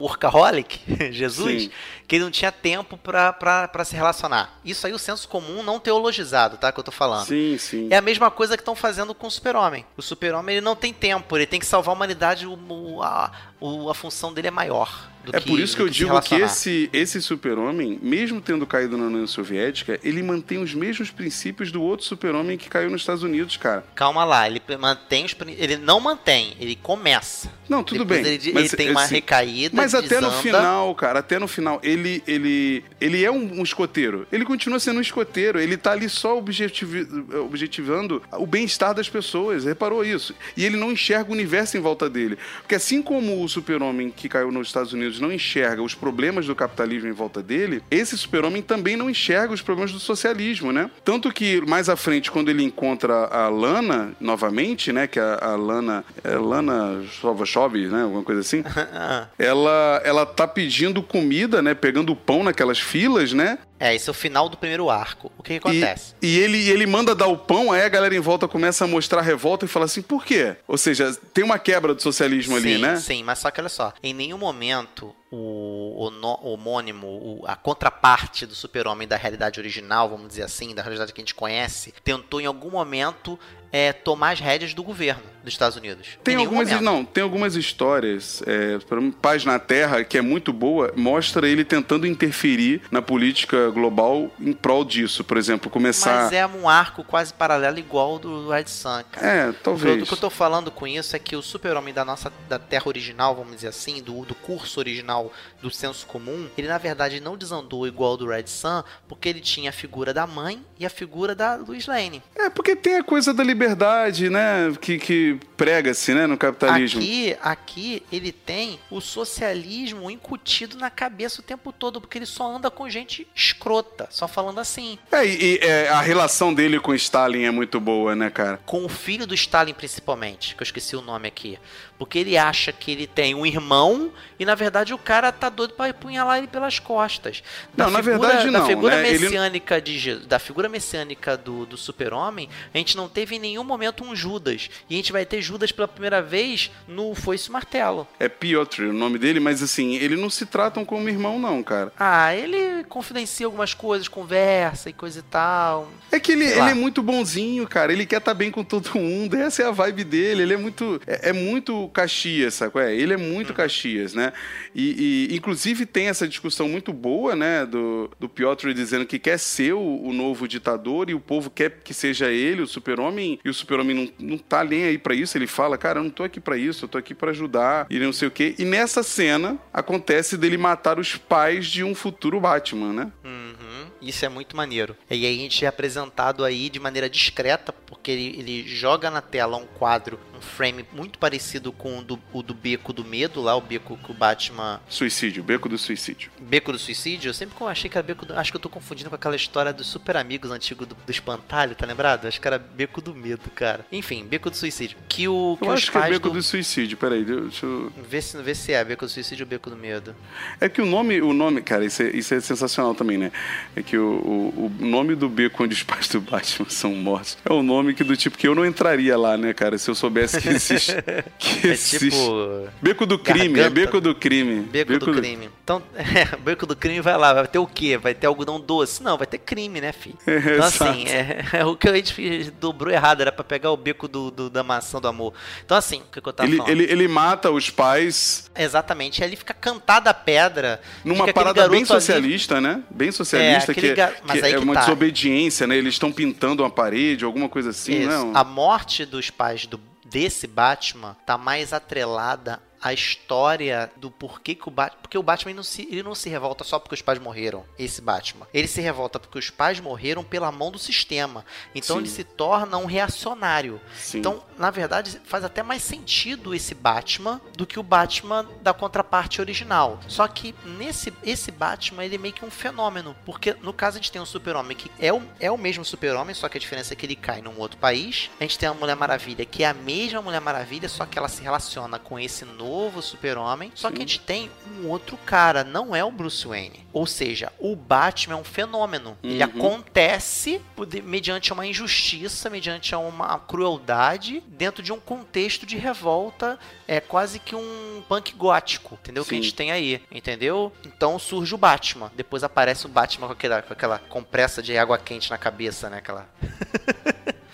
workaholic, 0.00 0.80
Jesus, 1.12 1.64
Sim. 1.64 1.70
Que 2.10 2.16
ele 2.16 2.24
não 2.24 2.30
tinha 2.32 2.50
tempo 2.50 2.98
pra 2.98 3.84
se 3.84 3.94
relacionar. 3.94 4.58
Isso 4.64 4.84
aí, 4.84 4.92
o 4.92 4.98
senso 4.98 5.28
comum 5.28 5.62
não 5.62 5.78
teologizado, 5.78 6.56
tá? 6.56 6.72
Que 6.72 6.80
eu 6.80 6.82
tô 6.82 6.90
falando. 6.90 7.24
Sim, 7.24 7.56
sim. 7.56 7.86
É 7.88 7.96
a 7.98 8.00
mesma 8.00 8.32
coisa 8.32 8.56
que 8.56 8.62
estão 8.62 8.74
fazendo 8.74 9.14
com 9.14 9.28
o 9.28 9.30
Super-Homem. 9.30 9.86
O 9.96 10.02
Super-Homem 10.02 10.56
ele 10.56 10.64
não 10.64 10.74
tem 10.74 10.92
tempo, 10.92 11.36
ele 11.36 11.46
tem 11.46 11.60
que 11.60 11.66
salvar 11.66 11.92
a 11.92 11.96
humanidade 11.96 12.48
o- 12.48 13.00
a- 13.00 13.30
o- 13.60 13.90
a 13.90 13.94
função 13.94 14.32
dele 14.32 14.48
é 14.48 14.50
maior. 14.50 15.08
Do 15.22 15.36
É 15.36 15.38
que, 15.40 15.50
por 15.50 15.60
isso 15.60 15.76
que 15.76 15.82
eu 15.82 15.86
se 15.88 15.92
digo 15.92 16.18
que 16.22 16.34
esse, 16.36 16.88
esse 16.94 17.20
super-homem, 17.20 17.98
mesmo 18.02 18.40
tendo 18.40 18.66
caído 18.66 18.96
na 18.96 19.04
União 19.04 19.26
Soviética, 19.26 20.00
ele 20.02 20.22
mantém 20.22 20.56
os 20.62 20.72
mesmos 20.72 21.10
princípios 21.10 21.70
do 21.70 21.82
outro 21.82 22.06
super-homem 22.06 22.56
que 22.56 22.70
caiu 22.70 22.88
nos 22.88 23.02
Estados 23.02 23.22
Unidos, 23.22 23.58
cara. 23.58 23.84
Calma 23.94 24.24
lá, 24.24 24.48
ele 24.48 24.62
mantém 24.78 25.26
os. 25.26 25.36
Ele 25.58 25.76
não 25.76 26.00
mantém, 26.00 26.56
ele 26.58 26.74
começa. 26.74 27.52
Não, 27.68 27.84
tudo 27.84 27.98
Depois 28.06 28.22
bem. 28.22 28.32
Ele, 28.32 28.52
mas, 28.54 28.72
ele 28.72 28.76
tem 28.82 28.90
uma 28.92 29.02
assim, 29.02 29.14
recaída. 29.16 29.76
Mas 29.76 29.94
até 29.94 30.14
no 30.22 30.28
desanda. 30.30 30.42
final, 30.42 30.94
cara, 30.94 31.18
até 31.18 31.38
no 31.38 31.46
final, 31.46 31.78
ele, 31.82 32.22
ele, 32.26 32.82
ele 32.98 33.22
é 33.22 33.30
um, 33.30 33.60
um 33.60 33.62
escoteiro. 33.62 34.26
Ele 34.32 34.46
continua 34.46 34.80
sendo 34.80 34.96
um 34.96 35.02
escoteiro. 35.02 35.60
Ele 35.60 35.76
tá 35.76 35.92
ali 35.92 36.08
só 36.08 36.38
objetivi- 36.38 37.06
objetivando 37.50 38.22
o 38.32 38.46
bem-estar 38.46 38.94
das 38.94 39.08
pessoas. 39.10 39.64
Reparou 39.66 40.02
isso? 40.02 40.34
E 40.56 40.64
ele 40.64 40.78
não 40.78 40.90
enxerga 40.92 41.28
o 41.28 41.32
universo 41.34 41.76
em 41.76 41.80
volta 41.80 42.08
dele. 42.08 42.38
Porque 42.62 42.74
assim 42.74 43.02
como 43.02 43.42
o 43.44 43.48
super-homem 43.50 44.10
que 44.10 44.28
caiu 44.28 44.50
nos 44.50 44.68
Estados 44.68 44.92
Unidos 44.92 45.20
não 45.20 45.32
enxerga 45.32 45.82
os 45.82 45.94
problemas 45.94 46.46
do 46.46 46.54
capitalismo 46.54 47.08
em 47.08 47.12
volta 47.12 47.42
dele, 47.42 47.82
esse 47.90 48.16
super-homem 48.16 48.62
também 48.62 48.96
não 48.96 49.10
enxerga 49.10 49.52
os 49.52 49.62
problemas 49.62 49.92
do 49.92 49.98
socialismo, 49.98 50.72
né? 50.72 50.90
Tanto 51.04 51.32
que 51.32 51.60
mais 51.66 51.88
à 51.88 51.96
frente, 51.96 52.30
quando 52.30 52.48
ele 52.48 52.62
encontra 52.62 53.26
a 53.26 53.48
Lana 53.48 54.12
novamente, 54.20 54.92
né? 54.92 55.06
Que 55.06 55.18
a, 55.18 55.38
a 55.40 55.56
Lana. 55.56 56.04
É 56.22 56.36
Lana 56.36 57.02
Sovachov, 57.20 57.76
né? 57.76 58.02
Alguma 58.02 58.22
coisa 58.22 58.40
assim 58.40 58.62
ela 59.38 60.00
ela 60.04 60.26
tá 60.26 60.46
pedindo 60.46 61.02
comida, 61.02 61.60
né? 61.62 61.74
Pegando 61.74 62.14
pão 62.14 62.42
naquelas 62.44 62.78
filas, 62.78 63.32
né? 63.32 63.58
É, 63.80 63.94
esse 63.94 64.08
é 64.08 64.12
o 64.12 64.14
final 64.14 64.48
do 64.48 64.58
primeiro 64.58 64.90
arco. 64.90 65.32
O 65.38 65.42
que, 65.42 65.58
que 65.58 65.66
E, 65.68 65.82
acontece? 65.82 66.14
e 66.20 66.38
ele, 66.38 66.68
ele 66.68 66.86
manda 66.86 67.14
dar 67.14 67.26
o 67.28 67.36
pão, 67.38 67.72
aí 67.72 67.82
a 67.82 67.88
galera 67.88 68.14
em 68.14 68.20
volta 68.20 68.46
começa 68.46 68.84
a 68.84 68.86
mostrar 68.86 69.22
revolta 69.22 69.64
e 69.64 69.68
fala 69.68 69.86
assim, 69.86 70.02
por 70.02 70.22
quê? 70.24 70.54
Ou 70.68 70.76
seja, 70.76 71.14
tem 71.32 71.42
uma 71.42 71.58
quebra 71.58 71.94
do 71.94 72.02
socialismo 72.02 72.56
ali, 72.56 72.74
sim, 72.76 72.80
né? 72.82 72.96
Sim, 72.96 73.22
mas 73.24 73.38
só 73.38 73.50
que 73.50 73.58
olha 73.58 73.70
só, 73.70 73.94
em 74.02 74.12
nenhum 74.12 74.36
momento 74.36 75.14
o, 75.30 75.96
o 76.42 76.52
homônimo, 76.52 77.06
o- 77.06 77.44
a 77.46 77.54
contraparte 77.56 78.46
do 78.46 78.54
super-homem 78.54 79.06
da 79.06 79.16
realidade 79.16 79.60
original, 79.60 80.08
vamos 80.08 80.28
dizer 80.28 80.42
assim, 80.42 80.74
da 80.74 80.82
realidade 80.82 81.12
que 81.12 81.20
a 81.20 81.24
gente 81.24 81.34
conhece, 81.34 81.94
tentou 82.04 82.40
em 82.40 82.46
algum 82.46 82.70
momento 82.70 83.38
é, 83.72 83.92
tomar 83.92 84.30
as 84.32 84.40
rédeas 84.40 84.74
do 84.74 84.82
governo 84.82 85.22
dos 85.44 85.54
Estados 85.54 85.76
Unidos. 85.76 86.18
Tem 86.24 86.34
algumas, 86.34 86.68
momento. 86.68 86.82
não, 86.82 87.04
tem 87.04 87.22
algumas 87.22 87.54
histórias, 87.54 88.42
é, 88.44 88.78
Paz 89.22 89.44
na 89.44 89.60
Terra, 89.60 90.02
que 90.02 90.18
é 90.18 90.20
muito 90.20 90.52
boa, 90.52 90.92
mostra 90.96 91.48
ele 91.48 91.64
tentando 91.64 92.04
interferir 92.04 92.82
na 92.90 93.00
política 93.00 93.70
global 93.70 94.28
em 94.40 94.52
prol 94.52 94.84
disso. 94.84 95.22
Por 95.22 95.36
exemplo, 95.36 95.70
começar... 95.70 96.24
Mas 96.24 96.32
é 96.32 96.44
um 96.46 96.68
arco 96.68 97.04
quase 97.04 97.32
paralelo 97.32 97.78
igual 97.78 98.12
ao 98.14 98.18
do 98.18 98.48
Red 98.48 98.66
Sun, 98.66 99.04
cara. 99.12 99.26
É, 99.26 99.52
talvez. 99.52 100.02
O 100.02 100.06
que 100.06 100.12
eu 100.14 100.18
tô 100.18 100.30
falando 100.30 100.72
com 100.72 100.84
isso 100.84 101.14
é 101.14 101.18
que 101.20 101.36
o 101.36 101.42
super-homem 101.42 101.94
da 101.94 102.04
nossa 102.04 102.32
da 102.48 102.58
Terra 102.58 102.88
original, 102.88 103.36
vamos 103.36 103.54
dizer 103.54 103.68
assim, 103.68 104.02
do, 104.02 104.24
do 104.24 104.34
curso 104.34 104.80
original 104.80 105.19
do 105.60 105.70
senso 105.70 106.06
comum, 106.06 106.48
ele 106.56 106.68
na 106.68 106.78
verdade 106.78 107.20
não 107.20 107.36
desandou 107.36 107.86
igual 107.86 108.12
ao 108.12 108.16
do 108.16 108.26
Red 108.26 108.46
Sun, 108.46 108.82
porque 109.08 109.28
ele 109.28 109.40
tinha 109.40 109.70
a 109.70 109.72
figura 109.72 110.14
da 110.14 110.26
mãe 110.26 110.64
e 110.78 110.86
a 110.86 110.90
figura 110.90 111.34
da 111.34 111.56
Lois 111.56 111.86
Lane. 111.86 112.22
É, 112.36 112.48
porque 112.48 112.76
tem 112.76 112.96
a 112.96 113.04
coisa 113.04 113.34
da 113.34 113.42
liberdade, 113.44 114.30
né? 114.30 114.72
Que, 114.80 114.98
que 114.98 115.38
prega-se, 115.56 116.14
né? 116.14 116.26
No 116.26 116.38
capitalismo. 116.38 117.00
Aqui, 117.00 117.36
aqui 117.42 118.02
ele 118.10 118.32
tem 118.32 118.78
o 118.90 119.00
socialismo 119.00 120.10
incutido 120.10 120.78
na 120.78 120.90
cabeça 120.90 121.40
o 121.40 121.44
tempo 121.44 121.72
todo, 121.72 122.00
porque 122.00 122.18
ele 122.18 122.26
só 122.26 122.54
anda 122.54 122.70
com 122.70 122.88
gente 122.88 123.26
escrota, 123.34 124.08
só 124.10 124.26
falando 124.26 124.60
assim. 124.60 124.98
É, 125.12 125.26
e, 125.26 125.54
e, 125.54 125.58
é, 125.58 125.88
a 125.88 126.00
relação 126.00 126.54
dele 126.54 126.78
com 126.80 126.94
Stalin 126.94 127.44
é 127.44 127.50
muito 127.50 127.80
boa, 127.80 128.14
né, 128.14 128.30
cara? 128.30 128.60
com 128.70 128.84
o 128.84 128.88
filho 128.88 129.26
do 129.26 129.34
Stalin 129.34 129.74
principalmente, 129.74 130.54
que 130.54 130.62
eu 130.62 130.64
esqueci 130.64 130.94
o 130.94 131.02
nome 131.02 131.26
aqui. 131.26 131.58
Porque 132.00 132.18
ele 132.18 132.38
acha 132.38 132.72
que 132.72 132.90
ele 132.90 133.06
tem 133.06 133.34
um 133.34 133.44
irmão 133.44 134.10
e 134.38 134.44
na 134.46 134.54
verdade 134.54 134.94
o 134.94 134.96
cara 134.98 135.30
tá 135.30 135.50
doido 135.50 135.74
pra 135.74 135.84
apunhalar 135.90 136.38
ele 136.38 136.46
pelas 136.46 136.78
costas. 136.78 137.42
Não, 137.76 137.90
na 137.90 138.00
verdade, 138.00 138.50
Da 138.50 138.58
não, 138.60 138.66
figura 138.66 138.96
né? 138.96 139.10
Ele- 139.10 139.18
messiânica 139.18 139.78
de 139.82 139.98
Je- 139.98 140.14
da 140.26 140.38
figura 140.38 140.66
messiânica 140.66 141.36
do, 141.36 141.66
do 141.66 141.76
Super-Homem, 141.76 142.48
a 142.72 142.78
gente 142.78 142.96
não 142.96 143.06
teve 143.06 143.36
em 143.36 143.38
nenhum 143.38 143.62
momento 143.62 144.02
um 144.02 144.16
Judas. 144.16 144.70
E 144.88 144.94
a 144.94 144.96
gente 144.96 145.12
vai 145.12 145.26
ter 145.26 145.42
Judas 145.42 145.70
pela 145.72 145.86
primeira 145.86 146.22
vez 146.22 146.70
no 146.88 147.14
Foice 147.14 147.52
Martelo. 147.52 148.08
É 148.18 148.30
Piotr 148.30 148.84
o 148.84 148.92
nome 148.94 149.18
dele, 149.18 149.38
mas 149.38 149.62
assim, 149.62 149.96
eles 149.96 150.18
não 150.18 150.30
se 150.30 150.46
tratam 150.46 150.86
como 150.86 151.06
irmão, 151.06 151.38
não, 151.38 151.62
cara. 151.62 151.92
Ah, 151.98 152.34
ele 152.34 152.82
confidencia 152.84 153.44
algumas 153.44 153.74
coisas, 153.74 154.08
conversa 154.08 154.88
e 154.88 154.94
coisa 154.94 155.18
e 155.18 155.22
tal. 155.22 155.90
É 156.10 156.18
que 156.18 156.32
ele, 156.32 156.46
ele 156.46 156.70
é 156.70 156.74
muito 156.74 157.02
bonzinho, 157.02 157.68
cara. 157.68 157.92
Ele 157.92 158.06
quer 158.06 158.18
estar 158.20 158.32
bem 158.32 158.50
com 158.50 158.64
todo 158.64 158.90
mundo. 158.98 159.36
Essa 159.36 159.64
é 159.64 159.66
a 159.66 159.70
vibe 159.70 160.02
dele. 160.04 160.42
Ele 160.44 160.54
é 160.54 160.56
muito. 160.56 160.98
É, 161.06 161.28
é 161.28 161.32
muito 161.34 161.89
Caxias, 161.90 162.54
sabe? 162.54 162.78
É, 162.80 162.94
ele 162.94 163.12
é 163.12 163.16
muito 163.16 163.52
Caxias, 163.52 164.14
né? 164.14 164.32
E, 164.74 165.28
e, 165.30 165.36
inclusive 165.36 165.84
tem 165.86 166.06
essa 166.08 166.26
discussão 166.26 166.68
muito 166.68 166.92
boa, 166.92 167.34
né? 167.36 167.66
Do, 167.66 168.10
do 168.18 168.28
Piotr 168.28 168.72
dizendo 168.72 169.04
que 169.06 169.18
quer 169.18 169.38
ser 169.38 169.74
o, 169.74 170.02
o 170.02 170.12
novo 170.12 170.46
ditador 170.48 171.10
e 171.10 171.14
o 171.14 171.20
povo 171.20 171.50
quer 171.50 171.80
que 171.82 171.92
seja 171.92 172.30
ele, 172.30 172.62
o 172.62 172.66
super-homem. 172.66 173.38
E 173.44 173.48
o 173.48 173.54
super-homem 173.54 173.94
não, 174.18 174.28
não 174.30 174.38
tá 174.38 174.64
nem 174.64 174.84
aí 174.84 174.98
pra 174.98 175.14
isso. 175.14 175.36
Ele 175.36 175.46
fala, 175.46 175.76
cara, 175.76 175.98
eu 175.98 176.04
não 176.04 176.10
tô 176.10 176.22
aqui 176.22 176.40
pra 176.40 176.56
isso, 176.56 176.84
eu 176.84 176.88
tô 176.88 176.98
aqui 176.98 177.14
pra 177.14 177.30
ajudar 177.30 177.86
e 177.90 177.98
não 177.98 178.12
sei 178.12 178.28
o 178.28 178.30
quê. 178.30 178.54
E 178.58 178.64
nessa 178.64 179.02
cena 179.02 179.58
acontece 179.72 180.36
dele 180.36 180.56
matar 180.56 180.98
os 180.98 181.16
pais 181.16 181.66
de 181.66 181.82
um 181.84 181.94
futuro 181.94 182.40
Batman, 182.40 182.92
né? 182.92 183.12
Uhum, 183.24 183.86
Isso 184.00 184.24
é 184.24 184.28
muito 184.28 184.56
maneiro. 184.56 184.96
E 185.10 185.26
aí 185.26 185.36
a 185.36 185.38
gente 185.38 185.64
é 185.64 185.68
apresentado 185.68 186.44
aí 186.44 186.68
de 186.70 186.78
maneira 186.80 187.08
discreta, 187.08 187.72
porque 187.72 188.10
ele, 188.10 188.36
ele 188.38 188.68
joga 188.68 189.10
na 189.10 189.20
tela 189.20 189.56
um 189.56 189.66
quadro, 189.66 190.18
frame 190.40 190.84
muito 190.92 191.18
parecido 191.18 191.72
com 191.72 191.98
o 191.98 192.02
do, 192.02 192.18
o 192.32 192.42
do 192.42 192.54
Beco 192.54 192.92
do 192.92 193.04
Medo, 193.04 193.40
lá 193.40 193.56
o 193.56 193.60
beco 193.60 193.96
que 193.96 194.10
o 194.10 194.14
Batman... 194.14 194.80
Suicídio, 194.88 195.42
beco 195.42 195.68
do 195.68 195.78
suicídio. 195.78 196.30
Beco 196.40 196.72
do 196.72 196.78
Suicídio? 196.78 197.28
Eu 197.28 197.34
sempre 197.34 197.56
achei 197.66 197.90
que 197.90 197.96
era 197.96 198.06
Beco 198.06 198.26
do... 198.26 198.34
Acho 198.34 198.50
que 198.50 198.56
eu 198.56 198.60
tô 198.60 198.68
confundindo 198.68 199.08
com 199.08 199.16
aquela 199.16 199.36
história 199.36 199.72
dos 199.72 199.86
super 199.86 200.16
amigos 200.16 200.50
antigos 200.50 200.86
do, 200.86 200.94
do 200.94 201.10
Espantalho, 201.10 201.74
tá 201.74 201.86
lembrado? 201.86 202.26
Acho 202.26 202.40
que 202.40 202.46
era 202.46 202.58
Beco 202.58 203.00
do 203.00 203.14
Medo, 203.14 203.50
cara. 203.54 203.84
Enfim, 203.92 204.24
Beco 204.24 204.50
do 204.50 204.56
Suicídio. 204.56 204.98
Que 205.08 205.28
o 205.28 205.56
que 205.60 205.66
Eu 205.66 205.72
acho 205.72 205.90
que 205.90 205.98
é 205.98 206.10
beco 206.10 206.28
do... 206.28 206.34
do 206.34 206.42
suicídio. 206.42 206.96
Peraí, 206.96 207.24
deixa 207.24 207.66
eu... 207.66 207.92
Vê 208.08 208.20
se, 208.20 208.40
vê 208.42 208.54
se 208.54 208.72
é 208.72 208.84
Beco 208.84 209.06
do 209.06 209.10
Suicídio 209.10 209.44
ou 209.44 209.48
Beco 209.48 209.70
do 209.70 209.76
Medo. 209.76 210.14
É 210.60 210.68
que 210.68 210.80
o 210.80 210.86
nome, 210.86 211.20
o 211.20 211.32
nome, 211.32 211.62
cara, 211.62 211.84
isso 211.84 212.02
é, 212.02 212.10
isso 212.10 212.34
é 212.34 212.40
sensacional 212.40 212.94
também, 212.94 213.18
né? 213.18 213.32
É 213.74 213.82
que 213.82 213.96
o, 213.96 214.04
o, 214.04 214.72
o 214.80 214.84
nome 214.84 215.14
do 215.14 215.28
beco 215.28 215.64
onde 215.64 215.74
os 215.74 215.82
pais 215.82 216.08
do 216.08 216.20
Batman 216.20 216.68
são 216.70 216.94
mortos 216.94 217.38
é 217.44 217.52
um 217.52 217.62
nome 217.62 217.94
que 217.94 218.04
do 218.04 218.16
tipo 218.16 218.36
que 218.36 218.46
eu 218.46 218.54
não 218.54 218.64
entraria 218.64 219.16
lá, 219.16 219.36
né, 219.36 219.52
cara? 219.52 219.78
Se 219.78 219.90
eu 219.90 219.94
soubesse 219.94 220.29
que 220.36 220.48
existe. 220.48 220.92
Que 221.38 221.68
É 221.68 221.70
existe. 221.72 222.10
tipo... 222.10 222.68
Beco 222.82 223.06
do 223.06 223.18
crime, 223.18 223.58
é 223.60 223.62
Garganta. 223.64 223.70
beco 223.70 224.00
do 224.00 224.14
crime. 224.14 224.60
Beco, 224.62 224.98
do 224.98 225.12
crime. 225.12 225.50
Então, 225.62 225.82
é, 225.94 226.36
beco 226.36 226.66
do 226.66 226.74
crime 226.76 227.00
vai 227.00 227.16
lá, 227.16 227.32
vai 227.34 227.46
ter 227.46 227.58
o 227.58 227.66
quê? 227.66 227.96
Vai 227.96 228.14
ter 228.14 228.26
algodão 228.26 228.60
doce? 228.60 229.02
Não, 229.02 229.16
vai 229.16 229.26
ter 229.26 229.38
crime, 229.38 229.80
né, 229.80 229.92
filho? 229.92 230.16
É, 230.26 230.36
Então, 230.54 230.64
assim, 230.66 231.04
exato. 231.06 231.56
é, 231.56 231.60
é 231.60 231.64
o 231.64 231.76
que 231.76 231.88
a 231.88 231.94
gente 231.94 232.50
dobrou 232.60 232.92
errado, 232.92 233.20
era 233.20 233.32
pra 233.32 233.44
pegar 233.44 233.70
o 233.70 233.76
beco 233.76 234.06
do, 234.08 234.30
do- 234.30 234.50
da 234.50 234.62
maçã 234.62 235.00
do 235.00 235.08
amor. 235.08 235.32
Então, 235.64 235.76
assim, 235.76 236.00
o 236.00 236.04
que, 236.12 236.20
que 236.20 236.28
eu 236.28 236.32
tava 236.32 236.48
Ele, 236.48 236.56
falando? 236.58 236.72
ele, 236.72 236.84
ele 236.92 237.08
mata 237.08 237.50
os 237.50 237.70
pais 237.70 238.50
Exatamente, 238.56 239.22
ele 239.22 239.36
fica 239.36 239.54
cantada 239.54 240.10
a 240.10 240.14
pedra. 240.14 240.80
numa 241.04 241.32
parada 241.32 241.68
bem 241.68 241.84
garoto 241.84 241.92
ali- 241.94 242.02
socialista, 242.02 242.60
né? 242.60 242.82
Bem 242.90 243.10
socialista, 243.12 243.72
que, 243.74 243.94
ga- 243.94 244.08
é, 244.08 244.16
mas 244.26 244.40
que 244.40 244.46
aí 244.46 244.52
é 244.52 244.56
que 244.56 244.62
uma 244.64 244.74
tá. 244.74 244.80
desobediência, 244.80 245.66
né? 245.66 245.76
Eles 245.76 245.94
estão 245.94 246.10
pintando 246.12 246.62
uma 246.62 246.70
parede, 246.70 247.24
alguma 247.24 247.48
coisa 247.48 247.70
assim, 247.70 248.00
Isso. 248.00 248.08
né? 248.26 248.32
A 248.34 248.44
morte 248.44 249.04
dos 249.04 249.30
pais 249.30 249.66
do, 249.66 249.80
desse 250.10 250.46
Batman 250.46 251.16
tá 251.24 251.38
mais 251.38 251.72
atrelada 251.72 252.60
à 252.82 252.92
história 252.92 253.90
do 253.96 254.10
porquê 254.10 254.54
que 254.54 254.68
o 254.68 254.70
Batman. 254.70 254.99
Porque 255.10 255.18
o 255.18 255.24
Batman 255.24 255.54
não, 255.54 255.64
se, 255.64 255.88
ele 255.90 256.04
não 256.04 256.14
se 256.14 256.28
revolta 256.28 256.62
só 256.62 256.78
porque 256.78 256.94
os 256.94 257.02
pais 257.02 257.18
morreram, 257.18 257.64
esse 257.76 258.00
Batman. 258.00 258.46
Ele 258.54 258.68
se 258.68 258.80
revolta 258.80 259.18
porque 259.18 259.40
os 259.40 259.50
pais 259.50 259.80
morreram 259.80 260.22
pela 260.22 260.52
mão 260.52 260.70
do 260.70 260.78
sistema. 260.78 261.44
Então 261.74 261.96
Sim. 261.96 262.02
ele 262.02 262.08
se 262.08 262.22
torna 262.22 262.76
um 262.76 262.86
reacionário. 262.86 263.80
Sim. 263.98 264.18
Então, 264.20 264.40
na 264.56 264.70
verdade, 264.70 265.20
faz 265.24 265.42
até 265.42 265.64
mais 265.64 265.82
sentido 265.82 266.54
esse 266.54 266.76
Batman 266.76 267.40
do 267.56 267.66
que 267.66 267.80
o 267.80 267.82
Batman 267.82 268.46
da 268.62 268.72
contraparte 268.72 269.40
original. 269.40 269.98
Só 270.06 270.28
que 270.28 270.54
nesse 270.64 271.12
esse 271.24 271.50
Batman, 271.50 272.04
ele 272.04 272.14
é 272.14 272.18
meio 272.18 272.32
que 272.32 272.44
um 272.44 272.50
fenômeno. 272.50 273.16
Porque 273.26 273.56
no 273.62 273.72
caso 273.72 273.96
a 273.96 274.00
gente 274.00 274.12
tem 274.12 274.22
um 274.22 274.26
super-homem 274.26 274.76
que 274.76 274.88
é 274.96 275.12
o, 275.12 275.20
é 275.40 275.50
o 275.50 275.58
mesmo 275.58 275.84
super-homem, 275.84 276.36
só 276.36 276.48
que 276.48 276.56
a 276.56 276.60
diferença 276.60 276.94
é 276.94 276.96
que 276.96 277.04
ele 277.04 277.16
cai 277.16 277.42
num 277.42 277.58
outro 277.58 277.78
país. 277.78 278.30
A 278.38 278.44
gente 278.44 278.56
tem 278.56 278.68
a 278.68 278.74
Mulher 278.74 278.94
Maravilha, 278.94 279.44
que 279.44 279.64
é 279.64 279.68
a 279.68 279.74
mesma 279.74 280.22
Mulher 280.22 280.40
Maravilha, 280.40 280.88
só 280.88 281.04
que 281.04 281.18
ela 281.18 281.28
se 281.28 281.42
relaciona 281.42 281.98
com 281.98 282.16
esse 282.16 282.44
novo 282.44 283.02
super-homem. 283.02 283.72
Só 283.74 283.90
que 283.90 283.96
a 283.96 284.00
gente 284.02 284.20
tem 284.20 284.48
um 284.78 284.86
outro 284.86 284.99
cara, 285.24 285.64
não 285.64 285.94
é 285.94 286.04
o 286.04 286.10
Bruce 286.10 286.46
Wayne. 286.46 286.86
Ou 286.92 287.06
seja, 287.06 287.52
o 287.58 287.74
Batman 287.76 288.34
é 288.34 288.38
um 288.38 288.44
fenômeno. 288.44 289.16
Ele 289.22 289.42
Uhum. 289.42 289.50
acontece 289.50 290.60
poder- 290.74 291.02
mediante 291.02 291.52
uma 291.52 291.66
injustiça, 291.66 292.50
mediante 292.50 292.94
uma 292.94 293.38
crueldade, 293.38 294.42
dentro 294.48 294.82
de 294.82 294.92
um 294.92 294.98
contexto 295.00 295.64
de 295.66 295.76
revolta, 295.76 296.58
é 296.88 297.00
quase 297.00 297.38
que 297.38 297.54
um 297.54 298.02
punk 298.08 298.32
gótico, 298.34 298.98
entendeu? 299.00 299.24
Que 299.24 299.34
a 299.34 299.36
Sim. 299.36 299.42
gente 299.42 299.54
tem 299.54 299.70
aí, 299.70 300.02
entendeu? 300.10 300.72
Então 300.84 301.18
surge 301.18 301.54
o 301.54 301.58
Batman. 301.58 302.10
Depois 302.16 302.42
aparece 302.42 302.86
o 302.86 302.88
Batman 302.88 303.26
com 303.28 303.32
aquela, 303.32 303.62
com 303.62 303.72
aquela 303.72 303.98
compressa 303.98 304.62
de 304.62 304.76
água 304.76 304.98
quente 304.98 305.30
na 305.30 305.38
cabeça, 305.38 305.88
né? 305.88 305.98
Aquela. 305.98 306.28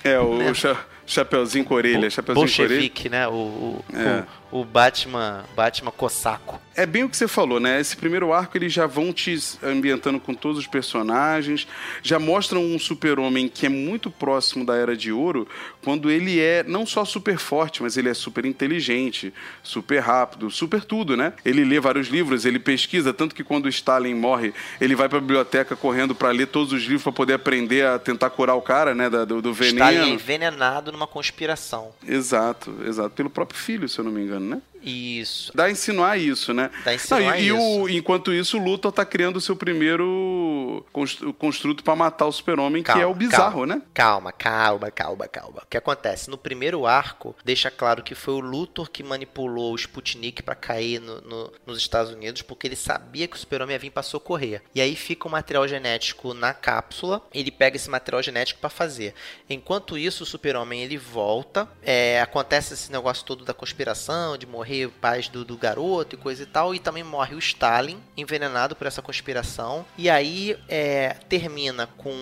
É, 0.05 0.19
o 0.19 0.35
Né? 0.39 0.53
Cha- 1.07 1.17
Chapeuzinho 1.27 1.65
com 1.65 1.75
orelha, 1.75 2.11
chapeuzinho 2.11 2.47
com 2.57 2.63
orelha. 2.63 2.93
Né? 3.11 3.29
O, 3.29 3.33
o, 3.33 3.85
É. 3.95 4.25
o, 4.51 4.61
o 4.61 4.65
Batman, 4.65 5.45
Batman 5.57 5.91
Cossaco. 5.91 6.61
É 6.75 6.85
bem 6.85 7.05
o 7.05 7.09
que 7.09 7.17
você 7.17 7.27
falou, 7.27 7.59
né? 7.59 7.81
Esse 7.81 7.97
primeiro 7.97 8.33
arco 8.35 8.57
eles 8.57 8.71
já 8.73 8.87
vão 8.87 9.11
te 9.13 9.35
ambientando 9.63 10.21
com 10.21 10.35
todos 10.35 10.59
os 10.59 10.67
personagens, 10.67 11.67
já 12.03 12.19
mostram 12.19 12.63
um 12.63 12.79
super-homem 12.79 13.49
que 13.49 13.65
é 13.65 13.69
muito 13.69 14.11
próximo 14.11 14.65
da 14.65 14.75
Era 14.77 14.95
de 14.97 15.11
Ouro, 15.11 15.49
quando 15.83 16.11
ele 16.11 16.39
é 16.39 16.63
não 16.63 16.85
só 16.85 17.05
super 17.05 17.39
forte, 17.39 17.83
mas 17.83 17.97
ele 17.97 18.09
é 18.11 18.15
super 18.15 18.45
inteligente, 18.45 19.33
super 19.63 20.01
rápido, 20.01 20.51
super 20.51 20.85
tudo, 20.85 21.17
né? 21.17 21.33
Ele 21.45 21.65
lê 21.65 21.81
vários 21.81 22.09
livros, 22.09 22.45
ele 22.45 22.59
pesquisa, 22.59 23.13
tanto 23.15 23.35
que 23.35 23.43
quando 23.43 23.67
o 23.67 23.69
Stalin 23.71 24.15
morre, 24.15 24.53
ele 24.81 24.95
vai 24.95 25.09
pra 25.09 25.19
biblioteca 25.21 25.75
correndo 25.77 26.15
pra 26.15 26.31
ler 26.31 26.47
todos 26.49 26.73
os 26.73 26.83
livros 26.83 27.03
pra 27.03 27.13
poder 27.13 27.35
aprender 27.35 27.87
a 27.87 27.99
tentar 27.99 28.31
curar 28.31 28.55
o 28.55 28.63
cara, 28.63 28.95
né? 28.95 29.09
do, 29.09 29.41
do 29.41 29.55
veneno. 29.55 29.79
Stalin 29.91 30.13
envenenado 30.13 30.93
numa 30.97 31.07
conspiração. 31.07 31.93
Exato, 32.07 32.75
exato. 32.85 33.11
Pelo 33.11 33.31
próprio 33.31 33.59
filho, 33.59 33.89
se 33.89 33.99
eu 33.99 34.05
não 34.05 34.11
me 34.11 34.23
engano, 34.23 34.49
né? 34.49 34.63
Isso. 34.83 35.53
Dá 35.55 35.65
a 35.65 35.71
insinuar 35.71 36.19
isso, 36.19 36.53
né? 36.55 36.71
Dá 36.85 36.91
a 36.93 36.95
insinuar 36.95 37.23
Não, 37.23 37.35
e, 37.37 37.43
e 37.43 37.47
isso. 37.49 37.57
o, 37.83 37.89
enquanto 37.89 38.33
isso, 38.33 38.59
o 38.59 38.63
Luthor 38.65 38.93
tá 38.93 39.05
criando 39.05 39.37
o 39.37 39.41
seu 39.41 39.57
primeiro 39.57 40.85
constru- 40.93 41.33
construto 41.33 41.83
pra 41.83 41.97
matar 41.97 42.27
o 42.27 42.33
super-homem, 42.33 42.83
que 42.83 42.91
é 42.91 43.07
o 43.07 43.15
bizarro, 43.15 43.53
calma, 43.61 43.67
né? 43.67 43.83
Calma, 43.95 44.33
calma, 44.33 44.91
calma, 44.91 45.29
calma. 45.29 45.63
O 45.63 45.67
que 45.67 45.77
acontece? 45.77 46.31
No 46.31 46.39
primeiro 46.39 46.87
arco, 46.87 47.35
deixa 47.45 47.71
claro 47.71 48.03
que 48.03 48.15
foi 48.15 48.35
o 48.35 48.41
Luthor 48.41 48.91
que 48.91 49.03
manipulou 49.03 49.73
o 49.73 49.77
Sputnik 49.77 50.43
pra 50.43 50.55
cair 50.55 51.01
no- 51.01 51.21
no- 51.23 51.53
nos 51.67 51.79
Estados 51.79 52.13
Unidos, 52.13 52.43
porque 52.43 52.67
ele 52.67 52.77
sabia 52.77 53.27
que 53.27 53.37
o 53.37 53.39
super-homem 53.39 53.75
ia 53.75 53.79
vir 53.79 53.91
pra 53.91 54.03
socorrer. 54.03 54.63
E 54.75 54.81
aí 54.81 54.95
fica 54.97 55.27
o 55.29 55.31
material 55.31 55.67
genético 55.67 56.35
na 56.35 56.53
cápsula, 56.55 57.23
ele 57.33 57.51
pega 57.51 57.77
esse 57.77 57.91
material 57.91 58.23
genético 58.23 58.61
pra 58.61 58.71
fazer. 58.71 59.15
Enquanto 59.49 59.97
isso, 59.99 60.23
o 60.23 60.27
super-homem 60.27 60.83
ele 60.83 60.97
volta, 60.99 61.69
é, 61.83 62.21
acontece 62.21 62.75
esse 62.75 62.91
negócio 62.93 63.25
todo 63.25 63.45
da 63.45 63.55
conspiração, 63.55 64.37
de 64.37 64.47
morrer 64.47 64.66
o 64.87 64.91
pais 64.91 65.29
do, 65.29 65.45
do 65.45 65.57
garoto 65.57 66.15
e 66.15 66.19
coisa 66.19 66.43
e 66.43 66.47
tal, 66.47 66.75
e 66.75 66.79
também 66.79 67.05
morre 67.05 67.35
o 67.35 67.39
Stalin, 67.39 67.99
envenenado 68.17 68.75
por 68.75 68.87
essa 68.87 69.03
conspiração. 69.03 69.85
E 69.97 70.11
aí 70.11 70.59
é, 70.69 71.17
termina 71.29 71.87
com 71.97 72.15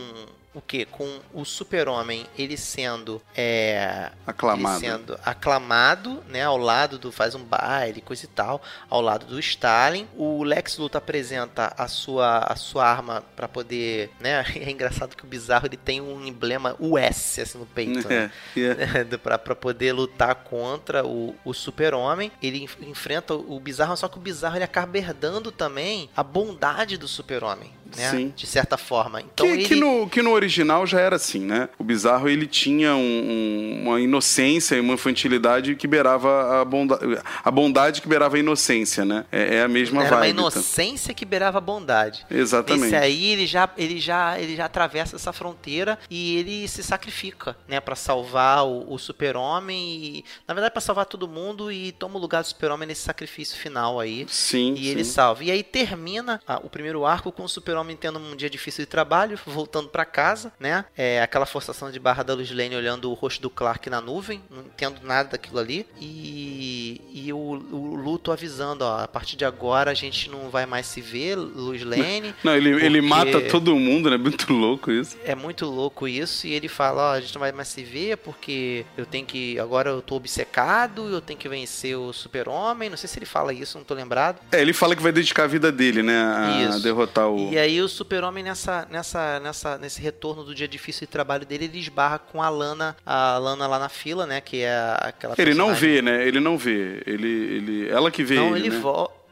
o 0.54 0.60
que? 0.60 0.84
Com 0.86 1.20
o 1.32 1.44
super-homem 1.44 2.26
ele 2.38 2.56
sendo 2.56 3.20
é, 3.36 4.10
Aclamado. 4.26 4.76
ele 4.84 4.86
sendo 4.92 5.18
aclamado, 5.24 6.22
né, 6.28 6.42
ao 6.44 6.56
lado 6.56 6.98
do 6.98 7.10
faz 7.12 7.34
um 7.34 7.42
baile, 7.44 8.00
coisa 8.00 8.24
e 8.24 8.28
tal, 8.28 8.62
ao 8.88 9.00
lado 9.00 9.26
do 9.26 9.38
Stalin. 9.38 10.06
O 10.16 10.42
Lex 10.42 10.78
Luthor 10.78 10.98
apresenta 10.98 11.72
a 11.76 11.88
sua 11.88 12.38
a 12.38 12.56
sua 12.56 12.86
arma 12.86 13.22
pra 13.36 13.48
poder, 13.48 14.10
né? 14.20 14.44
É 14.64 14.70
engraçado 14.70 15.16
que 15.16 15.24
o 15.24 15.26
bizarro 15.26 15.66
ele 15.66 15.76
tem 15.76 16.00
um 16.00 16.24
emblema 16.24 16.74
US 16.78 17.38
assim 17.38 17.58
no 17.58 17.66
peito, 17.66 18.08
né? 18.08 18.30
É, 18.56 19.00
é. 19.00 19.04
pra, 19.18 19.38
pra 19.38 19.54
poder 19.54 19.92
lutar 19.92 20.34
contra 20.36 21.04
o, 21.04 21.34
o 21.44 21.52
super-homem. 21.52 22.30
Ele 22.42 22.62
enf- 22.62 22.80
enfrenta 22.82 23.34
o 23.34 23.58
bizarro, 23.60 23.96
só 23.96 24.08
que 24.08 24.16
o 24.18 24.20
bizarro 24.20 24.56
ele 24.56 24.64
acaba 24.64 24.96
herdando 24.98 25.50
também 25.52 26.08
a 26.16 26.22
bondade 26.22 26.96
do 26.96 27.06
super-homem, 27.08 27.72
né? 27.96 28.10
Sim. 28.10 28.32
De 28.36 28.46
certa 28.46 28.76
forma. 28.76 29.20
Então 29.20 29.46
que, 29.46 29.52
ele... 29.52 29.64
que 29.64 29.74
no, 29.74 30.08
que 30.08 30.22
no 30.22 30.32
original 30.32 30.86
já 30.86 31.00
era 31.00 31.16
assim, 31.16 31.40
né? 31.40 31.68
O 31.78 31.84
Bizarro, 31.84 32.28
ele 32.28 32.46
tinha 32.46 32.94
um- 32.94 33.00
um- 33.00 33.82
uma 33.88 34.00
inocência 34.00 34.76
e 34.76 34.80
uma 34.80 34.94
infantilidade 34.94 35.74
que 35.76 35.86
beirava 35.86 36.60
a 36.60 36.64
bondade, 36.64 37.18
a 37.44 37.50
bondade 37.50 38.00
que 38.02 38.08
beirava 38.08 38.36
a 38.36 38.38
inocência, 38.38 39.04
né? 39.04 39.24
É, 39.30 39.56
é 39.56 39.62
a 39.62 39.68
mesma 39.68 40.02
Era 40.04 40.14
uma 40.16 40.20
vibe. 40.20 40.34
tá? 40.34 40.40
inocência 40.40 41.14
que 41.14 41.24
beirava 41.24 41.58
a 41.58 41.60
bondade. 41.60 42.24
Exatamente. 42.30 42.86
Esse 42.86 42.96
aí 42.96 43.26
ele 43.26 43.46
já, 43.46 43.68
ele 43.76 44.00
já, 44.00 44.38
ele 44.40 44.56
já 44.56 44.64
atravessa 44.66 45.16
essa 45.16 45.32
fronteira 45.32 45.98
e 46.10 46.36
ele 46.38 46.68
se 46.68 46.82
sacrifica, 46.82 47.56
né, 47.68 47.80
para 47.80 47.94
salvar 47.96 48.64
o, 48.66 48.92
o 48.92 48.98
super-homem 48.98 49.76
e, 50.18 50.24
na 50.46 50.54
verdade, 50.54 50.72
para 50.72 50.80
salvar 50.80 51.06
todo 51.06 51.26
mundo 51.28 51.70
e 51.70 51.92
toma 51.92 52.16
o 52.16 52.20
lugar 52.20 52.42
do 52.42 52.46
super-homem 52.48 52.86
nesse 52.88 53.02
sacrifício 53.02 53.56
final 53.58 53.98
aí. 54.00 54.26
Sim, 54.28 54.74
E 54.76 54.88
ele 54.88 55.04
sim. 55.04 55.10
salva. 55.12 55.44
E 55.44 55.50
aí 55.50 55.62
termina 55.62 56.40
ah, 56.46 56.60
o 56.62 56.70
primeiro 56.70 57.04
arco 57.04 57.30
com 57.32 57.44
o 57.44 57.48
super-homem 57.48 57.83
tendo 57.96 58.18
um 58.18 58.34
dia 58.36 58.48
difícil 58.48 58.84
de 58.84 58.90
trabalho, 58.90 59.38
voltando 59.46 59.88
pra 59.88 60.04
casa, 60.04 60.52
né? 60.58 60.84
É 60.96 61.20
aquela 61.22 61.46
forçação 61.46 61.90
de 61.90 61.98
barra 61.98 62.22
da 62.22 62.34
Luz 62.34 62.50
Lane 62.50 62.76
olhando 62.76 63.10
o 63.10 63.14
rosto 63.14 63.40
do 63.42 63.50
Clark 63.50 63.90
na 63.90 64.00
nuvem, 64.00 64.40
não 64.50 64.60
entendo 64.62 65.00
nada 65.02 65.30
daquilo 65.30 65.58
ali. 65.58 65.86
E, 66.00 67.00
e 67.12 67.32
o, 67.32 67.36
o 67.36 67.96
Luto 67.96 68.30
avisando, 68.32 68.84
ó, 68.84 69.00
a 69.02 69.08
partir 69.08 69.36
de 69.36 69.44
agora 69.44 69.90
a 69.90 69.94
gente 69.94 70.30
não 70.30 70.48
vai 70.50 70.66
mais 70.66 70.86
se 70.86 71.00
ver, 71.00 71.36
Luz 71.36 71.82
Lane. 71.82 72.34
Não, 72.42 72.54
ele, 72.56 72.70
ele 72.70 73.00
porque- 73.00 73.00
mata 73.02 73.40
todo 73.42 73.74
mundo, 73.76 74.08
né? 74.10 74.16
Muito 74.24 74.52
louco 74.52 74.90
isso. 74.90 75.16
É 75.24 75.34
muito 75.34 75.66
louco 75.66 76.08
isso, 76.08 76.46
e 76.46 76.52
ele 76.52 76.68
fala, 76.68 77.10
ó, 77.10 77.12
a 77.14 77.20
gente 77.20 77.34
não 77.34 77.40
vai 77.40 77.52
mais 77.52 77.68
se 77.68 77.82
ver 77.82 78.16
porque 78.18 78.84
eu 78.96 79.04
tenho 79.04 79.26
que. 79.26 79.58
Agora 79.58 79.90
eu 79.90 80.00
tô 80.02 80.16
obcecado, 80.16 81.08
eu 81.12 81.20
tenho 81.20 81.38
que 81.38 81.48
vencer 81.48 81.96
o 81.96 82.12
super-homem. 82.12 82.88
Não 82.90 82.96
sei 82.96 83.08
se 83.08 83.18
ele 83.18 83.26
fala 83.26 83.52
isso, 83.52 83.76
não 83.78 83.84
tô 83.84 83.94
lembrado. 83.94 84.40
É, 84.52 84.60
ele 84.60 84.72
fala 84.72 84.94
que 84.96 85.02
vai 85.02 85.12
dedicar 85.12 85.44
a 85.44 85.46
vida 85.46 85.70
dele, 85.72 86.02
né? 86.02 86.16
A 86.22 86.68
Isso. 86.70 86.82
derrotar 86.82 87.28
o. 87.28 87.52
E 87.52 87.58
aí 87.58 87.63
o 87.80 87.88
super-homem 87.88 88.42
nessa, 88.42 88.86
nessa, 88.90 89.40
nessa, 89.40 89.78
nesse 89.78 90.00
retorno 90.00 90.44
do 90.44 90.54
dia 90.54 90.68
difícil 90.68 91.06
de 91.06 91.12
trabalho 91.12 91.46
dele, 91.46 91.64
ele 91.64 91.78
esbarra 91.78 92.18
com 92.18 92.42
a 92.42 92.48
Lana, 92.48 92.96
a 93.04 93.38
Lana 93.38 93.66
lá 93.66 93.78
na 93.78 93.88
fila, 93.88 94.26
né? 94.26 94.40
Que 94.40 94.62
é 94.62 94.96
aquela 95.00 95.34
Ele 95.38 95.54
não 95.54 95.74
vê, 95.74 96.02
né? 96.02 96.26
Ele 96.26 96.40
não 96.40 96.58
vê. 96.58 97.02
Ele, 97.06 97.28
ele... 97.28 97.88
Ela 97.88 98.10
que 98.10 98.22
vê 98.22 98.36
Não, 98.36 98.56
ele, 98.56 98.66
ele 98.66 98.76
né? 98.76 98.80
volta. 98.80 99.24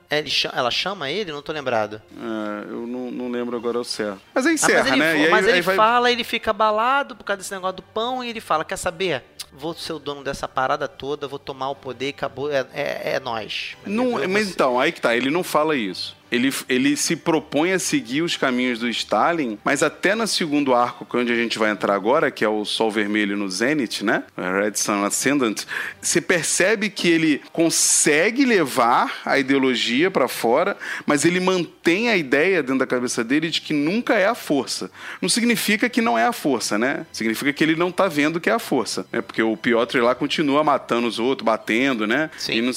Ela 0.53 0.71
chama 0.71 1.11
ele? 1.11 1.33
Não 1.33 1.41
tô 1.41 1.53
lembrado. 1.53 2.03
É, 2.15 2.71
eu 2.71 2.87
não, 2.87 3.11
não 3.11 3.31
lembro 3.31 3.57
agora 3.57 3.81
o 3.81 3.85
certo. 3.85 4.21
Mas 4.35 4.45
aí 4.45 4.53
Ah, 4.53 4.55
encerra, 4.55 4.83
mas 4.83 4.93
ele, 4.93 5.01
né? 5.01 5.19
E 5.19 5.25
aí, 5.25 5.31
mas 5.31 5.47
ele 5.47 5.57
aí 5.57 5.61
vai... 5.63 5.77
fala, 5.77 6.13
ele 6.13 6.23
fica 6.23 6.51
abalado 6.51 7.17
por 7.17 7.25
causa 7.25 7.39
desse 7.39 7.55
negócio 7.55 7.77
do 7.77 7.83
pão 7.83 8.23
e 8.23 8.29
ele 8.29 8.41
fala: 8.41 8.63
Quer 8.63 8.77
saber? 8.77 9.25
Vou 9.51 9.73
ser 9.73 9.95
o 9.95 9.99
dono 9.99 10.23
dessa 10.23 10.47
parada 10.47 10.87
toda, 10.87 11.27
vou 11.27 11.39
tomar 11.39 11.71
o 11.71 11.75
poder 11.75 12.07
e 12.07 12.11
acabou. 12.11 12.53
É, 12.53 12.67
é, 12.75 13.15
é 13.15 13.21
nós. 13.21 13.75
Não, 13.87 14.29
mas 14.29 14.51
então, 14.51 14.79
aí 14.79 14.93
que 14.93 15.01
tá, 15.01 15.17
ele 15.17 15.31
não 15.31 15.43
fala 15.43 15.75
isso. 15.75 16.15
Ele, 16.33 16.51
ele 16.67 16.97
se 16.97 17.15
propõe 17.15 17.73
a 17.73 17.79
seguir 17.79 18.23
os 18.23 18.39
caminhos 18.39 18.79
do 18.79 18.89
Stalin, 18.89 19.59
mas 19.63 19.83
até 19.83 20.15
no 20.15 20.27
segundo 20.27 20.75
arco, 20.75 21.05
que 21.05 21.15
é 21.15 21.21
onde 21.21 21.31
a 21.31 21.37
gente 21.37 21.59
vai 21.59 21.71
entrar 21.71 21.95
agora, 21.95 22.31
que 22.31 22.43
é 22.43 22.49
o 22.49 22.65
Sol 22.65 22.91
Vermelho 22.91 23.37
no 23.37 23.51
Zenith, 23.51 24.01
né? 24.01 24.25
Red 24.35 24.77
Sun 24.77 25.05
Ascendant, 25.05 25.65
você 26.01 26.23
percebe 26.23 26.89
que 26.89 27.07
ele 27.07 27.43
consegue 27.53 28.47
levar 28.47 29.21
a 29.27 29.39
ideologia 29.39 30.11
pra 30.11 30.27
fora, 30.27 30.75
mas 31.05 31.27
ele 31.27 31.39
mantém 31.39 32.09
a 32.09 32.17
ideia 32.17 32.63
dentro 32.63 32.79
da 32.79 32.87
cabeça 32.87 33.23
dele 33.23 33.51
de 33.51 33.61
que 33.61 33.75
nunca 33.75 34.15
é 34.15 34.27
a 34.27 34.35
força. 34.35 34.91
Não 35.21 35.29
significa 35.29 35.87
que 35.91 36.01
não 36.01 36.19
é 36.19 36.25
a 36.25 36.33
força, 36.33 36.79
né? 36.79 37.05
Significa 37.13 37.53
que 37.53 37.63
ele 37.63 37.77
não 37.77 37.93
tá 37.93 38.09
vendo 38.09 38.41
que 38.41 38.49
é 38.49 38.55
a 38.55 38.59
força, 38.59 39.07
né? 39.13 39.21
Porque 39.21 39.43
o 39.43 39.55
Piotr 39.55 39.99
lá 39.99 40.15
continua 40.15 40.65
matando 40.65 41.07
os 41.07 41.19
outros, 41.19 41.45
batendo, 41.45 42.07
né? 42.07 42.31
Sim. 42.39 42.63
Não 42.63 42.73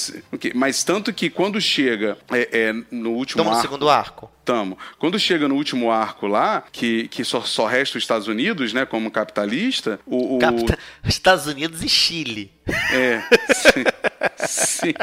Mas 0.53 0.83
tanto 0.83 1.13
que 1.13 1.29
quando 1.29 1.61
chega 1.61 2.17
é, 2.29 2.49
é, 2.51 2.75
no 2.91 3.11
último 3.11 3.44
Tamo 3.45 3.55
no 3.55 3.61
segundo 3.61 3.89
arco. 3.89 4.31
Tamo. 4.43 4.77
Quando 4.99 5.17
chega 5.17 5.47
no 5.47 5.55
último 5.55 5.91
arco 5.91 6.27
lá, 6.27 6.63
que, 6.71 7.07
que 7.07 7.23
só, 7.23 7.41
só 7.41 7.65
resta 7.65 7.97
os 7.97 8.03
Estados 8.03 8.27
Unidos, 8.27 8.73
né, 8.73 8.85
como 8.85 9.09
capitalista, 9.09 9.99
o. 10.05 10.35
o- 10.35 10.39
Capta- 10.39 10.77
Estados 11.05 11.47
Unidos 11.47 11.81
e 11.83 11.89
Chile. 11.89 12.51
É. 12.91 13.21
Sim. 13.65 13.83
sim. 14.37 14.93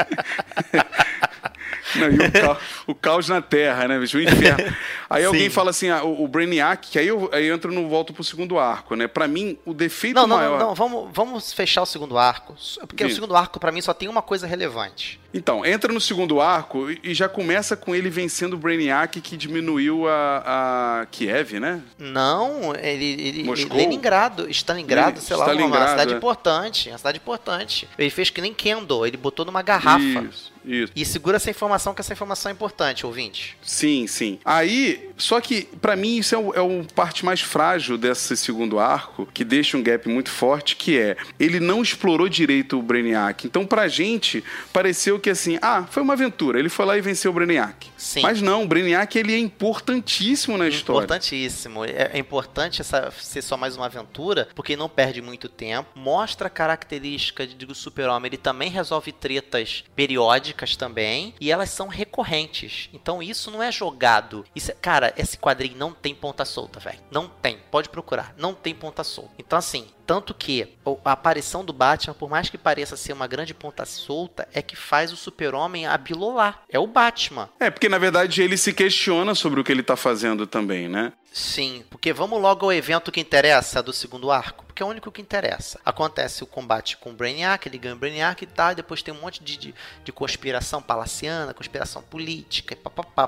Não, 1.95 2.07
o, 2.07 2.31
ca- 2.31 2.57
o 2.87 2.95
caos 2.95 3.29
na 3.29 3.41
Terra, 3.41 3.87
né, 3.87 3.99
bicho? 3.99 4.17
O 4.17 4.21
inferno. 4.21 4.75
Aí 5.09 5.23
alguém 5.25 5.43
Sim. 5.43 5.49
fala 5.49 5.69
assim, 5.69 5.89
ah, 5.89 6.03
o, 6.03 6.23
o 6.23 6.27
Brainiac, 6.27 6.89
que 6.89 6.97
aí 6.97 7.07
eu, 7.07 7.29
aí 7.31 7.45
eu 7.45 7.55
entro 7.55 7.71
no 7.71 7.87
volto 7.87 8.11
pro 8.13 8.23
segundo 8.23 8.57
arco, 8.57 8.95
né? 8.95 9.07
Pra 9.07 9.27
mim, 9.27 9.57
o 9.65 9.73
defeito 9.73 10.15
Não, 10.15 10.25
não, 10.25 10.37
maior. 10.37 10.59
não, 10.59 10.67
não, 10.69 10.75
vamos, 10.75 11.09
vamos 11.13 11.53
fechar 11.53 11.83
o 11.83 11.85
segundo 11.85 12.17
arco. 12.17 12.55
Porque 12.87 13.03
o 13.03 13.07
Isso. 13.07 13.15
segundo 13.15 13.35
arco, 13.35 13.59
pra 13.59 13.71
mim, 13.71 13.81
só 13.81 13.93
tem 13.93 14.07
uma 14.09 14.21
coisa 14.23 14.47
relevante. 14.47 15.19
Então, 15.33 15.65
entra 15.65 15.91
no 15.91 15.99
segundo 15.99 16.39
arco 16.39 16.89
e- 16.91 17.13
já 17.13 17.27
começa 17.27 17.75
com 17.75 17.95
ele 17.95 18.09
vencendo 18.09 18.53
o 18.53 18.57
Brainiac 18.57 19.19
que 19.21 19.35
diminuiu 19.35 20.07
a, 20.07 21.01
a 21.01 21.05
Kiev, 21.07 21.59
né? 21.59 21.81
Não, 21.97 22.75
ele. 22.75 23.05
ele 23.21 23.43
Moscou? 23.43 23.75
Leningrado, 23.77 24.49
Stalingrado, 24.49 25.19
sei 25.21 25.35
lá, 25.35 25.45
uma- 25.45 25.51
uma 25.53 25.55
Stalingrado, 25.55 25.89
cidade 25.91 26.13
é. 26.13 26.17
importante. 26.17 26.89
Uma 26.89 26.97
cidade 26.97 27.17
importante. 27.17 27.87
Ele 27.97 28.09
fez 28.09 28.29
que 28.29 28.41
nem 28.41 28.53
Kendall, 28.53 29.07
ele 29.07 29.17
botou 29.17 29.45
numa 29.45 29.61
garrafa. 29.61 29.99
Isso, 30.29 30.51
isso. 30.65 30.91
E 30.95 31.05
segura 31.05 31.37
essa 31.37 31.49
informação, 31.49 31.93
que 31.93 32.01
essa 32.01 32.13
informação 32.13 32.49
é 32.49 32.53
importante, 32.53 33.05
ouvinte. 33.05 33.57
Sim, 33.61 34.05
sim. 34.07 34.39
Aí, 34.45 35.09
só 35.17 35.41
que 35.41 35.63
pra 35.81 35.95
mim 35.95 36.17
isso 36.17 36.35
é 36.35 36.37
o, 36.37 36.53
é 36.53 36.61
o 36.61 36.85
parte 36.95 37.25
mais 37.25 37.41
frágil 37.41 37.97
desse 37.97 38.37
segundo 38.37 38.79
arco, 38.79 39.27
que 39.33 39.43
deixa 39.43 39.75
um 39.77 39.83
gap 39.83 40.07
muito 40.07 40.29
forte, 40.29 40.75
que 40.75 40.97
é 40.97 41.17
ele 41.39 41.59
não 41.59 41.81
explorou 41.81 42.29
direito 42.29 42.77
o 42.77 42.81
Brainiac. 42.81 43.45
Então, 43.47 43.65
pra 43.65 43.87
gente, 43.87 44.43
pareceu 44.71 45.19
que 45.23 45.29
assim, 45.29 45.57
ah, 45.61 45.85
foi 45.89 46.03
uma 46.03 46.13
aventura. 46.13 46.59
Ele 46.59 46.69
foi 46.69 46.85
lá 46.85 46.97
e 46.97 47.01
venceu 47.01 47.31
o 47.31 47.33
Brainiac. 47.33 47.89
Sim. 47.97 48.21
Mas 48.21 48.41
não, 48.41 48.63
o 48.63 48.67
Brainiac 48.67 49.17
ele 49.17 49.33
é 49.33 49.39
importantíssimo 49.39 50.57
na 50.57 50.67
história. 50.67 51.05
Importantíssimo. 51.05 51.85
É, 51.85 52.11
é 52.13 52.17
importante 52.19 52.81
essa 52.81 53.09
ser 53.11 53.41
só 53.41 53.55
mais 53.55 53.77
uma 53.77 53.85
aventura, 53.85 54.49
porque 54.53 54.75
não 54.75 54.89
perde 54.89 55.21
muito 55.21 55.47
tempo. 55.47 55.89
Mostra 55.95 56.47
a 56.47 56.49
característica 56.49 57.47
do 57.47 57.73
super-homem. 57.73 58.27
Ele 58.29 58.37
também 58.37 58.69
resolve 58.69 59.11
tretas 59.13 59.85
periódicas 59.95 60.75
também. 60.75 61.33
E 61.39 61.51
elas 61.51 61.69
são 61.69 61.87
recorrentes. 61.87 62.89
Então 62.93 63.23
isso 63.23 63.49
não 63.49 63.63
é 63.63 63.71
jogado. 63.71 64.45
Isso 64.53 64.71
é- 64.71 64.75
cara, 64.79 65.13
esse 65.15 65.37
quadrinho 65.37 65.77
não 65.77 65.93
tem 65.93 66.13
ponta 66.13 66.43
solta, 66.43 66.79
velho. 66.79 66.99
Não 67.09 67.29
tem. 67.29 67.57
Pode 67.71 67.87
procurar. 67.87 68.33
Não 68.37 68.53
tem 68.53 68.75
ponta 68.75 69.03
solta. 69.03 69.31
Então, 69.39 69.57
assim, 69.57 69.87
Tanto 70.05 70.33
que 70.33 70.67
a 71.05 71.11
aparição 71.11 71.63
do 71.63 71.71
Batman, 71.71 72.13
por 72.13 72.29
mais 72.29 72.49
que 72.49 72.57
pareça 72.57 72.97
ser 72.97 73.13
uma 73.13 73.27
grande 73.27 73.53
ponta 73.53 73.85
solta, 73.85 74.47
é 74.53 74.61
que 74.61 74.75
faz 74.75 75.12
o 75.13 75.17
super-homem 75.17 75.85
abilolar. 75.85 76.61
É 76.69 76.79
o 76.79 76.87
Batman. 76.87 77.49
É, 77.59 77.69
porque 77.69 77.87
na 77.87 77.97
verdade 77.97 78.41
ele 78.41 78.57
se 78.57 78.73
questiona 78.73 79.35
sobre 79.35 79.59
o 79.59 79.63
que 79.63 79.71
ele 79.71 79.83
tá 79.83 79.95
fazendo 79.95 80.45
também, 80.45 80.89
né? 80.89 81.13
Sim, 81.33 81.83
porque 81.89 82.13
vamos 82.13 82.39
logo 82.39 82.67
ao 82.67 82.71
evento 82.71 83.11
que 83.11 83.19
interessa 83.19 83.81
do 83.81 83.91
segundo 83.91 84.29
arco, 84.29 84.63
porque 84.65 84.83
é 84.83 84.85
o 84.85 84.89
único 84.89 85.11
que 85.11 85.19
interessa. 85.19 85.79
Acontece 85.83 86.43
o 86.43 86.45
combate 86.45 86.95
com 86.95 87.09
o 87.09 87.13
Brainiac, 87.13 87.67
ele 87.67 87.79
ganha 87.79 87.95
o 87.95 87.97
Brainiac 87.97 88.43
e 88.43 88.45
tal, 88.45 88.71
e 88.71 88.75
depois 88.75 89.01
tem 89.01 89.11
um 89.11 89.19
monte 89.19 89.43
de, 89.43 89.57
de, 89.57 89.75
de 90.03 90.11
conspiração 90.11 90.79
palaciana, 90.79 91.51
conspiração 91.51 92.03
política, 92.03 92.75
e 92.75 92.77
papapá, 92.77 93.27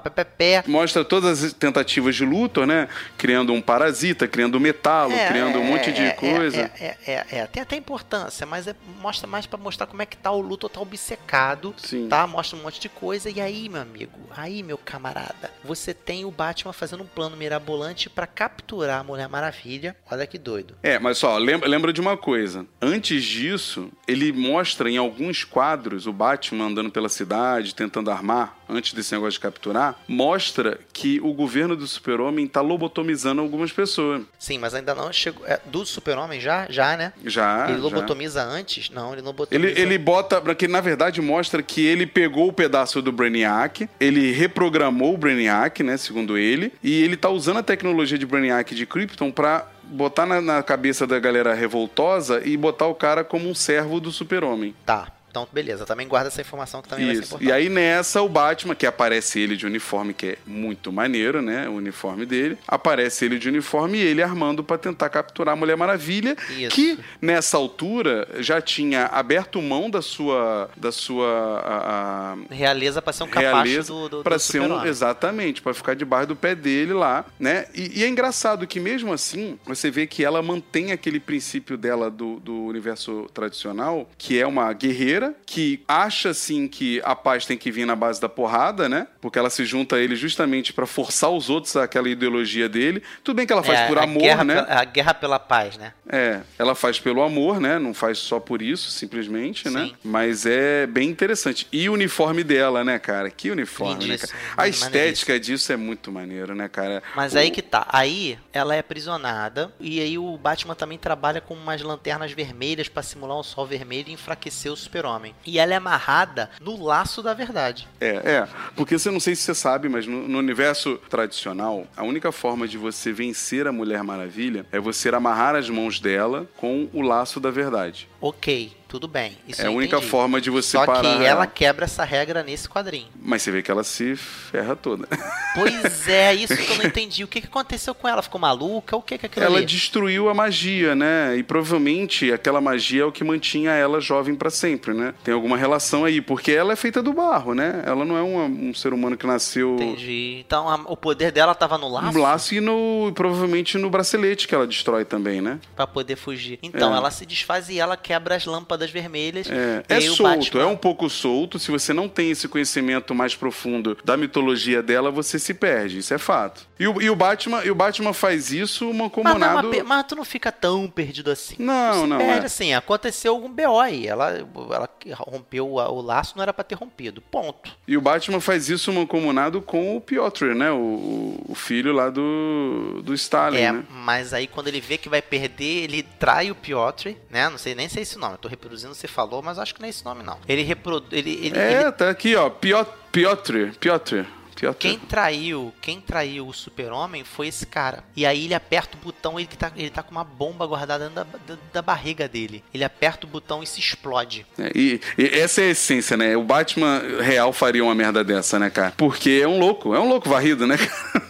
Mostra 0.68 1.04
todas 1.04 1.44
as 1.44 1.54
tentativas 1.54 2.16
de 2.16 2.24
Luthor, 2.24 2.68
né? 2.68 2.88
Criando 3.18 3.52
um 3.52 3.60
parasita, 3.60 4.28
criando 4.28 4.58
um 4.58 4.62
metalo, 4.62 5.12
criando 5.28 5.58
um 5.58 5.64
monte 5.64 5.92
de 5.92 6.14
coisa. 6.14 6.72
É, 6.80 6.98
é, 7.08 7.12
é, 7.12 7.26
é, 7.40 7.48
tem 7.48 7.64
até 7.64 7.76
importância, 7.76 8.46
mas 8.46 8.68
é- 8.68 8.76
mostra 9.02 9.26
mais 9.26 9.48
pra 9.48 9.58
mostrar 9.58 9.88
como 9.88 10.04
é 10.04 10.06
que 10.06 10.16
tá 10.16 10.30
o 10.30 10.42
Luthor 10.42 10.70
tá 10.70 10.80
obcecado, 10.80 11.74
Sim. 11.78 12.08
tá? 12.08 12.28
Mostra 12.28 12.56
um 12.56 12.62
monte 12.62 12.80
de 12.80 12.88
coisa, 12.88 13.32
e 13.32 13.42
aí, 13.42 13.68
meu 13.68 13.82
amigo, 13.82 14.20
aí, 14.30 14.62
meu 14.62 14.78
camarada, 14.78 15.52
você 15.64 15.92
tem 15.92 16.24
o 16.24 16.30
Batman 16.30 16.72
fazendo 16.72 17.02
um 17.02 17.08
plano 17.08 17.36
mirabolante 17.36 17.95
pra 18.10 18.28
capturar 18.28 19.00
a 19.00 19.04
Mulher 19.04 19.30
Maravilha, 19.30 19.96
olha 20.10 20.28
que 20.28 20.38
doido. 20.38 20.76
É, 20.84 21.00
mas 21.00 21.18
só, 21.18 21.38
lembra, 21.38 21.68
lembra 21.68 21.94
de 21.94 22.02
uma 22.02 22.18
coisa. 22.18 22.66
Antes 22.82 23.24
disso, 23.24 23.92
ele 24.08 24.32
mostra 24.32 24.90
em 24.90 24.98
alguns 24.98 25.44
quadros 25.44 26.06
o 26.06 26.14
Batman 26.14 26.66
andando 26.66 26.92
pela 26.92 27.10
cidade, 27.10 27.74
tentando 27.74 28.12
armar, 28.12 28.58
antes 28.68 28.94
desse 28.94 29.14
negócio 29.14 29.34
de 29.34 29.40
capturar, 29.40 30.00
mostra 30.08 30.80
que 30.94 31.20
o 31.22 31.34
governo 31.34 31.76
do 31.76 31.88
super-homem 31.88 32.48
tá 32.48 32.62
lobotomizando 32.62 33.42
algumas 33.42 33.72
pessoas. 33.72 34.24
Sim, 34.40 34.60
mas 34.60 34.74
ainda 34.74 34.94
não 34.94 35.12
chegou. 35.12 35.46
É, 35.46 35.60
do 35.66 35.86
Super-Homem 35.86 36.40
já? 36.40 36.68
Já, 36.70 36.98
né? 36.98 37.14
Já. 37.26 37.66
ele 37.70 37.78
já. 37.78 37.84
lobotomiza 37.84 38.44
antes? 38.44 38.90
Não, 38.90 39.14
ele 39.14 39.22
lobotomiza. 39.22 39.70
Ele, 39.70 39.80
ele 39.80 39.98
bota, 39.98 40.42
porque 40.42 40.68
na 40.68 40.82
verdade 40.82 41.22
mostra 41.22 41.62
que 41.62 41.86
ele 41.86 42.06
pegou 42.06 42.48
o 42.48 42.54
pedaço 42.54 43.02
do 43.02 43.12
Brainiac, 43.12 43.90
ele 44.00 44.32
reprogramou 44.32 45.14
o 45.14 45.18
Brainiac, 45.18 45.84
né, 45.84 45.98
segundo 45.98 46.38
ele, 46.38 46.74
e 46.84 47.04
ele 47.04 47.18
tá 47.18 47.30
usando 47.30 47.58
a 47.58 47.64
tecnologia 47.64 48.18
de 48.18 48.26
Brainiac 48.26 48.74
de 48.74 48.86
Krypton 48.86 49.32
pra 49.32 49.68
botar 49.84 50.26
na, 50.26 50.42
na 50.42 50.64
cabeça 50.64 51.06
da 51.06 51.20
galera 51.20 51.54
revoltosa 51.54 52.42
e 52.44 52.58
botar 52.58 52.88
o 52.88 52.96
cara 52.96 53.24
como 53.24 53.50
um 53.50 53.56
servo 53.56 54.00
do 54.00 54.12
super-homem. 54.12 54.76
Tá. 54.86 55.15
Então, 55.36 55.48
beleza. 55.52 55.86
Também 55.86 56.08
guarda 56.08 56.30
essa 56.30 56.40
informação 56.40 56.82
que 56.82 56.88
também 56.88 57.08
vai 57.08 57.16
ser 57.16 57.22
Isso. 57.24 57.36
importante. 57.36 57.50
E 57.50 57.52
aí 57.52 57.68
nessa, 57.68 58.22
o 58.22 58.30
Batman, 58.30 58.74
que 58.74 58.86
aparece 58.86 59.38
ele 59.38 59.58
de 59.58 59.66
uniforme, 59.66 60.14
que 60.14 60.26
é 60.28 60.38
muito 60.48 60.94
maneiro, 60.94 61.42
né? 61.42 61.68
O 61.68 61.74
uniforme 61.74 62.26
dele. 62.26 62.58
Aparece 62.66 63.26
ele 63.26 63.38
de 63.38 63.50
uniforme 63.50 63.98
e 63.98 64.02
ele 64.02 64.24
armando 64.24 64.64
pra 64.64 64.78
tentar 64.78 65.10
capturar 65.10 65.54
a 65.54 65.56
Mulher 65.58 65.76
Maravilha. 65.76 66.38
Isso. 66.58 66.74
Que 66.74 66.98
nessa 67.22 67.58
altura 67.58 68.26
já 68.40 68.62
tinha 68.62 69.08
aberto 69.08 69.62
mão 69.62 69.90
da 69.90 70.02
sua. 70.02 70.70
da 70.78 70.92
sua. 70.92 71.26
a- 71.66 72.34
a- 72.34 72.36
Realeza 72.54 73.02
pra 73.02 73.12
ser 73.12 73.24
um 73.24 73.28
capacho 73.28 73.46
realeza 73.66 73.94
do, 73.94 74.10
do, 74.10 74.24
pra 74.24 74.38
do 74.38 74.40
ser 74.40 74.62
um 74.62 74.86
exatamente 74.86 75.62
para 75.62 75.74
ficar 75.74 75.96
debaixo 75.96 76.28
do 76.28 76.36
pé 76.36 76.56
dele 76.56 76.94
lá 76.94 77.26
né 77.40 77.66
e, 77.74 78.00
e 78.00 78.04
é 78.04 78.08
engraçado 78.08 78.66
que 78.68 78.80
mesmo 78.80 79.12
assim 79.12 79.58
você 79.66 79.90
vê 79.92 80.06
que 80.08 80.24
ela 80.24 80.42
mantém 80.42 80.92
aquele 80.92 81.20
princípio 81.20 81.78
dela 81.78 82.10
do, 82.10 82.40
do 82.40 82.64
universo 82.66 83.28
tradicional 83.34 84.10
que 84.18 84.40
é 84.40 84.46
uma 84.46 84.72
guerreira 84.74 85.25
que 85.46 85.84
acha 85.88 86.30
assim 86.30 86.68
que 86.68 87.02
a 87.04 87.16
paz 87.16 87.46
tem 87.46 87.58
que 87.58 87.72
vir 87.72 87.86
na 87.86 87.96
base 87.96 88.20
da 88.20 88.28
porrada 88.30 88.88
né 88.90 89.08
porque 89.22 89.40
ela 89.40 89.50
se 89.50 89.66
junta 89.66 89.96
a 89.96 90.00
ele 90.00 90.16
justamente 90.16 90.74
para 90.74 90.86
forçar 90.86 91.30
os 91.32 91.50
outros 91.50 91.76
àquela 91.76 92.10
ideologia 92.10 92.68
dele 92.70 93.02
tudo 93.24 93.38
bem 93.38 93.46
que 93.48 93.54
ela 93.54 93.64
faz 93.64 93.80
É, 93.80 93.88
por 93.88 93.98
a 93.98 94.04
amor 94.04 94.22
guerra 94.22 94.44
né 94.44 94.66
a 94.68 94.84
guerra 94.84 95.14
pela 95.14 95.40
paz, 95.40 95.78
né? 95.78 95.94
é, 96.08 96.42
ela 96.58 96.76
faz 96.76 97.00
pelo 97.00 97.22
amor, 97.22 97.60
né? 97.60 97.80
Não 97.80 97.94
faz 97.94 98.20
só 98.20 98.40
por 98.40 98.62
isso, 98.62 98.92
simplesmente, 98.92 99.70
né? 99.70 99.86
Sim. 99.86 99.96
Mas 100.04 100.46
é 100.46 100.86
bem 100.86 101.10
interessante. 101.10 101.68
E 101.72 101.90
o 101.90 101.94
uniforme 101.94 102.44
dela, 102.44 102.84
né, 102.84 103.00
cara? 103.00 103.30
Que 103.32 103.50
uniforme, 103.50 104.06
né, 104.08 104.18
cara? 104.18 104.32
A 104.34 104.58
maneiríssimo. 104.58 104.86
estética 104.88 105.40
disso 105.40 105.72
é 105.74 105.76
muito 105.76 106.12
maneiro, 106.12 106.54
né, 106.54 106.68
cara? 106.68 107.02
Mas 107.16 107.34
O- 107.34 107.38
aí 107.40 107.50
que 107.50 107.62
tá. 107.62 107.88
Aí 107.90 108.38
ela 108.54 108.76
é 108.76 108.80
aprisionada 108.80 109.72
e 109.80 110.00
aí 110.00 110.18
o 110.18 110.38
Batman 110.38 110.76
também 110.76 110.98
trabalha 110.98 111.42
com 111.42 111.54
umas 111.54 111.82
lanternas 111.82 112.32
vermelhas 112.32 112.88
pra 112.88 113.02
simular 113.04 113.38
um 113.40 113.44
sol 113.44 113.66
vermelho 113.66 114.10
e 114.10 114.14
enfraquecer 114.14 114.72
o 114.72 114.76
Super-Homem. 114.76 115.15
E 115.46 115.60
ela 115.60 115.74
é 115.74 115.78
amarrada 115.78 116.50
no 116.60 116.82
laço 116.84 117.22
da 117.22 117.34
verdade. 117.34 117.88
É, 118.00 118.16
é. 118.16 118.48
Porque 118.76 118.98
você 118.98 119.10
não 119.12 119.20
sei 119.20 119.36
se 119.36 119.44
você 119.44 119.56
sabe, 119.56 119.88
mas 119.90 120.08
no, 120.08 120.28
no 120.28 120.40
universo 120.40 120.98
tradicional, 121.10 121.86
a 121.96 122.04
única 122.04 122.32
forma 122.32 122.68
de 122.68 122.78
você 122.78 123.12
vencer 123.12 123.68
a 123.68 123.72
Mulher 123.72 124.04
Maravilha 124.04 124.66
é 124.72 124.80
você 124.80 125.10
amarrar 125.10 125.56
as 125.56 125.70
mãos 125.70 126.00
dela 126.00 126.48
com 126.58 126.90
o 126.94 127.02
laço 127.02 127.40
da 127.40 127.52
verdade. 127.52 128.08
Ok, 128.20 128.72
tudo 128.88 129.08
bem. 129.08 129.38
Isso 129.48 129.62
é 129.62 129.68
a 129.68 129.72
única 129.72 129.98
entendi. 129.98 130.10
forma 130.12 130.40
de 130.42 130.50
você 130.50 130.78
Só 130.78 130.86
parar. 130.86 131.02
que 131.02 131.24
ela 131.26 131.46
quebra 131.48 131.86
essa 131.86 132.04
regra 132.04 132.44
nesse 132.44 132.68
quadrinho. 132.70 133.08
Mas 133.22 133.42
você 133.42 133.52
vê 133.52 133.62
que 133.62 133.70
ela 133.72 133.84
se 133.84 134.16
ferra 134.16 134.76
toda. 134.76 135.08
Pois 135.54 136.08
é, 136.08 136.34
isso 136.36 136.56
que 136.56 136.72
eu 136.72 136.78
não 136.78 136.86
entendi. 136.86 137.24
O 137.24 137.28
que, 137.28 137.40
aconteceu 137.40 137.94
com 137.96 138.08
ela? 138.08 138.22
Ficou 138.22 138.40
maluca? 138.40 138.96
O 138.96 139.02
que 139.02 139.18
que 139.18 139.26
é 139.26 139.28
aquilo 139.28 139.46
Ela 139.46 139.58
ali? 139.58 139.66
destruiu 139.66 140.30
a 140.30 140.34
magia, 140.34 140.96
né? 140.96 141.36
E 141.38 141.44
provavelmente 141.44 142.32
aquela 142.32 142.62
magia 142.62 143.02
é 143.04 143.06
o 143.06 143.12
que 143.12 143.24
mantinha 143.24 143.72
ela 143.72 144.00
jovem 144.00 144.36
pra 144.36 144.50
sempre, 144.50 144.94
né? 144.94 145.14
Tem 145.24 145.34
alguma 145.34 145.58
relação 145.58 146.06
aí, 146.06 146.22
porque 146.22 146.52
ela 146.52 146.74
é 146.74 146.76
feita 146.76 147.02
do 147.02 147.14
barro, 147.14 147.54
né? 147.54 147.84
Ela 147.86 148.06
não 148.06 148.18
é 148.18 148.22
uma- 148.22 148.46
um 148.46 148.74
ser 148.74 148.94
humano 148.94 149.18
que 149.18 149.26
nasceu 149.26 149.76
Entendi. 149.76 150.44
Então 150.46 150.70
a- 150.70 150.82
o 150.86 150.96
poder 150.98 151.32
dela 151.32 151.54
tava 151.56 151.78
no 151.78 151.88
laço 151.90 152.12
no 152.12 152.22
laço 152.22 152.54
e 152.56 152.62
no, 152.62 153.12
provavelmente 153.16 153.78
no 153.78 153.90
bracelete 153.90 154.48
que 154.48 154.54
ela 154.56 154.68
destrói 154.68 155.04
também, 155.06 155.42
né? 155.42 155.60
pra 155.76 155.88
poder 155.88 156.16
fugir. 156.16 156.60
Então 156.62 156.94
É. 156.94 156.98
ela 156.98 157.10
se 157.12 157.26
desfaz 157.26 157.70
e 157.70 157.80
ela 157.80 157.98
quebra 157.98 158.36
as 158.36 158.46
lâmpadas 158.46 158.75
vermelhas. 158.92 159.48
É, 159.50 159.84
é 159.88 160.02
solto, 160.02 160.60
é 160.60 160.66
um 160.66 160.76
pouco 160.78 161.10
solto. 161.10 161.58
Se 161.60 161.72
você 161.72 161.94
não 161.94 162.08
tem 162.08 162.32
esse 162.32 162.48
conhecimento 162.48 163.14
mais 163.14 163.36
profundo 163.36 163.98
da 164.04 164.18
mitologia 164.18 164.82
dela, 164.82 165.12
você 165.12 165.40
se 165.40 165.54
perde. 165.54 166.00
Isso 166.00 166.14
é 166.14 166.18
fato. 166.18 166.68
E 166.78 166.88
o, 166.88 167.02
e 167.02 167.10
o 167.10 167.16
Batman, 167.16 167.64
e 167.64 167.72
o 167.72 167.76
Batman 167.76 168.12
faz 168.12 168.52
isso 168.52 168.86
Mas, 168.86 168.94
não, 168.94 169.04
mancomunado. 169.06 169.70
mas, 169.70 169.84
mas 169.84 170.06
tu 170.08 170.16
não 170.16 170.26
fica 170.26 170.52
tão 170.52 170.88
perdido 170.90 171.32
assim. 171.32 171.56
Não, 171.58 172.02
Tu 172.02 172.08
não, 172.08 172.18
perde 172.18 172.42
é. 172.42 172.46
assim. 172.46 172.74
Aconteceu 172.74 173.34
algum 173.34 173.50
BO 173.50 173.80
aí. 173.80 174.06
Ela, 174.06 174.46
ela 174.72 174.90
rompeu 175.20 175.68
o, 175.70 175.76
o 175.76 176.02
laço, 176.02 176.34
não 176.36 176.44
era 176.44 176.54
pra 176.54 176.64
ter 176.66 176.76
rompido. 176.76 177.22
Ponto. 177.22 177.72
E 177.88 177.96
o 177.96 178.02
Batman 178.02 178.42
faz 178.42 178.68
isso 178.70 178.92
mancomunado 178.92 179.62
com 179.62 179.96
o 179.96 180.02
Piotr, 180.02 180.54
né? 180.54 180.70
O, 180.72 181.42
o 181.48 181.56
filho 181.56 181.94
lá 181.94 182.10
do, 182.10 183.02
do 183.04 183.14
Stalin, 183.14 183.58
É, 183.58 183.72
né? 183.72 183.84
mas 183.90 184.34
aí 184.34 184.46
quando 184.46 184.68
ele 184.68 184.82
vê 184.82 184.98
que 184.98 185.08
vai 185.08 185.22
perder, 185.22 185.84
ele 185.86 186.04
trai 186.04 186.52
o 186.52 186.56
Piotr, 186.56 187.12
né? 187.30 187.48
Não 187.50 187.58
sei 187.58 187.74
nem 187.74 187.88
se 187.88 188.00
é 188.00 188.02
esse 188.02 188.18
nome. 188.18 188.34
Eu 188.34 188.38
tô 188.40 188.48
reproduzindo 188.50 188.94
você 188.94 189.08
falou, 189.08 189.42
mas 189.42 189.58
acho 189.60 189.74
que 189.74 189.80
não 189.80 189.88
é 189.88 189.90
esse 189.92 190.04
nome, 190.04 190.24
não. 190.24 190.38
Ele 190.48 190.62
reproduz. 190.64 191.12
Ele, 191.14 191.32
ele, 191.42 191.58
É, 191.58 191.82
ele- 191.84 191.92
tá 191.94 192.10
aqui, 192.10 192.36
ó. 192.36 192.50
Piotr, 192.50 192.92
Piotr, 193.12 193.72
Piotr. 193.80 194.26
Piotr. 194.56 194.78
Quem 194.80 194.98
traiu, 194.98 195.74
quem 195.82 196.02
traiu 196.02 196.48
o 196.48 196.54
super-homem 196.54 197.24
foi 197.24 197.48
esse 197.48 197.66
cara. 197.66 198.04
E 198.16 198.26
aí 198.26 198.46
ele 198.46 198.54
aperta 198.54 198.98
o 198.98 199.00
botão, 199.04 199.40
ele 199.40 199.48
tá, 199.48 199.72
ele 199.76 199.90
tá 199.90 200.02
com 200.02 200.12
uma 200.12 200.24
bomba 200.24 200.66
guardada 200.66 201.10
dentro 201.10 201.16
da, 201.26 201.54
da, 201.56 201.62
da 201.74 201.82
barriga 201.82 202.28
dele. 202.28 202.64
Ele 202.74 202.84
aperta 202.84 203.26
o 203.26 203.30
botão 203.30 203.62
e 203.62 203.68
se 203.68 203.80
explode. 203.80 204.46
É, 204.58 204.72
e, 204.74 205.02
e 205.18 205.26
essa 205.40 205.62
é 205.62 205.66
a 205.66 205.72
essência, 205.72 206.16
né? 206.18 206.36
O 206.38 206.44
Batman 206.44 207.02
real 207.22 207.52
faria 207.52 207.84
uma 207.84 207.96
merda 207.96 208.24
dessa, 208.24 208.58
né, 208.58 208.70
cara? 208.70 208.94
Porque 208.98 209.42
é 209.44 209.48
um 209.48 209.60
louco, 209.60 209.94
é 209.94 210.00
um 210.00 210.08
louco 210.08 210.30
varrido, 210.30 210.66
né, 210.66 210.78
cara? 210.80 211.26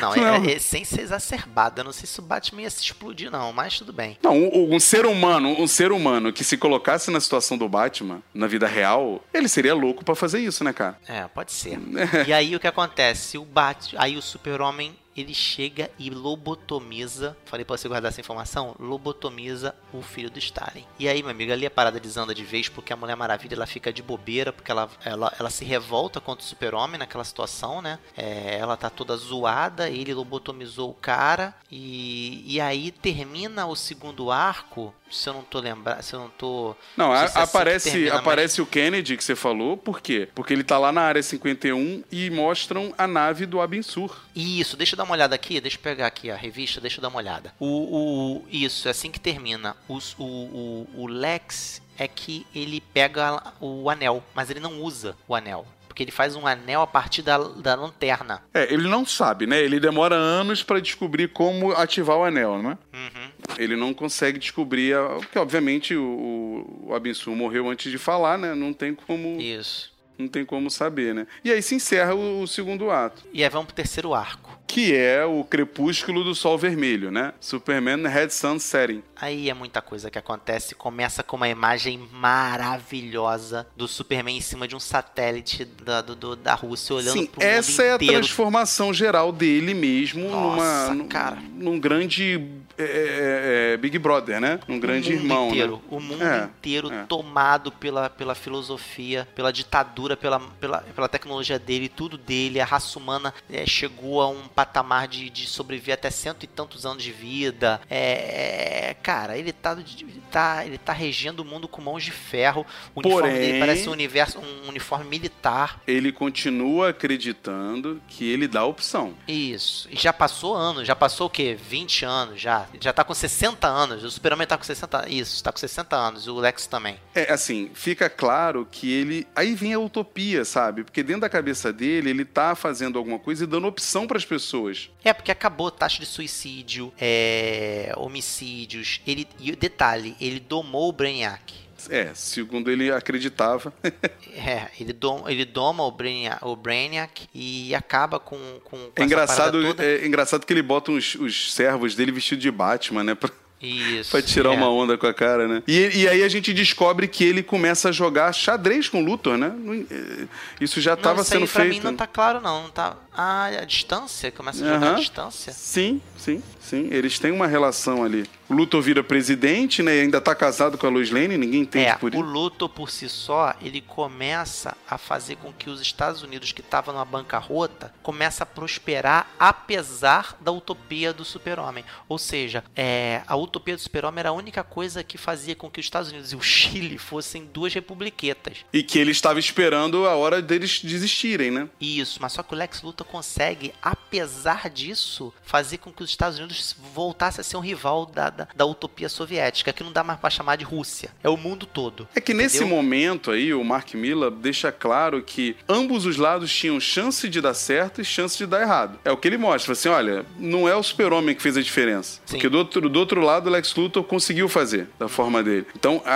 Não, 0.00 0.14
Não. 0.16 0.44
é, 0.44 0.52
é 0.52 0.56
essência 0.56 1.00
exacerbada. 1.00 1.80
Eu 1.80 1.84
Não 1.84 1.92
sei 1.92 2.06
se 2.06 2.18
o 2.18 2.22
Batman 2.22 2.62
ia 2.62 2.70
se 2.70 2.82
explodir, 2.82 3.30
não, 3.30 3.52
mas 3.52 3.78
tudo 3.78 3.92
bem. 3.92 4.18
Não, 4.22 4.36
um, 4.36 4.74
um 4.74 4.80
ser 4.80 5.06
humano, 5.06 5.48
um 5.60 5.66
ser 5.66 5.92
humano 5.92 6.32
que 6.32 6.44
se 6.44 6.56
colocasse 6.56 7.10
na 7.10 7.20
situação 7.20 7.56
do 7.56 7.68
Batman, 7.68 8.22
na 8.32 8.46
vida 8.46 8.66
real, 8.66 9.22
ele 9.32 9.48
seria 9.48 9.74
louco 9.74 10.04
pra 10.04 10.14
fazer 10.14 10.40
isso, 10.40 10.64
né, 10.64 10.72
cara? 10.72 10.98
É, 11.06 11.26
pode 11.28 11.52
ser. 11.52 11.78
e 12.26 12.32
aí 12.32 12.54
o 12.56 12.60
que 12.64 12.68
acontece? 12.68 13.36
O 13.36 13.44
Bat, 13.44 13.94
aí 13.98 14.16
o 14.16 14.22
super-homem 14.22 14.96
ele 15.14 15.34
chega 15.34 15.90
e 15.98 16.08
lobotomiza. 16.08 17.36
Falei 17.44 17.62
pra 17.64 17.76
você 17.76 17.86
guardar 17.86 18.10
essa 18.10 18.20
informação? 18.20 18.74
Lobotomiza 18.78 19.74
o 19.92 20.02
filho 20.02 20.30
do 20.30 20.38
Stalin. 20.38 20.84
E 20.98 21.06
aí, 21.06 21.22
meu 21.22 21.30
amigo, 21.30 21.52
ali 21.52 21.66
a 21.66 21.70
parada 21.70 22.00
desanda 22.00 22.34
de 22.34 22.42
vez 22.42 22.68
porque 22.68 22.92
a 22.92 22.96
Mulher 22.96 23.16
Maravilha 23.16 23.54
ela 23.54 23.66
fica 23.66 23.92
de 23.92 24.02
bobeira, 24.02 24.52
porque 24.52 24.70
ela, 24.70 24.90
ela, 25.04 25.32
ela 25.38 25.50
se 25.50 25.64
revolta 25.64 26.20
contra 26.20 26.42
o 26.42 26.48
super-homem 26.48 26.98
naquela 26.98 27.22
situação, 27.22 27.82
né? 27.82 27.98
É, 28.16 28.56
ela 28.58 28.76
tá 28.76 28.88
toda 28.88 29.14
zoada, 29.14 29.88
ele 29.88 30.14
lobotomizou 30.14 30.90
o 30.90 30.94
cara. 30.94 31.54
E, 31.70 32.42
e 32.46 32.60
aí 32.60 32.90
termina 32.90 33.66
o 33.66 33.76
segundo 33.76 34.30
arco. 34.30 34.94
Se 35.14 35.28
eu 35.28 35.34
não 35.34 35.42
tô 35.42 35.60
lembrando, 35.60 36.02
se 36.02 36.12
eu 36.14 36.20
não 36.20 36.28
tô. 36.28 36.74
Não, 36.96 37.14
sei 37.16 37.24
a- 37.24 37.28
se 37.28 37.38
é 37.38 37.42
assim 37.42 37.50
aparece, 37.50 38.10
aparece 38.10 38.60
o 38.62 38.66
Kennedy 38.66 39.16
que 39.16 39.24
você 39.24 39.34
falou, 39.36 39.76
por 39.76 40.00
quê? 40.00 40.28
Porque 40.34 40.52
ele 40.52 40.64
tá 40.64 40.76
lá 40.78 40.90
na 40.92 41.02
área 41.02 41.22
51 41.22 42.02
e 42.10 42.30
mostram 42.30 42.92
a 42.98 43.06
nave 43.06 43.46
do 43.46 43.60
Abensur. 43.60 44.16
Isso, 44.34 44.76
deixa 44.76 44.94
eu 44.94 44.98
dar 44.98 45.04
uma 45.04 45.12
olhada 45.14 45.34
aqui, 45.34 45.60
deixa 45.60 45.76
eu 45.76 45.80
pegar 45.82 46.06
aqui 46.06 46.30
a 46.30 46.36
revista, 46.36 46.80
deixa 46.80 46.98
eu 46.98 47.02
dar 47.02 47.08
uma 47.08 47.18
olhada. 47.18 47.54
O, 47.60 47.66
o, 47.66 48.44
isso, 48.50 48.88
é 48.88 48.90
assim 48.90 49.10
que 49.10 49.20
termina. 49.20 49.76
Os- 49.88 50.14
o, 50.18 50.24
o, 50.24 50.88
o 51.02 51.06
Lex 51.06 51.80
é 51.96 52.08
que 52.08 52.46
ele 52.54 52.80
pega 52.92 53.40
o 53.60 53.88
anel, 53.88 54.22
mas 54.34 54.50
ele 54.50 54.60
não 54.60 54.80
usa 54.82 55.16
o 55.28 55.34
anel. 55.34 55.64
Porque 55.86 56.02
ele 56.02 56.10
faz 56.10 56.34
um 56.34 56.44
anel 56.44 56.80
a 56.82 56.88
partir 56.88 57.22
da, 57.22 57.38
da 57.38 57.76
lanterna. 57.76 58.42
É, 58.52 58.64
ele 58.72 58.88
não 58.88 59.06
sabe, 59.06 59.46
né? 59.46 59.60
Ele 59.62 59.78
demora 59.78 60.16
anos 60.16 60.60
pra 60.60 60.80
descobrir 60.80 61.28
como 61.28 61.70
ativar 61.70 62.16
o 62.18 62.24
anel, 62.24 62.60
né? 62.60 62.76
Uhum. 62.92 63.23
Ele 63.58 63.76
não 63.76 63.94
consegue 63.94 64.38
descobrir, 64.38 64.94
a- 64.96 65.16
porque 65.16 65.38
obviamente 65.38 65.94
o, 65.96 66.84
o 66.86 66.94
Abinsu 66.94 67.30
morreu 67.32 67.68
antes 67.68 67.90
de 67.90 67.98
falar, 67.98 68.36
né? 68.38 68.54
Não 68.54 68.72
tem 68.72 68.94
como, 68.94 69.40
Isso. 69.40 69.92
não 70.18 70.26
tem 70.28 70.44
como 70.44 70.70
saber, 70.70 71.14
né? 71.14 71.26
E 71.44 71.52
aí 71.52 71.62
se 71.62 71.74
encerra 71.74 72.14
o, 72.14 72.42
o 72.42 72.46
segundo 72.48 72.90
ato, 72.90 73.22
E 73.32 73.42
aí 73.44 73.50
vamos 73.50 73.66
pro 73.66 73.74
terceiro 73.76 74.12
arco. 74.14 74.58
que 74.66 74.92
é 74.94 75.24
o 75.24 75.44
crepúsculo 75.44 76.24
do 76.24 76.34
sol 76.34 76.58
vermelho, 76.58 77.10
né? 77.12 77.32
Superman 77.38 78.08
Red 78.08 78.30
Sun 78.30 78.58
Setting. 78.58 79.02
Aí 79.14 79.48
é 79.48 79.54
muita 79.54 79.80
coisa 79.80 80.10
que 80.10 80.18
acontece. 80.18 80.74
Começa 80.74 81.22
com 81.22 81.36
uma 81.36 81.48
imagem 81.48 82.00
maravilhosa 82.12 83.66
do 83.76 83.86
Superman 83.86 84.36
em 84.36 84.40
cima 84.40 84.66
de 84.66 84.74
um 84.74 84.80
satélite 84.80 85.64
da, 85.64 86.00
do- 86.02 86.34
da 86.34 86.54
Rússia 86.54 86.96
olhando 86.96 87.12
Sim, 87.20 87.26
pro 87.26 87.42
essa 87.42 87.82
mundo 87.82 87.90
é 87.90 87.94
a 87.94 87.98
transformação 87.98 88.92
geral 88.92 89.30
dele 89.30 89.74
mesmo 89.74 90.28
Nossa, 90.28 90.88
numa, 90.88 90.94
num- 90.94 91.08
cara. 91.08 91.38
num 91.54 91.78
grande 91.78 92.40
é, 92.78 92.82
é, 92.82 93.72
é, 93.74 93.76
Big 93.76 93.98
Brother, 93.98 94.40
né? 94.40 94.60
Num 94.68 94.78
grande 94.80 95.10
o 95.10 95.12
mundo 95.16 95.22
irmão, 95.24 95.48
inteiro, 95.48 95.76
né? 95.76 95.82
o 95.90 96.00
mundo 96.00 96.24
É, 96.24 96.44
inteiro 96.44 96.92
é. 96.92 97.04
tomado 97.04 97.70
pela, 97.72 98.08
pela 98.10 98.34
filosofia, 98.34 99.28
pela 99.34 99.52
ditadura, 99.52 100.16
pela, 100.16 100.40
pela, 100.40 100.78
pela 100.94 101.08
tecnologia 101.08 101.58
dele, 101.58 101.88
tudo 101.88 102.16
dele. 102.18 102.60
A 102.60 102.64
raça 102.64 102.98
humana 102.98 103.32
é, 103.50 103.66
chegou 103.66 104.20
a 104.20 104.28
um 104.28 104.48
patamar 104.48 105.06
de, 105.08 105.28
de 105.30 105.46
sobreviver 105.46 105.94
até 105.94 106.10
cento 106.10 106.44
e 106.44 106.46
tantos 106.46 106.84
anos 106.86 107.02
de 107.02 107.12
vida. 107.12 107.80
É, 107.90 108.90
é, 108.90 108.94
cara, 109.02 109.36
ele 109.38 109.52
tá, 109.52 109.72
ele 109.78 110.22
tá, 110.30 110.66
ele 110.66 110.78
tá 110.78 110.92
regendo 110.92 111.42
o 111.42 111.44
mundo 111.44 111.68
com 111.68 111.80
mãos 111.82 112.02
de 112.02 112.10
ferro. 112.10 112.66
O 112.94 113.00
uniforme 113.00 113.28
Porém- 113.30 113.38
dele 113.46 113.58
parece 113.60 113.88
um 113.88 113.92
universo, 113.92 114.38
um 114.38 114.68
uniforme 114.68 115.04
militar. 115.08 115.80
Ele 115.86 116.12
continua 116.12 116.90
acreditando 116.90 118.00
que 118.08 118.30
ele 118.30 118.46
dá 118.48 118.60
a 118.60 118.66
opção. 118.66 119.14
Isso. 119.26 119.88
E 119.90 119.96
já 119.96 120.12
passou 120.12 120.54
anos, 120.54 120.86
já 120.86 120.94
passou 120.96 121.26
o 121.26 121.30
quê? 121.30 121.56
20 121.60 122.04
anos 122.04 122.40
já. 122.40 122.63
Já 122.80 122.92
tá 122.92 123.04
com 123.04 123.14
60 123.14 123.66
anos. 123.66 124.04
O 124.04 124.10
Superman 124.10 124.46
tá 124.46 124.56
com 124.56 124.64
60 124.64 125.08
Isso, 125.08 125.42
tá 125.42 125.52
com 125.52 125.58
60 125.58 125.96
anos. 125.96 126.26
O 126.26 126.36
Lex 126.36 126.66
também. 126.66 126.98
É, 127.14 127.32
assim, 127.32 127.70
fica 127.74 128.08
claro 128.08 128.66
que 128.70 128.92
ele. 128.92 129.26
Aí 129.34 129.54
vem 129.54 129.74
a 129.74 129.78
utopia, 129.78 130.44
sabe? 130.44 130.84
Porque 130.84 131.02
dentro 131.02 131.22
da 131.22 131.28
cabeça 131.28 131.72
dele, 131.72 132.10
ele 132.10 132.24
tá 132.24 132.54
fazendo 132.54 132.98
alguma 132.98 133.18
coisa 133.18 133.44
e 133.44 133.46
dando 133.46 133.66
opção 133.66 134.06
pras 134.06 134.24
pessoas. 134.24 134.90
É, 135.02 135.12
porque 135.12 135.30
acabou 135.30 135.68
a 135.68 135.70
taxa 135.70 135.98
de 136.00 136.06
suicídio, 136.06 136.92
é, 136.98 137.92
homicídios. 137.96 139.00
Ele, 139.06 139.28
e 139.38 139.52
o 139.52 139.56
detalhe, 139.56 140.16
ele 140.20 140.40
domou 140.40 140.88
o 140.88 140.92
Brainiac. 140.92 141.63
É, 141.90 142.10
segundo 142.14 142.70
ele 142.70 142.90
acreditava. 142.90 143.72
É, 144.36 144.68
ele, 144.80 144.92
dom, 144.92 145.28
ele 145.28 145.44
doma 145.44 145.84
o 145.84 145.92
Brainiac, 145.92 146.44
o 146.44 146.56
Brainiac 146.56 147.28
e 147.32 147.72
acaba 147.72 148.18
com, 148.18 148.36
com, 148.64 148.76
com 148.76 148.92
É 148.96 149.04
engraçado, 149.04 149.58
é 149.80 150.04
engraçado 150.04 150.44
que 150.44 150.52
ele 150.52 150.60
bota 150.60 150.90
os, 150.90 151.14
os 151.14 151.54
servos 151.54 151.94
dele 151.94 152.10
vestido 152.10 152.40
de 152.40 152.50
Batman, 152.50 153.04
né? 153.04 153.14
Pra, 153.14 153.30
Isso. 153.62 154.10
pra 154.10 154.20
tirar 154.20 154.52
é. 154.52 154.56
uma 154.56 154.68
onda 154.68 154.98
com 154.98 155.06
a 155.06 155.14
cara, 155.14 155.46
né? 155.46 155.62
E, 155.68 156.02
e 156.02 156.08
aí 156.08 156.24
a 156.24 156.28
gente 156.28 156.52
descobre 156.52 157.06
que 157.06 157.22
ele 157.22 157.44
começa 157.44 157.90
a 157.90 157.92
jogar 157.92 158.32
xadrez 158.32 158.88
com 158.88 159.02
o 159.02 159.04
Luthor, 159.04 159.38
né? 159.38 159.52
É, 159.88 160.26
Isso 160.60 160.80
já 160.80 160.94
estava 160.94 161.22
sendo 161.22 161.46
pra 161.46 161.62
feito. 161.62 161.74
mim 161.74 161.80
não 161.80 161.94
tá 161.94 162.06
claro, 162.06 162.40
não. 162.40 162.64
não 162.64 162.70
tá... 162.70 162.96
Ah, 163.16 163.46
a 163.46 163.64
distância? 163.64 164.32
Começa 164.32 164.64
a 164.64 164.74
jogar 164.74 164.94
a 164.94 164.98
distância? 164.98 165.52
Sim, 165.52 166.02
sim, 166.18 166.42
sim. 166.64 166.88
Eles 166.90 167.18
têm 167.18 167.30
uma 167.30 167.46
relação 167.46 168.02
ali. 168.02 168.28
O 168.48 168.54
Luthor 168.54 168.82
vira 168.82 169.02
presidente, 169.02 169.82
né? 169.82 169.96
E 169.96 170.00
ainda 170.02 170.20
tá 170.20 170.34
casado 170.34 170.76
com 170.76 170.86
a 170.86 170.90
Lois 170.90 171.10
Lane, 171.10 171.38
ninguém 171.38 171.62
entende 171.62 171.86
É, 171.86 171.94
por 171.96 172.12
o 172.14 172.14
isso. 172.14 172.22
Luthor 172.22 172.68
por 172.68 172.90
si 172.90 173.08
só, 173.08 173.54
ele 173.62 173.80
começa 173.80 174.76
a 174.88 174.98
fazer 174.98 175.36
com 175.36 175.52
que 175.52 175.70
os 175.70 175.80
Estados 175.80 176.22
Unidos, 176.22 176.52
que 176.52 176.60
estavam 176.60 176.92
numa 176.94 177.04
bancarrota, 177.04 177.92
comece 178.02 178.42
a 178.42 178.46
prosperar 178.46 179.28
apesar 179.38 180.36
da 180.40 180.52
utopia 180.52 181.12
do 181.12 181.24
super-homem. 181.24 181.84
Ou 182.08 182.18
seja, 182.18 182.62
é, 182.76 183.22
a 183.26 183.34
utopia 183.36 183.76
do 183.76 183.80
super-homem 183.80 184.20
era 184.20 184.28
a 184.28 184.32
única 184.32 184.62
coisa 184.62 185.02
que 185.02 185.16
fazia 185.16 185.54
com 185.54 185.70
que 185.70 185.80
os 185.80 185.86
Estados 185.86 186.10
Unidos 186.10 186.32
e 186.32 186.36
o 186.36 186.40
Chile 186.42 186.98
fossem 186.98 187.46
duas 187.46 187.72
republiquetas. 187.72 188.58
E 188.72 188.82
que 188.82 188.98
ele 188.98 189.10
estava 189.10 189.38
esperando 189.38 190.06
a 190.06 190.14
hora 190.16 190.42
deles 190.42 190.80
desistirem, 190.82 191.50
né? 191.50 191.68
Isso, 191.80 192.18
mas 192.20 192.32
só 192.32 192.42
que 192.42 192.54
o 192.54 192.56
Lex 192.56 192.82
Luthor 192.82 193.06
consegue, 193.06 193.72
apesar 193.82 194.68
disso, 194.70 195.32
fazer 195.42 195.78
com 195.78 195.92
que 195.92 196.02
os 196.02 196.10
Estados 196.10 196.38
Unidos 196.38 196.53
voltassem 196.94 197.40
a 197.40 197.44
ser 197.44 197.56
um 197.56 197.60
rival 197.60 198.06
da, 198.06 198.30
da, 198.30 198.48
da 198.54 198.64
utopia 198.66 199.08
soviética, 199.08 199.72
que 199.72 199.82
não 199.84 199.92
dá 199.92 200.02
mais 200.04 200.18
pra 200.18 200.30
chamar 200.30 200.56
de 200.56 200.64
Rússia. 200.64 201.10
É 201.22 201.28
o 201.28 201.36
mundo 201.36 201.66
todo. 201.66 202.08
É 202.14 202.20
que 202.20 202.34
nesse 202.34 202.58
Entendeu? 202.58 202.76
momento 202.76 203.30
aí, 203.30 203.52
o 203.54 203.64
Mark 203.64 203.94
Miller 203.94 204.30
deixa 204.30 204.70
claro 204.72 205.22
que 205.22 205.56
ambos 205.68 206.06
os 206.06 206.16
lados 206.16 206.52
tinham 206.52 206.78
chance 206.80 207.28
de 207.28 207.40
dar 207.40 207.54
certo 207.54 208.00
e 208.00 208.04
chance 208.04 208.36
de 208.36 208.46
dar 208.46 208.60
errado. 208.62 208.98
É 209.04 209.10
o 209.10 209.16
que 209.16 209.28
ele 209.28 209.38
mostra, 209.38 209.72
assim, 209.72 209.88
olha, 209.88 210.24
não 210.38 210.68
é 210.68 210.74
o 210.74 210.82
super-homem 210.82 211.34
que 211.34 211.42
fez 211.42 211.56
a 211.56 211.62
diferença. 211.62 212.20
Sim. 212.26 212.36
Porque 212.36 212.48
do 212.48 212.58
outro, 212.58 212.88
do 212.88 212.98
outro 212.98 213.20
lado, 213.20 213.46
o 213.48 213.50
Lex 213.50 213.74
Luthor 213.74 214.04
conseguiu 214.04 214.48
fazer 214.48 214.88
da 214.98 215.08
forma 215.08 215.42
dele. 215.42 215.66
Então, 215.76 216.02
a- 216.04 216.10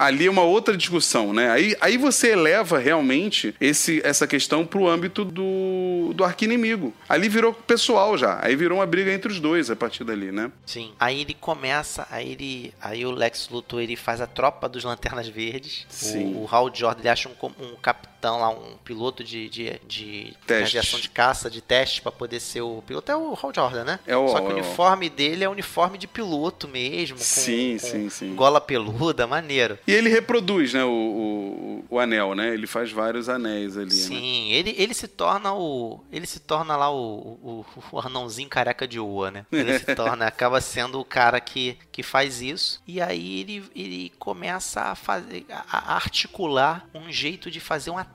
a- 0.00 0.06
ali 0.06 0.26
é 0.26 0.30
uma 0.30 0.42
outra 0.42 0.76
discussão, 0.76 1.32
né? 1.32 1.50
Aí, 1.50 1.76
aí 1.80 1.96
você 1.96 2.32
eleva 2.32 2.78
realmente 2.78 3.54
esse, 3.60 4.00
essa 4.04 4.26
questão 4.26 4.64
pro 4.66 4.86
âmbito 4.88 5.24
do, 5.24 6.12
do 6.14 6.24
arqui-inimigo. 6.24 6.92
Ali 7.08 7.28
virou 7.28 7.52
pessoal 7.52 8.16
já. 8.16 8.38
Aí 8.42 8.56
virou 8.56 8.78
uma 8.78 8.86
briga 8.86 9.12
entre 9.12 9.30
os 9.30 9.40
dois 9.40 9.70
a 9.70 9.76
partir 9.84 10.04
dali, 10.04 10.32
né? 10.32 10.50
Sim. 10.66 10.92
Aí 10.98 11.20
ele 11.20 11.34
começa, 11.34 12.06
aí 12.10 12.32
ele, 12.32 12.74
aí 12.80 13.04
o 13.04 13.10
Lex 13.10 13.48
Luthor 13.50 13.80
ele 13.80 13.96
faz 13.96 14.20
a 14.20 14.26
tropa 14.26 14.68
dos 14.68 14.84
Lanternas 14.84 15.28
Verdes. 15.28 15.86
Sim. 15.88 16.34
O, 16.34 16.44
o 16.44 16.48
Hal 16.50 16.74
Jordan 16.74 17.00
ele 17.00 17.08
acha 17.08 17.28
um, 17.28 17.64
um 17.64 17.76
capitão 17.76 18.13
lá, 18.30 18.48
um 18.50 18.76
piloto 18.84 19.22
de 19.24 19.48
de, 19.48 19.78
de 19.86 20.36
aviação 20.48 20.98
de 21.00 21.08
caça, 21.08 21.50
de 21.50 21.60
teste 21.60 22.00
pra 22.02 22.10
poder 22.12 22.40
ser 22.40 22.60
o 22.62 22.82
piloto. 22.86 23.10
É 23.12 23.16
o 23.16 23.34
Hal 23.40 23.52
Jordan, 23.54 23.84
né? 23.84 24.00
É 24.06 24.16
o- 24.16 24.28
Só 24.28 24.40
que 24.40 24.46
o 24.46 24.50
é 24.50 24.54
o- 24.54 24.56
uniforme 24.56 25.08
dele 25.10 25.44
é 25.44 25.48
uniforme 25.48 25.98
de 25.98 26.06
piloto 26.06 26.66
mesmo, 26.68 27.16
com, 27.16 27.22
Sim, 27.24 27.78
com 27.80 27.86
sim, 27.86 28.10
sim. 28.10 28.34
gola 28.34 28.60
peluda, 28.60 29.26
maneiro. 29.26 29.78
E 29.86 29.92
ele 29.92 30.08
reproduz, 30.08 30.72
né, 30.74 30.84
o, 30.84 30.88
o, 30.90 31.84
o 31.90 31.98
anel, 31.98 32.34
né? 32.34 32.52
Ele 32.54 32.66
faz 32.66 32.90
vários 32.90 33.28
anéis 33.28 33.76
ali, 33.76 33.86
né? 33.86 33.90
Sim, 33.90 34.50
ele, 34.52 34.74
ele 34.78 34.94
se 34.94 35.08
torna 35.08 35.52
o. 35.54 36.00
Ele 36.12 36.26
se 36.26 36.40
torna 36.40 36.76
lá 36.76 36.90
o, 36.90 37.38
o, 37.42 37.66
o 37.92 38.00
anãozinho 38.00 38.48
careca 38.48 38.86
de 38.88 38.98
Oa, 38.98 39.30
né? 39.30 39.46
Ele 39.52 39.78
se 39.78 39.84
torna, 39.94 40.26
acaba 40.26 40.60
sendo 40.60 41.00
o 41.00 41.04
cara 41.04 41.40
que, 41.40 41.76
que 41.92 42.02
faz 42.02 42.40
isso. 42.40 42.82
E 42.86 43.00
aí 43.00 43.40
ele, 43.40 43.64
ele 43.74 44.12
começa 44.18 44.80
a 44.82 44.94
fazer. 44.94 45.44
A, 45.50 45.92
a 45.92 45.94
articular 45.96 46.86
um 46.94 47.10
jeito 47.10 47.50
de 47.50 47.60
fazer 47.60 47.90
um 47.90 47.98
ataque. 47.98 48.13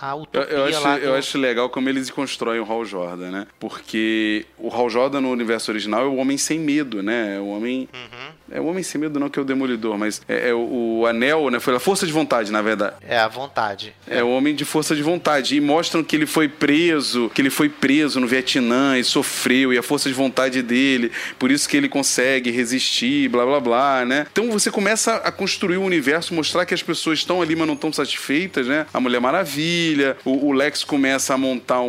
A 0.00 0.12
Eu, 0.12 0.18
utopia 0.22 0.42
eu 0.54 0.64
acho, 0.64 0.80
lá 0.84 0.98
eu 0.98 1.10
do- 1.12 1.18
acho 1.18 1.38
legal 1.38 1.68
como 1.70 1.88
eles 1.88 2.08
constroem 2.08 2.60
o 2.60 2.64
Hal 2.72 2.84
Jordan, 2.84 3.30
né? 3.32 3.46
Porque 3.58 4.46
o 4.56 4.68
Hal 4.72 4.88
Jordan 4.88 5.20
no 5.22 5.30
universo 5.30 5.72
original 5.72 6.02
é 6.02 6.06
o 6.06 6.14
homem 6.16 6.38
sem 6.38 6.58
medo, 6.60 7.02
né? 7.02 7.36
É 7.36 7.40
o 7.40 7.48
homem. 7.48 7.88
Uhum. 7.92 8.32
É 8.50 8.60
o 8.60 8.66
homem 8.66 8.82
sem 8.82 9.00
medo, 9.00 9.20
não 9.20 9.28
que 9.28 9.38
é 9.38 9.42
o 9.42 9.44
demolidor, 9.44 9.98
mas 9.98 10.22
é, 10.28 10.50
é 10.50 10.54
o, 10.54 11.00
o 11.00 11.06
anel, 11.06 11.50
né? 11.50 11.60
Foi 11.60 11.74
a 11.74 11.80
força 11.80 12.06
de 12.06 12.12
vontade, 12.12 12.50
na 12.50 12.62
verdade. 12.62 12.96
É 13.06 13.18
a 13.18 13.28
vontade. 13.28 13.94
É 14.06 14.22
o 14.22 14.28
homem 14.28 14.54
de 14.54 14.64
força 14.64 14.94
de 14.96 15.02
vontade. 15.02 15.56
E 15.56 15.60
mostram 15.60 16.02
que 16.02 16.16
ele 16.16 16.26
foi 16.26 16.48
preso, 16.48 17.30
que 17.34 17.42
ele 17.42 17.50
foi 17.50 17.68
preso 17.68 18.20
no 18.20 18.26
Vietnã 18.26 18.98
e 18.98 19.04
sofreu, 19.04 19.72
e 19.72 19.78
a 19.78 19.82
força 19.82 20.08
de 20.08 20.14
vontade 20.14 20.62
dele, 20.62 21.12
por 21.38 21.50
isso 21.50 21.68
que 21.68 21.76
ele 21.76 21.88
consegue 21.88 22.50
resistir, 22.50 23.28
blá 23.28 23.44
blá 23.44 23.60
blá, 23.60 24.04
né? 24.04 24.26
Então 24.30 24.50
você 24.50 24.70
começa 24.70 25.16
a 25.16 25.30
construir 25.30 25.76
o 25.76 25.82
universo, 25.82 26.34
mostrar 26.34 26.64
que 26.64 26.74
as 26.74 26.82
pessoas 26.82 27.18
estão 27.18 27.42
ali, 27.42 27.54
mas 27.54 27.66
não 27.66 27.74
estão 27.74 27.92
satisfeitas, 27.92 28.66
né? 28.66 28.86
A 28.92 29.00
Mulher 29.00 29.20
Maravilha, 29.20 30.16
o, 30.24 30.48
o 30.48 30.52
Lex 30.52 30.84
começa 30.84 31.34
a 31.34 31.38
montar 31.38 31.80
um, 31.80 31.88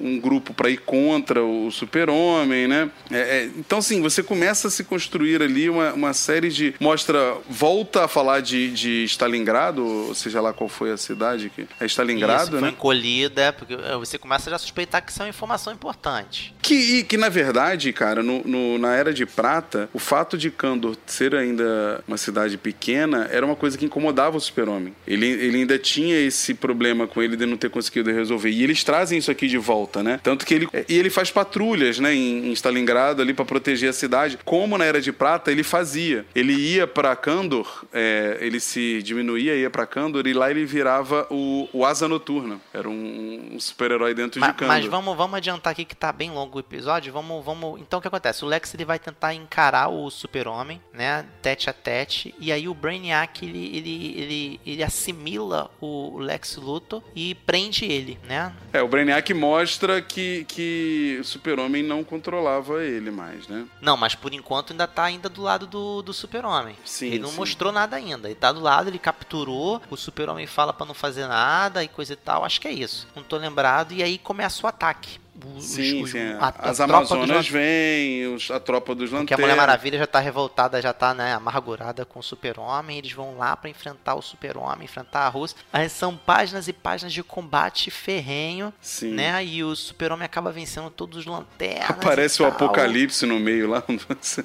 um, 0.00 0.08
um 0.08 0.20
grupo 0.20 0.54
para 0.54 0.70
ir 0.70 0.78
contra 0.78 1.42
o 1.42 1.70
Super-Homem, 1.70 2.68
né? 2.68 2.90
É, 3.10 3.18
é, 3.18 3.50
então, 3.56 3.78
assim, 3.78 4.00
você 4.00 4.22
começa 4.22 4.68
a 4.68 4.70
se 4.70 4.84
construir 4.84 5.42
ali 5.42 5.68
uma, 5.74 5.92
uma 5.92 6.12
série 6.12 6.48
de. 6.48 6.74
Mostra. 6.80 7.36
Volta 7.48 8.04
a 8.04 8.08
falar 8.08 8.40
de, 8.40 8.70
de 8.70 9.04
Stalingrado, 9.04 9.84
ou 9.84 10.14
seja 10.14 10.40
lá 10.40 10.52
qual 10.52 10.68
foi 10.68 10.90
a 10.92 10.96
cidade 10.96 11.50
que. 11.54 11.62
É 11.62 11.86
Isso, 11.86 11.94
Stalingrado, 11.94 12.50
foi 12.52 12.60
né? 12.60 12.68
encolhida, 12.70 13.52
porque 13.52 13.74
eh, 13.74 13.96
você 13.96 14.18
começa 14.18 14.48
já 14.50 14.56
a 14.56 14.58
suspeitar 14.58 15.04
que 15.04 15.10
isso 15.10 15.20
é 15.20 15.24
uma 15.24 15.30
informação 15.30 15.72
importante. 15.72 16.54
Que, 16.62 16.74
e 16.98 17.04
que 17.04 17.16
na 17.16 17.28
verdade, 17.28 17.92
cara, 17.92 18.22
no, 18.22 18.42
no- 18.44 18.78
na 18.78 18.94
Era 18.94 19.12
de 19.12 19.26
Prata, 19.26 19.88
o 19.92 19.98
fato 19.98 20.36
de 20.38 20.50
Kandor 20.50 20.96
ser 21.06 21.34
ainda 21.34 22.02
uma 22.06 22.16
cidade 22.16 22.56
pequena 22.56 23.28
era 23.30 23.44
uma 23.44 23.56
coisa 23.56 23.76
que 23.76 23.84
incomodava 23.84 24.36
o 24.36 24.40
Super-Homem. 24.40 24.94
Ele, 25.06 25.26
ele 25.26 25.58
ainda 25.58 25.78
tinha 25.78 26.16
esse 26.18 26.54
problema 26.54 27.06
com 27.06 27.22
ele 27.22 27.36
de 27.36 27.44
não 27.46 27.56
ter 27.56 27.70
conseguido 27.70 28.10
resolver. 28.12 28.50
E 28.50 28.62
eles 28.62 28.84
trazem 28.84 29.18
isso 29.18 29.30
aqui 29.30 29.46
de 29.48 29.58
volta, 29.58 30.02
né? 30.02 30.20
Tanto 30.22 30.46
que 30.46 30.54
ele. 30.54 30.68
E 30.88 30.94
ele 30.96 31.10
faz 31.10 31.30
patrulhas, 31.30 31.98
né, 31.98 32.14
em, 32.14 32.48
em 32.48 32.52
Stalingrado 32.52 33.20
ali 33.22 33.34
pra 33.34 33.44
proteger 33.44 33.90
a 33.90 33.92
cidade. 33.92 34.38
Como 34.44 34.78
na 34.78 34.84
Era 34.84 35.00
de 35.00 35.12
Prata, 35.12 35.50
ele 35.50 35.62
fazia. 35.64 36.24
Ele 36.34 36.52
ia 36.52 36.86
pra 36.86 37.16
Kandor, 37.16 37.84
é, 37.92 38.38
ele 38.40 38.60
se 38.60 39.02
diminuía, 39.02 39.54
ia 39.56 39.70
pra 39.70 39.86
Kandor, 39.86 40.26
e 40.26 40.32
lá 40.32 40.50
ele 40.50 40.64
virava 40.64 41.26
o, 41.30 41.68
o 41.72 41.84
Asa 41.84 42.06
Noturna. 42.06 42.60
Era 42.72 42.88
um, 42.88 43.50
um 43.54 43.60
super-herói 43.60 44.14
dentro 44.14 44.40
Ma- 44.40 44.48
de 44.48 44.52
Kandor. 44.54 44.68
Mas 44.76 44.84
vamos, 44.86 45.16
vamos 45.16 45.36
adiantar 45.36 45.72
aqui 45.72 45.84
que 45.84 45.96
tá 45.96 46.12
bem 46.12 46.30
longo 46.30 46.56
o 46.56 46.60
episódio. 46.60 47.12
Vamos, 47.12 47.44
vamos. 47.44 47.80
Então 47.80 47.98
o 47.98 48.02
que 48.02 48.08
acontece? 48.08 48.44
O 48.44 48.48
Lex 48.48 48.74
ele 48.74 48.84
vai 48.84 48.98
tentar 48.98 49.34
encarar 49.34 49.88
o 49.88 50.10
Super-Homem, 50.10 50.80
né? 50.92 51.24
Tete 51.42 51.70
a 51.70 51.72
tete. 51.72 52.34
E 52.38 52.52
aí 52.52 52.68
o 52.68 52.74
Brainiac 52.74 53.44
ele, 53.44 53.76
ele, 53.76 54.14
ele, 54.18 54.60
ele 54.66 54.82
assimila 54.82 55.70
o 55.80 56.18
Lex 56.18 56.56
Luthor 56.56 57.02
e 57.14 57.34
prende 57.34 57.84
ele, 57.84 58.18
né? 58.28 58.52
É, 58.72 58.82
o 58.82 58.88
Brainiac 58.88 59.32
mostra 59.32 60.02
que, 60.02 60.44
que 60.48 61.18
o 61.20 61.24
super-homem 61.24 61.82
não 61.82 62.02
controlava 62.02 62.82
ele 62.84 63.10
mais, 63.10 63.46
né? 63.48 63.64
Não, 63.80 63.96
mas 63.96 64.14
por 64.14 64.32
enquanto 64.34 64.72
ainda 64.72 64.86
tá 64.86 65.04
ainda 65.04 65.28
do 65.28 65.42
lado 65.42 65.53
do, 65.58 66.02
do 66.02 66.12
Super-Homem. 66.12 66.76
Ele 67.06 67.18
não 67.20 67.30
sim. 67.30 67.36
mostrou 67.36 67.72
nada 67.72 67.96
ainda. 67.96 68.28
Ele 68.28 68.34
tá 68.34 68.52
do 68.52 68.60
lado, 68.60 68.88
ele 68.88 68.98
capturou, 68.98 69.80
o 69.90 69.96
Super-Homem 69.96 70.46
fala 70.46 70.72
pra 70.72 70.86
não 70.86 70.94
fazer 70.94 71.26
nada 71.26 71.82
e 71.82 71.88
coisa 71.88 72.12
e 72.12 72.16
tal. 72.16 72.44
Acho 72.44 72.60
que 72.60 72.68
é 72.68 72.72
isso. 72.72 73.06
Não 73.14 73.22
tô 73.22 73.36
lembrado. 73.36 73.92
E 73.92 74.02
aí 74.02 74.18
começa 74.18 74.64
o 74.64 74.68
ataque. 74.68 75.23
Os- 75.56 75.64
Sim, 75.64 76.02
os- 76.04 76.10
sim. 76.12 76.18
a- 76.38 76.46
a 76.56 76.70
As 76.70 76.78
dos 76.78 76.80
Amazonas 76.80 77.48
vêm, 77.48 78.36
a 78.50 78.60
tropa 78.60 78.94
dos 78.94 79.10
Porque 79.10 79.16
a 79.34 79.36
lanternas. 79.36 79.40
Mulher 79.40 79.56
Maravilha 79.56 79.98
já 79.98 80.06
tá 80.06 80.20
revoltada, 80.20 80.80
já 80.80 80.92
tá, 80.92 81.12
né, 81.12 81.34
amargurada 81.34 82.04
com 82.04 82.20
o 82.20 82.22
Super-Homem. 82.22 82.98
Eles 82.98 83.10
vão 83.12 83.36
lá 83.36 83.56
pra 83.56 83.68
enfrentar 83.68 84.14
o 84.14 84.22
Super-Homem, 84.22 84.84
enfrentar 84.84 85.20
a 85.26 85.28
Rússia. 85.28 85.56
Aí 85.72 85.88
são 85.88 86.16
páginas 86.16 86.68
e 86.68 86.72
páginas 86.72 87.12
de 87.12 87.22
combate 87.24 87.90
ferrenho, 87.90 88.72
Sim. 88.80 89.10
né? 89.14 89.44
E 89.44 89.64
o 89.64 89.74
Super-Homem 89.74 90.24
acaba 90.24 90.52
vencendo 90.52 90.88
todos 90.88 91.18
os 91.18 91.26
lanternas. 91.26 91.90
Aparece 91.90 92.40
o 92.42 92.46
apocalipse 92.46 93.26
no 93.26 93.40
meio 93.40 93.68
lá. 93.68 93.82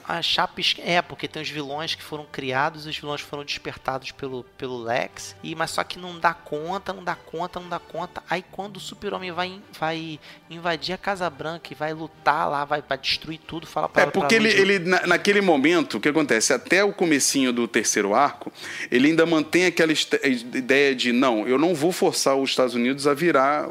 A 0.08 0.22
chapa 0.22 0.60
é, 0.80 1.02
porque 1.02 1.28
tem 1.28 1.42
os 1.42 1.50
vilões 1.50 1.94
que 1.96 2.02
foram 2.04 2.26
criados, 2.26 2.86
os 2.88 2.98
vilões 2.98 3.22
foram 3.22 3.46
despertados 3.46 4.12
pelo, 4.12 4.44
pelo 4.58 4.78
Lex, 4.82 5.36
e 5.44 5.54
mas 5.56 5.70
só 5.72 5.84
que 5.84 6.00
não 6.00 6.20
dá 6.20 6.34
conta, 6.34 6.92
não 6.92 7.04
dá 7.04 7.16
conta, 7.16 7.60
não 7.60 7.70
dá 7.70 7.80
conta. 7.80 8.24
Aí 8.30 8.44
quando 8.52 8.78
o 8.78 8.80
Super-Homem 8.80 9.32
vai, 9.32 9.62
vai 9.80 10.20
invadir 10.50 10.79
a 10.94 10.98
Casa 10.98 11.30
Branca 11.30 11.68
e 11.72 11.76
vai 11.76 11.94
lutar 11.94 12.50
lá, 12.50 12.66
vai, 12.66 12.82
vai 12.88 12.98
destruir 12.98 13.40
tudo, 13.46 13.68
fala 13.68 13.88
pra 13.90 14.04
É 14.04 14.06
pra 14.06 14.12
porque 14.14 14.36
ele, 14.36 14.50
Lois- 14.50 14.60
ele 14.60 14.80
na- 14.80 15.06
naquele 15.08 15.42
momento, 15.42 15.98
o 15.98 16.00
que 16.00 16.10
acontece? 16.10 16.54
Até 16.54 16.84
o 16.84 16.94
comecinho 16.94 17.52
do 17.54 17.68
terceiro 17.68 18.14
arco, 18.16 18.52
ele 18.92 19.08
ainda 19.10 19.26
mantém 19.26 19.66
aquela 19.66 19.92
est- 19.92 20.14
ideia 20.24 20.96
de 20.96 21.12
não, 21.12 21.48
eu 21.48 21.58
não 21.58 21.76
vou 21.76 21.92
forçar 21.92 22.36
os 22.36 22.50
Estados 22.50 22.74
Unidos 22.76 23.06
a 23.08 23.14
virar 23.14 23.70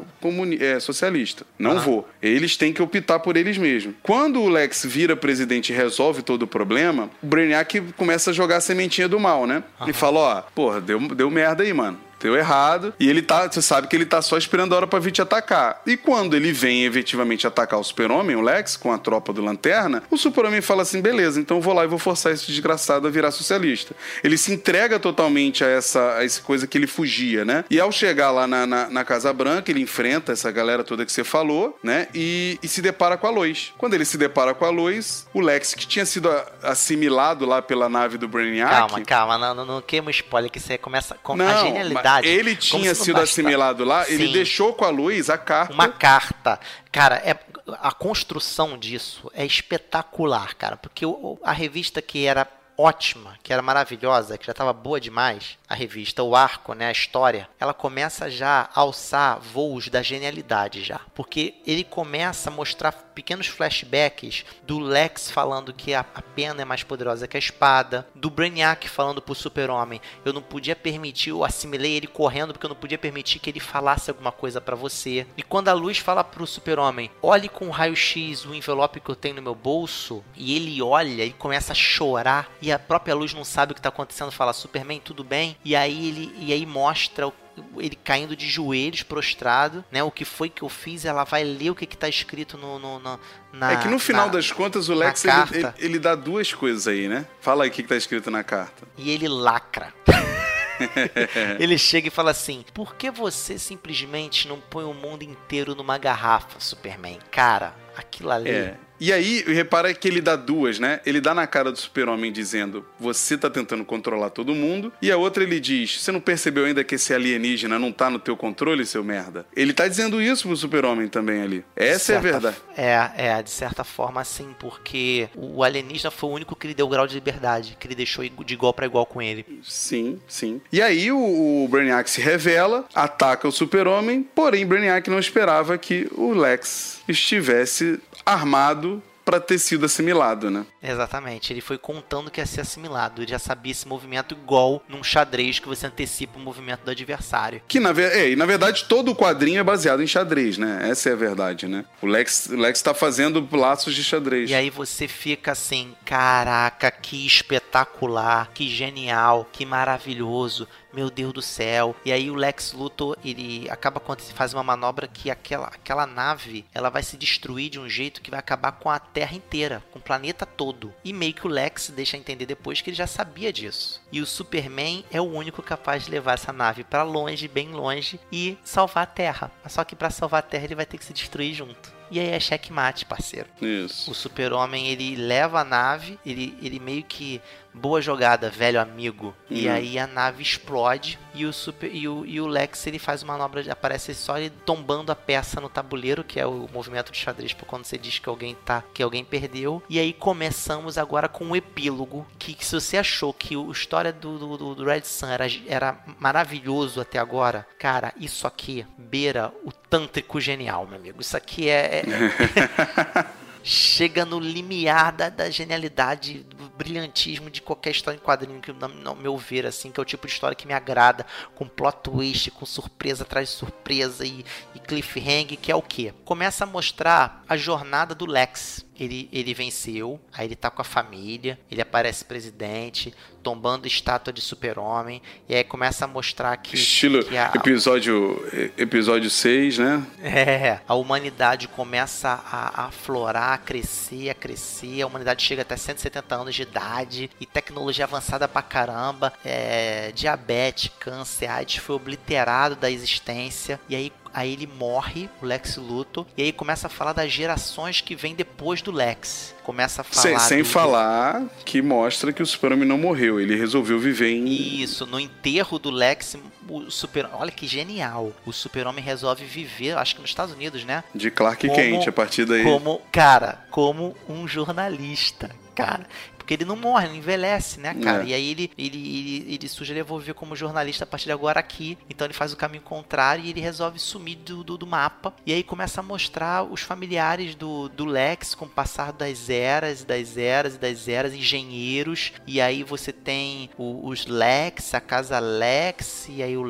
é, 0.59 0.79
socialista. 0.79 1.45
Não 1.57 1.71
Aham. 1.71 1.79
vou. 1.81 2.09
Eles 2.21 2.55
têm 2.57 2.71
que 2.71 2.81
optar 2.81 3.19
por 3.19 3.35
eles 3.37 3.57
mesmos. 3.57 3.95
Quando 4.03 4.41
o 4.41 4.47
Lex 4.49 4.85
vira 4.85 5.15
presidente 5.15 5.71
e 5.71 5.75
resolve 5.75 6.21
todo 6.21 6.43
o 6.43 6.47
problema, 6.47 7.09
o 7.21 7.27
Brainiac 7.27 7.81
começa 7.97 8.29
a 8.29 8.33
jogar 8.33 8.57
a 8.57 8.61
sementinha 8.61 9.07
do 9.07 9.19
mal, 9.19 9.45
né? 9.47 9.63
E 9.87 9.93
fala, 9.93 10.19
ó, 10.19 10.41
porra, 10.53 10.79
deu, 10.81 10.99
deu 10.99 11.29
merda 11.29 11.63
aí, 11.63 11.73
mano. 11.73 11.99
Deu 12.19 12.35
errado. 12.35 12.93
E 12.99 13.09
ele 13.09 13.21
tá. 13.21 13.47
Você 13.49 13.61
sabe 13.61 13.87
que 13.87 13.95
ele 13.95 14.05
tá 14.05 14.21
só 14.21 14.37
esperando 14.37 14.73
a 14.73 14.77
hora 14.77 14.87
pra 14.87 14.99
vir 14.99 15.11
te 15.11 15.21
atacar. 15.21 15.81
E 15.85 15.95
quando 15.97 16.35
ele 16.35 16.51
vem 16.51 16.85
efetivamente 16.85 17.45
atacar 17.47 17.79
o 17.79 17.83
Super-Homem, 17.83 18.35
o 18.35 18.41
Lex, 18.41 18.75
com 18.77 18.91
a 18.91 18.97
tropa 18.97 19.31
do 19.33 19.41
Lanterna, 19.41 20.03
o 20.09 20.17
Super-Homem 20.17 20.61
fala 20.61 20.81
assim: 20.83 21.01
beleza, 21.01 21.39
então 21.39 21.57
eu 21.57 21.61
vou 21.61 21.73
lá 21.73 21.83
e 21.83 21.87
vou 21.87 21.99
forçar 21.99 22.31
esse 22.33 22.45
desgraçado 22.47 23.07
a 23.07 23.09
virar 23.09 23.31
socialista. 23.31 23.95
Ele 24.23 24.37
se 24.37 24.51
entrega 24.53 24.99
totalmente 24.99 25.63
a 25.63 25.67
essa, 25.67 26.15
a 26.17 26.25
essa 26.25 26.41
coisa 26.41 26.67
que 26.67 26.77
ele 26.77 26.87
fugia, 26.87 27.45
né? 27.45 27.63
E 27.69 27.79
ao 27.79 27.91
chegar 27.91 28.31
lá 28.31 28.45
na, 28.47 28.65
na, 28.65 28.89
na 28.89 29.05
Casa 29.05 29.31
Branca, 29.33 29.71
ele 29.71 29.81
enfrenta 29.81 30.31
essa 30.33 30.51
galera 30.51 30.83
toda 30.83 31.05
que 31.05 31.11
você 31.11 31.23
falou, 31.23 31.77
né? 31.83 32.07
E, 32.13 32.59
e 32.61 32.67
se 32.67 32.81
depara 32.81 33.17
com 33.17 33.27
a 33.27 33.29
Lois. 33.29 33.73
Quando 33.77 33.93
ele 33.93 34.05
se 34.05 34.17
depara 34.17 34.53
com 34.53 34.65
a 34.65 34.69
Lois, 34.69 35.25
o 35.33 35.39
Lex, 35.41 35.73
que 35.73 35.87
tinha 35.87 36.05
sido 36.05 36.29
a- 36.29 36.45
assimilado 36.63 37.45
lá 37.45 37.61
pela 37.61 37.87
nave 37.89 38.17
do 38.17 38.27
Brainiac. 38.27 38.69
Calma, 38.71 39.01
calma, 39.05 39.37
não, 39.37 39.53
não, 39.55 39.65
não 39.65 39.81
queima 39.81 40.09
spoiler, 40.11 40.49
que 40.51 40.59
você 40.59 40.77
começa 40.77 41.15
com 41.21 41.33
a 41.33 41.35
Não, 41.35 41.65
genialidade. 41.65 42.03
Mas 42.17 42.25
ele 42.25 42.55
tinha 42.55 42.95
sido 42.95 43.19
assimilado 43.19 43.83
lá, 43.83 44.09
ele 44.09 44.27
Sim. 44.27 44.33
deixou 44.33 44.73
com 44.73 44.85
a 44.85 44.89
Luiz 44.89 45.29
a 45.29 45.37
carta. 45.37 45.73
Uma 45.73 45.89
carta. 45.89 46.59
Cara, 46.91 47.15
é, 47.17 47.37
a 47.81 47.91
construção 47.91 48.77
disso 48.77 49.31
é 49.33 49.45
espetacular, 49.45 50.55
cara. 50.55 50.77
Porque 50.77 51.05
a 51.43 51.51
revista 51.51 52.01
que 52.01 52.25
era 52.25 52.47
ótima, 52.79 53.37
que 53.43 53.51
era 53.51 53.61
maravilhosa, 53.61 54.37
que 54.37 54.45
já 54.45 54.53
estava 54.53 54.71
boa 54.71 55.01
demais, 55.01 55.57
a 55.67 55.75
revista, 55.75 56.23
o 56.23 56.33
arco, 56.33 56.73
né, 56.73 56.87
a 56.87 56.91
história, 56.91 57.49
ela 57.59 57.73
começa 57.73 58.31
já 58.31 58.69
a 58.73 58.79
alçar 58.79 59.37
voos 59.39 59.89
da 59.89 60.01
genialidade 60.01 60.81
já. 60.81 61.01
Porque 61.13 61.55
ele 61.67 61.83
começa 61.83 62.49
a 62.49 62.53
mostrar 62.53 62.93
pequenos 63.13 63.47
flashbacks 63.47 64.45
do 64.63 64.79
Lex 64.79 65.29
falando 65.29 65.73
que 65.73 65.93
a, 65.93 66.03
pena 66.03 66.61
é 66.61 66.65
mais 66.65 66.83
poderosa 66.83 67.27
que 67.27 67.35
a 67.35 67.39
espada, 67.39 68.07
do 68.15 68.29
Brainiac 68.29 68.87
falando 68.87 69.21
pro 69.21 69.35
super-homem, 69.35 69.99
eu 70.23 70.31
não 70.31 70.41
podia 70.41 70.75
permitir, 70.75 71.31
eu 71.31 71.43
assimilei 71.43 71.97
ele 71.97 72.07
correndo 72.07 72.53
porque 72.53 72.65
eu 72.65 72.69
não 72.69 72.77
podia 72.77 72.97
permitir 72.97 73.39
que 73.39 73.49
ele 73.49 73.59
falasse 73.59 74.09
alguma 74.09 74.31
coisa 74.31 74.61
pra 74.61 74.75
você. 74.75 75.27
E 75.35 75.43
quando 75.43 75.67
a 75.67 75.73
luz 75.73 75.97
fala 75.97 76.23
pro 76.23 76.47
super-homem, 76.47 77.11
olhe 77.21 77.49
com 77.49 77.69
raio-x 77.69 78.45
o 78.45 78.55
envelope 78.55 79.01
que 79.01 79.09
eu 79.09 79.15
tenho 79.15 79.35
no 79.35 79.41
meu 79.41 79.55
bolso, 79.55 80.23
e 80.35 80.55
ele 80.55 80.81
olha 80.81 81.25
e 81.25 81.33
começa 81.33 81.73
a 81.73 81.75
chorar, 81.75 82.49
e 82.61 82.68
a 82.71 82.79
própria 82.79 83.13
luz 83.15 83.33
não 83.33 83.43
sabe 83.43 83.71
o 83.71 83.75
que 83.75 83.81
tá 83.81 83.89
acontecendo, 83.89 84.31
fala, 84.31 84.53
Superman, 84.53 84.99
tudo 85.03 85.23
bem? 85.23 85.57
E 85.63 85.75
aí 85.75 86.07
ele 86.09 86.35
e 86.37 86.53
aí 86.53 86.65
mostra 86.65 87.27
o 87.27 87.33
ele 87.77 87.97
caindo 88.01 88.37
de 88.37 88.47
joelhos, 88.47 89.03
prostrado, 89.03 89.83
né? 89.91 90.01
O 90.01 90.09
que 90.09 90.23
foi 90.23 90.47
que 90.49 90.61
eu 90.61 90.69
fiz? 90.69 91.03
Ela 91.03 91.25
vai 91.25 91.43
ler 91.43 91.69
o 91.71 91.75
que, 91.75 91.85
que 91.85 91.97
tá 91.97 92.07
escrito 92.07 92.57
no, 92.57 92.79
no- 92.79 92.99
no- 92.99 93.19
na. 93.51 93.73
É 93.73 93.75
que 93.75 93.87
no 93.89 93.99
final 93.99 94.27
na- 94.27 94.31
das 94.33 94.49
contas 94.49 94.87
o 94.87 94.93
Lex 94.93 95.25
ele, 95.25 95.33
ele- 95.51 95.73
ele 95.77 95.99
dá 95.99 96.15
duas 96.15 96.53
coisas 96.53 96.87
aí, 96.87 97.09
né? 97.09 97.25
Fala 97.41 97.65
aí 97.65 97.69
o 97.69 97.73
que, 97.73 97.83
que 97.83 97.89
tá 97.89 97.97
escrito 97.97 98.31
na 98.31 98.43
carta. 98.45 98.87
E 98.97 99.09
ele 99.11 99.27
lacra. 99.27 99.93
ele 101.59 101.77
chega 101.77 102.07
e 102.07 102.11
fala 102.11 102.31
assim: 102.31 102.63
Por 102.73 102.95
que 102.95 103.11
você 103.11 103.57
simplesmente 103.59 104.47
não 104.47 104.59
põe 104.59 104.85
o 104.85 104.93
mundo 104.93 105.23
inteiro 105.23 105.75
numa 105.75 105.97
garrafa, 105.97 106.59
Superman? 106.59 107.19
Cara, 107.31 107.73
aquilo 107.97 108.31
ali. 108.31 108.49
É. 108.49 108.77
E 108.99 109.13
aí, 109.13 109.43
repara 109.47 109.93
que 109.93 110.07
ele 110.07 110.21
dá 110.21 110.35
duas, 110.35 110.79
né? 110.79 110.99
Ele 111.05 111.21
dá 111.21 111.33
na 111.33 111.47
cara 111.47 111.71
do 111.71 111.77
super-homem 111.77 112.31
dizendo: 112.31 112.85
Você 112.99 113.37
tá 113.37 113.49
tentando 113.49 113.85
controlar 113.85 114.29
todo 114.29 114.53
mundo. 114.53 114.91
E 115.01 115.11
a 115.11 115.17
outra 115.17 115.43
ele 115.43 115.59
diz: 115.59 116.01
Você 116.01 116.11
não 116.11 116.19
percebeu 116.19 116.65
ainda 116.65 116.83
que 116.83 116.95
esse 116.95 117.13
alienígena 117.13 117.79
não 117.79 117.91
tá 117.91 118.09
no 118.09 118.19
teu 118.19 118.35
controle, 118.35 118.85
seu 118.85 119.03
merda? 119.03 119.45
Ele 119.55 119.73
tá 119.73 119.87
dizendo 119.87 120.21
isso 120.21 120.47
pro 120.47 120.57
super-homem 120.57 121.07
também 121.07 121.41
ali. 121.41 121.65
Essa 121.75 122.13
é 122.13 122.17
a 122.17 122.19
De 122.19 122.23
certa- 122.23 122.39
verdade. 122.39 122.57
É, 122.77 123.11
é, 123.17 123.43
de 123.43 123.49
certa 123.49 123.83
forma 123.83 124.23
sim, 124.23 124.53
porque 124.59 125.29
o 125.35 125.63
alienígena 125.63 126.11
foi 126.11 126.29
o 126.29 126.33
único 126.33 126.55
que 126.55 126.67
lhe 126.67 126.73
deu 126.73 126.87
grau 126.87 127.07
de 127.07 127.15
liberdade, 127.15 127.77
que 127.79 127.87
ele 127.87 127.95
deixou 127.95 128.23
de 128.45 128.53
igual 128.53 128.73
pra 128.73 128.85
igual 128.85 129.05
com 129.05 129.21
ele. 129.21 129.45
Sim, 129.63 130.19
sim. 130.27 130.61
E 130.71 130.81
aí 130.81 131.11
o, 131.11 131.17
o 131.63 131.67
Brainiac 131.69 132.09
se 132.09 132.21
revela, 132.21 132.85
ataca 132.93 133.47
o 133.47 133.51
super-homem, 133.51 134.23
porém 134.35 134.65
Brainiac 134.65 135.09
não 135.09 135.19
esperava 135.19 135.77
que 135.77 136.07
o 136.11 136.31
Lex 136.33 137.01
estivesse 137.07 137.99
armado 138.31 139.01
pra 139.25 139.39
ter 139.39 139.59
sido 139.59 139.85
assimilado, 139.85 140.49
né? 140.49 140.65
Exatamente, 140.81 141.53
ele 141.53 141.61
foi 141.61 141.77
contando 141.77 142.31
que 142.31 142.39
ia 142.41 142.47
ser 142.47 142.61
assimilado, 142.61 143.21
ele 143.21 143.29
já 143.29 143.37
sabia 143.37 143.71
esse 143.71 143.87
movimento 143.87 144.33
igual 144.33 144.81
num 144.89 145.03
xadrez 145.03 145.59
que 145.59 145.67
você 145.67 145.85
antecipa 145.85 146.39
o 146.39 146.41
movimento 146.41 146.81
do 146.83 146.89
adversário. 146.89 147.61
Que 147.67 147.79
na, 147.79 147.91
ver- 147.91 148.11
é, 148.11 148.31
e 148.31 148.35
na 148.35 148.47
verdade 148.47 148.85
todo 148.85 149.11
o 149.11 149.15
quadrinho 149.15 149.59
é 149.59 149.63
baseado 149.63 150.01
em 150.01 150.07
xadrez, 150.07 150.57
né? 150.57 150.89
Essa 150.89 151.09
é 151.09 151.13
a 151.13 151.15
verdade, 151.15 151.67
né? 151.67 151.85
O 152.01 152.07
Lex, 152.07 152.47
o 152.47 152.55
Lex 152.55 152.81
tá 152.81 152.91
fazendo 152.95 153.47
laços 153.51 153.93
de 153.93 154.03
xadrez. 154.03 154.49
E 154.49 154.55
aí 154.55 154.71
você 154.71 155.07
fica 155.07 155.51
assim, 155.51 155.93
caraca, 156.03 156.89
que 156.89 157.23
espetacular, 157.27 158.49
que 158.51 158.67
genial, 158.67 159.47
que 159.51 159.63
maravilhoso, 159.65 160.67
meu 160.93 161.09
Deus 161.09 161.33
do 161.33 161.41
céu. 161.41 161.95
E 162.05 162.11
aí 162.11 162.29
o 162.29 162.35
Lex 162.35 162.73
Luthor, 162.73 163.17
ele 163.23 163.69
acaba 163.69 163.99
quando 163.99 164.21
faz 164.21 164.53
uma 164.53 164.63
manobra 164.63 165.07
que 165.07 165.29
aquela, 165.29 165.67
aquela 165.67 166.05
nave, 166.05 166.65
ela 166.73 166.89
vai 166.89 167.03
se 167.03 167.17
destruir 167.17 167.69
de 167.69 167.79
um 167.79 167.89
jeito 167.89 168.21
que 168.21 168.31
vai 168.31 168.39
acabar 168.39 168.73
com 168.73 168.89
a 168.89 168.99
Terra 168.99 169.35
inteira, 169.35 169.83
com 169.91 169.99
o 169.99 170.01
planeta 170.01 170.45
todo. 170.45 170.93
E 171.03 171.13
meio 171.13 171.33
que 171.33 171.47
o 171.47 171.49
Lex 171.49 171.89
deixa 171.89 172.17
entender 172.17 172.45
depois 172.45 172.81
que 172.81 172.89
ele 172.89 172.97
já 172.97 173.07
sabia 173.07 173.51
disso. 173.51 174.01
E 174.11 174.21
o 174.21 174.25
Superman 174.25 175.03
é 175.11 175.21
o 175.21 175.25
único 175.25 175.61
capaz 175.61 176.05
de 176.05 176.11
levar 176.11 176.33
essa 176.33 176.53
nave 176.53 176.83
pra 176.83 177.03
longe, 177.03 177.47
bem 177.47 177.69
longe 177.69 178.19
e 178.31 178.57
salvar 178.63 179.03
a 179.03 179.07
Terra. 179.07 179.51
Só 179.67 179.83
que 179.83 179.95
pra 179.95 180.09
salvar 180.09 180.39
a 180.39 180.43
Terra 180.43 180.65
ele 180.65 180.75
vai 180.75 180.85
ter 180.85 180.97
que 180.97 181.05
se 181.05 181.13
destruir 181.13 181.53
junto. 181.53 181.98
E 182.11 182.19
aí 182.19 182.29
é 182.29 182.39
checkmate, 182.39 183.05
parceiro. 183.05 183.47
Isso. 183.61 184.09
O 184.09 184.13
super-homem, 184.15 184.87
ele 184.87 185.15
leva 185.15 185.59
a 185.61 185.63
nave, 185.63 186.19
ele, 186.25 186.57
ele 186.61 186.79
meio 186.79 187.03
que... 187.03 187.41
Boa 187.71 188.01
jogada, 188.01 188.49
velho 188.49 188.81
amigo. 188.81 189.33
E 189.49 189.67
Uhum. 189.67 189.73
aí 189.73 189.99
a 189.99 190.07
nave 190.07 190.41
explode 190.41 191.19
e 191.33 191.45
o, 191.45 191.53
super, 191.53 191.93
e, 191.93 192.07
o, 192.07 192.25
e 192.25 192.39
o 192.41 192.47
Lex, 192.47 192.85
ele 192.87 192.97
faz 192.99 193.21
uma 193.23 193.33
manobra, 193.33 193.61
de- 193.63 193.69
aparece 193.71 194.13
só 194.13 194.37
ele 194.37 194.49
tombando 194.65 195.11
a 195.11 195.15
peça 195.15 195.61
no 195.61 195.69
tabuleiro, 195.69 196.23
que 196.23 196.39
é 196.39 196.45
o 196.45 196.67
movimento 196.73 197.11
de 197.11 197.17
xadrez, 197.17 197.53
por 197.53 197.65
quando 197.65 197.85
você 197.85 197.97
diz 197.97 198.19
que 198.19 198.27
alguém 198.29 198.55
tá, 198.65 198.83
que 198.93 199.03
alguém 199.03 199.23
perdeu. 199.23 199.81
E 199.89 199.99
aí 199.99 200.11
começamos 200.13 200.97
agora 200.97 201.27
com 201.27 201.45
o 201.51 201.55
epílogo, 201.55 202.25
que, 202.37 202.53
que 202.53 202.65
se 202.65 202.73
você 202.79 202.97
achou 202.97 203.33
que 203.33 203.55
a 203.55 203.71
história 203.71 204.11
do, 204.11 204.37
do, 204.39 204.57
do- 204.57 204.75
do 204.75 204.83
Red 204.85 205.01
Sun 205.05 205.27
era, 205.27 205.45
era 205.67 205.97
maravilhoso 206.19 206.99
até 207.01 207.19
agora, 207.19 207.65
cara, 207.77 208.13
isso 208.19 208.45
aqui 208.47 208.85
beira 208.97 209.53
o 209.63 209.71
tântrico 209.71 210.39
genial, 210.41 210.85
meu 210.87 210.97
amigo. 210.97 211.21
Isso 211.21 211.35
aqui 211.37 211.69
é- 211.69 212.01
é, 212.01 212.03
chega 213.63 214.25
no 214.25 214.39
limiar 214.39 215.11
da, 215.11 215.29
da 215.29 215.49
genialidade 215.49 216.45
brilhantismo 216.77 217.49
de 217.49 217.61
qualquer 217.61 217.91
história 217.91 218.17
em 218.17 218.21
quadrinho 218.21 218.61
que, 218.61 218.71
no 218.71 219.15
meu 219.15 219.37
ver, 219.37 219.65
assim, 219.65 219.91
que 219.91 219.99
é 219.99 220.03
o 220.03 220.05
tipo 220.05 220.27
de 220.27 220.33
história 220.33 220.55
que 220.55 220.67
me 220.67 220.73
agrada, 220.73 221.25
com 221.55 221.67
plot 221.67 221.97
twist, 222.03 222.51
com 222.51 222.65
surpresa 222.65 223.23
atrás 223.23 223.49
de 223.49 223.55
surpresa 223.55 224.25
e, 224.25 224.45
e 224.73 224.79
cliffhanger, 224.79 225.57
que 225.57 225.71
é 225.71 225.75
o 225.75 225.81
que? 225.81 226.11
Começa 226.23 226.63
a 226.63 226.67
mostrar 226.67 227.43
a 227.47 227.57
jornada 227.57 228.15
do 228.15 228.25
Lex 228.25 228.85
ele, 228.99 229.29
ele 229.31 229.53
venceu, 229.53 230.19
aí 230.33 230.47
ele 230.47 230.55
tá 230.55 230.69
com 230.69 230.81
a 230.81 230.85
família, 230.85 231.59
ele 231.71 231.81
aparece 231.81 232.25
presidente, 232.25 233.13
tombando 233.41 233.87
estátua 233.87 234.33
de 234.33 234.41
super-homem, 234.41 235.21
e 235.47 235.55
aí 235.55 235.63
começa 235.63 236.05
a 236.05 236.07
mostrar 236.07 236.55
que... 236.57 236.75
Estilo 236.75 237.23
que 237.23 237.37
a, 237.37 237.51
episódio, 237.55 238.45
episódio 238.77 239.29
6, 239.29 239.77
né? 239.79 240.05
É, 240.21 240.79
a 240.87 240.93
humanidade 240.95 241.67
começa 241.67 242.29
a, 242.29 242.83
a 242.83 242.87
aflorar, 242.87 243.53
a 243.53 243.57
crescer, 243.57 244.29
a 244.29 244.33
crescer, 244.33 245.01
a 245.01 245.07
humanidade 245.07 245.43
chega 245.43 245.61
até 245.61 245.77
170 245.77 246.35
anos 246.35 246.55
de 246.55 246.63
idade, 246.63 247.29
e 247.39 247.45
tecnologia 247.45 248.05
avançada 248.05 248.47
pra 248.47 248.61
caramba, 248.61 249.33
é, 249.43 250.11
diabetes, 250.13 250.91
câncer, 250.99 251.47
AIDS 251.47 251.77
foi 251.77 251.95
obliterado 251.95 252.75
da 252.75 252.91
existência, 252.91 253.79
e 253.87 253.95
aí 253.95 254.11
Aí 254.39 254.53
ele 254.53 254.67
morre, 254.67 255.29
o 255.41 255.45
Lex 255.45 255.75
Luthor, 255.75 256.25
e 256.37 256.43
aí 256.43 256.53
começa 256.53 256.87
a 256.87 256.89
falar 256.89 257.11
das 257.11 257.29
gerações 257.29 257.99
que 257.99 258.15
vem 258.15 258.33
depois 258.33 258.81
do 258.81 258.89
Lex. 258.89 259.53
Começa 259.63 259.99
a 259.99 260.03
falar. 260.05 260.21
Sem, 260.21 260.39
sem 260.39 260.57
do... 260.59 260.65
falar 260.65 261.43
que 261.65 261.81
mostra 261.81 262.31
que 262.31 262.41
o 262.41 262.45
Super-Homem 262.45 262.87
não 262.87 262.97
morreu, 262.97 263.41
ele 263.41 263.53
resolveu 263.57 263.99
viver 263.99 264.31
em. 264.31 264.47
Isso, 264.81 265.05
no 265.05 265.19
enterro 265.19 265.77
do 265.77 265.91
Lex, 265.91 266.37
o 266.69 266.89
Super 266.89 267.27
Olha 267.33 267.51
que 267.51 267.67
genial. 267.67 268.31
O 268.45 268.53
Super-Homem 268.53 269.03
resolve 269.03 269.43
viver, 269.43 269.97
acho 269.97 270.15
que 270.15 270.21
nos 270.21 270.29
Estados 270.29 270.55
Unidos, 270.55 270.85
né? 270.85 271.03
De 271.13 271.29
Clark 271.29 271.67
como, 271.67 271.77
Kent, 271.77 272.07
a 272.07 272.11
partir 272.13 272.45
daí. 272.45 272.63
Como, 272.63 273.01
cara, 273.11 273.65
como 273.69 274.15
um 274.29 274.47
jornalista. 274.47 275.49
Cara, 275.75 276.07
porque 276.49 276.55
ele 276.55 276.65
não 276.65 276.75
morre, 276.75 277.07
não 277.07 277.15
envelhece, 277.15 277.79
né, 277.79 277.93
cara? 277.93 278.23
É. 278.23 278.29
E 278.29 278.33
aí 278.33 278.49
ele, 278.49 278.71
ele, 278.75 278.97
ele, 278.97 279.53
ele 279.53 279.69
surge, 279.69 279.93
ele 279.93 280.01
viver 280.01 280.33
como 280.33 280.55
jornalista 280.55 281.03
a 281.03 281.07
partir 281.07 281.25
de 281.25 281.31
agora 281.31 281.59
aqui. 281.59 281.95
Então 282.09 282.25
ele 282.25 282.33
faz 282.33 282.51
o 282.51 282.57
caminho 282.57 282.81
contrário 282.81 283.45
e 283.45 283.51
ele 283.51 283.61
resolve 283.61 283.99
sumir 283.99 284.37
do, 284.37 284.63
do, 284.63 284.75
do 284.75 284.87
mapa. 284.87 285.31
E 285.45 285.53
aí 285.53 285.61
começa 285.61 286.01
a 286.01 286.03
mostrar 286.03 286.63
os 286.63 286.81
familiares 286.81 287.53
do, 287.53 287.87
do 287.89 288.03
Lex 288.03 288.55
com 288.55 288.65
o 288.65 288.67
passar 288.67 289.13
das 289.13 289.47
eras, 289.47 290.03
das 290.03 290.37
eras 290.37 290.73
e 290.73 290.79
das 290.79 291.07
eras, 291.07 291.35
engenheiros. 291.35 292.31
E 292.47 292.59
aí 292.59 292.83
você 292.83 293.13
tem 293.13 293.69
o, 293.77 294.07
os 294.07 294.25
Lex, 294.25 294.95
a 294.95 294.99
casa 294.99 295.37
Lex, 295.37 296.29
e 296.29 296.41
aí 296.41 296.57
o, 296.57 296.65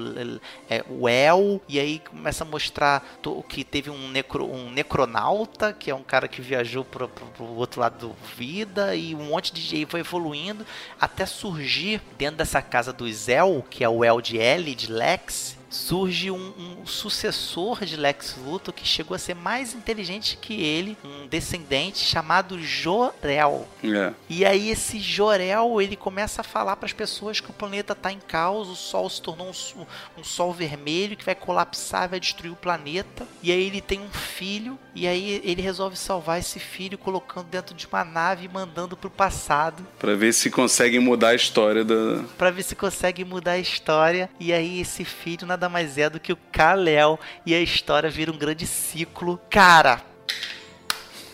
é, 0.69 0.84
o 0.89 1.07
El. 1.07 1.61
E 1.69 1.80
aí 1.80 1.99
começa 1.99 2.43
a 2.43 2.47
mostrar 2.47 3.18
o 3.26 3.41
que 3.41 3.64
teve 3.64 3.89
um, 3.89 4.10
necro, 4.10 4.45
um 4.45 4.69
necronauta, 4.69 5.72
que 5.72 5.89
é 5.89 5.95
um 5.95 6.03
cara 6.03 6.27
que 6.27 6.41
viajou 6.41 6.84
pro, 6.84 7.07
pro, 7.07 7.27
pro 7.27 7.45
outro 7.45 7.80
lado 7.80 8.10
do 8.10 8.15
vida, 8.35 8.93
e 8.93 9.15
um 9.15 9.23
monte 9.23 9.53
de 9.53 9.69
e 9.76 9.86
foi 9.86 10.00
evoluindo 10.00 10.66
até 11.00 11.26
surgir 11.26 12.02
dentro 12.18 12.38
dessa 12.38 12.62
casa 12.62 12.91
do 12.91 13.12
Zel, 13.12 13.66
que 13.70 13.84
é 13.84 13.90
o 13.90 14.04
El 14.04 14.22
de 14.22 14.40
L, 14.40 14.74
de 14.74 14.91
Lex, 14.91 15.59
surge 15.70 16.32
um, 16.32 16.54
um, 16.82 16.86
sucessor 16.86 17.86
de 17.86 17.96
Lex 17.96 18.36
Luthor 18.44 18.74
que 18.74 18.86
chegou 18.86 19.16
a 19.16 19.20
ser 19.20 19.36
mais 19.36 19.74
inteligente 19.74 20.38
que 20.41 20.62
ele, 20.62 20.98
um 21.04 21.28
descendente 21.28 22.00
chamado 22.00 22.62
Jorel. 22.62 23.68
É. 23.84 24.14
E 24.28 24.46
aí 24.46 24.70
esse 24.70 25.00
Jorel 25.00 25.82
ele 25.82 25.96
começa 25.96 26.41
a 26.41 26.44
falar 26.44 26.76
para 26.76 26.88
as 26.88 26.94
pessoas 26.94 27.40
que 27.40 27.50
o 27.50 27.54
planeta 27.54 27.94
está 27.94 28.12
em 28.12 28.20
caos, 28.20 28.68
o 28.68 28.76
Sol 28.76 29.10
se 29.10 29.22
tornou 29.22 29.48
um, 29.48 29.86
um, 30.20 30.24
Sol 30.24 30.54
vermelho 30.54 31.16
que 31.16 31.26
vai 31.26 31.36
colapsar, 31.36 32.10
vai 32.10 32.20
destruir 32.20 32.52
o 32.52 32.56
planeta. 32.56 33.28
E 33.44 33.52
aí 33.52 33.68
ele 33.68 33.82
tem 33.82 34.00
um 34.00 34.10
filho 34.10 34.78
e 34.96 35.08
aí 35.08 35.41
ele 35.44 35.62
resolve 35.62 35.96
salvar 35.96 36.40
esse 36.40 36.60
filho 36.60 36.98
colocando 36.98 37.48
dentro 37.48 37.76
de 37.76 37.88
uma 37.88 38.04
nave 38.04 38.46
e 38.46 38.50
mandando 38.50 38.98
pro 38.98 39.10
passado. 39.10 39.86
Para 40.00 40.16
ver 40.16 40.34
se 40.34 40.50
consegue 40.50 41.00
mudar 41.00 41.30
a 41.30 41.36
história 41.36 41.84
da. 41.84 42.24
Para 42.38 42.52
ver 42.52 42.64
se 42.64 42.76
consegue 42.76 43.24
mudar 43.24 43.54
a 43.54 43.60
história. 43.60 44.30
E 44.40 44.52
aí 44.52 44.80
esse 44.82 45.06
filho 45.06 45.46
na 45.46 45.56
nada 45.60 45.68
mais 45.68 45.98
é 45.98 46.10
do 46.10 46.22
que 46.22 46.31
o 46.31 46.38
Kal-El 46.53 47.19
e 47.45 47.53
a 47.53 47.60
história 47.60 48.10
vira 48.10 48.31
um 48.31 48.38
grande 48.38 48.65
ciclo. 48.65 49.38
Cara, 49.49 50.02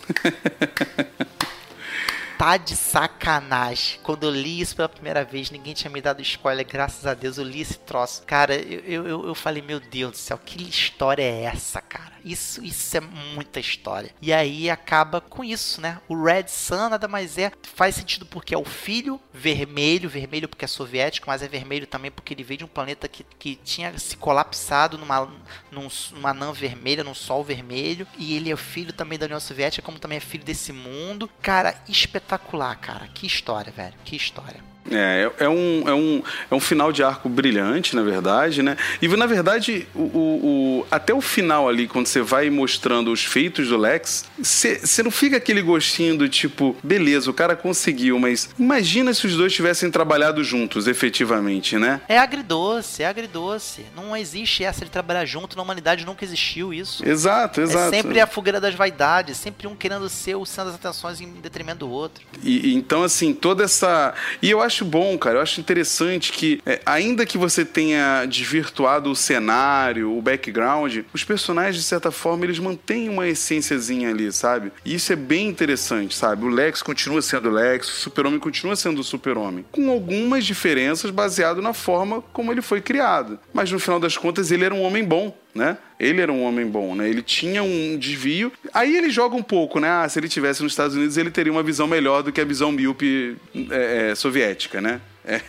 tá 2.36 2.56
de 2.56 2.74
sacanagem. 2.74 4.00
Quando 4.02 4.24
eu 4.24 4.30
li 4.30 4.60
isso 4.60 4.74
pela 4.74 4.88
primeira 4.88 5.24
vez, 5.24 5.52
ninguém 5.52 5.74
tinha 5.74 5.90
me 5.90 6.00
dado 6.00 6.20
spoiler, 6.22 6.66
graças 6.66 7.06
a 7.06 7.14
Deus 7.14 7.38
eu 7.38 7.44
li 7.44 7.60
esse 7.60 7.78
troço. 7.78 8.24
Cara, 8.26 8.56
eu, 8.56 9.06
eu, 9.06 9.26
eu 9.28 9.34
falei, 9.34 9.62
meu 9.62 9.78
Deus 9.78 10.10
do 10.10 10.16
céu, 10.16 10.40
que 10.44 10.68
história 10.68 11.22
é 11.22 11.44
essa, 11.44 11.80
cara? 11.80 12.15
Isso, 12.26 12.60
isso 12.64 12.96
é 12.96 13.00
muita 13.00 13.60
história. 13.60 14.10
E 14.20 14.32
aí 14.32 14.68
acaba 14.68 15.20
com 15.20 15.44
isso, 15.44 15.80
né? 15.80 16.00
O 16.08 16.24
Red 16.24 16.48
Sun 16.48 16.88
nada 16.88 17.06
mais 17.06 17.38
é. 17.38 17.52
Faz 17.62 17.94
sentido 17.94 18.26
porque 18.26 18.52
é 18.52 18.58
o 18.58 18.64
filho 18.64 19.20
vermelho, 19.32 20.10
vermelho 20.10 20.48
porque 20.48 20.64
é 20.64 20.68
soviético, 20.68 21.28
mas 21.28 21.40
é 21.40 21.46
vermelho 21.46 21.86
também 21.86 22.10
porque 22.10 22.34
ele 22.34 22.42
veio 22.42 22.58
de 22.58 22.64
um 22.64 22.68
planeta 22.68 23.06
que, 23.06 23.24
que 23.38 23.54
tinha 23.54 23.96
se 23.96 24.16
colapsado 24.16 24.98
numa, 24.98 25.30
num, 25.70 25.86
numa 26.14 26.30
anã 26.30 26.52
vermelha, 26.52 27.04
num 27.04 27.14
sol 27.14 27.44
vermelho. 27.44 28.08
E 28.18 28.34
ele 28.34 28.50
é 28.50 28.54
o 28.54 28.58
filho 28.58 28.92
também 28.92 29.16
da 29.16 29.26
União 29.26 29.38
Soviética, 29.38 29.86
como 29.86 30.00
também 30.00 30.18
é 30.18 30.20
filho 30.20 30.42
desse 30.42 30.72
mundo. 30.72 31.30
Cara, 31.40 31.80
espetacular, 31.88 32.74
cara. 32.80 33.06
Que 33.06 33.24
história, 33.24 33.70
velho. 33.70 33.94
Que 34.04 34.16
história. 34.16 34.75
É, 34.90 35.30
é, 35.38 35.48
um, 35.48 35.88
é, 35.88 35.94
um, 35.94 36.22
é 36.50 36.54
um 36.54 36.60
final 36.60 36.92
de 36.92 37.02
arco 37.02 37.28
brilhante, 37.28 37.96
na 37.96 38.02
verdade, 38.02 38.62
né? 38.62 38.76
E 39.00 39.08
na 39.08 39.26
verdade, 39.26 39.86
o, 39.94 40.02
o, 40.02 40.80
o 40.80 40.86
até 40.90 41.14
o 41.14 41.20
final 41.20 41.68
ali, 41.68 41.88
quando 41.88 42.06
você 42.06 42.20
vai 42.20 42.50
mostrando 42.50 43.10
os 43.10 43.24
feitos 43.24 43.68
do 43.68 43.76
Lex, 43.76 44.24
você 44.38 45.02
não 45.02 45.10
fica 45.10 45.36
aquele 45.36 45.62
gostinho 45.62 46.16
do 46.16 46.28
tipo, 46.28 46.76
beleza, 46.82 47.30
o 47.30 47.34
cara 47.34 47.56
conseguiu, 47.56 48.18
mas 48.18 48.50
imagina 48.58 49.12
se 49.14 49.26
os 49.26 49.36
dois 49.36 49.52
tivessem 49.52 49.90
trabalhado 49.90 50.42
juntos, 50.44 50.86
efetivamente, 50.86 51.78
né? 51.78 52.00
É 52.08 52.18
agridoce, 52.18 53.02
é 53.02 53.06
agridoce. 53.06 53.86
Não 53.94 54.16
existe 54.16 54.64
essa 54.64 54.84
de 54.84 54.90
trabalhar 54.90 55.24
junto, 55.24 55.56
na 55.56 55.62
humanidade 55.62 56.04
nunca 56.04 56.24
existiu 56.24 56.72
isso. 56.72 57.06
Exato, 57.06 57.60
exato. 57.60 57.94
É 57.94 58.02
sempre 58.02 58.20
a 58.20 58.26
fogueira 58.26 58.60
das 58.60 58.74
vaidades, 58.74 59.36
sempre 59.36 59.66
um 59.66 59.74
querendo 59.74 60.08
ser 60.08 60.34
o 60.34 60.44
centro 60.44 60.72
das 60.72 60.74
atenções 60.74 61.20
em 61.20 61.32
detrimento 61.40 61.80
do 61.80 61.90
outro. 61.90 62.24
E, 62.42 62.74
então, 62.74 63.02
assim, 63.02 63.32
toda 63.32 63.64
essa. 63.64 64.14
E 64.42 64.50
eu 64.50 64.60
acho 64.60 64.75
acho 64.76 64.84
bom, 64.84 65.16
cara. 65.16 65.38
Eu 65.38 65.42
acho 65.42 65.60
interessante 65.60 66.32
que, 66.32 66.60
é, 66.66 66.80
ainda 66.84 67.24
que 67.24 67.38
você 67.38 67.64
tenha 67.64 68.26
desvirtuado 68.26 69.10
o 69.10 69.16
cenário, 69.16 70.16
o 70.16 70.20
background, 70.20 70.98
os 71.14 71.24
personagens, 71.24 71.76
de 71.76 71.82
certa 71.82 72.10
forma, 72.10 72.44
eles 72.44 72.58
mantêm 72.58 73.08
uma 73.08 73.26
essênciazinha 73.26 74.10
ali, 74.10 74.30
sabe? 74.30 74.70
E 74.84 74.94
isso 74.94 75.12
é 75.12 75.16
bem 75.16 75.48
interessante, 75.48 76.14
sabe? 76.14 76.44
O 76.44 76.48
Lex 76.48 76.82
continua 76.82 77.22
sendo 77.22 77.48
Lex, 77.48 77.88
o 77.88 77.92
Super-Homem 77.92 78.38
continua 78.38 78.76
sendo 78.76 79.00
o 79.00 79.04
Super-Homem. 79.04 79.64
Com 79.72 79.90
algumas 79.90 80.44
diferenças 80.44 81.10
baseado 81.10 81.62
na 81.62 81.72
forma 81.72 82.22
como 82.32 82.52
ele 82.52 82.60
foi 82.60 82.80
criado. 82.80 83.38
Mas 83.54 83.72
no 83.72 83.78
final 83.78 83.98
das 83.98 84.16
contas, 84.16 84.50
ele 84.50 84.64
era 84.64 84.74
um 84.74 84.82
homem 84.82 85.04
bom 85.04 85.34
né? 85.56 85.78
Ele 85.98 86.20
era 86.20 86.32
um 86.32 86.42
homem 86.42 86.66
bom, 86.66 86.94
né? 86.94 87.08
Ele 87.08 87.22
tinha 87.22 87.62
um 87.62 87.96
desvio. 87.98 88.52
Aí 88.72 88.96
ele 88.96 89.10
joga 89.10 89.34
um 89.34 89.42
pouco, 89.42 89.80
né? 89.80 89.88
Ah, 89.88 90.08
se 90.08 90.18
ele 90.18 90.28
tivesse 90.28 90.62
nos 90.62 90.72
Estados 90.72 90.94
Unidos, 90.94 91.16
ele 91.16 91.30
teria 91.30 91.50
uma 91.50 91.62
visão 91.62 91.86
melhor 91.86 92.22
do 92.22 92.30
que 92.30 92.40
a 92.40 92.44
visão 92.44 92.70
míope 92.70 93.36
é, 93.70 94.10
é, 94.10 94.14
soviética, 94.14 94.80
né? 94.80 95.00
É, 95.28 95.40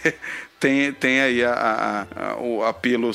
tem, 0.59 0.91
tem 0.91 1.21
aí 1.21 1.43
a, 1.43 1.53
a, 1.53 2.31
a, 2.31 2.37
o 2.37 2.63
apelo 2.63 3.11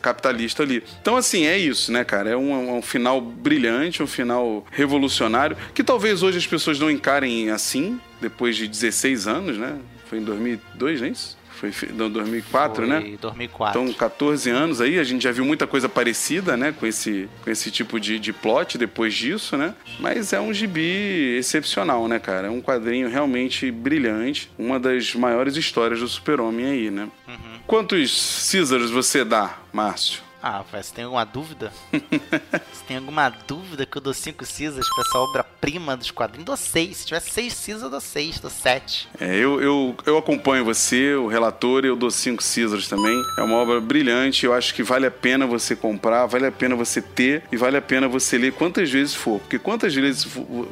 capitalista 0.00 0.64
ali. 0.64 0.82
Então, 1.00 1.16
assim, 1.16 1.46
é 1.46 1.56
isso, 1.56 1.92
né, 1.92 2.02
cara? 2.02 2.30
É 2.30 2.36
um, 2.36 2.70
é 2.70 2.72
um, 2.72 2.82
final 2.82 3.20
brilhante, 3.20 4.02
um 4.02 4.06
final 4.08 4.66
revolucionário, 4.72 5.56
que 5.72 5.84
talvez 5.84 6.24
hoje 6.24 6.38
as 6.38 6.46
pessoas 6.46 6.80
não 6.80 6.90
encarem 6.90 7.50
assim, 7.50 8.00
depois 8.20 8.56
de 8.56 8.66
16 8.66 9.28
anos, 9.28 9.56
né? 9.56 9.78
Foi 10.06 10.18
em 10.18 10.24
2002, 10.24 11.00
não 11.00 11.06
é 11.06 11.10
isso? 11.12 11.38
Foi 11.70 11.88
em 11.90 11.96
2004, 11.96 12.86
Foi 12.86 12.86
né? 12.86 13.16
2004. 13.20 13.80
Então, 13.80 13.94
14 13.94 14.50
anos 14.50 14.80
aí, 14.80 14.98
a 14.98 15.04
gente 15.04 15.22
já 15.22 15.30
viu 15.30 15.44
muita 15.44 15.66
coisa 15.66 15.88
parecida, 15.88 16.56
né? 16.56 16.72
Com 16.72 16.86
esse, 16.86 17.28
com 17.44 17.50
esse 17.50 17.70
tipo 17.70 18.00
de, 18.00 18.18
de 18.18 18.32
plot 18.32 18.76
depois 18.76 19.14
disso, 19.14 19.56
né? 19.56 19.74
Mas 20.00 20.32
é 20.32 20.40
um 20.40 20.52
gibi 20.52 21.36
excepcional, 21.38 22.08
né, 22.08 22.18
cara? 22.18 22.48
É 22.48 22.50
um 22.50 22.60
quadrinho 22.60 23.08
realmente 23.08 23.70
brilhante. 23.70 24.50
Uma 24.58 24.80
das 24.80 25.14
maiores 25.14 25.56
histórias 25.56 26.00
do 26.00 26.08
super-homem 26.08 26.66
aí, 26.66 26.90
né? 26.90 27.08
Uhum. 27.28 27.60
Quantos 27.66 28.48
Caesars 28.50 28.90
você 28.90 29.24
dá, 29.24 29.58
Márcio? 29.72 30.31
Ah, 30.42 30.64
você 30.72 30.92
tem 30.92 31.04
alguma 31.04 31.24
dúvida? 31.24 31.72
você 31.92 32.84
tem 32.88 32.96
alguma 32.96 33.28
dúvida 33.28 33.86
que 33.86 33.96
eu 33.96 34.02
dou 34.02 34.12
5 34.12 34.44
Cisas 34.44 34.88
pra 34.88 35.04
essa 35.06 35.18
obra-prima 35.18 35.96
dos 35.96 36.10
quadrinhos? 36.10 36.46
Dou 36.46 36.56
6. 36.56 36.96
Se 36.96 37.06
tiver 37.06 37.20
6 37.20 37.52
Cisas, 37.52 37.82
eu 37.82 37.90
dou 37.90 38.00
6, 38.00 38.40
dou 38.40 38.50
7. 38.50 39.08
É, 39.20 39.36
eu, 39.36 39.62
eu, 39.62 39.94
eu 40.04 40.18
acompanho 40.18 40.64
você, 40.64 41.14
o 41.14 41.28
relator, 41.28 41.84
e 41.84 41.88
eu 41.88 41.94
dou 41.94 42.10
5 42.10 42.42
Cisas 42.42 42.88
também. 42.88 43.14
É 43.38 43.42
uma 43.42 43.54
obra 43.54 43.80
brilhante, 43.80 44.44
eu 44.44 44.52
acho 44.52 44.74
que 44.74 44.82
vale 44.82 45.06
a 45.06 45.12
pena 45.12 45.46
você 45.46 45.76
comprar, 45.76 46.26
vale 46.26 46.46
a 46.46 46.52
pena 46.52 46.74
você 46.74 47.00
ter 47.00 47.44
e 47.52 47.56
vale 47.56 47.76
a 47.76 47.82
pena 47.82 48.08
você 48.08 48.36
ler 48.36 48.52
quantas 48.52 48.90
vezes 48.90 49.14
for. 49.14 49.38
Porque 49.38 49.60
quantas 49.60 49.94
vezes 49.94 50.26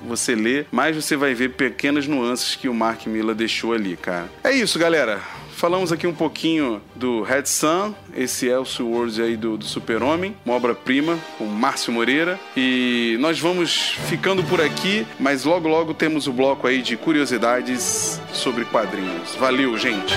você 0.04 0.34
lê, 0.34 0.66
mais 0.72 0.96
você 0.96 1.16
vai 1.16 1.32
ver 1.32 1.50
pequenas 1.50 2.08
nuances 2.08 2.56
que 2.56 2.68
o 2.68 2.74
Mark 2.74 3.06
Miller 3.06 3.36
deixou 3.36 3.72
ali, 3.72 3.96
cara. 3.96 4.28
É 4.42 4.50
isso, 4.50 4.80
galera 4.80 5.20
Falamos 5.60 5.92
aqui 5.92 6.06
um 6.06 6.14
pouquinho 6.14 6.80
do 6.94 7.20
Red 7.20 7.44
Sun, 7.44 7.92
esse 8.16 8.46
Elseworlds 8.46 9.20
aí 9.20 9.36
do, 9.36 9.58
do 9.58 9.64
Super-Homem, 9.66 10.34
uma 10.42 10.54
obra-prima, 10.54 11.18
com 11.36 11.44
Márcio 11.44 11.92
Moreira. 11.92 12.40
E 12.56 13.18
nós 13.20 13.38
vamos 13.38 13.90
ficando 14.08 14.42
por 14.42 14.58
aqui, 14.62 15.06
mas 15.18 15.44
logo 15.44 15.68
logo 15.68 15.92
temos 15.92 16.26
o 16.26 16.32
bloco 16.32 16.66
aí 16.66 16.80
de 16.80 16.96
curiosidades 16.96 18.18
sobre 18.32 18.64
quadrinhos. 18.64 19.34
Valeu, 19.34 19.76
gente! 19.76 20.14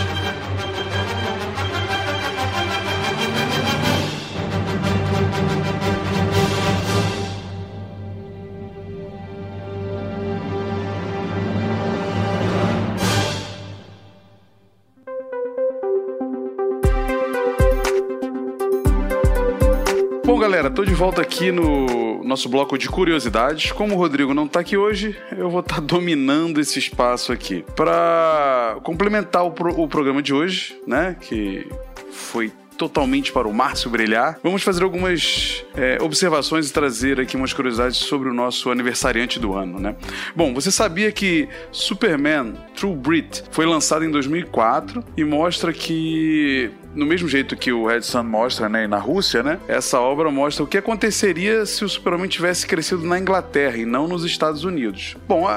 Volta 21.03 21.21
aqui 21.21 21.51
no 21.51 22.23
nosso 22.23 22.47
bloco 22.47 22.77
de 22.77 22.87
curiosidades. 22.87 23.73
Como 23.73 23.93
o 23.93 23.97
Rodrigo 23.97 24.33
não 24.33 24.47
tá 24.47 24.61
aqui 24.61 24.77
hoje, 24.77 25.17
eu 25.37 25.49
vou 25.49 25.59
estar 25.59 25.75
tá 25.75 25.81
dominando 25.83 26.61
esse 26.61 26.79
espaço 26.79 27.33
aqui. 27.33 27.65
Para 27.75 28.77
complementar 28.83 29.45
o, 29.45 29.51
pro, 29.51 29.77
o 29.81 29.85
programa 29.85 30.21
de 30.21 30.33
hoje, 30.33 30.79
né, 30.87 31.17
que 31.19 31.67
foi 32.09 32.53
totalmente 32.77 33.33
para 33.33 33.49
o 33.49 33.53
Márcio 33.53 33.89
brilhar. 33.89 34.39
Vamos 34.41 34.63
fazer 34.63 34.81
algumas 34.81 35.65
é, 35.75 35.97
observações 36.01 36.69
e 36.69 36.73
trazer 36.73 37.19
aqui 37.19 37.35
umas 37.35 37.51
curiosidades 37.51 37.97
sobre 37.97 38.29
o 38.29 38.33
nosso 38.33 38.71
aniversariante 38.71 39.41
do 39.41 39.53
ano, 39.53 39.79
né? 39.79 39.97
Bom, 40.33 40.53
você 40.53 40.71
sabia 40.71 41.11
que 41.11 41.49
Superman 41.69 42.53
True 42.77 42.95
Brit 42.95 43.43
foi 43.51 43.65
lançado 43.65 44.05
em 44.05 44.09
2004 44.09 45.03
e 45.17 45.25
mostra 45.25 45.73
que 45.73 46.71
no 46.95 47.05
mesmo 47.05 47.27
jeito 47.27 47.55
que 47.55 47.71
o 47.71 47.85
Red 47.85 48.01
Sun 48.01 48.23
mostra, 48.23 48.69
né, 48.69 48.87
na 48.87 48.97
Rússia, 48.97 49.43
né, 49.43 49.59
essa 49.67 49.99
obra 49.99 50.31
mostra 50.31 50.63
o 50.63 50.67
que 50.67 50.77
aconteceria 50.77 51.65
se 51.65 51.83
o 51.83 51.89
Superman 51.89 52.27
tivesse 52.27 52.65
crescido 52.67 53.05
na 53.05 53.19
Inglaterra 53.19 53.77
e 53.77 53.85
não 53.85 54.07
nos 54.07 54.23
Estados 54.23 54.63
Unidos. 54.63 55.15
Bom, 55.27 55.47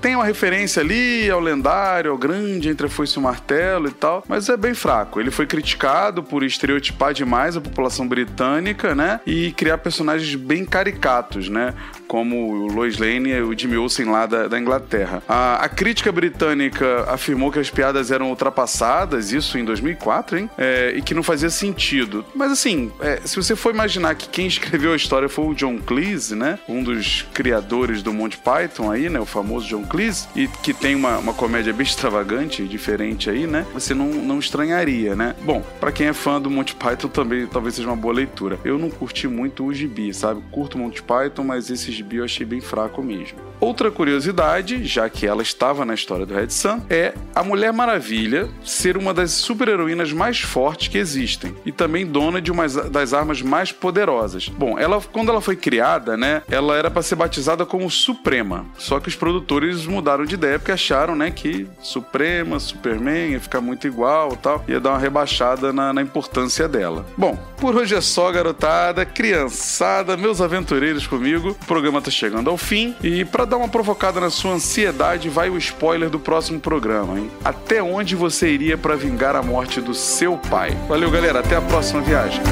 tenho 0.00 0.18
uma 0.18 0.24
referência 0.24 0.82
ali 0.82 1.30
ao 1.30 1.40
lendário, 1.40 2.10
ao 2.10 2.18
grande 2.18 2.68
entre 2.68 2.86
a 2.86 2.90
foice 2.90 3.16
e 3.16 3.18
o 3.18 3.22
martelo 3.22 3.88
e 3.88 3.92
tal, 3.92 4.24
mas 4.28 4.48
é 4.48 4.56
bem 4.56 4.74
fraco. 4.74 5.20
Ele 5.20 5.30
foi 5.30 5.46
criticado 5.46 6.22
por 6.22 6.42
estereotipar 6.42 7.12
demais 7.12 7.56
a 7.56 7.60
população 7.60 8.06
britânica, 8.06 8.94
né, 8.94 9.20
e 9.26 9.52
criar 9.52 9.78
personagens 9.78 10.34
bem 10.34 10.64
caricatos, 10.64 11.48
né, 11.48 11.74
como 12.10 12.64
o 12.64 12.66
Lois 12.66 12.98
Lane 12.98 13.30
e 13.30 13.40
o 13.40 13.56
Jimmy 13.56 13.76
Olsen 13.76 14.06
lá 14.06 14.26
da, 14.26 14.48
da 14.48 14.58
Inglaterra. 14.58 15.22
A, 15.28 15.64
a, 15.64 15.68
crítica 15.68 16.10
britânica 16.10 17.04
afirmou 17.08 17.52
que 17.52 17.60
as 17.60 17.70
piadas 17.70 18.10
eram 18.10 18.30
ultrapassadas, 18.30 19.32
isso 19.32 19.56
em 19.56 19.64
2004, 19.64 20.36
hein? 20.36 20.49
É, 20.58 20.92
e 20.96 21.02
que 21.02 21.14
não 21.14 21.22
fazia 21.22 21.50
sentido. 21.50 22.24
Mas 22.34 22.52
assim, 22.52 22.92
é, 23.00 23.20
se 23.24 23.36
você 23.36 23.56
for 23.56 23.72
imaginar 23.72 24.14
que 24.14 24.28
quem 24.28 24.46
escreveu 24.46 24.92
a 24.92 24.96
história 24.96 25.28
foi 25.28 25.46
o 25.46 25.54
John 25.54 25.78
Cleese, 25.78 26.34
né? 26.34 26.58
Um 26.68 26.82
dos 26.82 27.26
criadores 27.32 28.02
do 28.02 28.12
Monty 28.12 28.38
Python 28.38 28.90
aí, 28.90 29.08
né? 29.08 29.18
O 29.18 29.26
famoso 29.26 29.66
John 29.66 29.84
Cleese, 29.84 30.28
e 30.36 30.48
que 30.48 30.74
tem 30.74 30.94
uma, 30.94 31.18
uma 31.18 31.32
comédia 31.32 31.72
bem 31.72 31.84
extravagante, 31.86 32.66
diferente 32.66 33.30
aí, 33.30 33.46
né? 33.46 33.66
Você 33.72 33.94
não, 33.94 34.06
não 34.06 34.38
estranharia, 34.38 35.16
né? 35.16 35.34
Bom, 35.42 35.64
para 35.78 35.92
quem 35.92 36.06
é 36.06 36.12
fã 36.12 36.40
do 36.40 36.50
Monty 36.50 36.74
Python 36.74 37.08
também 37.08 37.46
talvez 37.46 37.74
seja 37.74 37.88
uma 37.88 37.96
boa 37.96 38.14
leitura. 38.14 38.58
Eu 38.64 38.78
não 38.78 38.90
curti 38.90 39.28
muito 39.28 39.64
o 39.64 39.72
gibi, 39.72 40.12
sabe? 40.12 40.42
Curto 40.50 40.78
Monty 40.78 41.02
Python, 41.02 41.44
mas 41.44 41.70
esses 41.70 41.94
gibi 41.94 42.16
eu 42.16 42.24
achei 42.24 42.46
bem 42.46 42.60
fraco 42.60 43.02
mesmo. 43.02 43.38
Outra 43.60 43.90
curiosidade, 43.90 44.84
já 44.86 45.08
que 45.10 45.26
ela 45.26 45.42
estava 45.42 45.84
na 45.84 45.92
história 45.92 46.24
do 46.24 46.32
Red 46.32 46.48
Sun, 46.48 46.80
é 46.88 47.12
a 47.34 47.42
Mulher 47.42 47.72
Maravilha 47.72 48.48
ser 48.64 48.96
uma 48.96 49.12
das 49.12 49.32
super-heroínas 49.32 50.12
mais 50.12 50.39
fortes 50.40 50.88
que 50.88 50.98
existem 50.98 51.54
e 51.64 51.72
também 51.72 52.06
dona 52.06 52.40
de 52.40 52.50
uma 52.50 52.68
das 52.68 53.12
armas 53.12 53.42
mais 53.42 53.72
poderosas. 53.72 54.48
Bom, 54.48 54.78
ela 54.78 55.00
quando 55.12 55.30
ela 55.30 55.40
foi 55.40 55.56
criada, 55.56 56.16
né, 56.16 56.42
ela 56.50 56.76
era 56.76 56.90
para 56.90 57.02
ser 57.02 57.16
batizada 57.16 57.66
como 57.66 57.90
Suprema. 57.90 58.66
Só 58.78 59.00
que 59.00 59.08
os 59.08 59.16
produtores 59.16 59.86
mudaram 59.86 60.24
de 60.24 60.34
ideia 60.34 60.58
porque 60.58 60.72
acharam, 60.72 61.14
né, 61.14 61.30
que 61.30 61.66
Suprema, 61.80 62.58
Superman 62.58 63.32
ia 63.32 63.40
ficar 63.40 63.60
muito 63.60 63.86
igual, 63.86 64.36
tal, 64.36 64.64
ia 64.68 64.80
dar 64.80 64.90
uma 64.90 64.98
rebaixada 64.98 65.72
na, 65.72 65.92
na 65.92 66.02
importância 66.02 66.68
dela. 66.68 67.06
Bom, 67.16 67.38
por 67.58 67.76
hoje 67.76 67.94
é 67.94 68.00
só, 68.00 68.30
garotada, 68.30 69.04
criançada, 69.04 70.16
meus 70.16 70.40
aventureiros 70.40 71.06
comigo. 71.06 71.50
O 71.50 71.66
programa 71.66 72.00
tá 72.00 72.10
chegando 72.10 72.50
ao 72.50 72.56
fim 72.56 72.94
e 73.02 73.24
para 73.24 73.44
dar 73.44 73.56
uma 73.56 73.68
provocada 73.68 74.20
na 74.20 74.30
sua 74.30 74.52
ansiedade, 74.52 75.28
vai 75.28 75.50
o 75.50 75.58
spoiler 75.58 76.10
do 76.10 76.18
próximo 76.18 76.60
programa, 76.60 77.18
hein? 77.18 77.30
Até 77.44 77.82
onde 77.82 78.14
você 78.16 78.50
iria 78.50 78.76
para 78.78 78.96
vingar 78.96 79.36
a 79.36 79.42
morte 79.42 79.80
do 79.80 79.94
seu 79.94 80.29
pai? 80.38 80.70
Valeu, 80.88 81.10
galera, 81.10 81.40
até 81.40 81.56
a 81.56 81.62
próxima 81.62 82.00
viagem. 82.02 82.42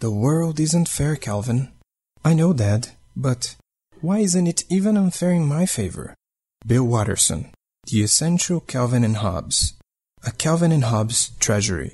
The 0.00 0.10
world 0.10 0.60
isn't 0.60 0.88
fair, 0.88 1.16
Calvin. 1.16 1.68
I 2.24 2.34
know 2.34 2.52
that, 2.52 2.92
but 3.16 3.56
why 4.00 4.18
isn't 4.18 4.46
it 4.46 4.64
even 4.68 4.96
unfair 4.98 5.32
in 5.32 5.46
my 5.46 5.64
favor? 5.64 6.14
Bill 6.66 6.84
Watterson, 6.84 7.52
The 7.90 8.02
Essential 8.02 8.60
Calvin 8.60 9.04
and 9.04 9.16
Hobbes, 9.16 9.74
a 10.26 10.30
Calvin 10.30 10.72
and 10.72 10.84
Hobbes 10.84 11.30
treasury. 11.38 11.92